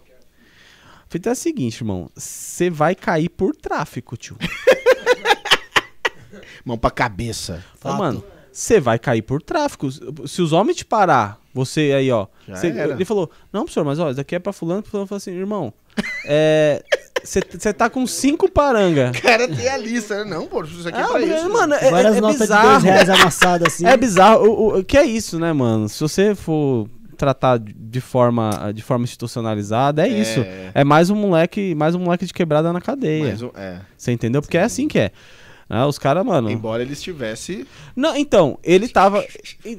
[1.08, 4.36] Fita é a seguinte, irmão, você vai cair por tráfico, tio.
[6.64, 7.62] Mão pra cabeça.
[7.84, 9.88] Ô, mano, você vai cair por tráfico.
[10.26, 12.26] Se os homens te parar, você aí, ó.
[12.48, 14.82] Já cê- ele falou: Não, professor, mas ó, isso aqui é pra fulano.
[14.82, 15.72] Fulano falou assim: Irmão,
[16.24, 16.82] é.
[17.24, 19.12] Você tá com cinco paranga.
[19.16, 20.30] O cara tem a lista, né?
[20.34, 21.48] Não, pô, isso aqui é Ah, pra isso.
[21.50, 22.70] mano, é, Várias é notas de bizarro.
[22.70, 23.86] dois reais amassadas assim.
[23.86, 24.44] É bizarro.
[24.44, 25.88] O, o- o que é isso, né, mano?
[25.88, 26.88] Se você for
[27.22, 30.40] tratar de- forma, de forma institucionalizada, é, isso.
[30.74, 33.36] É mais um moleque, mais um moleque de quebrada na cadeia.
[33.40, 33.78] O- é.
[33.96, 34.42] Você entendeu?
[34.42, 35.12] Porque é assim que é.
[35.70, 36.50] Ah, os caras, mano.
[36.50, 37.64] Embora ele estivesse.
[37.94, 39.24] Não, então, ele tava.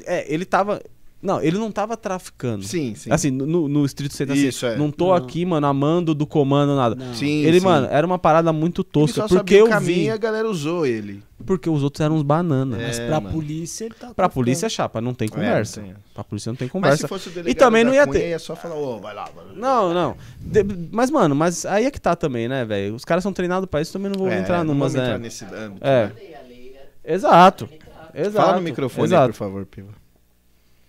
[0.06, 0.82] É, ele tava.
[1.24, 2.64] Não, ele não tava traficando.
[2.66, 3.10] Sim, sim.
[3.10, 4.76] Assim, no, no estrito senso, assim, Isso, é.
[4.76, 5.14] não tô Não.
[5.14, 6.96] aqui, mano, amando do comando, nada.
[6.96, 7.14] Não.
[7.14, 7.66] sim, Ele, sim.
[7.66, 9.22] mano, era uma parada muito Ele tosca.
[9.22, 10.10] só Porque sabia eu o caminho vi.
[10.10, 11.24] a galera usou ele.
[11.46, 12.78] Porque os outros eram uns bananas.
[12.80, 13.36] É, Mas pra mano.
[13.36, 14.14] polícia ele tá.
[14.14, 15.80] Pra polícia, chapa, não tem conversa.
[15.80, 15.98] É, não tem.
[16.14, 16.98] Pra polícia não tem Mas conversa.
[16.98, 18.30] se fosse o delegado E também da não ia Cunha, ter.
[18.30, 19.26] ia só falar, ô, vai lá.
[19.34, 19.54] vai lá.
[19.56, 20.18] Não, não.
[20.42, 22.96] De- mas, mano, mas aí é que tá também, né, velho?
[22.96, 25.18] Os caras são treinados pra isso, também não vou É, entrar não numas, vamos entrar
[25.20, 25.24] né?
[25.24, 25.86] nesse âmbito.
[25.88, 26.12] É.
[26.16, 27.70] Lei, a lei é Exato.
[28.14, 28.36] Exato.
[28.46, 29.28] Fala no microfone, aí, Exato.
[29.34, 30.03] por favor, Piva.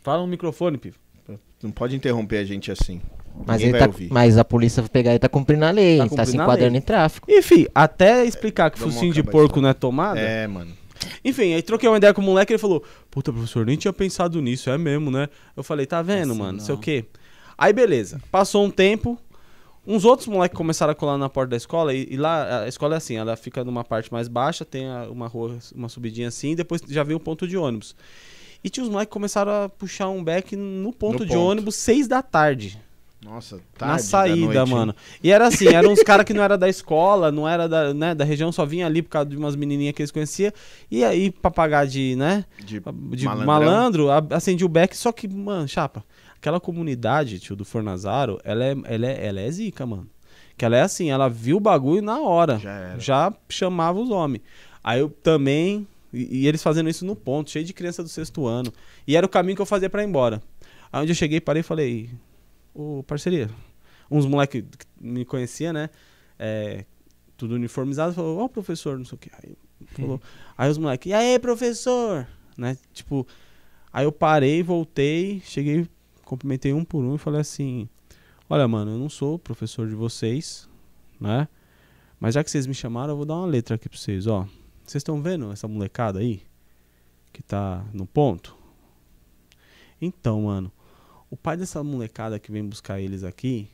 [0.04, 0.96] Fala no microfone, Pivo.
[1.62, 3.00] Não pode interromper a gente assim.
[3.46, 4.12] Mas, Ninguém ele tá, ouvir.
[4.12, 6.80] mas a polícia vai pegar ele tá cumprindo a lei, Tá tá, se enquadrando em
[6.80, 7.26] tráfico.
[7.28, 10.20] Enfim, até explicar que Vamos focinho de porco não é tomada.
[10.20, 10.72] É, mano.
[11.24, 13.92] Enfim, aí troquei uma ideia com o moleque e ele falou: Puta, professor, nem tinha
[13.94, 15.28] pensado nisso, é mesmo, né?
[15.56, 16.58] Eu falei: Tá vendo, Assim, mano?
[16.58, 17.06] Não sei o quê.
[17.56, 18.20] Aí, beleza.
[18.30, 19.18] Passou um tempo.
[19.86, 21.92] Uns outros moleques começaram a colar na porta da escola.
[21.94, 25.08] E, e lá a escola é assim: ela fica numa parte mais baixa, tem a-
[25.10, 27.96] uma rua, uma subidinha assim, e depois já vem o ponto de ônibus.
[28.64, 31.40] E tinha os moleques que começaram a puxar um beck no ponto No de ponto.
[31.46, 32.80] ônibus, seis da tarde.
[33.22, 34.94] Nossa, na tarde da saída, noite, mano.
[35.22, 38.14] E era assim, eram uns caras que não era da escola, não era da, né,
[38.14, 40.52] da região, só vinha ali por causa de umas menininhas que eles conheciam.
[40.90, 42.80] E aí, pra pagar de, né, De,
[43.16, 46.04] de malandro, a- acendi o beck, só que, mano, chapa,
[46.36, 50.06] aquela comunidade, tio, do Fornazaro, ela é, ela é, ela é zica, mano.
[50.58, 52.58] Que ela é assim, ela viu o bagulho na hora.
[52.58, 53.00] Já era.
[53.00, 54.42] Já chamava os homens.
[54.82, 55.86] Aí eu também.
[56.14, 58.72] E, e eles fazendo isso no ponto, cheio de criança do sexto ano.
[59.06, 60.40] E era o caminho que eu fazia pra ir embora.
[60.92, 62.10] Aí onde eu cheguei, parei e falei:
[62.72, 63.50] Ô, parceria.
[64.10, 65.90] Uns moleque que me conhecia, né?
[66.38, 66.84] É,
[67.36, 69.30] tudo uniformizado, falou: Ó, professor, não sei o que.
[69.42, 69.56] Aí,
[69.88, 70.22] falou,
[70.56, 72.26] aí os moleques: E aí, professor?
[72.56, 72.78] Né?
[72.92, 73.26] Tipo.
[73.92, 75.86] Aí eu parei, voltei, cheguei,
[76.24, 77.88] cumprimentei um por um e falei assim:
[78.48, 80.68] Olha, mano, eu não sou professor de vocês,
[81.20, 81.48] né?
[82.18, 84.46] Mas já que vocês me chamaram, eu vou dar uma letra aqui pra vocês, ó.
[84.84, 86.42] Vocês estão vendo essa molecada aí?
[87.32, 88.56] Que tá no ponto?
[90.00, 90.70] Então, mano,
[91.30, 93.68] o pai dessa molecada que vem buscar eles aqui,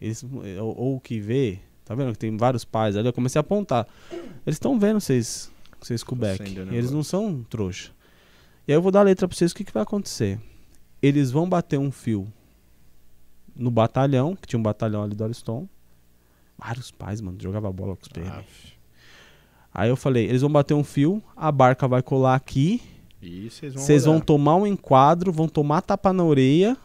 [0.00, 0.24] eles,
[0.60, 3.86] ou, ou que vê, tá vendo que tem vários pais ali, eu comecei a apontar.
[4.12, 5.50] Eles estão vendo vocês,
[5.80, 6.16] vocês com.
[6.24, 7.92] Acendendo Eles não são trouxa.
[8.66, 10.40] E aí eu vou dar a letra pra vocês, o que, que vai acontecer?
[11.02, 12.32] Eles vão bater um fio
[13.54, 15.68] no batalhão, que tinha um batalhão ali do Ariston.
[16.58, 18.44] Vários pais, mano, jogava bola com os PM.
[19.78, 22.80] Aí eu falei, eles vão bater um fio, a barca vai colar aqui,
[23.20, 26.76] e vocês vão vocês vão tomar um enquadro, vão tomar tapa na orelha.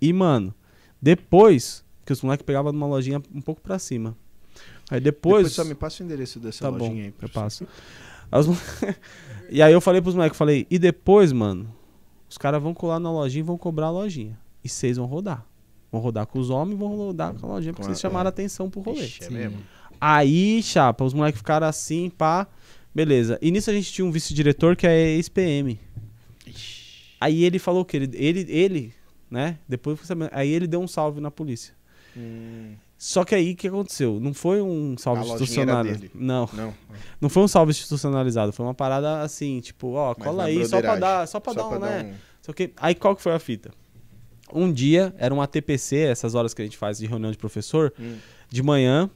[0.00, 0.54] E, mano,
[1.00, 4.16] depois, que os moleques pegavam numa lojinha um pouco pra cima.
[4.90, 5.44] Aí depois.
[5.44, 7.14] Depois só me passa o endereço dessa tá bom, lojinha aí.
[7.20, 7.64] eu passo.
[8.32, 8.56] Mo-
[9.50, 11.70] e aí eu falei pros moleques, falei, e depois, mano,
[12.30, 14.38] os caras vão colar na lojinha e vão cobrar a lojinha.
[14.64, 15.44] E vocês vão rodar.
[15.92, 18.00] Vão rodar com os homens e vão rodar com a lojinha, porque Com vocês a-
[18.00, 19.02] chamaram a atenção pro rolê.
[19.04, 19.58] Ixi, é mesmo?
[20.00, 22.46] Aí, chapa, os moleques ficaram assim, pá.
[22.94, 23.38] Beleza.
[23.42, 25.78] E nisso a gente tinha um vice-diretor que é ex-PM.
[27.20, 28.94] Aí ele falou que ele, ele, ele
[29.30, 29.58] né?
[29.68, 29.98] Depois
[30.32, 31.74] aí ele deu um salve na polícia.
[32.16, 34.18] Hum, Só que aí o que aconteceu?
[34.18, 35.22] Não foi um salve
[35.84, 36.10] dele.
[36.14, 36.74] Não, não.
[37.20, 40.80] não foi um salve institucionalizado, foi uma parada assim, tipo, ó, Mas cola aí só
[40.80, 42.02] pra dar, só pra Só dar um, pra né?
[42.02, 43.70] dar um- Só que aí qual que foi a fita?
[44.52, 47.92] Um dia, era um ATPC, essas horas que a gente faz de reunião de professor,
[48.00, 48.16] Hum.
[48.48, 49.08] de manhã,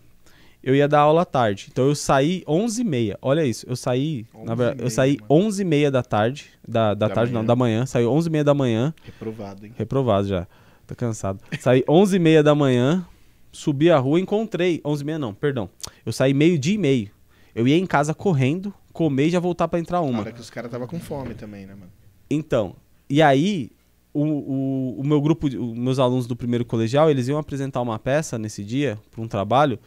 [0.64, 1.68] eu ia dar aula à tarde.
[1.70, 3.16] Então eu saí 11h30.
[3.22, 5.44] Olha isso, eu saí, na verdade, eu 11h30, saí mano.
[5.50, 7.46] 11h30 da tarde, da, da, Da tarde não, manhã.
[7.46, 9.72] da manhã, saí 11h30 da manhã, Reprovado, hein?
[9.76, 10.46] reprovado já.
[10.86, 11.40] Tô cansado.
[11.60, 13.06] Saí 11h30 da manhã,
[13.52, 15.68] subi a rua, encontrei 11h30 não, perdão.
[16.04, 17.10] Eu saí meio-dia e meio.
[17.54, 20.20] Eu ia em casa correndo, comer e já voltar pra entrar Na uma.
[20.20, 21.90] hora que os caras tava com fome também, né, mano?
[22.28, 22.74] Então,
[23.08, 23.70] e aí,
[24.12, 27.98] o, o, o meu grupo, os meus alunos do primeiro colegial, eles iam apresentar uma
[27.98, 29.78] peça nesse dia, para um trabalho.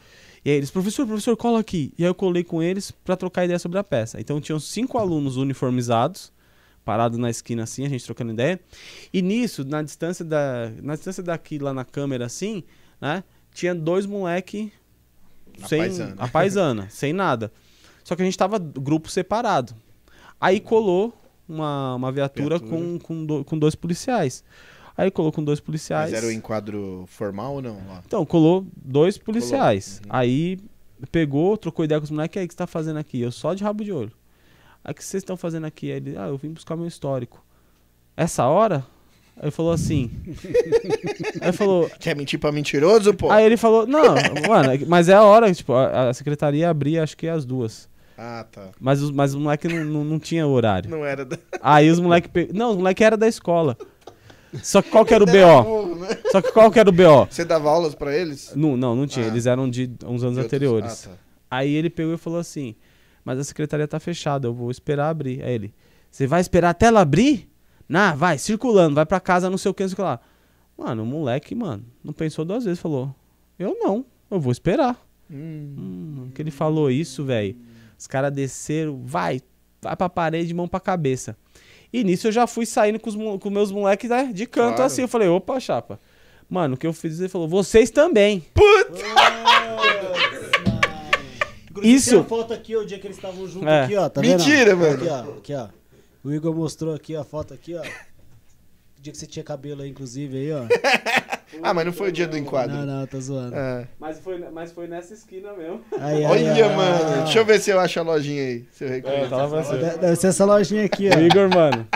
[0.47, 1.91] E aí eles, professor, professor, cola aqui.
[1.97, 4.17] E aí eu colei com eles para trocar ideia sobre a peça.
[4.21, 6.31] Então tinham cinco alunos uniformizados,
[6.85, 8.57] parados na esquina assim, a gente trocando ideia.
[9.13, 12.63] E nisso, na distância, da, na distância daqui lá na câmera assim,
[13.01, 14.71] né, tinha dois moleque
[15.61, 16.15] A sem paisana.
[16.17, 17.51] a paisana, sem nada.
[18.05, 19.75] Só que a gente tava grupo separado.
[20.39, 21.13] Aí colou
[21.45, 22.69] uma, uma viatura, Viatura.
[22.69, 24.45] Com, com, do- com dois policiais.
[24.97, 26.11] Aí colou com dois policiais.
[26.11, 27.75] Mas era o enquadro formal ou não?
[27.87, 28.01] Lá?
[28.05, 30.01] Então, colou dois policiais.
[30.03, 30.09] Uhum.
[30.09, 30.57] Aí
[31.11, 32.39] pegou, trocou ideia com os moleques.
[32.39, 33.21] Aí, o que você tá fazendo aqui?
[33.21, 34.11] Eu só de rabo de olho.
[34.83, 35.91] Aí, o que vocês estão fazendo aqui?
[35.91, 37.45] Aí ele, ah, eu vim buscar meu histórico.
[38.15, 38.83] Essa hora?
[39.39, 40.09] Aí falou assim.
[41.41, 41.87] aí falou.
[41.99, 43.29] Quer mentir pra mentiroso, pô?
[43.29, 44.15] Aí ele falou, não,
[44.47, 47.87] mano, é mas é a hora, tipo, a, a secretaria abria acho que às duas.
[48.17, 48.69] Ah, tá.
[48.79, 50.89] Mas os, mas os moleques não, não, não tinha horário.
[50.89, 51.37] Não era da...
[51.61, 52.31] Aí os moleques.
[52.31, 52.49] Pe...
[52.51, 53.77] Não, os moleques eram da escola.
[54.63, 55.95] Só que qual que era o BO?
[55.95, 56.07] né?
[56.31, 57.27] Só que qual que era o BO?
[57.29, 58.53] Você dava aulas pra eles?
[58.55, 59.25] Não, não, não tinha.
[59.25, 59.29] Ah.
[59.29, 61.05] Eles eram de uns anos De anteriores.
[61.05, 61.17] Ah, tá.
[61.49, 62.75] Aí ele pegou e falou assim:
[63.23, 65.43] Mas a secretaria tá fechada, eu vou esperar abrir.
[65.43, 65.73] Aí ele:
[66.09, 67.49] Você vai esperar até ela abrir?
[67.89, 70.19] nah, vai, circulando, vai pra casa, não sei o que, não sei o que lá.
[70.77, 73.15] Mano, o moleque, mano, não pensou duas vezes, falou,
[73.57, 75.01] eu não, eu vou esperar.
[75.31, 77.55] Hum, que ele falou isso, velho.
[77.97, 79.41] Os caras desceram, vai,
[79.81, 81.35] vai pra parede, mão pra cabeça.
[81.91, 84.83] E nisso eu já fui saindo com os com meus moleques né, de canto Claro.
[84.83, 85.01] assim.
[85.03, 85.99] Eu falei, opa, chapa.
[86.49, 88.45] Mano, o que eu fiz, ele falou, vocês também.
[91.69, 92.09] Inclusive, Isso.
[92.11, 93.83] Tem a foto aqui, o dia que eles estavam juntos É.
[93.83, 94.09] aqui, ó.
[94.09, 94.79] Tá Mentira, vendo?
[94.79, 94.93] mano.
[95.03, 95.37] Aqui, ó.
[95.37, 95.67] Aqui, ó.
[96.23, 97.81] O Igor mostrou aqui a foto aqui, ó.
[97.81, 100.63] O dia que você tinha cabelo aí, inclusive, aí, ó.
[101.63, 102.75] Ah, mas não foi o dia do enquadro.
[102.75, 103.55] Não, não, tô zoando.
[103.55, 103.83] Ah.
[103.99, 105.81] Mas foi, mas foi nessa esquina mesmo.
[105.99, 107.13] Aí, aí, Olha, aí, mano.
[107.15, 108.65] aí, Deixa eu ver se eu acho a lojinha aí.
[108.71, 109.29] Se eu É, reconheço.
[109.29, 109.47] tá.
[109.73, 111.17] Deve deve ser essa lojinha aqui, ó.
[111.17, 111.87] O Igor, mano.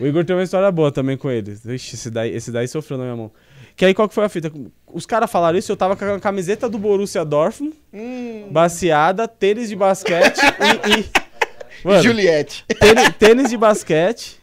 [0.00, 1.52] O Igor tem uma história boa também com ele.
[1.66, 3.30] Ixi, esse daí, esse daí sofreu na minha mão.
[3.76, 4.50] Que aí qual que foi a fita?
[4.92, 8.48] Os caras falaram isso, eu tava com a camiseta do Borussia Dortmund, Hum.
[8.50, 11.00] baseada, tênis de basquete e.
[11.00, 11.06] e
[11.86, 12.64] mano, Juliette.
[12.80, 14.37] tênis, tênis de basquete.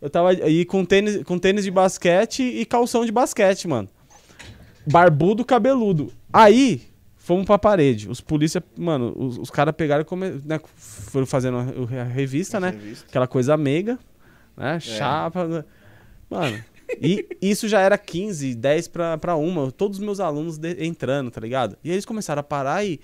[0.00, 3.88] Eu tava aí com tênis, com tênis de basquete e calção de basquete, mano.
[4.86, 6.12] Barbudo, cabeludo.
[6.32, 6.82] Aí,
[7.16, 8.08] fomos pra parede.
[8.08, 12.58] Os polícia, mano, os, os caras pegaram e come, né, foram fazendo a, a revista,
[12.60, 12.70] né?
[12.70, 13.06] Revista.
[13.08, 13.98] Aquela coisa meiga,
[14.56, 14.78] né?
[14.80, 15.46] Chapa.
[15.46, 15.64] né?
[16.30, 16.62] Mano,
[17.02, 19.70] e isso já era 15, 10 pra, pra uma.
[19.72, 21.76] Todos os meus alunos de- entrando, tá ligado?
[21.84, 23.00] E eles começaram a parar e.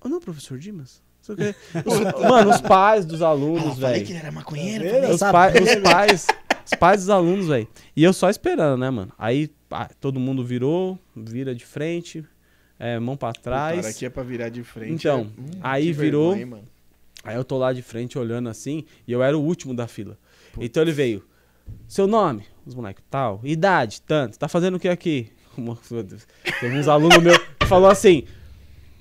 [0.00, 1.02] Oh, não, professor Dimas?
[2.28, 4.10] Mano, os pais dos alunos, Falei que velho.
[4.10, 4.84] ele era maconheiro.
[4.84, 6.26] Eu Os, pai- os pais.
[6.64, 7.66] Os pais dos alunos, velho.
[7.96, 9.12] E eu só esperando, né, mano?
[9.18, 12.24] Aí pá, todo mundo virou, vira de frente,
[12.78, 13.76] é, mão pra trás.
[13.80, 14.92] Cara, aqui é pra virar de frente.
[14.92, 16.62] Então, Hum, aí virou- vergonha.
[17.24, 20.16] Aí eu tô lá de frente olhando assim, e eu era o último da fila.
[20.58, 21.24] Então ele veio.
[21.86, 22.44] Seu nome?
[22.64, 23.40] Os moleques, tal.
[23.44, 24.38] Idade, tanto.
[24.38, 25.30] Tá fazendo o que aqui?
[26.60, 28.24] Teve uns alunos meus que falou assim.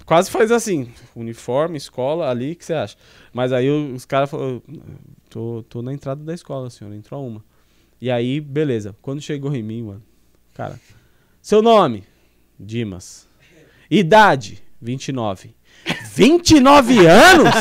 [0.07, 2.95] Quase faz assim, uniforme, escola, ali, o que você acha?
[3.33, 4.61] Mas aí os caras falaram,
[5.29, 7.43] tô, tô na entrada da escola, senhor, entrou uma.
[8.01, 8.95] E aí, beleza.
[9.01, 10.01] Quando chegou em mim, mano,
[10.53, 10.79] cara,
[11.41, 12.05] seu nome?
[12.57, 13.27] Dimas.
[13.91, 14.63] Idade?
[14.81, 15.53] 29.
[16.15, 17.53] 29 anos?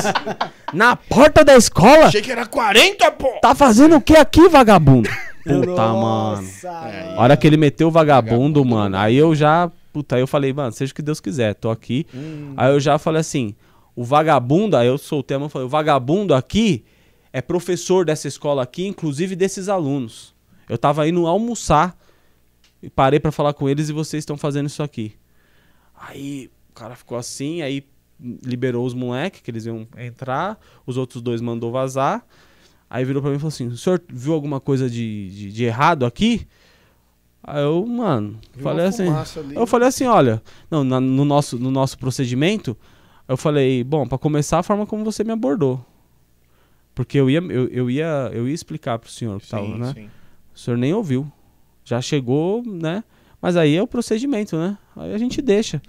[0.73, 2.07] Na porta da escola?
[2.07, 3.41] Achei que era 40, pô!
[3.43, 5.09] Tá fazendo o que aqui, vagabundo?
[5.43, 6.43] Puta, mano.
[6.43, 9.71] Nossa, É, A hora que ele meteu o vagabundo, Vagabundo, mano, aí eu já.
[9.97, 12.07] Puta, aí eu falei, mano, seja o que Deus quiser, tô aqui.
[12.15, 12.53] Hum.
[12.55, 13.55] Aí eu já falei assim:
[13.95, 16.85] o vagabundo, aí eu soltei a mão e falei: o vagabundo aqui
[17.33, 20.35] é professor dessa escola aqui, inclusive desses alunos.
[20.69, 21.99] Eu tava indo almoçar
[22.83, 25.15] e parei pra falar com eles e vocês estão fazendo isso aqui.
[25.99, 27.83] Aí o cara ficou assim, aí
[28.21, 32.23] liberou os moleques, que eles iam entrar, os outros dois mandou vazar.
[32.91, 35.65] Aí virou pra mim e falou assim: o senhor viu alguma coisa de, de, de
[35.65, 36.47] errado aqui?
[37.47, 39.09] Aí eu, mano, Viu falei assim.
[39.09, 39.55] ali.
[39.55, 42.77] Eu falei assim, olha, não, na- no, nosso, no nosso procedimento,
[43.29, 45.85] eu falei, bom, pra começar a forma como você me abordou.
[46.93, 49.93] Porque eu ia, eu, eu ia, eu ia explicar pro senhor que Sim, tava, né?
[49.95, 50.09] sim.
[50.55, 51.31] O senhor nem ouviu.
[51.85, 53.05] Já chegou, né?
[53.41, 54.77] Mas aí é o procedimento, né?
[54.97, 55.81] Aí a gente deixa.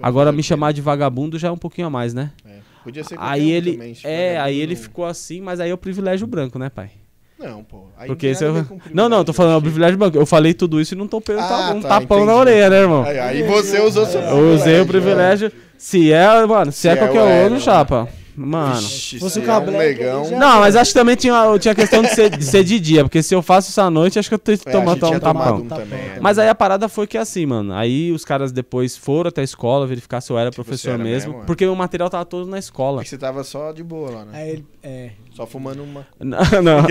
[0.00, 2.32] Agora me chamar de vagabundo já é um pouquinho a mais, né?
[2.44, 2.60] É.
[2.82, 6.26] Podia ser Aí ele, também, é, aí ele ficou assim, mas aí é o privilégio
[6.26, 6.90] branco, né, pai?
[7.38, 7.86] Não, pô.
[7.98, 8.66] Aí Porque se a eu...
[8.92, 10.16] Não, não, tô falando é o privilégio branco.
[10.16, 12.38] Eu falei tudo isso e não tô pegando Ah, um tá, tapão na entendi.
[12.38, 13.02] orelha, né, irmão?
[13.04, 15.50] Aí, aí você usou seu Eu usei o privilégio.
[15.76, 17.60] Se é, mano, se, Se é é qualquer outro, Elo.
[17.60, 18.08] chapa.
[18.34, 18.80] Mano.
[18.80, 20.30] Se o é um negão.
[20.30, 23.22] Não, mas acho que também tinha, tinha questão de ser, de ser de dia, porque
[23.22, 25.56] se eu faço isso à noite, acho que eu tenho que É, tomar um tapão.
[25.58, 25.98] um também.
[25.98, 26.18] é.
[26.20, 27.74] Mas aí a parada foi que assim, mano.
[27.74, 30.94] Aí os caras depois foram até a escola verificar se eu era Tipo, professor você
[30.94, 31.46] era mesmo, mesmo, é.
[31.46, 33.02] porque o material tava todo na escola.
[33.02, 34.30] Aí você tava só de boa lá, né?
[34.34, 35.10] Aí é.
[35.42, 36.06] Só fumando uma.
[36.20, 36.86] Não, não.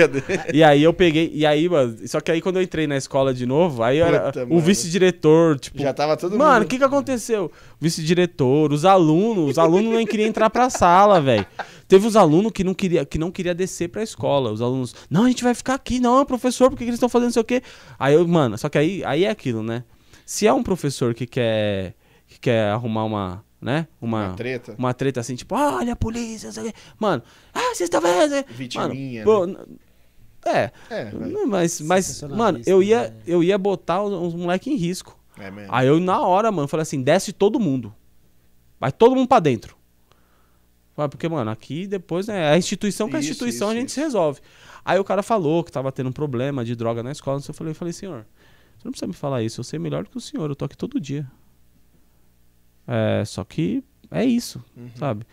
[0.54, 3.34] E aí eu peguei, e aí, mano, só que aí quando eu entrei na escola
[3.34, 4.60] de novo, aí era o mano.
[4.60, 6.68] vice-diretor, tipo, Já tava todo Mano, o mundo.
[6.68, 7.50] que que aconteceu?
[7.80, 11.46] Vice-diretor, os alunos, os alunos nem queriam entrar pra sala, velho.
[11.88, 14.52] Teve os alunos que não queria, que não queria descer pra escola.
[14.52, 17.10] Os alunos, não, a gente vai ficar aqui, não, professor, por que, que eles estão
[17.10, 17.62] fazendo não sei o quê?
[17.98, 19.84] Aí eu, mano, só que aí, aí é aquilo, né?
[20.26, 21.94] Se é um professor que quer
[22.28, 23.88] que quer arrumar uma, né?
[24.02, 24.76] Uma Uma treta.
[24.78, 26.50] uma treta assim, tipo, olha a polícia.
[27.00, 27.22] Mano,
[27.54, 28.32] ah, vocês estão vendo?
[28.32, 29.56] Mano, Vitiminha, pô, né?
[30.46, 31.12] é, É,
[31.46, 33.16] mas, mas mano, Sensacionalista, eu ia, né?
[33.28, 35.18] eu ia botar uns, uns moleque em risco.
[35.38, 35.74] É mesmo.
[35.74, 37.94] Aí eu, na hora, mano, falei assim: desce todo mundo.
[38.80, 39.76] Vai todo mundo pra dentro.
[41.10, 43.96] Porque, mano, aqui depois né, a instituição com a instituição isso, a gente isso.
[43.96, 44.40] se resolve.
[44.84, 47.42] Aí o cara falou que tava tendo um problema de droga na escola.
[47.48, 48.26] Eu falei, eu falei, senhor,
[48.78, 49.60] você não precisa me falar isso.
[49.60, 50.50] Eu sei melhor do que o senhor.
[50.50, 51.26] Eu tô aqui todo dia.
[52.94, 54.90] É, só que é isso, Uhum.
[54.96, 55.26] sabe?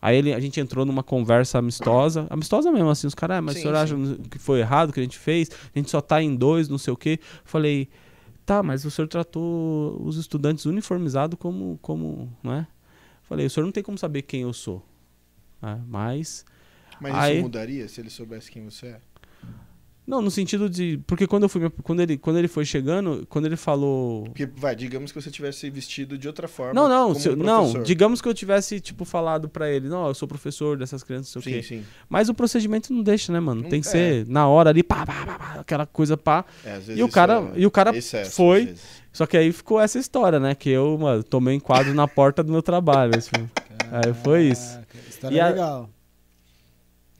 [0.00, 3.54] Aí ele, a gente entrou numa conversa amistosa, amistosa mesmo, assim, os caras, ah, mas
[3.54, 3.94] Sim, o senhor acha
[4.30, 5.48] que foi errado o que a gente fez?
[5.74, 7.20] A gente só tá em dois, não sei o quê.
[7.44, 7.88] Falei,
[8.46, 12.66] tá, mas o senhor tratou os estudantes uniformizados como, como, não é?
[13.22, 14.84] Falei, o senhor não tem como saber quem eu sou.
[15.60, 15.80] né?
[15.86, 16.44] Mas,
[17.00, 19.00] Mas aí- isso mudaria se ele soubesse quem você é?
[20.04, 20.98] Não, no sentido de.
[21.06, 21.60] Porque quando eu fui.
[21.62, 24.24] me- Quando ele, quando ele foi chegando, quando ele falou.
[24.24, 26.74] Porque, vai, digamos que você tivesse vestido de outra forma.
[26.74, 27.82] Não, não, como se não.
[27.84, 31.40] Digamos que eu tivesse, tipo, falado pra ele, não, eu sou professor dessas crianças, não
[31.42, 31.76] sei o Sim, quê.
[31.82, 31.84] sim.
[32.08, 33.62] Mas o procedimento não deixa, né, mano?
[33.62, 33.90] Não- Tem que é.
[33.90, 36.44] ser na hora ali, pá, pá, pá, pá, aquela coisa pá.
[36.64, 38.74] É, às vezes E o cara- é e o cara excesso, foi-.
[39.12, 40.54] Só que aí ficou essa história, né?
[40.54, 43.12] Que eu, mano, tomei um quadro na porta do meu trabalho.
[43.16, 43.30] assim.
[43.92, 44.80] Aí foi isso.
[45.08, 45.90] História E a- legal.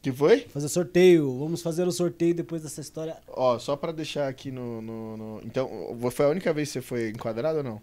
[0.03, 0.41] Que foi?
[0.53, 1.39] Fazer sorteio.
[1.39, 3.17] Vamos fazer o sorteio depois dessa história.
[3.29, 5.71] Ó, só pra deixar aqui no, no, no- Então,
[6.11, 7.81] foi a única vez que você foi enquadrado ou não?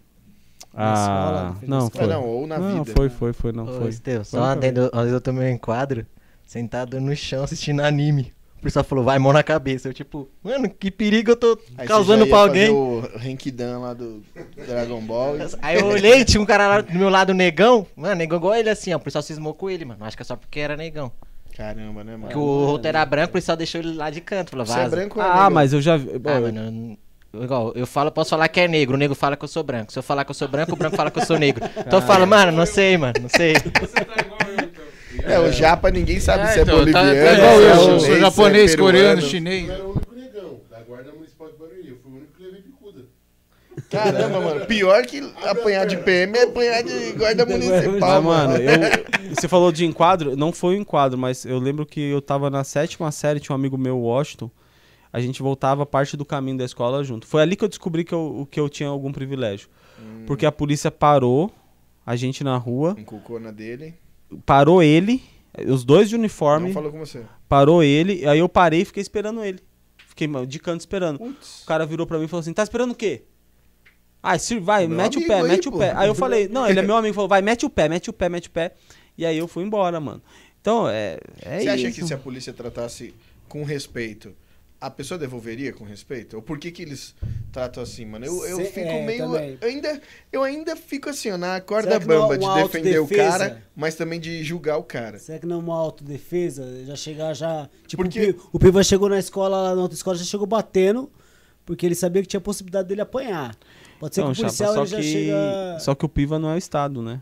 [0.74, 2.04] Na escola, Ah, não, escola.
[2.04, 2.06] Ah, foi.
[2.14, 2.94] não, ou na não, vida.
[2.96, 3.88] foi, foi, foi, não Ô, foi.
[3.88, 4.74] Esteu, só um uma vez
[5.12, 6.06] eu tomei um enquadro,
[6.46, 8.32] sentado no chão assistindo anime.
[8.58, 9.88] O pessoal falou, vai, mão na cabeça.
[9.88, 12.68] Eu, tipo, mano, que perigo eu tô Aí causando pra alguém.
[12.68, 14.22] o Renkidan lá do
[14.66, 15.38] Dragon Ball.
[15.38, 17.86] e- Aí eu olhei, tinha um cara lá do meu lado, negão.
[17.96, 18.98] Mano, negão igual ele assim, ó.
[18.98, 20.04] O pessoal cismou com ele, mano.
[20.04, 21.10] Acho que é só porque era negão.
[21.64, 22.46] Caramba, né, Porque mano?
[22.46, 24.52] o rosto era branco, o pessoal deixou ele lá de canto.
[24.52, 25.54] Falou, Você é branco ou é Ah, negro?
[25.54, 26.18] mas eu já vi.
[26.18, 26.98] bom, Ah, eu- mano,
[27.34, 29.62] eu- igual, eu falo, posso falar que é negro, o negro fala que eu sou
[29.62, 29.92] branco.
[29.92, 31.62] Se eu falar que eu sou branco, o branco fala que eu sou negro.
[31.86, 33.52] Então eu falo, mano, não sei, mano, não sei.
[35.24, 37.08] É, o japa ninguém sabe se é então, tá- boliviano.
[37.10, 38.92] tá se igual é eu, chinês, sou se é japonês, peruano.
[38.98, 39.68] coreano, Eu chinês.
[39.68, 41.88] era o único negão da Guarda Municipal de Barueri.
[41.90, 43.02] Eu fui o único que levei bicuda.
[43.90, 44.66] Caramba, mano.
[44.66, 49.72] Pior que apanhar de PM é apanhar de guarda municipal, Ah, mano, eu, você falou
[49.72, 53.40] de enquadro, não foi um enquadro, mas eu lembro que eu tava na sétima série,
[53.40, 54.50] tinha um amigo meu, Washington,
[55.12, 57.26] a gente voltava parte do caminho da escola junto.
[57.26, 59.68] Foi ali que eu descobri que eu, que eu tinha algum privilégio.
[59.98, 60.22] Hum.
[60.26, 61.50] Porque a polícia parou
[62.06, 63.94] a gente na rua, Inculcou na dele.
[64.46, 65.20] parou ele,
[65.66, 67.22] os dois de uniforme, Não falou com você.
[67.48, 69.58] parou ele, aí eu parei e fiquei esperando ele.
[70.06, 71.18] Fiquei de canto esperando.
[71.18, 71.62] Putz.
[71.62, 73.22] O cara virou pra mim e falou assim: tá esperando o quê?
[74.22, 75.78] Ah, se vai, Meu mete o pé, aí, mete o pô.
[75.78, 75.92] pé.
[75.96, 78.12] Aí eu falei, não, ele é meu amigo, falou, vai, mete o pé, mete o
[78.12, 78.72] pé, mete o pé.
[79.16, 80.22] E aí eu fui embora, mano.
[80.60, 82.00] Então, é, é Você acha isso.
[82.00, 83.14] que se a polícia tratasse
[83.48, 84.34] com respeito,
[84.78, 86.36] a pessoa devolveria com respeito?
[86.36, 87.14] Ou por que que eles
[87.50, 88.26] tratam assim, mano?
[88.26, 89.24] Eu, eu Cê- fico é, meio...
[89.24, 89.58] também.
[89.60, 90.00] Eu ainda,
[90.30, 94.20] eu ainda fico assim, ó, na corda é bamba de defender o cara, mas também
[94.20, 95.18] de julgar o cara.
[95.18, 96.84] Será que não é uma autodefesa?
[96.84, 97.68] Já chegar já.
[97.86, 100.46] Tipo, Porque- o, Pi- o Piva chegou na escola, lá na outra escola, já chegou
[100.46, 101.10] batendo,
[101.64, 103.56] porque ele sabia que tinha possibilidade dele apanhar.
[104.00, 105.78] Pode ser Então, que o chapa, policial só ele já que, chega.
[105.80, 107.20] só que o Piva não é o Estado, né?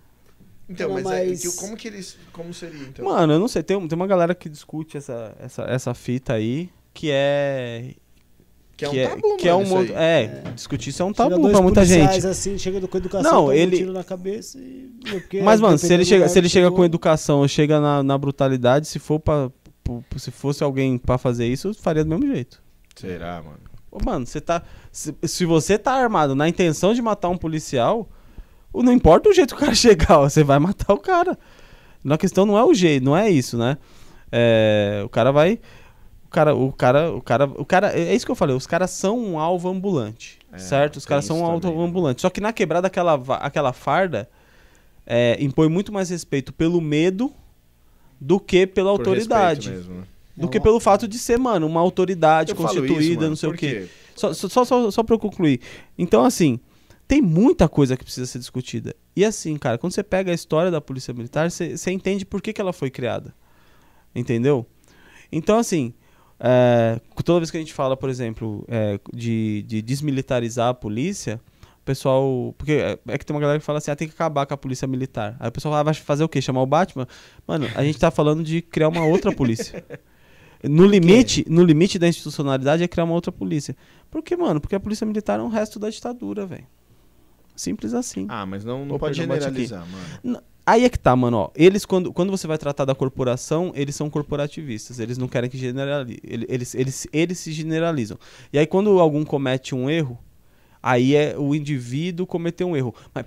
[0.70, 2.16] Então, Não, mas, é- mas- que- como que eles...
[2.32, 3.04] Como seria, então?
[3.04, 6.70] Mano, eu não sei, tem, tem uma galera que discute essa, essa, essa fita aí,
[6.94, 7.94] que é...
[8.76, 10.24] que é um tabu, que é mano, um isso monte- aí.
[10.26, 12.24] É, discutir isso é um Chega tabu dois pra muita gente.
[12.26, 14.90] assim, chega com educação, Não, ele- um tiro na cabeça e.
[15.10, 18.02] porque, Mas, mano, se ele chega, se ele que chega com educação ou chega na,
[18.04, 19.50] na brutalidade, se for para
[20.18, 22.62] se fosse alguém pra fazer isso, faria do mesmo jeito.
[22.94, 23.58] Será, mano?
[23.90, 24.62] Ô, mano, você tá.
[24.92, 28.08] Se, se você tá armado na intenção de matar um policial,
[28.74, 31.38] não importa o jeito que o cara chegar, ó, você vai matar o cara.
[32.08, 33.76] A questão não é o jeito, não é isso, né?
[34.30, 35.58] É, o cara vai.
[36.24, 38.90] O cara, o cara, o cara, o cara, é isso que eu falei, os caras
[38.90, 40.96] são um alvo ambulante, É, certo?
[40.96, 41.84] Os caras são um alvo também, né?
[41.84, 42.20] ambulante.
[42.20, 44.28] Só que na quebrada aquela, aquela farda
[45.06, 47.32] é, impõe muito mais respeito pelo medo
[48.20, 49.70] do que pela Por autoridade.
[49.70, 50.02] mesmo, né?
[50.40, 53.52] Do que pelo fato de ser, mano, uma autoridade constituída, isso, mano, não sei o
[53.52, 53.88] quê.
[54.14, 55.60] Só, só, só, só, pra eu concluir.
[55.96, 56.58] Então, assim,
[57.06, 58.94] tem muita coisa que precisa ser discutida.
[59.14, 62.42] E assim, cara, quando você pega a história da Polícia Militar, você você entende por
[62.42, 63.34] que, que ela foi criada.
[64.14, 64.66] Entendeu?
[65.30, 65.94] Então, assim,
[66.40, 71.40] é, toda vez que a gente fala, por exemplo, é, de, de desmilitarizar a polícia,
[71.80, 72.54] o pessoal.
[72.56, 74.54] Porque é, é que tem uma galera que fala assim, ah, tem que acabar com
[74.54, 75.36] a polícia militar.
[75.40, 76.40] Aí o pessoal fala, ah, vai fazer o quê?
[76.40, 77.06] Chamar o Batman?
[77.46, 79.84] Mano, a gente tá falando de criar uma outra polícia.
[80.62, 83.76] No limite, no limite da institucionalidade é criar uma outra polícia.
[84.10, 84.60] Por quê, mano?
[84.60, 86.66] Porque a polícia militar é um resto da ditadura, velho.
[87.54, 88.26] Simples assim.
[88.28, 90.04] Ah, mas não, não pode generalizar, mano.
[90.24, 91.50] N- Aí é que tá, mano, ó.
[91.56, 94.98] Eles, quando, quando você vai tratar da corporação, eles são corporativistas.
[95.00, 96.20] Eles não querem que generalize.
[96.22, 98.18] Eles, eles, eles se generalizam.
[98.52, 100.18] E aí, quando algum comete um erro,
[100.82, 102.94] aí é o indivíduo cometeu um erro.
[103.14, 103.24] Mas,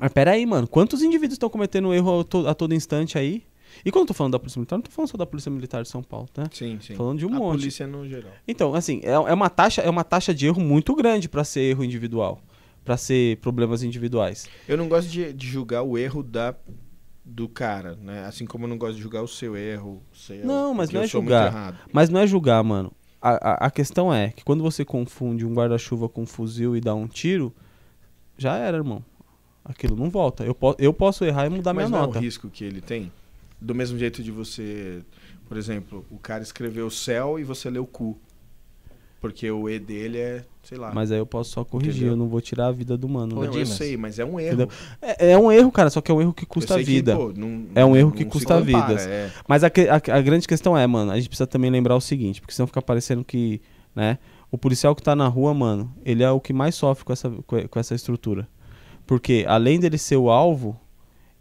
[0.00, 0.66] mas peraí, mano.
[0.66, 3.42] Quantos indivíduos estão cometendo erro a, to- a todo instante aí?
[3.84, 5.82] E quando eu tô falando da Polícia Militar, não tô falando só da Polícia Militar
[5.82, 6.48] de São Paulo, tá?
[6.52, 6.94] Sim, sim.
[6.94, 7.58] Falando de um a monte.
[7.58, 8.32] polícia no geral.
[8.46, 11.60] Então, assim, é, é uma taxa, é uma taxa de erro muito grande pra ser
[11.60, 12.40] erro individual.
[12.84, 14.48] Pra ser problemas individuais.
[14.66, 16.54] Eu não gosto de, de julgar o erro da
[17.24, 18.24] do cara, né?
[18.24, 20.02] Assim como eu não gosto de julgar o seu erro.
[20.14, 21.86] seu, Não, mas não é julgar.
[21.92, 22.90] Mas não é julgar, mano.
[23.20, 26.80] A, a, a questão é que quando você confunde um guarda-chuva com um fuzil e
[26.80, 27.52] dá um tiro,
[28.38, 29.04] já era, irmão.
[29.64, 30.44] Aquilo não volta.
[30.44, 32.18] Eu, po eu posso errar e mudar mas minha não nota.
[32.18, 33.12] é o risco que ele tem?
[33.60, 35.00] Do mesmo jeito de você,
[35.48, 38.16] por exemplo, o cara escreveu céu e você leu cu.
[39.20, 40.92] Porque o E dele é, sei lá.
[40.94, 42.12] Mas aí eu posso só corrigir, Entendeu?
[42.12, 43.40] eu não vou tirar a vida do mano.
[43.40, 43.48] Né?
[43.48, 44.68] não, eu sei, mas é um erro.
[45.02, 47.16] É, é um erro, cara, só que é um erro que custa que, vida.
[47.16, 49.06] pô, não- É um erro não que custa compara, vidas.
[49.08, 49.32] é.
[49.48, 52.00] Mas a, que- a- a grande questão é, mano, a gente precisa também lembrar o
[52.00, 53.60] seguinte, porque senão fica parecendo que,
[53.92, 54.18] né,
[54.52, 57.28] o policial que tá na rua, mano, ele é o que mais sofre com essa,
[57.44, 58.46] com com essa estrutura.
[59.04, 60.78] Porque além dele ser o alvo,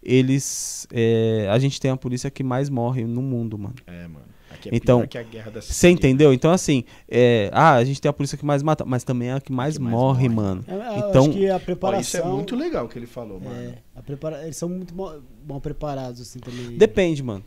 [0.07, 0.87] eles.
[0.91, 3.75] é, a gente tem a polícia que mais morre no mundo, mano.
[3.85, 4.25] É, mano.
[4.49, 6.33] Aqui é Então, pior que a guerra da Você entendeu?
[6.33, 9.33] Então, assim, é, ah, a gente tem a polícia que mais mata, mas também é
[9.33, 10.35] a que mais, que mais morre, morre.
[10.35, 10.65] mano.
[10.67, 12.01] Eu- eu Então- acho que a Ó, preparação.
[12.01, 13.55] isso é muito legal o que ele falou, mano.
[13.55, 14.43] é, a prepara...
[14.43, 16.77] Eles são muito mal, mal preparados, assim, também.
[16.77, 17.43] Depende, mano.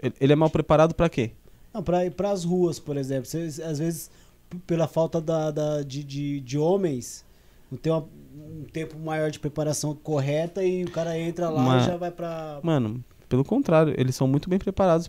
[0.00, 1.30] Ele- Ele é mal preparado pra quê?
[1.72, 3.24] Não, pra ir pras ruas, por exemplo.
[3.24, 4.10] Você, às vezes,
[4.66, 7.24] pela falta da, da- de, de, de homens,
[7.70, 11.82] não tem uma- um tempo maior de preparação correta e o cara entra lá Mas-
[11.84, 12.60] e já vai pra.
[12.62, 15.08] Mano, pelo contrário, eles são muito bem preparados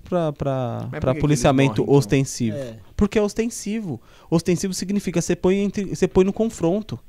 [1.13, 1.97] que policiamento morrem, então?
[1.97, 2.57] ostensivo.
[2.57, 2.79] É.
[2.95, 4.01] Porque é ostensivo.
[4.29, 6.99] Ostensivo significa você põe, entre, você põe no confronto.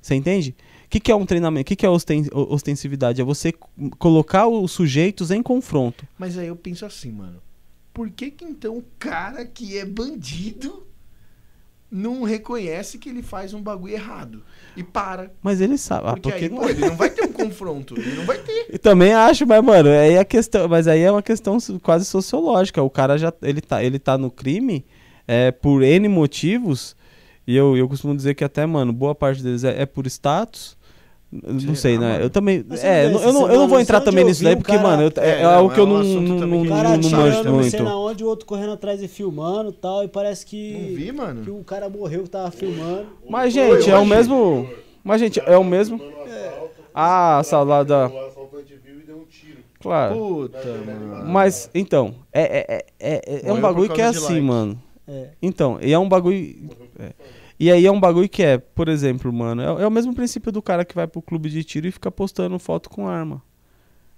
[0.00, 0.54] Você entende?
[0.86, 1.62] O que, que é um treinamento?
[1.62, 3.20] O que, que é ostensividade?
[3.20, 3.52] É você
[3.98, 6.06] colocar os sujeitos em confronto.
[6.18, 7.42] Mas aí eu penso assim, mano.
[7.92, 10.86] Por que que então o cara que é bandido
[11.90, 14.42] não reconhece que ele faz um bagulho errado?
[14.76, 15.32] E para.
[15.42, 16.08] Mas ele sabe.
[16.08, 17.98] Ah, Porque, porque aí, não pô, ele não vai ter um confronto.
[17.98, 18.66] Ele não vai ter.
[18.72, 20.68] Eu também acho, mas, mano, aí a questão.
[20.68, 22.82] Mas aí é uma questão quase sociológica.
[22.82, 23.32] O cara já.
[23.42, 24.84] Ele tá, ele tá no crime
[25.26, 26.96] é, por N motivos.
[27.46, 30.76] E eu, eu costumo dizer que até, mano, boa parte deles é, é por status.
[31.42, 32.12] Não Será, sei, né?
[32.12, 32.24] mano?
[32.24, 32.64] Eu também.
[32.68, 34.82] Mas É, eu, não- eu não, não vou entrar também nisso daí, um porque, cara-
[34.82, 36.66] mano, eu- é, É, é algo não, que eu é um não, não, também não,
[36.66, 37.82] que O a cara não, não manjo não sei muito.
[37.82, 40.04] na onde, o outro correndo atrás e filmando e tal.
[40.04, 40.72] E parece que.
[40.72, 41.58] Não vi, Que mano.
[41.58, 43.06] o cara morreu que tava filmando.
[43.28, 44.68] Mas, gente, é o mesmo.
[45.02, 46.00] Mas, gente, é o mesmo.
[46.94, 48.10] Ah, salada.
[48.12, 49.24] E um.
[49.80, 50.14] Claro.
[50.14, 51.24] Puta, mano.
[51.26, 54.80] Mas, então, é, é, é, é, é um bagulho que é assim, mano.
[55.06, 55.28] É.
[55.42, 56.70] Então, e é um bagulho.
[57.60, 57.64] É.
[57.64, 60.50] E aí é um bagulho que é, por exemplo, mano, é, é o mesmo princípio
[60.52, 63.42] do cara que vai pro clube de tiro e fica postando foto com arma.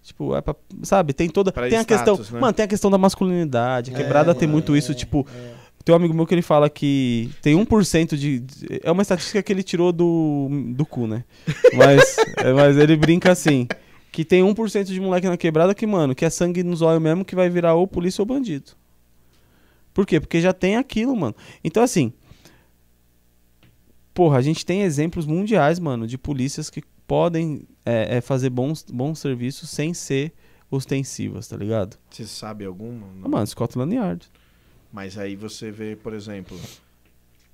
[0.02, 1.50] Tipo, é pra, sabe, tem toda.
[1.50, 2.34] Pra tem a status, questão.
[2.36, 2.40] né?
[2.40, 3.90] Mano, tem a questão da masculinidade.
[3.90, 5.26] A É, quebrada tem muito é, isso, tipo.
[5.36, 5.66] é.
[5.84, 8.40] Tem um amigo meu que ele fala que tem 1% de.
[8.40, 11.24] de- É uma estatística que ele tirou do, do cu, né?
[11.76, 13.66] Mas, é, mas ele brinca assim:
[14.12, 17.24] que tem 1% de moleque na quebrada que, mano, que é sangue nos olhos mesmo,
[17.24, 18.72] que vai virar ou polícia ou bandido.
[19.94, 20.20] Por quê?
[20.20, 21.34] Porque já tem aquilo, mano.
[21.64, 22.12] Então, assim.
[24.16, 28.82] Porra, a gente tem exemplos mundiais, mano, de polícias que podem é, é, fazer bons,
[28.90, 30.32] bons serviços sem ser
[30.70, 31.98] ostensivas, tá ligado?
[32.10, 33.06] Você sabe alguma?
[33.22, 34.26] Ah, Mano, Scotland Yard.
[34.90, 36.58] Mas aí você vê, por exemplo,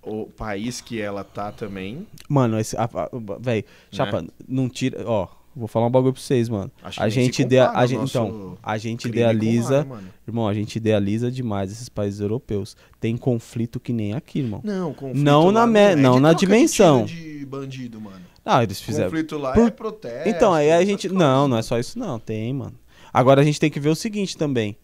[0.02, 2.06] o país que ela tá também.
[2.28, 2.76] Mano, esse.
[2.76, 5.02] a- a- o- Véi, chapa, não tira.
[5.04, 6.70] Ó, vou falar um bagulho pra vocês, mano.
[6.96, 11.30] A gente, idea, a gente então, a gente lá, idealiza, né, irmão, a gente idealiza
[11.30, 12.76] demais esses países europeus.
[13.00, 14.60] Tem conflito que nem aqui, irmão.
[14.64, 17.04] Não, conflito Não na me- é não de na troca de dimensão.
[17.04, 18.20] de bandido, mano.
[18.44, 19.08] Ah, eles fizeram.
[19.10, 20.28] Conflito lá Por- é protesto.
[20.28, 21.08] Então, aí a gente.
[21.08, 22.18] Não, não é só isso, não.
[22.18, 22.74] Tem, mano.
[23.12, 24.76] Agora a gente tem que ver o seguinte também.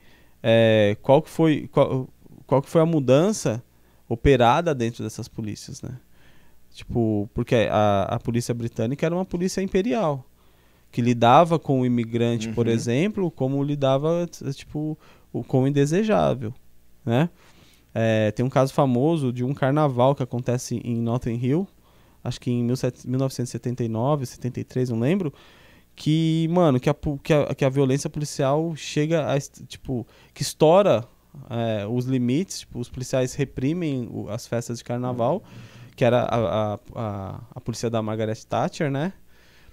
[0.42, 1.68] É, qual que foi.
[1.72, 2.08] Qual,
[2.46, 3.62] qual que foi a mudança
[4.08, 5.98] operada dentro dessas polícias, né?
[6.72, 10.24] Tipo, porque a, a polícia britânica era uma polícia imperial.
[10.90, 12.72] Que lidava com o imigrante, por Uhum.
[12.72, 14.98] exemplo, como lidava, tipo,
[15.46, 16.52] com o indesejável,
[17.04, 17.28] né?
[17.94, 21.66] É, tem um caso famoso de um carnaval que acontece em Notting Hill,
[22.22, 25.32] acho que em 17 1979, 73, não lembro,
[25.96, 31.04] que, mano, que a, que a, que a violência policial chega a, tipo, que estoura
[31.50, 35.42] é, os limites, tipo, os policiais reprimem o- as festas de carnaval,
[35.96, 39.12] que era a, a, a, a polícia da Margaret Thatcher, né?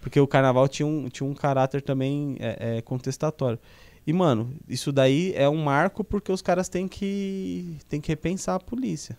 [0.06, 3.58] Porque o carnaval tinha um, tinha um caráter também é, é, contestatório.
[4.06, 8.53] E, mano, isso daí é um marco porque os caras têm que, têm que repensar
[8.53, 9.17] a polícia.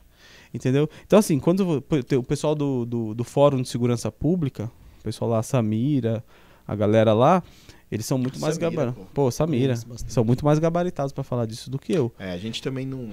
[0.55, 0.89] Entendeu?
[1.05, 1.83] Então, assim, quando
[2.17, 6.25] o pessoal do, do, do Fórum de Segurança Pública, o pessoal lá, Samira,
[6.69, 7.43] a galera lá,
[7.91, 9.09] eles são muito mais gabaritados.
[9.13, 9.29] pô.
[9.33, 9.75] Samira.
[10.07, 12.13] São muito mais gabaritados pra falar disso do que eu.
[12.17, 13.09] É, a gente também não.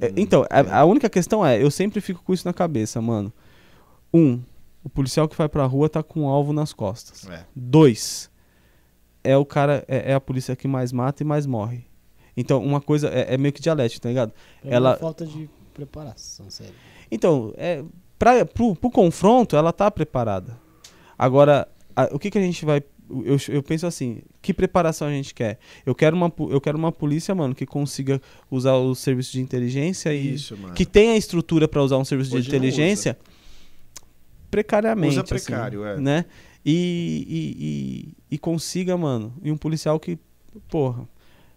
[0.00, 3.02] É, não- então, a, a única questão é, eu sempre fico com isso na cabeça,
[3.02, 3.30] mano.
[4.14, 4.40] Um,
[4.88, 7.28] o policial que vai pra rua tá com um alvo nas costas.
[7.28, 7.44] É.
[7.54, 8.30] Dois,
[9.22, 11.84] é o cara, é, é a polícia que mais mata e mais morre.
[12.36, 14.32] Então, uma coisa é, é meio que dialético, tá ligado?
[14.62, 16.74] Pra Ela- é falta de preparação, sério.
[17.10, 17.84] Então, é,
[18.18, 20.58] pra, pro, pro confronto, ela tá preparada.
[21.18, 22.82] Agora, a- o que, que a gente vai.
[23.24, 25.58] Eu, eu penso assim, que preparação a gente quer?
[25.86, 30.12] Eu quero, uma, eu quero uma polícia, mano, que consiga usar o serviço de inteligência
[30.14, 30.34] e.
[30.34, 30.74] Isso, mano.
[30.74, 33.16] Que tenha estrutura pra usar um serviço Hoje de não inteligência
[34.50, 35.14] precariamente.
[35.14, 36.02] Usa precário, assim, é.
[36.02, 36.24] Né?
[36.64, 37.66] E, e,
[38.30, 40.18] e, e consiga, mano, e um policial que,
[40.68, 41.08] porra.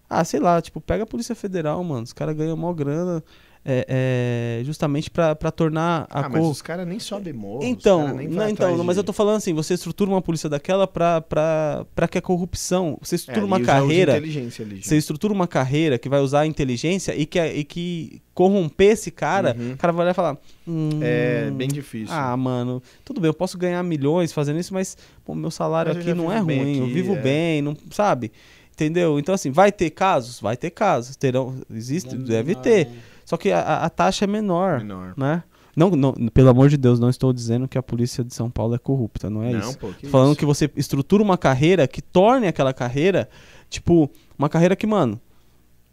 [0.09, 2.03] Ah, sei lá, tipo, pega a Polícia Federal, mano.
[2.03, 3.23] Os caras ganham mó grana.
[3.63, 7.63] É, é, justamente pra tornar a Ah, mas cor- os caras nem sobem morro.
[7.63, 12.07] então, não, então não, mas eu tô falando assim, você estrutura uma polícia daquela pra
[12.09, 12.97] que a corrupção.
[13.01, 14.13] Você É, estrutura ali uma carreira.
[14.17, 14.81] inteligência ali.
[14.83, 19.11] Você estrutura uma carreira que vai usar a inteligência e que, e que corromper esse
[19.11, 19.73] cara, Uhum.
[19.73, 20.37] o cara vai olhar e falar.
[20.67, 22.13] Hum, É bem difícil.
[22.15, 26.03] Ah, mano, tudo bem, eu posso ganhar milhões fazendo isso, mas pô, meu salário Mas
[26.05, 27.21] eu aqui não é ruim, eu aqui, vivo é.
[27.21, 28.31] bem, não, sabe?
[28.73, 29.19] Entendeu?
[29.19, 30.39] Então, assim, vai ter casos?
[30.39, 31.15] Vai ter casos.
[31.15, 32.87] Terão, existe, deve Não, ter.
[32.87, 32.93] né?
[33.25, 35.13] Só que a, a- taxa é menor, Menor.
[35.17, 35.43] né?
[35.75, 38.75] Não, não, pelo amor de Deus, não estou dizendo que a polícia de São Paulo
[38.75, 39.77] é corrupta, não é não, isso.
[39.77, 40.39] pô, que falando isso.
[40.39, 43.29] que você estrutura uma carreira que torne aquela carreira,
[43.69, 45.19] tipo, uma carreira que, mano,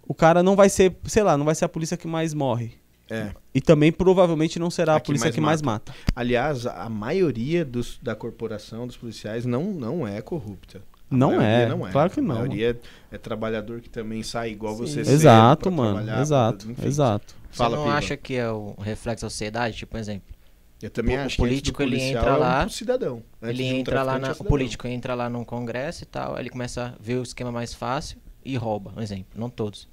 [0.07, 2.73] o cara não vai ser, sei lá, não vai ser a polícia que mais morre.
[3.10, 3.31] É.
[3.55, 5.94] E também provavelmente não será a, A polícia mais que mais mata.
[6.15, 10.82] Aliás, a maioria dos, da corporação dos policiais não, não é corrupta.
[11.11, 11.91] A Não é, não é.
[11.91, 12.35] claro que A não.
[12.35, 12.70] maioria
[13.11, 14.81] é, é trabalhador que também sai igual Sim.
[14.87, 16.20] você Exato, mano.
[16.20, 16.87] Exato, enfim.
[16.87, 17.35] exato.
[17.51, 17.97] Você Fala, não Piva.
[17.97, 19.77] acha que é o reflexo da sociedade?
[19.77, 20.35] Tipo, um exemplo.
[20.81, 23.23] Eu também O acho que político, do ele entra é um lá, cidadão.
[23.43, 26.35] Antes ele um entra lá na, é o político entra lá num congresso e tal,
[26.37, 29.89] aí ele começa a ver o esquema mais fácil e rouba, um exemplo, não todos.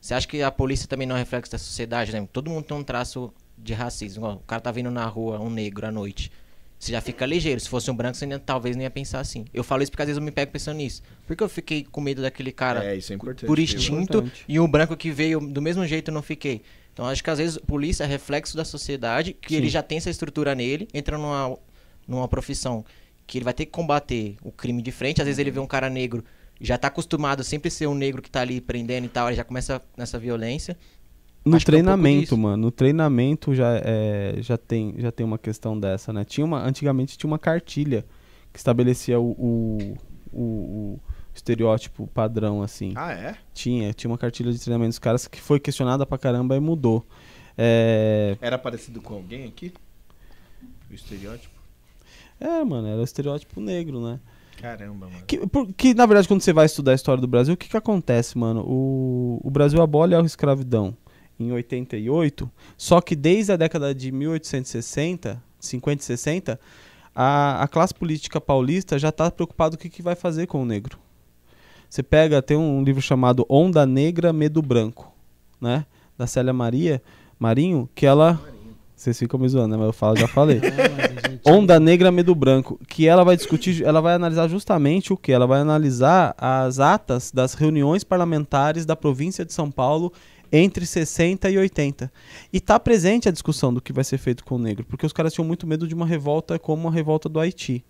[0.00, 2.26] Você acha que a polícia também não é reflexo da sociedade, né?
[2.32, 4.26] Todo mundo tem um traço de racismo.
[4.26, 6.32] O cara tá vindo na rua, um negro à noite.
[6.82, 7.60] Você já fica ligeiro.
[7.60, 9.44] Se fosse um branco, você ainda, talvez não ia pensar assim.
[9.54, 11.00] Eu falo isso porque às vezes eu me pego pensando nisso.
[11.24, 13.46] Por que eu fiquei com medo daquele cara É, isso é importante.
[13.46, 14.44] por instinto Importante.
[14.48, 16.60] e um branco que veio do mesmo jeito eu não fiquei.
[16.92, 19.74] Então acho que às vezes polícia é reflexo da sociedade, que ele Sim.
[19.74, 21.56] já tem essa estrutura nele, entra numa,
[22.04, 22.84] numa profissão
[23.28, 25.20] que ele vai ter que combater o crime de frente.
[25.20, 26.24] Às vezes ele vê um cara negro,
[26.60, 29.36] já tá acostumado a sempre ser um negro que tá ali prendendo e tal, ele
[29.36, 30.76] já começa nessa violência.
[31.44, 32.56] No Acho que é um treinamento, mano.
[32.56, 36.24] No treinamento já, é, já, tem, já tem uma questão dessa, né?
[36.24, 38.04] Tinha uma, antigamente tinha uma cartilha
[38.52, 39.96] que estabelecia o, o,
[40.32, 41.00] o- o
[41.34, 42.92] estereótipo padrão, assim.
[42.94, 43.34] Ah, é?
[43.52, 47.04] Tinha, tinha uma cartilha de treinamento dos caras que foi questionada pra caramba e mudou.
[47.58, 49.72] É, Era parecido com alguém aqui?
[50.90, 51.52] O estereótipo?
[52.40, 54.20] é, mano, era o estereótipo negro, né?
[54.60, 55.24] Caramba, mano.
[55.26, 57.68] Que, por- que, na verdade, quando você vai estudar a história do Brasil, o que,
[57.68, 58.62] que acontece, mano?
[58.66, 60.96] O, o Brasil abole a escravidão
[61.42, 66.60] em 88, só que desde a década de 1860, 50 e 60,
[67.14, 70.62] a, a classe política paulista já está preocupada com o que, que vai fazer com
[70.62, 70.98] o negro.
[71.88, 75.12] Você pega, tem um livro chamado Onda Negra, Medo Branco,
[75.60, 75.84] né?
[76.16, 77.02] Da Célia Maria
[77.38, 78.40] Marinho, que ela...
[78.96, 79.76] Vocês ficam me zoando, né?
[79.76, 80.60] Mas eu falo, já falei.
[80.62, 85.16] É, gente- Onda Negra Medo Branco, que ela vai discutir, ela vai analisar justamente o
[85.16, 85.32] que?
[85.32, 90.12] Ela vai analisar as atas das reuniões parlamentares da província de São Paulo
[90.52, 92.12] entre 60 e 80.
[92.52, 95.12] E tá presente a discussão do que vai ser feito com o negro, porque os
[95.12, 97.82] caras tinham muito medo de uma revolta como a revolta do Haiti,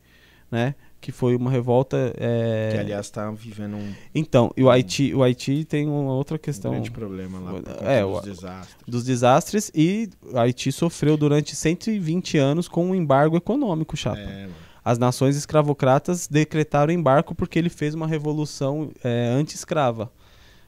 [0.50, 0.74] né?
[1.00, 2.14] Que foi uma revolta.
[2.16, 6.38] é, Que, aliás, tá vivendo um, Então, e o Haiti, o Haiti tem uma outra
[6.38, 7.60] questão grande problema lá.
[7.80, 8.76] É, dos o- desastres.
[8.86, 14.20] dos desastres e o Haiti sofreu durante 120 anos com um embargo econômico, chapa.
[14.20, 14.54] É, mano.
[14.84, 20.10] As nações escravocratas decretaram embargo porque ele fez uma revolução é, anti-escrava.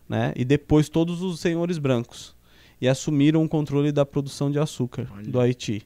[0.08, 0.32] Né?
[0.36, 2.34] E depois todos os senhores brancos.
[2.80, 5.22] E assumiram o controle da produção de açúcar Olha.
[5.26, 5.82] do Haiti.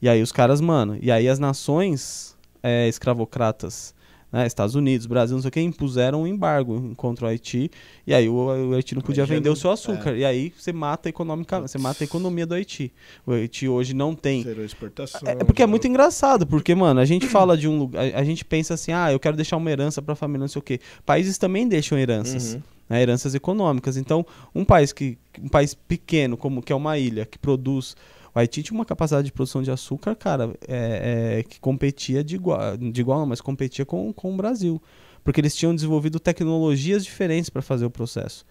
[0.00, 3.92] E aí os caras, mano, e aí as nações é, escravocratas,
[4.30, 7.70] né, Estados Unidos, Brasil, não sei o que, impuseram um embargo contra o Haiti.
[8.06, 10.14] E aí o, o Haiti não podia vender o seu açúcar.
[10.16, 12.92] E aí você mata economicamente, você mata a economia do Haiti.
[13.26, 15.20] O Haiti hoje não tem Zerou exportação.
[15.26, 18.04] é é porque é muito engraçado, porque, mano, a gente fala de um lugar.
[18.14, 20.60] A, a gente pensa assim, ah, eu quero deixar uma herança pra família, não sei
[20.60, 20.78] o quê.
[21.04, 22.62] Países também deixam heranças, Uhum.
[22.88, 23.96] Né, heranças econômicas.
[23.96, 25.18] Então, um país que.
[25.40, 27.96] Um país pequeno, como que é uma ilha, que produz.
[28.34, 32.36] O Haiti tinha uma capacidade de produção de açúcar, cara, é, é, que competia de
[32.36, 32.76] igual.
[32.76, 34.80] De igual, não, mas competia com, com o Brasil.
[35.24, 38.44] Porque eles tinham desenvolvido tecnologias diferentes para fazer o processo.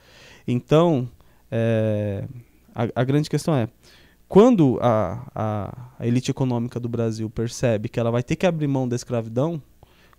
[0.47, 1.09] Então,
[1.51, 2.25] é,
[2.73, 3.67] a, a grande questão é
[4.27, 8.67] quando a, a, a elite econômica do Brasil percebe que ela vai ter que abrir
[8.67, 9.61] mão da escravidão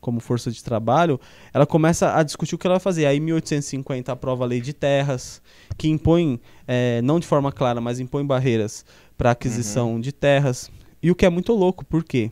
[0.01, 1.20] como força de trabalho,
[1.52, 3.07] ela começa a discutir o que ela vai fazer.
[3.07, 5.43] Aí, em 1850, aprova a lei de terras,
[5.77, 8.85] que impõe, eh, não de forma clara, mas impõe barreiras
[9.17, 10.70] para aquisição de terras.
[11.02, 12.31] E o que é muito louco, por quê?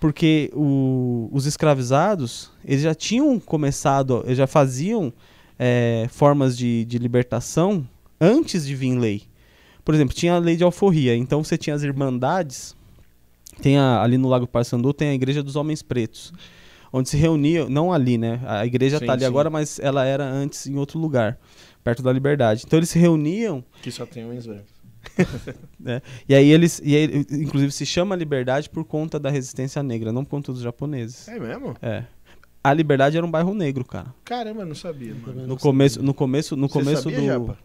[0.00, 5.12] Porque o- os escravizados, eles já tinham começado, eles já faziam
[5.60, 7.84] eh, formas de, de libertação
[8.20, 9.22] antes de vir lei.
[9.84, 12.76] Por exemplo, tinha a lei de alforria, então você tinha as irmandades,
[13.60, 16.32] tem a- ali no Lago Paissandu tem a Igreja dos Homens Pretos,
[16.92, 18.40] onde se reuniam, não ali, né?
[18.46, 19.26] A igreja Sim, está ali sim.
[19.26, 21.38] agora, mas ela era antes em outro lugar,
[21.82, 22.64] perto da Liberdade.
[22.66, 24.78] Então eles se reuniam Que só tem homens brancos.
[26.28, 30.24] e aí eles, e aí, inclusive se chama Liberdade por conta da resistência negra, não
[30.24, 31.28] por conta dos japoneses.
[31.28, 31.76] É mesmo?
[31.80, 32.04] É.
[32.62, 34.12] A Liberdade era um bairro negro, cara.
[34.24, 35.46] Caramba, eu não sabia, mano.
[35.46, 37.58] No começo, no começo, no Você começo sabia, do Japa?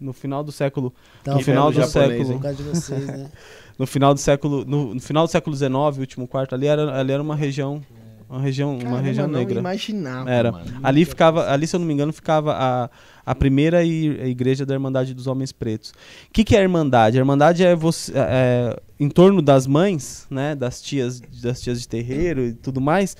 [0.00, 2.40] no final do século Então, no final do século
[2.74, 3.30] vocês, né?
[3.78, 7.12] no final do século no, no final do século XIX, último quarto ali era ali
[7.12, 7.82] era uma região
[8.28, 9.58] uma região uma Caramba, região não negra.
[9.60, 10.52] imaginava, Era.
[10.52, 10.80] mano.
[10.82, 12.90] Ali ficava, ali se eu não me engano, ficava a,
[13.24, 15.90] a primeira igreja da Irmandade dos Homens Pretos.
[15.90, 15.94] O
[16.32, 17.16] que, que é a Irmandade?
[17.16, 21.88] A Irmandade é você é, em torno das mães, né, das tias, das tias de
[21.88, 23.16] terreiro e tudo mais.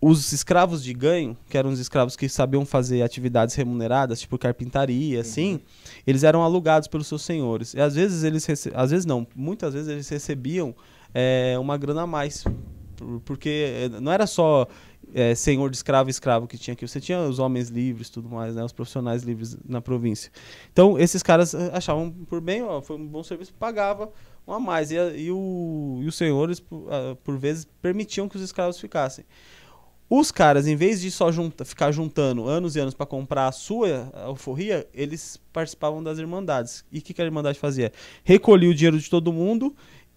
[0.00, 5.20] Os escravos de ganho, que eram os escravos que sabiam fazer atividades remuneradas, tipo carpintaria,
[5.20, 5.58] assim,
[6.06, 7.74] eles eram alugados pelos seus senhores.
[7.74, 10.74] E às vezes eles, às vezes não, muitas vezes eles recebiam
[11.14, 12.44] é, uma grana a mais,
[13.24, 14.66] porque eh, não era só
[15.14, 16.86] é, senhor de escravo e escravo que tinha aqui.
[16.86, 18.64] Você tinha os homens livres, tudo mais, né?
[18.64, 20.30] Os profissionais livres na província.
[20.72, 24.10] Então, esses caras eh, achavam por bem, ó, foi um bom serviço, pagava
[24.46, 24.90] um a mais.
[24.90, 29.24] E, e o- e os senhores, por, ah, por vezes, permitiam que os escravos ficassem.
[30.08, 33.52] Os caras, em vez de só junta, ficar juntando anos e anos para comprar a
[33.52, 36.84] sua alforria, eles participavam das irmandades.
[36.92, 37.92] E o que, que a irmandade fazia?
[38.22, 39.74] Recolhia o dinheiro de todo mundo,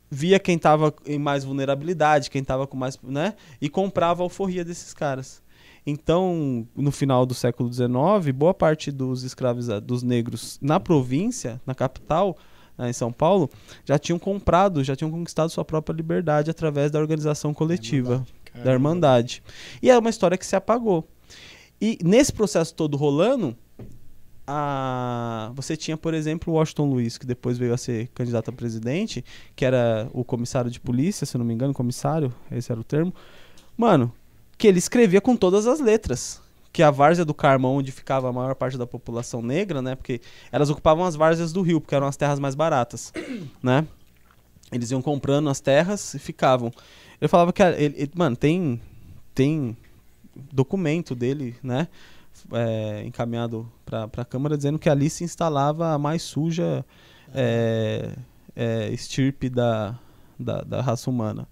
[0.09, 3.35] via quem estava em mais vulnerabilidade, quem estava com mais, né?
[3.61, 5.41] E comprava a alforria desses caras.
[5.85, 7.89] Então, no final do século XIX,
[8.33, 12.37] boa parte dos escravizados, dos negros na província, na capital,
[12.77, 13.49] né, em São Paulo,
[13.85, 18.25] já tinham comprado, já tinham conquistado sua própria liberdade através da organização coletiva,
[18.63, 19.41] da Irmandade.
[19.81, 21.07] E é uma história que se apagou.
[21.81, 23.55] E nesse processo todo rolando,
[24.51, 25.51] a...
[25.55, 29.23] você tinha, por exemplo, o Washington Luiz, que depois veio a ser candidato a presidente,
[29.55, 32.83] que era o comissário de polícia, se eu não me engano, comissário, esse era o
[32.83, 33.13] termo.
[33.77, 34.11] Mano,
[34.57, 36.41] que ele escrevia com todas as letras.
[36.73, 39.95] Que a várzea do Carmo, onde ficava a maior parte da população negra, né?
[39.95, 40.21] Porque
[40.51, 43.13] elas ocupavam as várzeas do rio, porque eram as terras mais baratas,
[43.61, 43.87] né?
[44.71, 46.71] Eles iam comprando as terras e ficavam.
[47.19, 48.79] Ele falava que, ele, ele- mano, tem,
[49.33, 49.75] tem
[50.51, 51.87] documento dele, né?
[52.51, 56.85] É, encaminhado para a Câmara dizendo que ali se instalava a mais suja
[57.33, 58.11] é,
[58.55, 59.97] é, estirpe da,
[60.37, 61.47] da, da raça humana.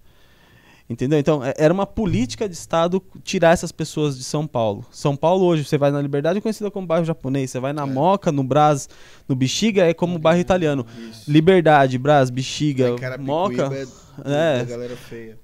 [0.90, 1.18] Entendeu?
[1.18, 4.86] Então, é- era uma política de Estado tirar essas pessoas de São Paulo.
[4.90, 7.50] São Paulo hoje, você vai na Liberdade, é conhecida como bairro japonês.
[7.50, 7.86] Você vai na É.
[7.86, 8.88] Moca, no Brás,
[9.28, 10.86] no Bexiga, é como bairro italiano.
[11.26, 13.68] Liberdade, Brás, Bexiga, Moca.
[14.24, 14.64] É.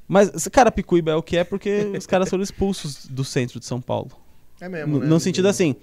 [0.09, 3.67] Mas, cara, Picuíba é o que é porque os caras foram expulsos do centro de
[3.67, 4.13] São Paulo.
[4.61, 5.07] É mesmo, No, né?
[5.07, 5.75] no sentido assim,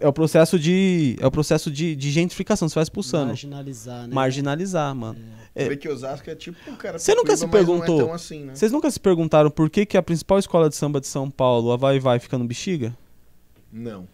[0.00, 4.14] é o processo de é o processo de, de gentrificação, você vai expulsando, Marginalizar, né?
[4.14, 5.18] marginalizar, mano.
[5.54, 6.98] Você vê que Osasco é tipo um cara.
[6.98, 8.54] Você nunca se não perguntou- É assim, né?
[8.54, 11.72] Vocês nunca se perguntaram por que, que a principal escola de samba de São Paulo,
[11.72, 12.96] a Vai Vai, fica no Bexiga?
[13.70, 14.06] Não.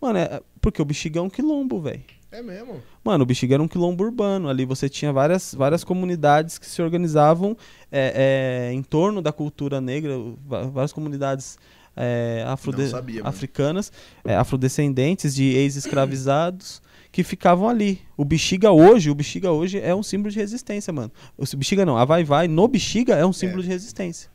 [0.00, 2.02] Mano, é porque o Bexiga é um quilombo, velho.
[2.30, 2.82] É mesmo.
[3.04, 4.48] Mano, o Bexiga era um quilombo urbano.
[4.48, 7.56] Ali você tinha várias, várias comunidades que se organizavam
[7.90, 10.14] é, é, em torno da cultura negra,
[10.46, 11.58] várias comunidades
[11.96, 12.44] é,
[12.90, 13.28] sabia, mano.
[13.28, 13.92] africanas,
[14.24, 16.80] é, afrodescendentes de ex-escravizados
[17.10, 18.00] que ficavam ali.
[18.16, 21.12] O Bexiga hoje, o Bexiga hoje é um símbolo de resistência, mano.
[21.36, 24.30] O Bexiga não, a Vai Vai no Bexiga é um símbolo de resistência.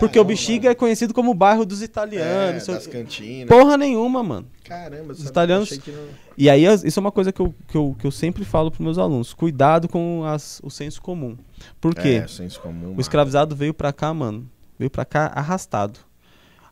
[0.00, 2.66] Porque o Caramba, Bexiga é conhecido como o bairro dos É, italianos.
[2.66, 2.92] o das quê.
[2.92, 3.48] cantinas.
[3.48, 4.46] Porra nenhuma, mano.
[4.64, 5.94] Caramba, Os italianos- não-
[6.36, 8.82] E aí, isso é uma coisa que eu, que eu, que eu sempre falo para
[8.82, 11.36] meus alunos: cuidado com as, o senso comum.
[11.80, 12.20] Por quê?
[12.24, 12.94] É, senso comum.
[12.96, 14.50] o escravizado veio pra cá, mano.
[14.76, 16.00] Veio pra cá arrastado.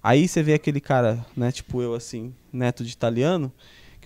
[0.08, 3.52] Aí você vê aquele cara, né, tipo eu, assim, neto de italiano,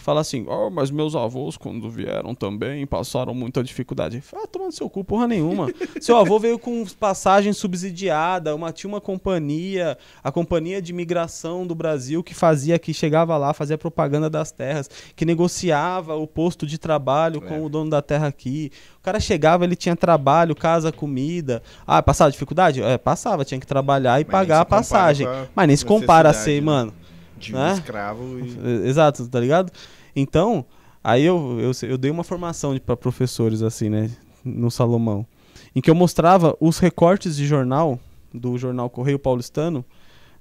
[0.01, 4.23] que fala assim: Oh, mas meus avós, quando vieram também, passaram muita dificuldade.
[4.35, 5.69] Ah, tomando seu cu, porra nenhuma.
[6.01, 11.75] Seu avô veio com passagem subsidiada, uma, tinha uma companhia, a Companhia de Migração do
[11.75, 16.79] Brasil, que fazia, que chegava lá, fazia propaganda das terras, que negociava o posto de
[16.79, 17.49] trabalho É.
[17.49, 18.73] com o dono da terra aqui.
[18.99, 21.63] O cara chegava, ele tinha trabalho, casa, comida.
[21.87, 22.83] Ah, passava dificuldade?
[22.83, 25.27] É, passava, tinha que trabalhar e Mas pagar a passagem.
[25.55, 26.67] Mas nem se compara a ser, né?
[26.67, 26.95] mano.
[27.41, 27.73] De um né?
[27.73, 28.89] escravo e.
[28.89, 29.73] Exato, tá ligado?
[30.15, 30.65] Então,
[31.03, 34.11] aí eu, eu, eu dei uma formação para professores, assim, né,
[34.45, 35.27] no Salomão,
[35.75, 37.99] em que eu mostrava os recortes de jornal,
[38.33, 39.85] do jornal Correio Paulistano,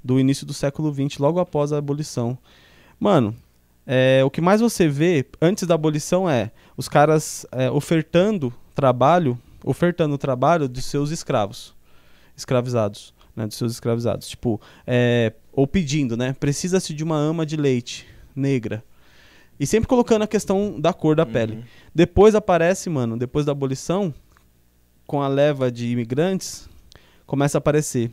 [0.04, 2.38] do início do século XX, logo após a abolição.
[3.00, 3.36] Mano,
[3.86, 9.38] é, o que mais você vê antes da abolição é os caras é, ofertando trabalho,
[9.64, 11.76] ofertando trabalho dos seus escravos,
[12.36, 14.28] escravizados, né, dos seus escravizados.
[14.28, 16.34] Tipo, é, ou pedindo, né?
[16.40, 18.82] Precisa-se de uma ama de leite negra.
[19.60, 21.66] E sempre colocando a questão da cor da pele.
[21.94, 24.14] Depois aparece, mano, depois da abolição,
[25.06, 26.70] com a leva de imigrantes,
[27.26, 28.10] começa a aparecer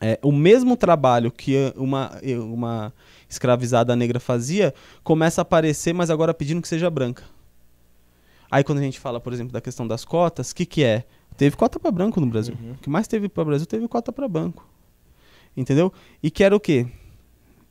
[0.00, 2.10] é, o mesmo trabalho que uma,
[2.50, 2.92] uma
[3.28, 7.22] escravizada negra fazia, começa a aparecer, mas agora pedindo que seja branca.
[8.50, 11.04] Aí quando a gente fala, por exemplo, da questão das cotas, o que, que é?
[11.36, 12.56] Teve cota para branco no Brasil.
[12.72, 14.66] O que mais teve para Brasil teve cota para branco.
[15.56, 15.92] Entendeu?
[16.22, 16.86] E que era o quê?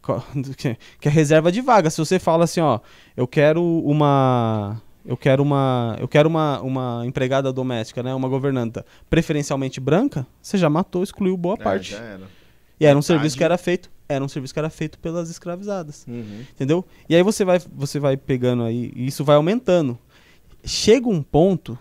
[0.99, 1.89] Que é reserva de vaga.
[1.89, 2.80] Se você fala assim, ó,
[3.17, 4.81] eu quero uma.
[5.05, 5.95] Eu quero uma.
[5.99, 8.14] Eu quero uma, uma empregada doméstica, né?
[8.14, 11.95] Uma governanta preferencialmente branca, você já matou, excluiu boa É, parte.
[11.95, 12.22] era.
[12.80, 13.05] E era um Metade.
[13.05, 13.89] serviço que era feito.
[14.07, 16.05] Era um serviço que era feito pelas escravizadas.
[16.07, 16.41] Uhum.
[16.53, 16.85] Entendeu?
[17.09, 19.97] E aí você vai, você vai pegando aí, e isso vai aumentando.
[20.64, 21.77] Chega um ponto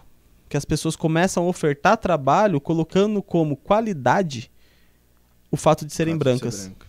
[0.48, 4.50] que as pessoas começam a ofertar trabalho colocando como qualidade
[5.54, 6.54] o fato de serem Fato de brancas.
[6.54, 6.86] ser branca.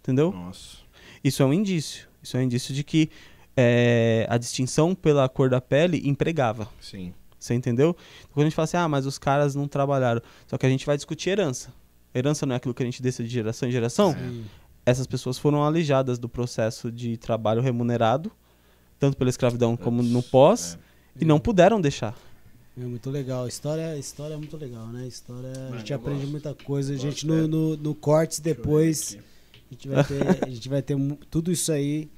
[0.00, 0.32] Entendeu?
[0.32, 0.76] Nossa.
[1.24, 2.06] Isso é um indício.
[2.22, 3.08] Isso é um indício de que
[3.56, 6.68] é, a distinção pela cor da pele empregava.
[6.78, 7.14] Sim.
[7.38, 7.90] Você entendeu?
[7.90, 10.20] Então, quando a gente fala assim, ah, mas os caras não trabalharam.
[10.46, 11.72] Só que a gente vai discutir herança.
[12.14, 14.12] Herança não é aquilo que a gente deixa de geração em geração?
[14.12, 14.44] Sim.
[14.84, 18.30] Essas pessoas foram alijadas do processo de trabalho remunerado,
[18.98, 20.78] tanto pela escravidão como no pós,
[21.18, 22.14] e não puderam deixar.
[22.80, 23.46] É muito legal.
[23.46, 25.06] História, história é muito legal, né?
[25.06, 26.30] História, a Mano, gente eu aprende gosto.
[26.30, 26.92] muita coisa.
[26.94, 27.46] A gente Gosto, no, é.
[27.46, 29.20] no, no Cortes depois, eu
[29.70, 30.96] a gente vai ter, a gente vai ter
[31.30, 32.08] tudo isso aí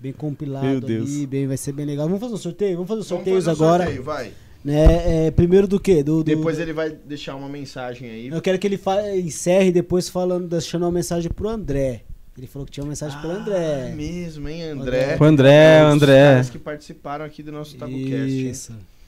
[0.00, 1.08] bem compilado Meu Deus.
[1.08, 2.06] ali, bem, vai ser bem legal.
[2.06, 2.74] Vamos fazer um sorteio?
[2.74, 3.84] Vamos fazer os Vamos sorteios fazer o agora.
[3.84, 4.32] sorteio, vai.
[4.64, 5.26] Né?
[5.26, 6.02] É, primeiro do quê?
[6.02, 8.28] Do, do- Depois ele vai deixar uma mensagem aí.
[8.28, 12.02] Eu quero que ele fa- encerre depois falando, deixando uma mensagem pro André.
[12.36, 13.92] Ele falou que tinha uma mensagem pro Ah, André.
[13.94, 15.16] mesmo, hein, André?
[15.20, 16.22] O André, É um o dos André.
[16.32, 18.04] caras que participaram aqui do nosso Tabucast.
[18.12, 18.50] hein?
[18.50, 18.72] Isso.
[18.74, 18.99] Oh,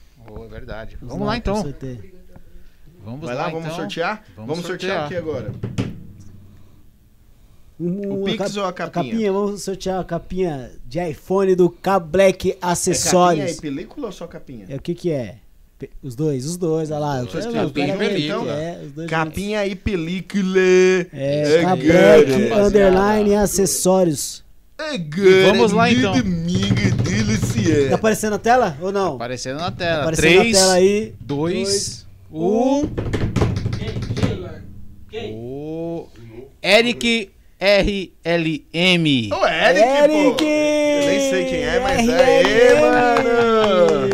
[0.45, 0.97] é verdade.
[1.01, 1.63] Vamos Vamos lá pro então.
[1.63, 2.13] sorteio.
[3.05, 3.77] Vamos Vai lá, vamos então.
[3.77, 4.25] sortear?
[4.37, 5.01] Vamos Vamos, sortear.
[5.01, 5.05] sortear.
[5.07, 5.53] aqui agora.
[7.81, 9.33] Um- O Pix ou a capinha?
[9.33, 13.43] Vamos sortear a capinha de iPhone do K-Black Acessórios.
[13.45, 14.67] É capinha e película ou só capinha?
[14.69, 15.39] É o que que é?
[16.01, 17.19] Os dois, os dois, olha lá.
[17.19, 18.53] Eu Dois, capinha e película.
[18.53, 20.59] É, os dois Capinha e película.
[21.13, 22.53] É, É grande.
[22.53, 24.45] Underline Acessórios.
[24.79, 25.51] É grande.
[25.59, 26.13] Vamos lá, então.
[26.17, 26.92] Domingo
[27.63, 27.95] de Tá Luciano.
[27.95, 29.15] aparecendo na tela ou não?
[29.17, 30.01] Aparecendo na Tá tela.
[30.03, 31.15] aparecendo 3, na tela aí.
[31.21, 32.81] 2, um.
[32.83, 32.89] 1.
[35.35, 36.09] O
[36.63, 39.31] Eric RLM.
[39.33, 40.37] Ô, Eric, Eric!
[40.39, 40.45] pô.
[40.45, 44.09] Eu nem sei quem é, mas é ele, mano.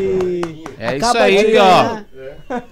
[0.78, 1.62] É isso Acaba de aí, ó.
[1.64, 2.06] ganhar-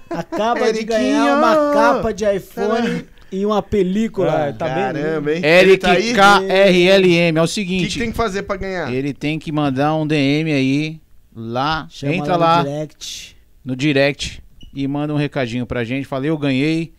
[0.09, 0.87] Acaba de Eriquinho!
[0.87, 4.47] ganhar uma capa de iPhone e uma película.
[4.49, 5.41] Ah, tá bem, Caramba, hein?
[5.45, 5.95] Eric tá?
[5.95, 7.37] KRLM.
[7.37, 8.93] É o O que, seguinte, que tem que fazer pra ganhar?
[8.93, 10.99] ele tem que mandar um DM aí
[11.35, 13.35] lá, Chama entra lá no direct.
[13.63, 16.05] no direct e manda um recadinho pra gente.
[16.07, 16.93] Falei, eu ganhei.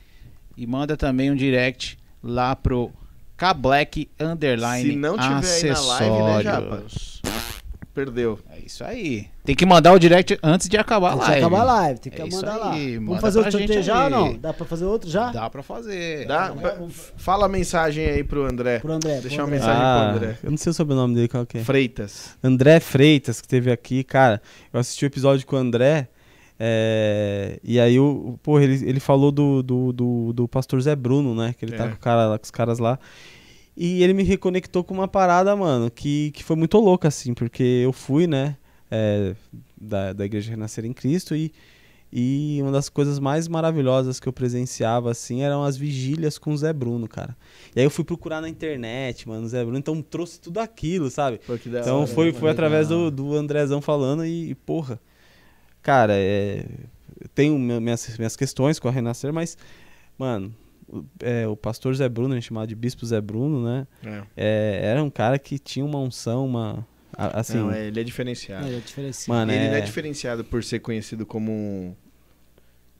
[0.56, 2.90] E manda também um direct lá pro
[3.36, 6.82] K-Black Underline Se não tiver aí na live, né, Japa?
[6.84, 7.22] Acessórios.
[7.94, 8.38] Perdeu.
[8.50, 9.26] É isso aí.
[9.48, 11.46] Tem que mandar o direct antes de acabar a Antes de live.
[11.46, 12.72] acabar a live, tem que É mandar lá.
[12.72, 14.36] aí, Vamos manda fazer pra outro sorteio já ou não?
[14.36, 15.32] Dá pra fazer outro já?
[15.32, 16.26] Dá pra fazer.
[16.26, 16.54] Dá?
[17.16, 18.78] Fala a mensagem aí pro André.
[18.80, 19.20] Pro André.
[19.22, 19.56] Deixa pro uma André.
[19.58, 20.38] mensagem Ah, pro André.
[20.44, 21.64] eu não sei o sobrenome dele, qual que é.
[21.64, 22.36] Freitas.
[22.44, 24.42] André Freitas, que teve aqui, cara.
[24.70, 26.08] Eu assisti o episódio com o André.
[26.60, 31.34] é, e aí, o, pô, ele, ele falou do, do, do, do pastor Zé Bruno,
[31.34, 31.54] né?
[31.58, 31.88] Que ele tá É.
[31.88, 32.98] com, o cara, lá- com os caras lá.
[33.76, 37.62] E ele me reconectou com uma parada, mano, que, que foi muito louca, assim, porque
[37.62, 38.56] eu fui, né?
[38.90, 39.34] É,
[39.80, 41.52] da, da Igreja Renascer em Cristo e,
[42.12, 46.56] e uma das coisas mais maravilhosas que eu presenciava, assim, eram as vigílias com o
[46.56, 47.36] Zé Bruno, cara.
[47.76, 51.10] E aí eu fui procurar na internet, mano, o Zé Bruno, então trouxe tudo aquilo,
[51.10, 51.38] sabe?
[51.46, 52.06] Pô, Então hora.
[52.06, 54.98] foi, foi através do, do Andrezão falando e, e, porra,
[55.82, 56.64] cara, é,
[57.20, 59.58] eu tenho mi- minhas, minhas questões com a Renascer, mas,
[60.16, 60.54] mano,
[60.88, 63.86] o, é, o pastor Zé Bruno, a gente chamava de Bispo Zé Bruno, né?
[64.02, 64.22] É.
[64.34, 66.86] É, era um cara que tinha uma unção, uma.
[67.18, 68.66] A- Assim, Não, é, ele é diferenciado.
[68.66, 69.38] É, é diferenciado.
[69.38, 69.68] mano, ele é.
[69.70, 71.94] não é diferenciado por ser conhecido como um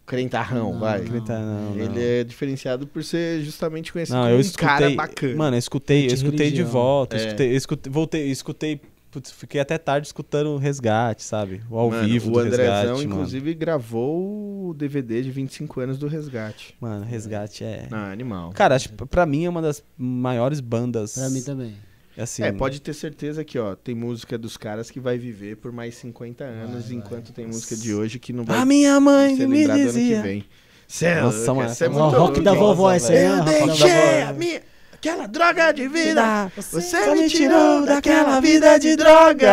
[0.07, 1.03] crentarrão, Não, vai.
[1.03, 1.21] não.
[1.25, 1.81] Não, não.
[1.81, 4.67] Ele é diferenciado por ser justamente conhecido Não, como eu um escutei.
[4.67, 5.37] cara bacana.
[5.37, 7.17] Mano, eu escutei, eu escutei de volta.
[7.17, 7.21] É.
[7.21, 8.81] escutei, escutei, voltei, escutei.
[9.11, 11.63] putz, fiquei até tarde escutando o resgate, sabe?
[11.71, 12.89] O ao Mano, vivo o do Andrezão, resgate.
[12.89, 13.03] mano.
[13.05, 16.75] inclusive, gravou o DVD de 25 anos do Resgate.
[16.81, 17.87] Mano, resgate é.
[17.91, 18.51] Não, animal.
[18.55, 21.15] Cara, acho, que pra mim é uma das maiores bandas.
[21.15, 21.75] Pra mim também.
[22.19, 25.71] Assim, é, pode ter certeza que, ó, tem música dos caras que vai viver por
[25.71, 29.37] mais 50 anos, Vai, enquanto tem música de hoje que não vai A minha mãe
[29.37, 30.23] ser me lembrada ano que dizia.
[30.23, 30.45] vem.
[30.89, 33.25] Cê é Nossa, mano, essa é essa muito o rock da vovó esse aí?
[33.25, 34.63] Eu deixei a minha,
[34.99, 36.51] aquela droga de vida.
[36.57, 39.51] Você, Você me tirou daquela vida de droga.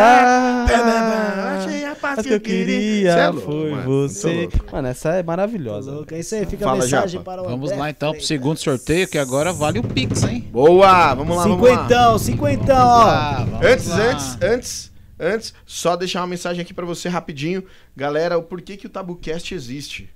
[1.58, 3.12] Achei a paz Mas que eu queria.
[3.12, 4.32] Cê é louco, foi mano, você.
[4.52, 4.72] louco.
[4.72, 6.04] Mano, essa é maravilhosa.
[6.10, 7.24] É isso aí, fica Fala, a mensagem Japa.
[7.24, 10.46] para o Vamos André lá então pro segundo sorteio, que agora vale o Pix, hein?
[10.50, 11.76] Boa, vamos lá, vamos lá.
[11.76, 13.02] Cinquentão, cinquentão, ó.
[13.08, 13.96] Ah, Antes, lá.
[14.10, 17.64] antes, antes, antes, só deixar uma mensagem aqui pra você rapidinho.
[17.96, 20.10] Galera, o porquê que o TabuCast existe?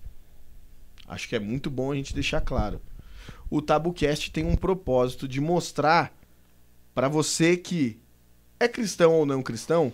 [1.09, 2.81] Acho que é muito bom a gente deixar claro.
[3.51, 6.17] O TabuCast tem um propósito de mostrar
[6.95, 7.99] pra você que
[8.59, 9.93] é cristão ou não cristão,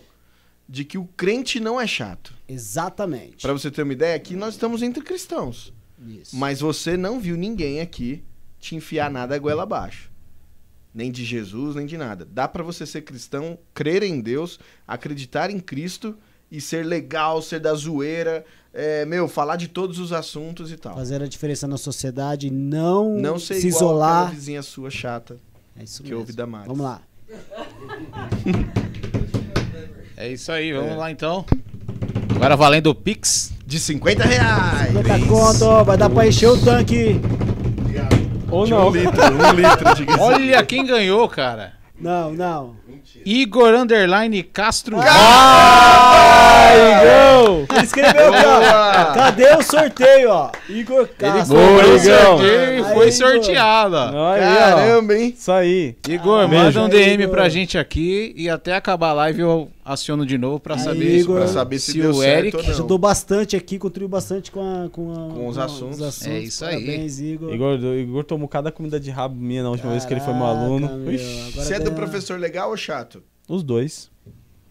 [0.69, 2.35] de que o crente não é chato.
[2.49, 3.43] Exatamente.
[3.43, 5.73] Pra você ter uma ideia, aqui nós estamos entre cristãos.
[6.07, 6.37] Isso.
[6.37, 8.23] Mas você não viu ninguém aqui
[8.59, 10.11] te enfiar nada a goela abaixo.
[10.97, 12.25] nem de Jesus, nem de nada.
[12.25, 16.17] Dá pra você ser cristão, crer em Deus, acreditar em Cristo
[16.51, 18.47] e ser legal, ser da zoeira,
[18.79, 20.95] é, meu, falar de todos os assuntos e tal.
[20.95, 24.31] Fazer a diferença na sociedade, não, Não ser se igual isolar.
[24.31, 25.39] vizinha sua chata
[25.79, 26.21] É isso que mesmo.
[26.21, 26.69] ouve da Mari.
[26.69, 27.01] Vamos lá.
[30.19, 31.45] É isso aí, vamos lá então.
[32.35, 33.53] Agora valendo o Pix.
[33.67, 34.93] De 50 reais!
[34.93, 37.21] 50 conto, vai dar pra encher o tanque.
[38.51, 38.89] Ou De não.
[38.89, 41.75] um litro, um litro, diga Olha quem ganhou, cara.
[42.01, 42.77] Não, não.
[43.27, 44.99] Igor Underline Castro.
[47.73, 49.13] Ele escreveu aqui, ó.
[49.15, 50.51] Cadê o sorteio, ó?
[50.69, 51.57] Igor Castro.
[51.57, 53.13] Boa, Foi sorteio, Aí, foi Igor.
[53.13, 53.97] sorteado.
[53.97, 54.41] Aí.
[54.41, 55.35] Caramba, hein?
[55.37, 55.97] Isso aí.
[56.09, 57.35] Igor, Ah, manda um DM Igor.
[57.35, 61.19] pra gente aqui e até acabar a live eu aciono de novo pra Aí, saber,
[61.19, 61.37] Igor.
[61.39, 62.71] Pra saber se, se deu o certo Eric ou não.
[62.71, 66.27] Ajudou bastante aqui, contribuiu bastante com, a, com, a- Com os assuntos.
[66.27, 66.85] É isso aí.
[66.85, 67.55] Parabéns, Igor.
[67.55, 70.35] Igor, o Igor tomou cada comida de rabo minha na última vez que ele foi
[70.35, 70.89] meu Caraca, aluno.
[71.55, 73.23] Você é do deu- professor legal ou chato?
[73.49, 74.11] os dois.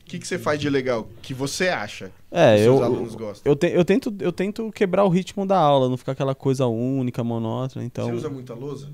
[0.02, 1.08] O que, que você faz de legal?
[1.24, 2.12] Que você acha?
[2.30, 3.52] É, que eu, seus alunos gostam?
[3.52, 6.68] eu, te- eu tento, eu tento quebrar o ritmo da aula, não ficar aquela coisa
[6.68, 7.84] única, monótona.
[7.84, 8.90] Então, Você usa muita lousa?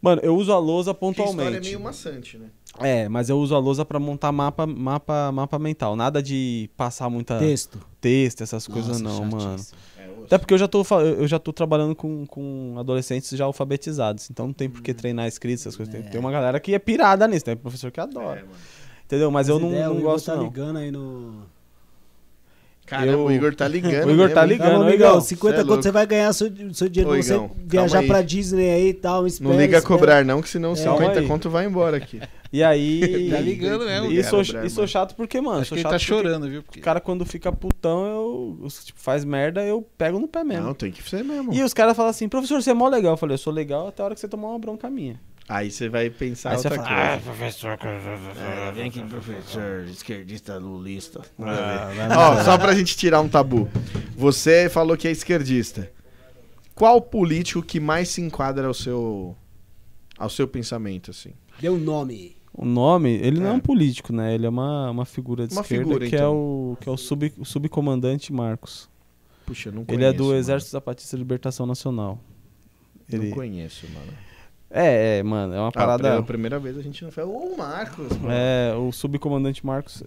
[0.00, 1.66] mano, eu uso a lousa Porque história é pontualmente.
[1.68, 2.46] meio maçante, né?
[2.80, 5.96] É, mas eu uso a lousa pra montar mapa, mapa, mapa mental.
[5.96, 7.78] Nada de passar muita Texto.
[8.00, 9.40] texto, essas coisas Nossa, não, mano.
[9.58, 9.74] chatice.
[9.98, 10.24] É, osso.
[10.24, 14.46] Até porque eu já tô, eu já tô trabalhando com, com adolescentes já alfabetizados, então
[14.46, 15.94] não tem por que treinar escrita, essas coisas.
[15.94, 18.40] Tem, tem uma galera que é pirada nisso, tem professor que adora.
[18.40, 18.54] É, mano.
[19.04, 19.30] Entendeu?
[19.30, 20.44] Mas eu As não, não Igor gosto tá não.
[20.44, 21.42] ligando aí no...
[22.86, 24.06] Caramba, Eu- o Igor tá ligando.
[24.08, 24.68] O Igor tá ligando.
[24.68, 27.10] Tá bom, ô, amigão, Igão, 50 cê é quanto você vai ganhar seu, seu dinheiro
[27.10, 29.26] Ô, pra você Igão, viajar pra Disney aí e tal.
[29.26, 29.94] Espera, Não liga a espera.
[29.98, 30.76] cobrar, não, que senão É.
[30.76, 31.26] 50 Calma aí.
[31.26, 32.20] conto vai embora aqui.
[32.52, 33.28] E aí.
[33.30, 35.92] Tá ligando mesmo, E sou, e sou chato porque, mano, Acho sou que ele chato
[35.92, 36.62] tá chorando, viu?
[36.62, 36.78] Porque...
[36.78, 38.58] O cara, quando fica putão, eu.
[38.62, 40.64] eu, Tipo, faz merda, eu pego no pé mesmo.
[40.66, 41.52] Não, tem que ser mesmo.
[41.52, 43.14] E os caras falam assim, professor, você é mó legal.
[43.14, 45.20] Eu falei, eu sou legal até a hora que você tomar uma bronca minha.
[45.48, 47.22] Aí você vai pensar Aí você outra fala, coisa.
[47.22, 47.78] professor.
[48.40, 51.20] É, vem aqui, professor, esquerdista, lulista.
[51.38, 51.90] Ah,
[52.40, 53.68] Ó, só pra gente tirar um tabu.
[54.16, 55.90] Você falou que é esquerdista.
[56.74, 59.36] Qual político que mais se enquadra ao seu
[60.18, 61.30] ao seu pensamento, assim?
[61.60, 62.34] Deu um nome.
[62.52, 63.52] O nome, ele não é É.
[63.52, 64.34] um político, né?
[64.34, 66.34] Ele é uma, uma figura de Uma esquerda figura, que, é então.
[66.34, 68.88] o, que é o, sub, o subcomandante Marcos.
[69.44, 70.08] Puxa, eu não ele conheço.
[70.08, 70.36] é do mano.
[70.38, 72.18] Exército Zapatista de Libertação Nacional.
[73.12, 73.28] Ele...
[73.28, 74.12] Não conheço, mano.
[74.78, 76.02] É, é, mano, é uma Ah, parada.
[76.02, 77.28] pela primeira vez a gente não fala.
[77.28, 78.28] Ô, Marcos, mano.
[78.30, 80.02] É, o subcomandante Marcos.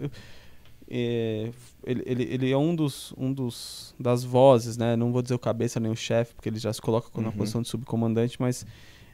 [0.89, 1.51] é,
[1.85, 4.95] ele, ele, ele é um dos, um dos das vozes, né?
[4.95, 7.31] Não vou dizer o cabeça nem o chefe, porque ele já se coloca na Uhum.
[7.33, 8.65] posição de subcomandante, mas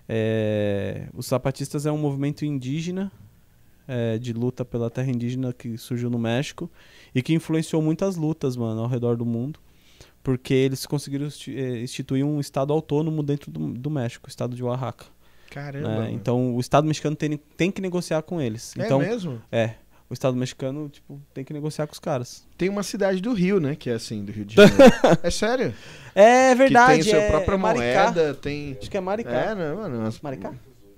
[0.08, 3.12] é, os zapatistas é um movimento indígena
[3.88, 6.70] é, de luta pela terra indígena que surgiu no México
[7.14, 9.60] e que influenciou muitas lutas, mano, ao redor do mundo.
[10.24, 14.64] Porque eles conseguiram eh, instituir um estado autônomo dentro do, do México, o estado de
[14.64, 15.06] Oaxaca.
[15.50, 16.04] Caramba.
[16.04, 16.12] né?
[16.12, 18.74] Então o estado mexicano tem, tem que negociar com eles.
[18.78, 19.42] é então, mesmo?
[19.52, 19.76] é,
[20.10, 22.46] o Estado mexicano, tipo, tem que negociar com os caras.
[22.58, 23.76] Tem uma cidade do Rio, né?
[23.76, 24.94] Que é assim, do Rio de Janeiro.
[25.24, 25.74] é sério?
[26.14, 28.78] É verdade, que tem sua é, própria é moeda, tem.
[28.80, 29.32] Acho que é Maricá.
[29.32, 30.14] É, não, mano.
[30.22, 30.54] Maricá?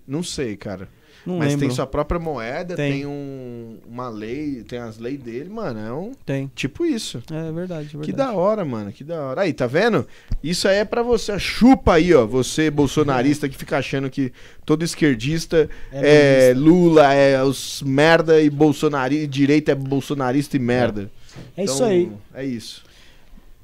[0.05, 0.89] Não sei, cara.
[1.27, 1.67] Não Mas lembro.
[1.67, 3.05] tem sua própria moeda, tem, Tem.
[3.05, 5.77] um, uma lei, tem as leis dele, mano.
[5.79, 6.49] É um Tem.
[6.55, 7.17] tipo isso.
[7.29, 7.99] É verdade, é verdade.
[8.05, 8.93] Que da hora, mano.
[8.93, 9.41] Que da hora.
[9.41, 10.07] Aí, tá vendo?
[10.41, 11.37] Isso aí é pra você.
[11.37, 12.25] Chupa aí, ó.
[12.25, 14.31] Você, bolsonarista, que fica achando que
[14.65, 21.11] todo esquerdista É é, Lula, é os merda e bolsonarista, direita é bolsonarista e merda.
[21.57, 22.11] É isso Então, aí.
[22.33, 22.83] É isso.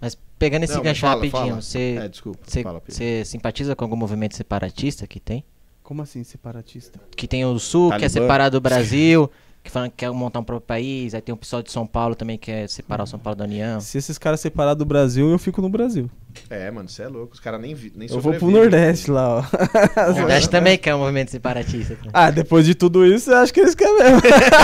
[0.02, 1.62] Mas pegando esse Não, gancho fala, rapidinho, fala.
[1.62, 2.40] você É, desculpa.
[2.46, 5.46] você- Fala, você simpatiza com algum movimento separatista que tem?
[5.84, 7.00] Como assim, separatista?
[7.16, 8.22] Que tem o Sul, que é Talibã.
[8.22, 9.30] separado do Brasil,
[9.62, 12.16] que falam que quer montar um próprio país, aí tem o pessoal de São Paulo
[12.16, 13.82] também que quer separar o São Paulo da União.
[13.82, 16.10] Se esses caras separar do Brasil, eu fico no Brasil.
[16.50, 17.34] É, mano, você é louco.
[17.34, 18.50] Os caras nem, nem Eu vou pro.
[18.50, 20.12] Nordeste lá, ó.
[20.12, 21.98] O Nordeste também quer um movimento separatista.
[22.14, 24.22] Ah, depois de tudo isso, eu acho que eles querem mesmo.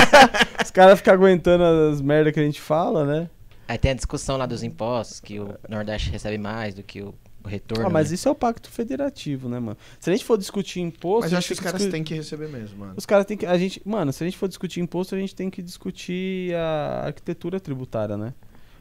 [0.64, 3.30] Os caras ficam aguentando as merdas que a gente fala, né?
[3.68, 7.14] Aí tem a discussão lá dos impostos, que o Nordeste recebe mais do que o,
[7.44, 7.88] o retorno.
[7.88, 8.16] Ah, mas né?
[8.16, 9.78] isso é o pacto federativo, né, mano?
[10.00, 11.22] Se a gente for discutir imposto.
[11.22, 12.94] Mas eu acho que os caras discu- têm que receber mesmo, mano.
[12.98, 13.46] Os caras têm que.
[13.46, 17.04] A gente, mano, se a gente for discutir imposto, a gente tem que discutir a
[17.08, 18.34] arquitetura tributária, né?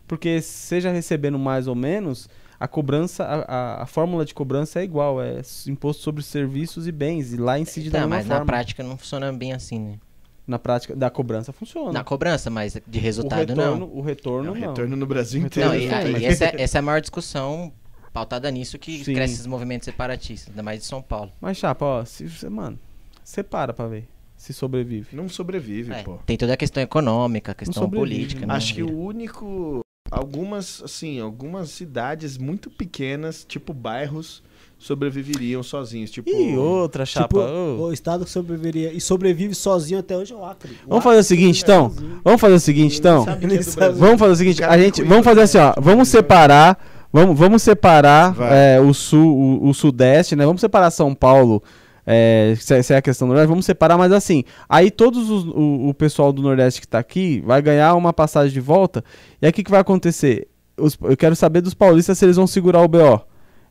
[0.07, 2.29] Porque seja recebendo mais ou menos,
[2.59, 6.93] a cobrança, a, a, a fórmula de cobrança é igual, é imposto sobre serviços e
[6.93, 7.33] bens.
[7.33, 8.41] E lá incide da Tá, mesma mas forma.
[8.41, 9.99] na prática não funciona bem assim, né?
[10.47, 11.93] Na prática, da cobrança funciona.
[11.93, 13.93] Na cobrança, mas de o resultado retorno, não.
[13.95, 14.69] o retorno É, o não.
[14.69, 15.69] retorno no Brasil O inteiro.
[15.69, 17.71] Não, e, aí, essa, é, essa é a maior discussão
[18.13, 19.15] pautada nisso que Sim.
[19.15, 21.31] cresce esses movimentos separatistas, ainda mais de São Paulo.
[21.41, 22.79] Mas, chapa, ó, se, você- mano,
[23.25, 24.07] separa pra ver
[24.37, 25.09] se sobrevive.
[25.17, 26.19] Não sobrevive, É, pô.
[26.25, 28.43] tem toda a questão econômica, a questão política.
[28.43, 28.47] né?
[28.47, 28.55] né?
[28.55, 29.81] Acho que o único.
[30.11, 34.43] Algumas, assim, algumas cidades muito pequenas, tipo bairros,
[34.79, 36.11] sobreviveriam sozinhos.
[36.11, 37.27] Tipo, E outra, chapa.
[37.27, 37.87] Tipo, ô.
[37.89, 40.73] o estado que sobreviveria e sobrevive sozinho até hoje é o Acre.
[40.87, 41.89] O Vamos fazer o Acre seguinte, é então.
[42.25, 43.25] Vamos fazer o seguinte, então.
[43.25, 43.77] sabe Ele que é do sabe.
[43.77, 44.01] Brasil.
[44.01, 48.35] Vamos fazer o seguinte, a gente, vamos fazer assim, ó, vamos separar, vamos, vamos separar
[48.53, 50.45] é, o sul, o, o sudeste, né?
[50.45, 51.63] Vamos separar São Paulo,
[52.07, 55.29] é, se, é- se é a questão do Nordeste, vamos separar, mas assim, aí todos
[55.31, 59.05] os, o, o pessoal do Nordeste que tá aqui vai ganhar uma passagem de volta,
[59.41, 60.49] e aí o que, que vai acontecer?
[60.77, 63.21] Os- eu quero saber dos paulistas se eles vão segurar o BO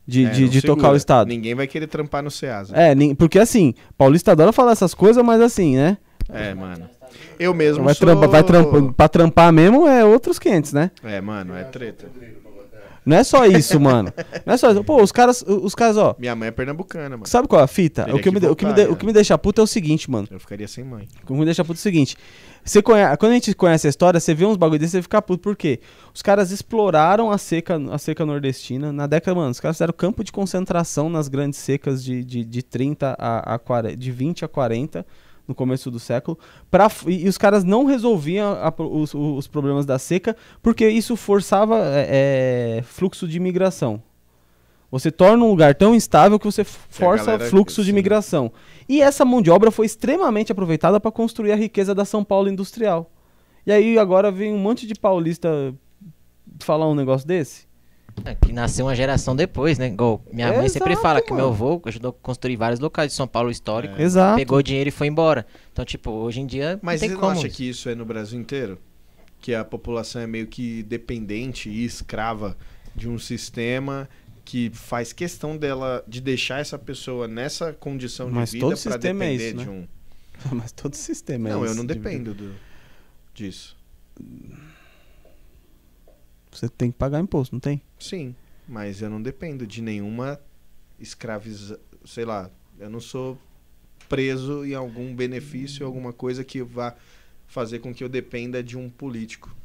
[0.05, 1.27] de, É, de, de tocar o estado.
[1.27, 2.73] Ninguém vai querer trampar no Ceasa.
[2.75, 5.97] É, porque assim, paulista adora falar essas coisas, mas assim, né?
[6.29, 6.89] É, mano.
[7.39, 8.05] Eu mesmo Vai, sou...
[8.05, 10.91] trampa, vai trampa, pra trampar mesmo é outros 500, né?
[11.03, 12.05] É, mano, é treta.
[13.07, 14.11] Não é só isso, mano.
[14.45, 14.83] Não é só isso.
[14.83, 16.13] Pô, os caras, os caras, ó.
[16.19, 17.25] Minha mãe é pernambucana, mano.
[17.25, 18.03] Sabe qual é a fita?
[18.13, 18.89] O que, que me, o, que me de- né?
[18.89, 20.27] o que me deixa puto é o seguinte, mano.
[20.29, 21.07] Eu ficaria sem mãe.
[21.23, 22.17] O que me deixa puto é o seguinte.
[22.65, 25.21] Você conhece, quando a gente conhece a história, você vê uns bagulho desse, você fica
[25.21, 25.41] puto.
[25.41, 25.79] Por quê?
[26.13, 28.91] Os caras exploraram a seca, a seca nordestina.
[28.91, 32.61] Na década, mano, os caras fizeram campo de concentração nas grandes secas de, de, de
[32.61, 35.05] 30 a, a 40, de 20 a 40
[35.47, 36.37] no começo do século.
[36.69, 41.15] Pra, e, e os caras não resolviam a os, os problemas da seca porque isso
[41.15, 44.01] forçava é, é, fluxo de imigração.
[44.89, 47.91] Você torna um lugar tão instável que você Que força galera- fluxo de sim.
[47.91, 48.51] imigração.
[48.87, 52.47] E essa mão de obra foi extremamente aproveitada para construir a riqueza da São Paulo
[52.49, 53.11] industrial.
[53.65, 55.73] E aí agora vem um monte de paulista
[56.61, 57.66] falar um negócio desse?
[58.25, 59.87] É, que nasceu uma geração depois, né?
[59.87, 63.27] Igual minha mãe sempre fala que meu avô ajudou a construir vários locais de São
[63.27, 63.99] Paulo histórico.
[64.01, 64.35] Exato.
[64.37, 65.45] Pegou dinheiro e foi embora.
[65.71, 68.39] Então, tipo, hoje em dia Mas não você não acha que isso é no Brasil
[68.39, 68.79] inteiro?
[69.39, 72.57] Que a população é meio que dependente e escrava
[72.95, 74.09] de um sistema
[74.43, 78.91] que faz questão dela de deixar essa pessoa nessa condição Mas de vida todo pra
[78.93, 79.71] sistema é depender isso, de né?
[79.71, 79.87] um.
[80.57, 82.55] Mas todo sistema é Não, eu esse não de- dependo do,
[83.33, 83.75] disso.
[86.59, 87.81] Você tem que pagar imposto, não tem?
[87.99, 88.35] Sim,
[88.67, 90.39] mas eu não dependo de nenhuma
[90.99, 93.37] escraviza, sei lá, eu não sou
[94.09, 96.95] preso em algum benefício, alguma coisa que vá
[97.47, 99.55] fazer com que eu dependa de um político.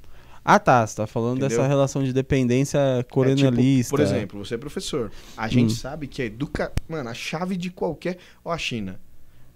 [0.45, 0.85] Ah, tá.
[0.85, 1.57] Você tá falando Entendeu?
[1.59, 3.91] dessa relação de dependência É tipo, colonialista.
[3.91, 5.11] por exemplo, você é professor.
[5.37, 5.77] A gente Hum.
[5.77, 6.73] sabe que a educa...
[6.89, 8.19] Mano, a chave de qualquer.
[8.45, 9.01] Ó, a China.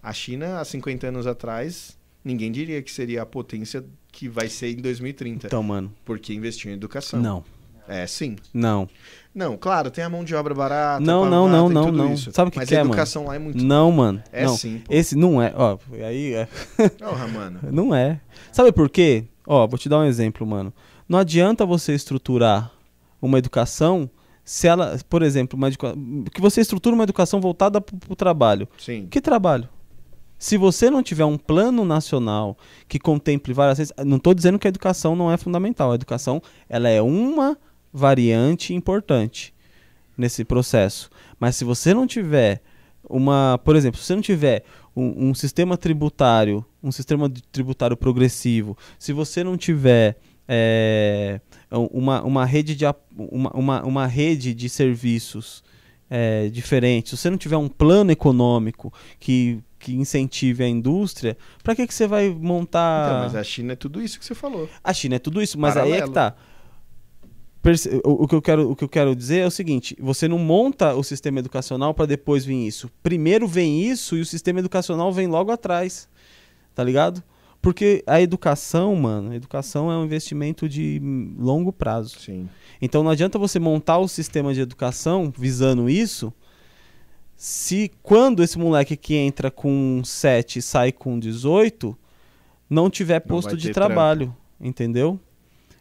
[0.01, 1.96] A China, há 50 anos atrás,
[2.27, 5.47] ninguém diria que seria a potência que vai ser em 2030.
[5.47, 5.93] Então, mano.
[6.05, 7.21] Porque investiu em educação.
[7.21, 7.45] Não.
[7.89, 8.35] É, sim.
[8.53, 8.89] Não.
[9.33, 11.01] Não, claro, tem a mão de obra barata.
[11.05, 12.13] Não, não, não, não, não.
[12.13, 12.33] isso.
[12.33, 12.91] Sabe o que Mas que a é, mano?
[12.91, 13.63] educação lá é muito.
[13.63, 14.21] Não, mano.
[14.33, 14.57] É não.
[14.57, 14.93] sim, pô.
[14.93, 15.53] Esse não é.
[15.55, 16.49] Ó, aí é.
[16.99, 17.61] Porra, mano.
[17.71, 18.21] Não é.
[18.51, 19.25] Sabe por quê?
[19.47, 20.73] Ó, vou te dar um exemplo, mano.
[21.09, 22.73] Não adianta você estruturar
[23.23, 24.11] uma educação
[24.45, 25.95] se ela, por exemplo, uma educa...
[26.33, 28.67] que você estrutura uma educação voltada pro, pro trabalho.
[28.79, 29.07] Sim.
[29.09, 29.69] Que trabalho?
[30.39, 32.57] Se você não tiver um plano nacional
[32.89, 35.93] que contemple várias não estou dizendo que a educação não é fundamental.
[35.93, 37.57] A educação, ela é uma
[37.93, 39.55] variante importante
[40.17, 41.11] nesse processo.
[41.39, 42.63] Mas se você não tiver
[43.09, 48.77] uma, por exemplo, se você não tiver um, um sistema tributário, um sistema tributário progressivo,
[48.99, 51.41] se você não tiver é,
[51.71, 52.85] uma, uma rede de
[53.17, 55.63] uma, uma, uma rede de serviços
[56.11, 61.77] é, diferentes, se você não tiver um plano econômico que, que incentive a indústria, para
[61.77, 64.69] que, que você vai montar Então, mas a China é tudo isso que você falou.
[64.83, 66.13] a China é tudo isso, mas aí é que Paralelo.
[66.13, 66.35] tá.
[68.05, 70.95] O, que eu quero, o que eu quero dizer é o seguinte: você não monta
[70.95, 72.91] o sistema educacional para depois vir isso.
[73.03, 76.09] Primeiro vem isso e o sistema educacional vem logo atrás.
[76.75, 77.23] Tá ligado?
[77.61, 81.01] Porque a educação, mano, a educação é um investimento de
[81.39, 82.19] longo prazo.
[82.21, 82.49] Sim.
[82.81, 86.33] Então não adianta você montar o sistema de educação visando isso,
[87.37, 91.97] se quando esse moleque que entra com 7 e sai com 18,
[92.69, 95.21] não tiver Não posto vai de trabalho, entendeu?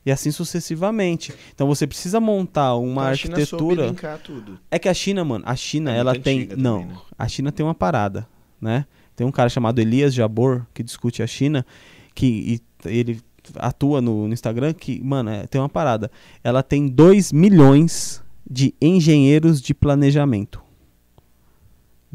[0.06, 1.34] E assim sucessivamente.
[1.54, 3.88] Então você precisa montar uma Então, a China arquitetura.
[3.88, 4.60] linkar tudo.
[4.70, 6.48] É que a China, mano, a China, É ela tem.
[6.56, 7.02] Não, também, né?
[7.18, 8.28] a China tem uma parada,
[8.62, 8.86] né?
[9.16, 11.66] Tem um cara chamado Elias Jabor, que discute a China,
[12.14, 13.22] que ele
[13.56, 16.12] atua no, no Instagram, que, mano, é, tem uma parada.
[16.44, 20.65] Ela tem 2 milhões de engenheiros de planejamento.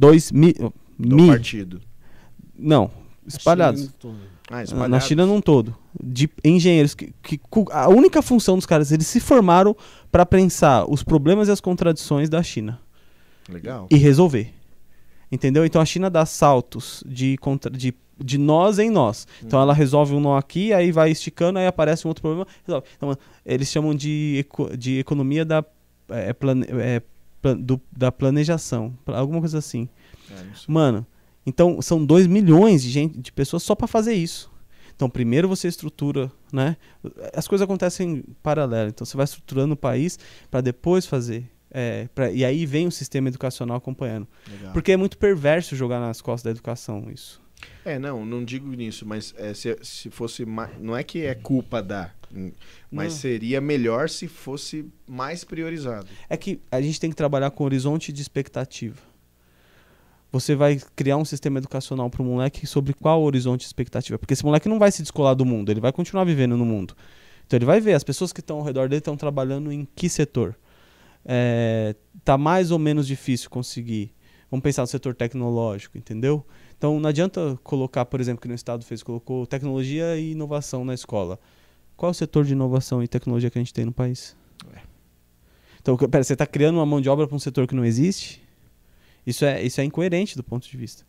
[0.01, 0.53] 2 mi,
[0.99, 1.81] Do mi- partido.
[2.59, 2.91] Não,
[3.27, 3.81] espalhados.
[3.83, 4.17] China todo.
[4.51, 4.99] Ah, Na.
[4.99, 5.77] China num todo.
[6.03, 9.77] De engenheiros que, que a única função dos caras, eles se formaram
[10.11, 12.81] para pensar os problemas e as contradições da China
[13.49, 13.87] Legal.
[13.91, 14.53] e resolver.
[15.31, 15.65] Entendeu?
[15.65, 19.29] Então a China dá saltos de, contra, de, de nós em nós.
[19.45, 22.47] Então ela resolve um nó aqui, aí vai esticando, aí aparece um outro problema.
[22.67, 22.87] Resolve.
[22.97, 25.65] Então, eles chamam de, eco- de economia da,
[26.09, 27.01] é, plane- é,
[27.43, 28.97] do- da planejação.
[29.07, 29.89] Alguma coisa assim.
[30.31, 30.35] É.
[30.69, 31.07] Mano,
[31.47, 34.51] então são 2 milhões de, gente, de pessoas só para fazer isso.
[34.95, 36.77] Então, primeiro você estrutura, né?
[37.35, 38.91] As coisas acontecem em paralelo.
[38.91, 40.19] Então, você vai estruturando o país
[40.51, 44.27] para depois fazer É, pra- e aí vem o sistema educacional acompanhando.
[44.51, 44.73] Legal.
[44.73, 47.41] Porque é muito perverso jogar nas costas da educação isso.
[47.85, 50.45] É, não, não digo nisso, mas é, se, se fosse.
[50.81, 52.11] Não é que é culpa da.
[52.35, 52.53] Hum,
[52.91, 53.21] Mas Não.
[53.21, 56.07] seria melhor se fosse mais priorizado.
[56.29, 58.97] É que a gente tem que trabalhar com horizonte de expectativa.
[60.33, 64.19] Você vai criar um sistema educacional para o moleque sobre qual horizonte de expectativa.
[64.19, 66.95] Porque esse moleque não vai se descolar do mundo, ele vai continuar vivendo no mundo.
[67.47, 70.09] Então ele vai ver, as pessoas que estão ao redor dele estão trabalhando em que
[70.09, 70.57] setor.
[71.25, 74.15] É, tá mais ou menos difícil conseguir.
[74.49, 76.47] Vamos pensar no setor tecnológico, entendeu?
[76.79, 80.95] Então não adianta colocar, por exemplo, que no Estado fez, colocou tecnologia e inovação na
[80.95, 81.39] escola.
[82.01, 84.35] Qual é o setor de inovação e tecnologia que a gente tem no país?
[85.83, 88.43] Então, pera, você está criando uma mão de obra para um setor que não existe?
[89.27, 91.05] Isso é, isso é incoerente do ponto de vista.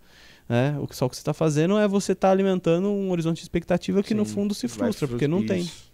[0.49, 0.77] Né?
[0.81, 3.43] O que só o que você está fazendo é você estar alimentando um horizonte de
[3.43, 5.61] expectativa que no Sim, fundo se frustra, frus- porque não tem.
[5.61, 5.89] Isso.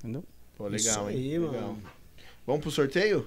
[0.00, 0.24] Entendeu?
[0.56, 1.16] Pô, Isso legal, hein?
[1.16, 1.52] aí, legal.
[1.52, 1.78] mano.
[2.44, 3.24] Vamos pro sorteio?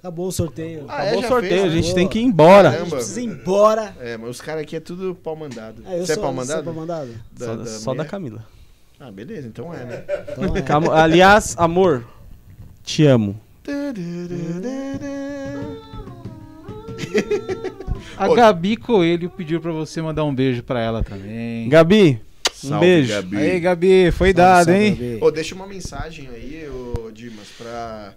[0.00, 0.84] Acabou o sorteio.
[0.88, 1.10] Ah, é?
[1.10, 1.72] Acabou o já sorteio, fez, a né?
[1.74, 1.94] gente Boa.
[1.94, 2.68] tem que ir embora.
[2.68, 2.96] A gente Caramba.
[2.96, 3.96] precisa ir embora.
[4.00, 5.80] É, mas os caras aqui é tudo pau mandado.
[5.86, 6.64] É, eu Você é sou- pau é mandado?
[6.64, 7.14] pau mandado?
[7.30, 8.04] Da- só da só da?
[8.04, 8.44] Camila.
[9.00, 10.04] Ah, beleza, então é, né?
[10.30, 10.62] Então, é.
[10.62, 12.06] Cam- Aliás, amor,
[12.84, 13.40] te amo.
[18.16, 18.34] A Ô.
[18.34, 21.68] Gabi Coelho pediu pra você mandar um beijo pra ela também.
[21.68, 22.20] Gabi,
[22.62, 23.08] um Salve, beijo.
[23.14, 23.36] Gabi.
[23.36, 24.94] Aí, Gabi, foi Salve, dado, salve, hein?
[24.94, 25.18] Gabi.
[25.22, 28.12] Ô, deixa uma mensagem aí, ô Dimas, pra,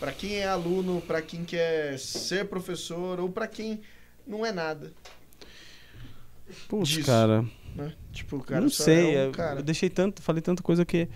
[0.00, 3.80] pra quem é aluno, pra quem quer ser professor ou pra quem
[4.26, 4.90] não é nada,
[6.68, 7.06] Putz, Disso.
[7.06, 7.44] cara.
[7.74, 7.92] Né?
[8.12, 9.60] Tipo, o cara não sei, é um eu- cara.
[9.60, 11.08] eu deixei tanto, falei tanta coisa que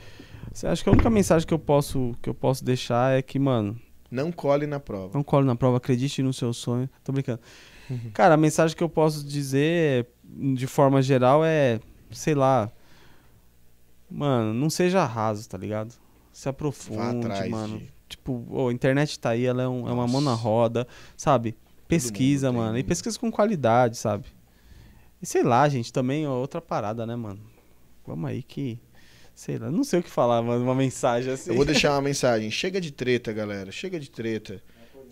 [0.52, 3.38] você acha que a única mensagem que eu posso que eu posso deixar é que,
[3.38, 3.78] mano,
[4.10, 5.10] Não cole na prova.
[5.14, 6.88] não cole na prova, acredite no seu sonho.
[7.04, 7.40] Tô brincando.
[7.90, 8.10] Uhum.
[8.14, 11.78] Cara, a mensagem que eu posso dizer de forma geral é,
[12.10, 12.70] sei lá,
[14.10, 15.94] mano, não seja raso, tá ligado?
[16.32, 17.78] Se aprofunde, atrás mano.
[17.78, 20.86] de- Tipo, ô, a internet tá aí, ela é, um- é uma mão na roda,
[21.16, 21.56] sabe?
[21.88, 22.78] Pesquisa, mano.
[22.78, 24.26] E pesquisa com qualidade, sabe?
[25.20, 27.40] E sei lá, gente, também ó, outra parada, né, mano?
[28.06, 28.78] Vamos aí que.
[29.34, 30.64] Sei lá, não sei o que falar, mano.
[30.64, 31.50] Uma mensagem assim.
[31.50, 32.50] Eu vou deixar uma mensagem.
[32.50, 33.70] Chega de treta, galera.
[33.70, 34.62] Chega de treta.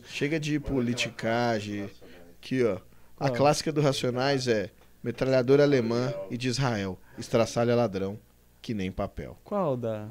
[0.07, 1.91] Chega de politicagem.
[2.39, 2.79] Aqui, ó.
[3.19, 4.71] A clássica do Racionais é
[5.03, 6.99] metralhadora alemã e de Israel.
[7.19, 8.19] Estraçalha ladrão,
[8.61, 9.39] que nem papel.
[9.45, 10.09] Qual da.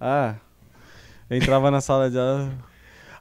[0.00, 0.36] Ah.
[1.28, 2.52] Eu entrava na sala de aula.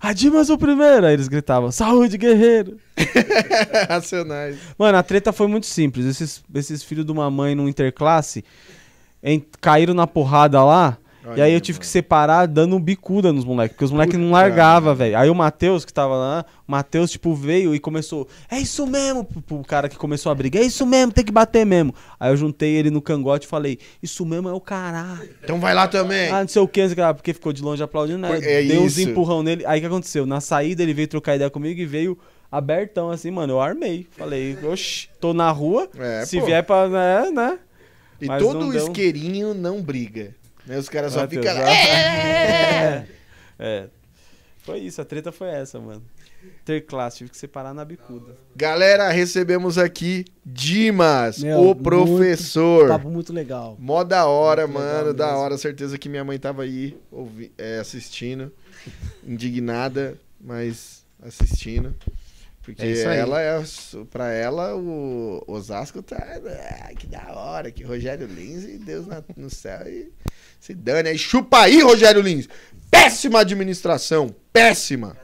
[0.04, 1.06] A Dimas o primeiro!
[1.06, 2.78] Aí eles gritavam, saúde, guerreiro!
[3.88, 4.58] Racionais.
[4.78, 6.06] Mano, a treta foi muito simples.
[6.06, 8.44] Esses, esses filhos de uma mãe no interclasse
[9.24, 10.98] en- caíram na porrada lá.
[11.36, 14.32] E aí eu tive que separar dando um bicuda nos moleques, porque os moleques não
[14.32, 14.94] merda.
[14.94, 15.18] velho.
[15.18, 19.24] Aí o Matheus, que tava lá, o Matheus, tipo, veio e começou, é isso mesmo,
[19.24, 21.94] pro, cara que começou a briga, é isso mesmo, tem que bater mesmo.
[22.20, 25.30] Aí eu juntei ele no cangote e falei, isso mesmo é o caralho.
[25.44, 26.30] Então vai lá também.
[26.30, 26.82] Ah, não sei o que,
[27.16, 28.40] porque ficou de longe aplaudindo, né?
[28.42, 29.66] É Deu uns empurrão nele.
[29.66, 30.26] Aí o que aconteceu?
[30.26, 32.18] Na saída ele veio trocar ideia comigo e veio
[32.52, 33.54] abertão assim, mano.
[33.54, 34.08] Eu armei.
[34.12, 35.90] Falei, oxi, tô na rua.
[35.98, 36.46] É, se pô.
[36.46, 36.88] vier pra.
[36.88, 37.60] Né, né?
[38.22, 38.84] E mas todo não deu.
[38.84, 40.36] isqueirinho não briga.
[40.68, 41.52] Os caras só ficam.
[41.52, 43.06] É!
[43.60, 43.88] É.
[44.64, 46.02] Foi isso, a treta foi essa, mano.
[46.66, 48.36] Ter classe, tive que separar na bicuda.
[48.56, 52.88] Galera, recebemos aqui Dimas, Meu, o muito professor.
[52.90, 53.78] Papo muito legal.
[53.80, 55.40] Mó da hora, Muito mano, da mesmo.
[55.40, 55.58] hora.
[55.58, 58.52] Certeza que minha mãe tava aí ouvi- é, assistindo,
[59.26, 61.96] indignada, mas assistindo.
[62.64, 63.62] Porque É ela é,
[64.10, 66.18] pra ela, o Osasco tá.
[66.18, 70.12] ah, que da hora, que Rogério Lins e Deus na- no céu e
[70.64, 71.18] se dane aí.
[71.18, 72.48] Chupa aí, Rogério Lins!
[72.90, 75.18] Péssima administração, péssima!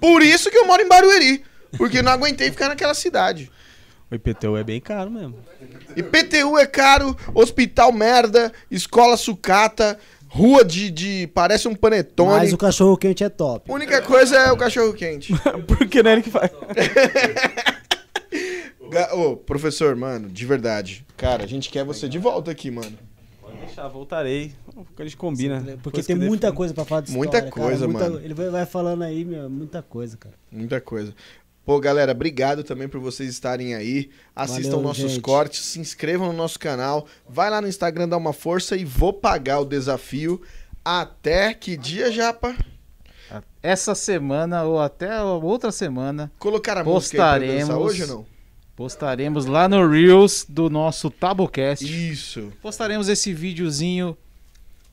[0.00, 1.42] Por isso que eu moro em Barueri,
[1.76, 3.50] porque não aguentei ficar naquela cidade.
[4.08, 5.36] O IPTU é bem caro mesmo.
[5.96, 10.88] IPTU é caro, hospital merda, escola sucata, rua de.
[10.88, 12.30] de parece um panetone.
[12.30, 13.72] Mas o cachorro quente é top.
[13.72, 15.34] Única coisa é o cachorro quente.
[15.66, 16.48] Porque não é ele que faz.
[19.14, 21.04] Ô, professor, mano, de verdade.
[21.16, 22.96] Cara, a gente quer você de volta aqui, mano.
[23.66, 24.54] Deixar, voltarei.
[24.98, 25.60] A gente combina.
[25.82, 26.56] Porque Depois tem muita define.
[26.56, 28.20] coisa pra falar de Muita história, cara, coisa, muita- mano.
[28.24, 30.34] Ele vai, falando aí, meu, muita coisa, cara.
[30.50, 31.14] Muita coisa.
[31.64, 34.10] Pô, galera, obrigado também por vocês estarem aí.
[34.36, 35.20] Assistam Valeu, nossos gente.
[35.22, 37.06] cortes, se inscrevam no nosso canal.
[37.28, 40.42] Vai lá no Instagram dar uma força e vou pagar o desafio.
[40.84, 42.54] Até que dia, Japa?
[43.62, 47.92] Essa semana ou até outra semana Colocar a música aí pra dançar Postaremos.
[47.92, 48.26] hoje ou não?
[48.76, 51.84] Postaremos lá no Reels do nosso Tabocast.
[51.84, 52.52] Isso.
[52.62, 54.16] Postaremos esse videozinho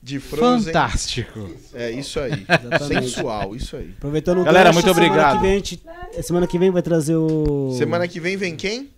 [0.02, 0.66] De Frozen.
[0.72, 1.50] fantástico.
[1.74, 2.44] É isso aí.
[2.48, 3.08] Exatamente.
[3.10, 3.92] Sensual, isso aí.
[3.98, 5.36] Aproveitando o Galera, gancho, muito semana obrigado.
[5.36, 5.82] Que vem a gente-
[6.22, 7.74] semana que vem vai trazer o.
[7.76, 8.90] Semana que vem vem quem?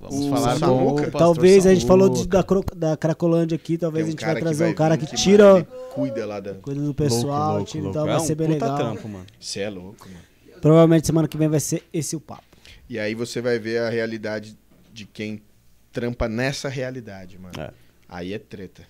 [0.00, 1.10] Vamos O falar Samuca.
[1.10, 2.64] com Talvez a gente falou de- Samuca.
[2.76, 5.06] da, da Cracolândia aqui, talvez Tem a um gente vai trazer vai um cara que
[5.16, 6.54] tira, cuida lá da.
[6.54, 8.16] cuida do pessoal, louco, tira, louco, então louco.
[8.16, 8.78] vai é ser um bem puta legal.
[8.78, 9.26] trampo, mano.
[9.40, 10.20] Você é louco, mano.
[10.60, 12.42] Provavelmente semana que vem vai ser esse o papo.
[12.88, 14.56] E aí você vai ver a realidade
[14.92, 15.42] de quem
[15.92, 17.60] trampa nessa realidade, mano.
[17.60, 17.70] É.
[18.08, 18.86] Aí é treta.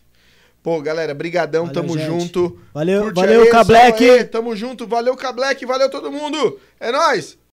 [0.63, 2.07] Pô, galera, brigadão, Valeu, tamo gente.
[2.07, 2.61] junto.
[2.75, 3.51] Valeu, Curte valeu, aí,
[4.25, 6.61] Tamo junto, valeu, K-Black, valeu todo mundo.
[6.81, 7.39] É nóis!